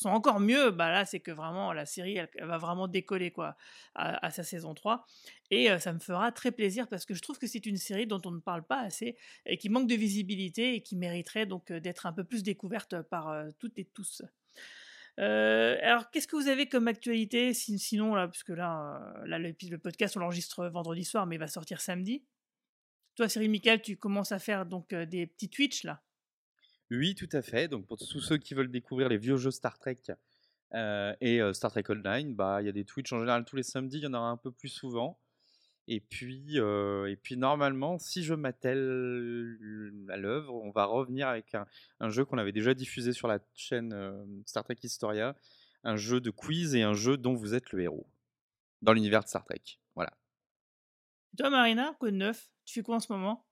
sont 0.03 0.11
encore 0.11 0.41
mieux, 0.41 0.71
bah 0.71 0.91
là, 0.91 1.05
c'est 1.05 1.21
que 1.21 1.31
vraiment 1.31 1.73
la 1.73 1.87
série, 1.87 2.19
va 2.41 2.59
vraiment 2.59 2.89
décoller 2.89 3.31
quoi 3.31 3.57
à, 3.95 4.31
sa 4.31 4.43
saison 4.43 4.75
3. 4.75 5.07
Et 5.51 5.69
ça 5.79 5.93
me 5.93 5.99
fera 5.99 6.33
très 6.33 6.53
plaisir 6.53 6.89
parce 6.89 7.05
que 7.07 7.15
je 7.15 7.23
trouve 7.23 7.39
que 7.39 7.47
c'est 7.47 7.67
une 7.67 7.77
série 7.77 8.07
dont 8.07 8.21
on 8.25 8.31
ne 8.31 8.41
parle 8.41 8.65
pas 8.65 8.81
assez 8.81 9.17
et 9.47 9.57
qui 9.57 9.69
manque 9.69 9.89
de 9.89 9.95
visibilité 9.95 10.75
et 10.75 10.83
qui 10.83 10.97
mériterait 10.97 11.47
donc 11.47 11.73
d'être 11.73 12.07
un 12.07 12.13
peu 12.13 12.25
plus 12.25 12.43
découverte 12.43 13.01
par 13.03 13.45
toutes 13.59 13.79
et 13.79 13.85
tous. 13.85 14.23
Alors, 15.19 16.11
qu'est-ce 16.11 16.29
que 16.29 16.37
vous 16.37 16.49
avez 16.49 16.69
comme 16.69 16.89
actualité 16.89 17.55
si- 17.55 17.79
Sinon, 17.79 18.15
là, 18.15 18.27
parce 18.27 18.43
que 18.43 18.53
là, 18.53 19.15
le, 19.25 19.77
podcast, 19.79 20.17
on 20.17 20.21
l'enregistre 20.21 20.67
vendredi 20.69 21.05
soir, 21.05 21.27
mais 21.27 21.37
il 21.37 21.41
va 21.41 21.49
sortir 21.49 21.81
samedi. 21.81 22.25
Toi, 23.15 23.29
Cyril 23.29 23.51
Michael, 23.51 23.83
tu 23.83 23.97
commences 23.97 24.33
à 24.33 24.39
faire 24.39 24.65
donc 24.67 24.95
des 24.95 25.27
petits 25.27 25.51
Twitch 25.51 25.85
là? 25.85 26.03
Oui, 26.97 27.15
tout 27.15 27.29
à 27.33 27.41
fait. 27.43 27.69
Donc 27.69 27.87
pour 27.87 27.97
tous 27.97 28.21
ceux 28.21 28.37
qui 28.37 28.55
veulent 28.55 28.71
découvrir 28.71 29.09
les 29.09 29.17
vieux 29.17 29.37
jeux 29.37 29.51
Star 29.51 29.79
Trek 29.79 29.99
euh, 30.75 31.15
et 31.21 31.41
euh, 31.41 31.53
Star 31.55 31.71
Trek 31.71 31.85
Online, 31.89 32.35
bah 32.35 32.61
il 32.61 32.67
y 32.67 32.69
a 32.69 32.73
des 32.73 32.85
Twitch 32.85 33.13
en 33.13 33.19
général 33.19 33.45
tous 33.45 33.57
les 33.57 33.63
samedis, 33.63 33.99
il 33.99 34.05
y 34.05 34.07
en 34.07 34.15
aura 34.15 34.29
un 34.29 34.37
peu 34.37 34.51
plus 34.51 34.69
souvent. 34.69 35.19
Et 35.89 36.01
puis, 36.01 36.61
euh, 36.61 37.11
et 37.11 37.17
puis 37.17 37.37
normalement, 37.37 37.99
si 37.99 38.23
je 38.23 38.35
m'attelle 38.35 39.57
à 40.11 40.17
l'œuvre, 40.17 40.55
on 40.55 40.71
va 40.71 40.85
revenir 40.85 41.29
avec 41.29 41.55
un, 41.55 42.09
jeu 42.09 42.25
qu'on 42.25 42.39
avait 42.39 42.53
déjà 42.53 42.73
diffusé 42.75 43.13
sur 43.13 43.27
la 43.27 43.41
chaîne 43.55 44.43
Star 44.47 44.63
Trek 44.63 44.77
Historia, 44.83 45.35
un 45.83 45.97
jeu 45.97 46.21
de 46.21 46.31
quiz 46.31 46.75
et 46.77 46.83
un 46.83 46.95
jeu 46.95 47.17
dont 47.17 47.35
vous 47.35 47.55
êtes 47.55 47.73
le 47.73 47.81
héros 47.81 48.07
dans 48.81 48.93
l'univers 48.93 49.25
de 49.25 49.29
Star 49.29 49.45
Trek. 49.45 49.63
Voilà. 49.97 50.13
Toi, 51.37 51.51
Marina, 51.51 51.97
quoi 51.99 52.11
de 52.11 52.17
neuf? 52.17 52.51
Tu 52.65 52.75
fais 52.75 52.83
quoi 52.83 52.97
en 52.97 53.01
ce 53.01 53.13
moment? 53.13 53.45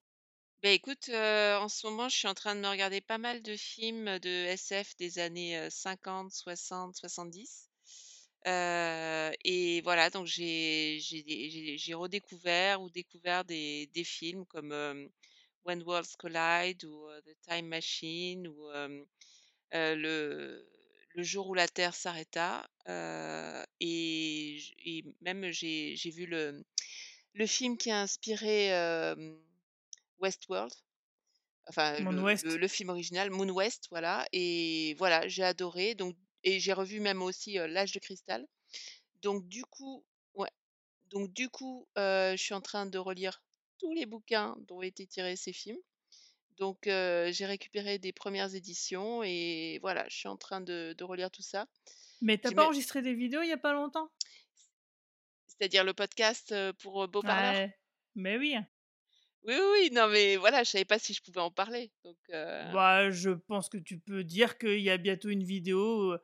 Bah 0.62 0.68
écoute, 0.70 1.08
en 1.08 1.68
ce 1.68 1.86
moment, 1.86 2.08
je 2.11 2.16
suis 2.16 2.28
en 2.28 2.34
train 2.34 2.54
de 2.54 2.61
me 2.61 2.68
regarder 2.68 3.00
pas 3.00 3.16
mal 3.16 3.42
de 3.42 3.56
films 3.56 4.18
de 4.18 4.28
SF 4.28 4.94
des 4.98 5.18
années 5.18 5.56
euh, 5.58 5.70
50, 5.70 6.30
60, 6.30 6.96
70. 6.96 7.70
Euh, 8.46 9.30
et 9.44 9.80
voilà, 9.82 10.11
donc 10.11 10.26
j'ai 10.26 11.00
redécouvert 11.94 12.82
ou 12.82 12.90
découvert 12.90 13.44
des, 13.44 13.86
des 13.94 14.04
films 14.04 14.44
comme 14.46 14.74
When 15.64 15.82
Worlds 15.82 16.16
Collide 16.18 16.84
ou 16.84 17.08
The 17.24 17.36
Time 17.48 17.66
Machine 17.66 18.46
ou 18.48 18.68
le, 19.72 20.66
le 21.14 21.22
jour 21.22 21.48
où 21.48 21.54
la 21.54 21.68
Terre 21.68 21.94
s'arrêta. 21.94 22.68
et, 23.80 25.04
même 25.22 25.50
j'ai 25.52 26.11
vu 26.14 26.26
le, 26.26 26.62
le 27.34 27.46
film 27.46 27.78
qui 27.78 27.90
a 27.90 28.00
inspiré 28.00 28.70
Westworld. 30.20 30.72
Enfin, 31.68 31.98
le, 32.00 32.22
Ouest. 32.22 32.44
le, 32.44 32.56
le 32.56 32.68
film 32.68 32.88
original, 32.88 33.30
Moon 33.30 33.48
West, 33.50 33.86
voilà. 33.90 34.26
Et 34.32 34.94
voilà, 34.98 35.28
j'ai 35.28 35.44
adoré. 35.44 35.94
Donc, 35.94 36.16
et 36.42 36.58
j'ai 36.58 36.72
revu 36.72 37.00
même 37.00 37.22
aussi 37.22 37.58
euh, 37.58 37.68
L'Âge 37.68 37.92
de 37.92 37.98
cristal. 37.98 38.46
Donc, 39.22 39.46
du 39.46 39.64
coup, 39.64 40.04
ouais. 40.34 40.50
Donc, 41.06 41.32
du 41.32 41.48
coup, 41.48 41.86
euh, 41.98 42.32
je 42.32 42.42
suis 42.42 42.54
en 42.54 42.60
train 42.60 42.86
de 42.86 42.98
relire 42.98 43.42
tous 43.78 43.92
les 43.92 44.06
bouquins 44.06 44.56
dont 44.66 44.78
ont 44.78 44.82
été 44.82 45.06
tirés 45.06 45.36
ces 45.36 45.52
films. 45.52 45.78
Donc, 46.56 46.86
euh, 46.86 47.30
j'ai 47.32 47.46
récupéré 47.46 47.98
des 47.98 48.12
premières 48.12 48.54
éditions 48.54 49.22
et 49.22 49.78
voilà, 49.80 50.06
je 50.08 50.16
suis 50.16 50.28
en 50.28 50.36
train 50.36 50.60
de, 50.60 50.94
de 50.96 51.04
relire 51.04 51.30
tout 51.30 51.42
ça. 51.42 51.66
Mais 52.20 52.36
t'as 52.36 52.52
pas 52.52 52.66
enregistré 52.66 53.00
des 53.00 53.14
vidéos 53.14 53.42
il 53.42 53.48
y 53.48 53.52
a 53.52 53.58
pas 53.58 53.72
longtemps? 53.72 54.10
C'est-à-dire 55.46 55.84
le 55.84 55.94
podcast 55.94 56.54
pour 56.78 57.06
Beau 57.08 57.22
Parleur? 57.22 57.54
Ouais. 57.54 57.78
Mais 58.14 58.36
oui. 58.36 58.56
Oui, 59.43 59.55
oui, 59.72 59.91
non, 59.93 60.09
mais 60.09 60.36
voilà, 60.36 60.62
je 60.64 60.70
savais 60.70 60.84
pas 60.84 60.99
si 60.99 61.14
je 61.14 61.22
pouvais 61.22 61.41
en 61.41 61.51
parler. 61.51 61.93
Donc, 62.05 62.18
euh, 62.30 62.74
Bah, 62.74 63.11
je 63.11 63.30
pense 63.30 63.68
que 63.68 63.78
tu 63.78 63.99
peux 63.99 64.22
dire 64.22 64.59
qu'il 64.59 64.80
y 64.80 64.91
a 64.91 64.99
bientôt 64.99 65.30
une 65.30 65.43
vidéo 65.45 66.16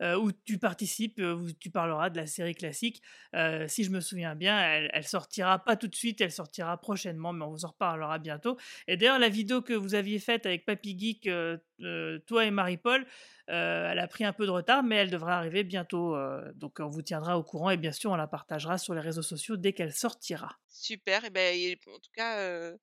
où 0.00 0.32
tu 0.32 0.58
participes, 0.58 1.18
euh, 1.18 1.34
où 1.34 1.52
tu 1.52 1.70
parleras 1.70 2.10
de 2.10 2.16
la 2.16 2.26
série 2.26 2.54
classique. 2.54 3.02
Euh, 3.34 3.66
si 3.68 3.84
je 3.84 3.90
me 3.90 4.00
souviens 4.00 4.34
bien, 4.34 4.60
elle, 4.60 5.04
sortira 5.06 5.58
pas 5.58 5.76
tout 5.76 5.88
de 5.88 5.94
suite, 5.94 6.20
elle 6.20 6.30
sortira 6.32 6.76
prochainement, 6.80 7.32
mais 7.32 7.44
on 7.44 7.50
vous 7.50 7.64
en 7.64 7.68
reparlera 7.68 8.18
bientôt. 8.18 8.56
Et 8.86 8.96
d'ailleurs, 8.96 9.18
la 9.18 9.28
vidéo 9.28 9.62
que 9.62 9.72
vous 9.72 9.94
aviez 9.94 10.18
faite 10.18 10.46
avec 10.46 10.64
Papy 10.64 10.98
Geek, 10.98 11.26
euh, 11.26 11.58
euh, 11.80 12.18
toi 12.26 12.44
et 12.44 12.50
Marie-Paul, 12.50 13.06
euh, 13.50 13.90
elle 13.90 13.98
a 13.98 14.08
pris 14.08 14.24
un 14.24 14.32
peu 14.32 14.46
de 14.46 14.50
retard, 14.50 14.82
mais 14.82 14.96
elle 14.96 15.10
devrait 15.10 15.32
arriver 15.32 15.64
bientôt. 15.64 16.14
euh, 16.14 16.52
donc, 16.54 16.78
on 16.80 16.88
vous 16.88 17.02
tiendra 17.02 17.38
au 17.38 17.42
courant 17.42 17.70
et 17.70 17.76
bien 17.76 17.92
sûr, 17.92 18.10
on 18.10 18.16
la 18.16 18.26
partagera 18.26 18.78
sur 18.78 18.94
les 18.94 19.00
réseaux 19.00 19.22
sociaux 19.22 19.56
dès 19.56 19.72
qu'elle 19.72 19.92
sortira. 19.92 20.58
super. 20.68 21.24
Et 21.24 21.30
ben, 21.30 21.76
en 21.88 21.98
tout 21.98 22.10
cas, 22.12 22.38
euh, 22.40 22.76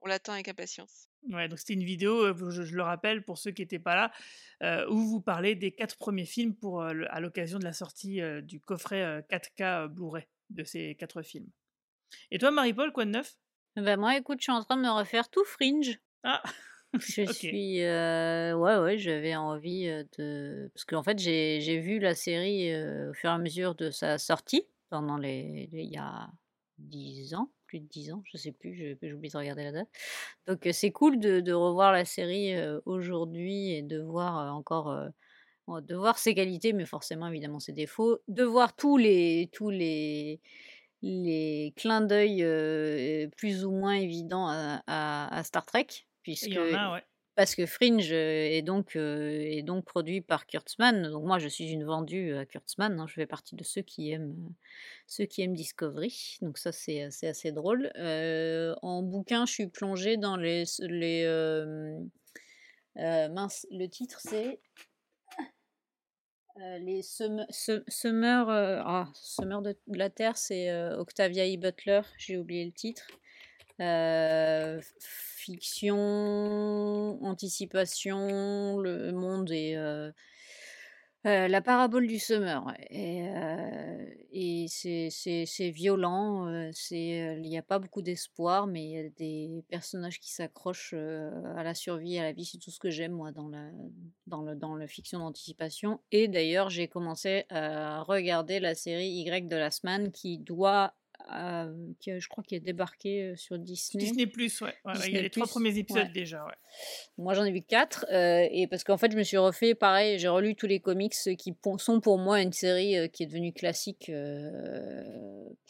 on 0.00 0.08
l'attend 0.08 0.32
avec 0.32 0.48
impatience. 0.48 1.08
Ouais, 1.30 1.48
donc 1.48 1.58
c'était 1.58 1.74
une 1.74 1.82
vidéo, 1.84 2.32
je, 2.50 2.62
je 2.62 2.76
le 2.76 2.82
rappelle 2.82 3.24
pour 3.24 3.36
ceux 3.38 3.50
qui 3.50 3.62
n'étaient 3.62 3.80
pas 3.80 3.96
là, 3.96 4.12
euh, 4.62 4.88
où 4.88 4.98
vous 4.98 5.20
parlez 5.20 5.56
des 5.56 5.72
quatre 5.72 5.96
premiers 5.96 6.24
films 6.24 6.54
pour, 6.54 6.82
euh, 6.82 7.02
à 7.08 7.20
l'occasion 7.20 7.58
de 7.58 7.64
la 7.64 7.72
sortie 7.72 8.20
euh, 8.20 8.40
du 8.40 8.60
coffret 8.60 9.02
euh, 9.02 9.22
4K 9.22 9.60
euh, 9.62 9.88
Blu-ray 9.88 10.24
de 10.50 10.62
ces 10.62 10.94
quatre 10.94 11.22
films. 11.22 11.48
Et 12.30 12.38
toi, 12.38 12.52
Marie-Paul, 12.52 12.92
quoi 12.92 13.04
de 13.04 13.10
neuf? 13.10 13.34
Bah 13.74 13.96
moi, 13.96 14.16
écoute, 14.16 14.38
je 14.40 14.44
suis 14.44 14.52
en 14.52 14.62
train 14.62 14.76
de 14.76 14.82
me 14.82 14.90
refaire 14.90 15.28
tout 15.28 15.44
Fringe. 15.44 15.98
Ah 16.22 16.42
Je 16.98 17.24
suis... 17.26 17.80
Ouais, 17.82 18.78
ouais, 18.78 18.96
j'avais 18.98 19.34
envie 19.36 19.86
de... 20.18 20.70
Parce 20.72 20.84
qu'en 20.84 21.02
fait, 21.02 21.18
j'ai 21.18 21.60
j'ai 21.60 21.78
vu 21.80 21.98
la 21.98 22.14
série 22.14 22.72
au 23.08 23.12
fur 23.12 23.30
et 23.30 23.32
à 23.32 23.38
mesure 23.38 23.74
de 23.74 23.90
sa 23.90 24.16
sortie, 24.18 24.66
pendant 24.88 25.18
les- 25.18 25.68
Il 25.72 25.92
y 25.92 25.96
a 25.98 26.30
10 26.78 27.34
ans, 27.34 27.50
plus 27.66 27.80
de 27.80 27.86
10 27.86 28.12
ans, 28.12 28.22
je 28.26 28.36
sais 28.36 28.52
plus, 28.52 28.74
je- 28.74 28.96
j'ai 29.02 29.12
oublié 29.12 29.30
de 29.32 29.38
regarder 29.38 29.64
la 29.64 29.72
date. 29.72 29.88
Donc 30.46 30.66
euh, 30.66 30.72
c'est 30.72 30.92
cool 30.92 31.18
de, 31.18 31.40
de 31.40 31.52
revoir 31.52 31.92
la 31.92 32.04
série 32.04 32.54
euh, 32.54 32.80
aujourd'hui 32.86 33.72
et 33.72 33.82
de 33.82 34.00
voir 34.00 34.38
euh, 34.38 34.50
encore... 34.50 34.94
de 35.68 35.94
voir 35.96 36.18
ses 36.18 36.34
qualités, 36.34 36.72
mais 36.72 36.86
forcément, 36.86 37.28
évidemment, 37.28 37.60
ses 37.60 37.72
défauts. 37.72 38.18
De 38.28 38.44
voir 38.44 38.76
tous 38.76 38.96
les... 38.96 39.48
Tous 39.52 39.70
les 39.70 40.40
les 41.02 41.72
clins 41.76 42.00
d'œil 42.00 42.42
plus 43.36 43.64
ou 43.64 43.70
moins 43.70 43.94
évidents 43.94 44.48
à, 44.48 44.82
à- 44.86 45.36
à 45.38 45.44
Star 45.44 45.64
Trek, 45.66 45.86
puisque 46.22 46.46
Il 46.46 46.54
y 46.54 46.58
en 46.58 46.74
a, 46.74 46.94
ouais. 46.94 47.02
Parce 47.36 47.54
que 47.54 47.66
Fringe 47.66 48.10
euh, 48.12 48.48
est 48.50 48.62
donc 48.62 48.96
euh, 48.96 49.40
est 49.42 49.62
donc 49.62 49.84
produit 49.84 50.22
par 50.22 50.46
Kurtzman. 50.46 51.10
Donc 51.10 51.24
moi, 51.24 51.38
je 51.38 51.48
suis 51.48 51.70
une 51.70 51.84
vendue 51.84 52.34
à 52.34 52.46
Kurtzman. 52.46 52.98
hein, 52.98 53.06
je 53.06 53.12
fais 53.12 53.26
partie 53.26 53.54
de 53.54 53.62
ceux 53.62 53.82
qui 53.82 54.10
aiment 54.10 54.34
euh, 54.48 54.52
ceux 55.06 55.26
qui 55.26 55.42
aiment 55.42 55.54
Discovery. 55.54 56.38
Donc 56.40 56.56
ça, 56.58 56.72
c'est 56.72 57.02
assez 57.02 57.52
drôle. 57.52 57.92
En 58.82 59.02
bouquin, 59.02 59.46
je 59.46 59.52
suis 59.52 59.66
plongée 59.68 60.16
dans 60.16 60.36
les 60.36 60.64
les 60.80 61.26
mince, 62.96 63.66
le 63.70 63.86
titre 63.86 64.18
c'est 64.20 64.58
les 66.80 67.02
Summer, 67.02 67.44
Sum- 67.50 67.84
Summer, 67.86 68.48
ah, 68.48 69.12
de, 69.38 69.76
la 69.88 70.08
Terre, 70.08 70.38
c'est 70.38 70.74
Octavia 70.94 71.46
E. 71.46 71.58
Butler, 71.58 72.00
j'ai 72.16 72.38
oublié 72.38 72.64
le 72.64 72.72
titre. 72.72 73.06
Euh, 73.80 74.80
fiction, 75.00 77.22
anticipation, 77.24 78.78
le 78.78 79.12
monde 79.12 79.50
est, 79.52 79.76
euh, 79.76 80.10
Euh, 81.26 81.48
la 81.48 81.60
parabole 81.60 82.06
du 82.06 82.20
semeur. 82.20 82.72
Et, 82.88 83.26
et 84.30 84.66
c'est, 84.68 85.70
violent, 85.70 86.70
il 86.92 87.40
n'y 87.40 87.58
a 87.58 87.62
pas 87.62 87.80
beaucoup 87.80 88.00
d'espoir, 88.00 88.68
mais 88.68 88.84
il 88.84 88.90
y 88.90 88.98
a 88.98 89.08
des 89.08 89.64
personnages 89.68 90.20
qui 90.20 90.30
s'accrochent 90.30 90.94
à 90.94 91.64
la 91.64 91.74
survie, 91.74 92.16
à 92.18 92.22
la 92.22 92.32
vie, 92.32 92.44
c'est 92.44 92.58
tout 92.58 92.70
ce 92.70 92.78
que 92.78 92.90
j'aime, 92.90 93.10
moi, 93.10 93.32
dans 93.32 93.48
la, 93.48 93.70
dans 94.28 94.42
le, 94.42 94.54
dans 94.54 94.76
le 94.76 94.86
fiction 94.86 95.18
d'anticipation. 95.18 96.00
Et 96.12 96.28
d'ailleurs, 96.28 96.70
j'ai 96.70 96.86
commencé 96.86 97.44
à 97.50 98.02
regarder 98.02 98.60
la 98.60 98.76
série 98.76 99.08
Y 99.08 99.48
de 99.48 99.56
la 99.56 99.72
semaine 99.72 100.12
qui 100.12 100.38
doit, 100.38 100.94
euh, 101.32 101.92
qui, 102.00 102.10
a- 102.10 102.18
je 102.18 102.28
crois, 102.28 102.44
qui 102.44 102.54
est 102.54 102.60
débarquée 102.60 103.22
euh, 103.22 103.36
sur 103.36 103.58
Disney. 103.58 104.04
Disney 104.04 104.26
Plus, 104.26 104.60
ouais. 104.60 104.74
Il 105.06 105.12
y 105.14 105.18
a 105.18 105.22
les 105.22 105.30
trois 105.30 105.46
premiers 105.46 105.76
épisodes 105.76 106.04
ouais. 106.04 106.12
déjà, 106.12 106.44
ouais. 106.44 106.54
Moi, 107.18 107.34
j'en 107.34 107.44
ai 107.44 107.52
vu 107.52 107.62
quatre, 107.62 108.06
euh, 108.12 108.46
et 108.50 108.66
parce 108.66 108.84
qu'en 108.84 108.96
fait, 108.96 109.10
je 109.12 109.16
me 109.16 109.22
suis 109.22 109.36
refait 109.36 109.74
pareil, 109.74 110.18
j'ai 110.18 110.28
relu 110.28 110.54
tous 110.54 110.66
les 110.66 110.80
comics 110.80 111.14
qui 111.38 111.54
sont 111.78 112.00
pour 112.00 112.18
moi 112.18 112.40
une 112.42 112.52
série 112.52 113.10
qui 113.10 113.22
est 113.22 113.26
devenue 113.26 113.52
classique 113.52 114.08
euh, 114.08 115.02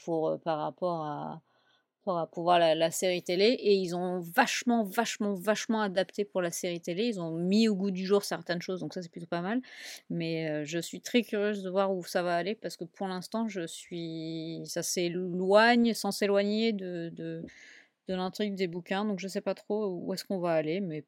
pour, 0.05 0.39
par 0.45 0.59
rapport 0.59 1.03
à, 1.05 1.43
par 2.07 2.15
rapport 2.15 2.53
à 2.53 2.61
la, 2.61 2.77
la 2.77 2.93
série 2.93 3.21
télé, 3.21 3.47
et 3.47 3.75
ils 3.75 3.97
ont 3.97 4.21
vachement, 4.21 4.85
vachement, 4.85 5.35
vachement 5.35 5.83
adapté 5.83 6.25
pour 6.25 6.41
la 6.41 6.53
série 6.53 6.81
télé. 6.81 7.09
Ils 7.09 7.21
ont 7.21 7.33
mis 7.33 7.69
au 7.69 7.75
goût 7.75 7.91
du 7.91 8.07
jour 8.07 8.23
certaines 8.23 8.63
choses, 8.63 8.79
donc 8.79 8.95
ça, 8.95 9.03
c'est 9.03 9.11
plutôt 9.11 9.27
pas 9.27 9.41
mal. 9.41 9.61
Mais 10.09 10.49
euh, 10.49 10.65
je 10.65 10.79
suis 10.79 11.01
très 11.01 11.23
curieuse 11.23 11.65
de 11.65 11.69
voir 11.69 11.93
où 11.93 12.05
ça 12.05 12.23
va 12.23 12.37
aller, 12.37 12.55
parce 12.55 12.77
que 12.77 12.85
pour 12.85 13.09
l'instant, 13.09 13.49
je 13.49 13.67
suis, 13.67 14.63
ça 14.67 14.85
s'éloigne, 14.85 15.95
sans 15.95 16.13
s'éloigner 16.13 16.73
de, 16.73 17.11
de, 17.13 17.45
l'intrigue 18.07 18.55
des 18.55 18.69
bouquins, 18.69 19.05
donc 19.05 19.19
je 19.19 19.27
sais 19.27 19.41
pas 19.41 19.55
trop 19.55 19.89
où 19.89 20.15
est-ce 20.15 20.25
qu'on 20.25 20.39
va 20.39 20.53
aller, 20.53 20.81
mais 20.81 21.05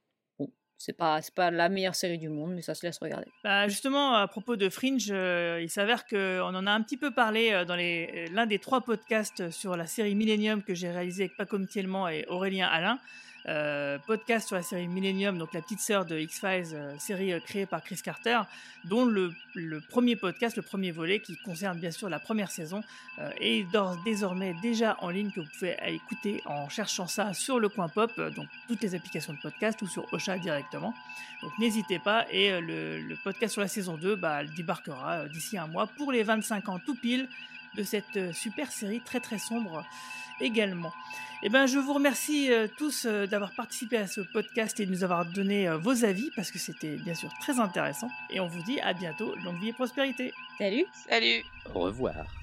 c'est 0.79 0.97
pas, 0.97 1.21
pas 1.35 1.51
la 1.51 1.69
meilleure 1.69 1.97
série 1.97 2.19
du 2.19 2.29
monde, 2.29 2.53
mais 2.55 2.63
ça 2.63 2.75
se 2.75 2.87
laisse 2.87 2.99
regarder. 2.99 3.27
Bah, 3.43 3.67
justement, 3.67 4.15
à 4.15 4.29
propos 4.29 4.55
de 4.55 4.69
Fringe, 4.69 5.09
euh, 5.11 5.59
il 5.61 5.69
s'avère 5.69 6.07
qu'on 6.07 6.55
en 6.55 6.67
a 6.67 6.71
un 6.71 6.83
petit 6.83 6.97
peu 6.97 7.11
parlé 7.11 7.51
euh, 7.53 7.65
dans 7.65 7.77
euh, 7.77 8.27
l'un 8.33 8.47
des 8.47 8.61
trois 8.61 8.81
podcasts 8.81 9.51
sur 9.51 9.77
la 9.77 9.87
série 9.87 10.15
Millennium 10.15 10.63
que 10.63 10.75
j'ai 10.75 10.91
réalisé 10.91 11.25
avec 11.25 11.37
Paco 11.37 11.59
Thielman 11.59 12.09
et 12.11 12.25
Aurélien 12.29 12.69
Alain. 12.69 13.01
Euh, 13.49 13.97
podcast 14.07 14.47
sur 14.47 14.57
la 14.57 14.63
série 14.63 14.89
Millennium, 14.89 15.39
donc 15.39 15.55
la 15.55 15.63
petite 15.63 15.81
sœur 15.81 16.05
de 16.05 16.19
X-Files, 16.19 16.75
euh, 16.75 16.99
série 16.99 17.33
euh, 17.33 17.41
créée 17.41 17.65
par 17.65 17.83
Chris 17.83 17.99
Carter, 18.05 18.41
dont 18.85 19.07
le, 19.07 19.33
premier 19.89 20.17
podcast, 20.17 20.55
le 20.57 20.63
premier 20.63 20.91
volet, 20.91 21.21
qui 21.21 21.35
concerne 21.39 21.79
bien 21.79 21.91
sûr 21.91 22.11
la 22.11 22.19
première 22.19 22.51
saison, 22.51 22.83
est 23.41 23.67
désormais 24.05 24.55
déjà 24.61 24.97
en 25.01 25.09
ligne 25.09 25.31
que 25.31 25.41
vous 25.41 25.49
pouvez 25.59 25.77
écouter 25.87 26.43
en 26.45 26.69
cherchant 26.69 27.07
ça 27.07 27.33
sur 27.33 27.59
le 27.59 27.69
coin 27.69 27.89
pop, 27.89 28.13
donc 28.37 28.47
toutes 28.69 28.83
les 28.83 28.95
applications 28.95 29.33
de 29.33 29.39
podcast 29.39 29.81
ou 29.83 29.89
sur 29.89 30.13
Ocha 30.13 30.39
directement. 30.39 30.95
Donc 31.43 31.53
n'hésitez 31.59 31.99
pas 31.99 32.27
et 32.31 32.61
le, 32.61 33.17
podcast 33.25 33.53
sur 33.55 33.63
la 33.63 33.69
saison 33.69 33.97
2 33.97 34.15
bah, 34.15 34.45
débarquera 34.45 35.27
d'ici 35.27 35.59
un 35.59 35.67
mois 35.67 35.87
pour 35.87 36.13
les 36.13 36.23
25 36.23 36.69
ans 36.69 36.79
tout 36.79 36.95
pile 36.95 37.29
de 37.75 37.83
cette 37.83 38.17
euh, 38.17 38.33
super 38.33 38.71
série 38.73 39.01
très 39.01 39.21
très 39.21 39.39
sombre 39.39 39.85
également. 40.41 40.93
Et 41.43 41.51
ben 41.51 41.67
je 41.67 41.79
vous 41.79 41.93
remercie 41.93 42.53
euh, 42.53 42.67
tous 42.77 43.07
euh, 43.07 43.27
d'avoir 43.27 43.53
participé 43.53 43.97
à 43.97 44.09
ce 44.09 44.21
podcast 44.21 44.81
et 44.81 44.87
de 44.87 44.91
nous 44.91 45.05
avoir 45.05 45.25
donné 45.25 45.69
euh, 45.69 45.77
vos 45.77 46.05
avis 46.05 46.31
parce 46.35 46.51
que 46.51 46.59
c'était 46.59 46.97
bien 46.97 47.15
sûr 47.15 47.31
très 47.41 47.61
intéressant 47.61 48.11
et 48.31 48.41
on 48.41 48.49
vous 48.49 48.63
dit 48.63 48.81
à 48.81 48.93
bientôt, 48.93 49.37
longue 49.45 49.61
vie 49.61 49.69
et 49.69 49.73
prospérité. 49.73 50.33
Salut 50.59 50.85
Salut 51.09 51.45
Au 51.75 51.81
revoir. 51.81 52.38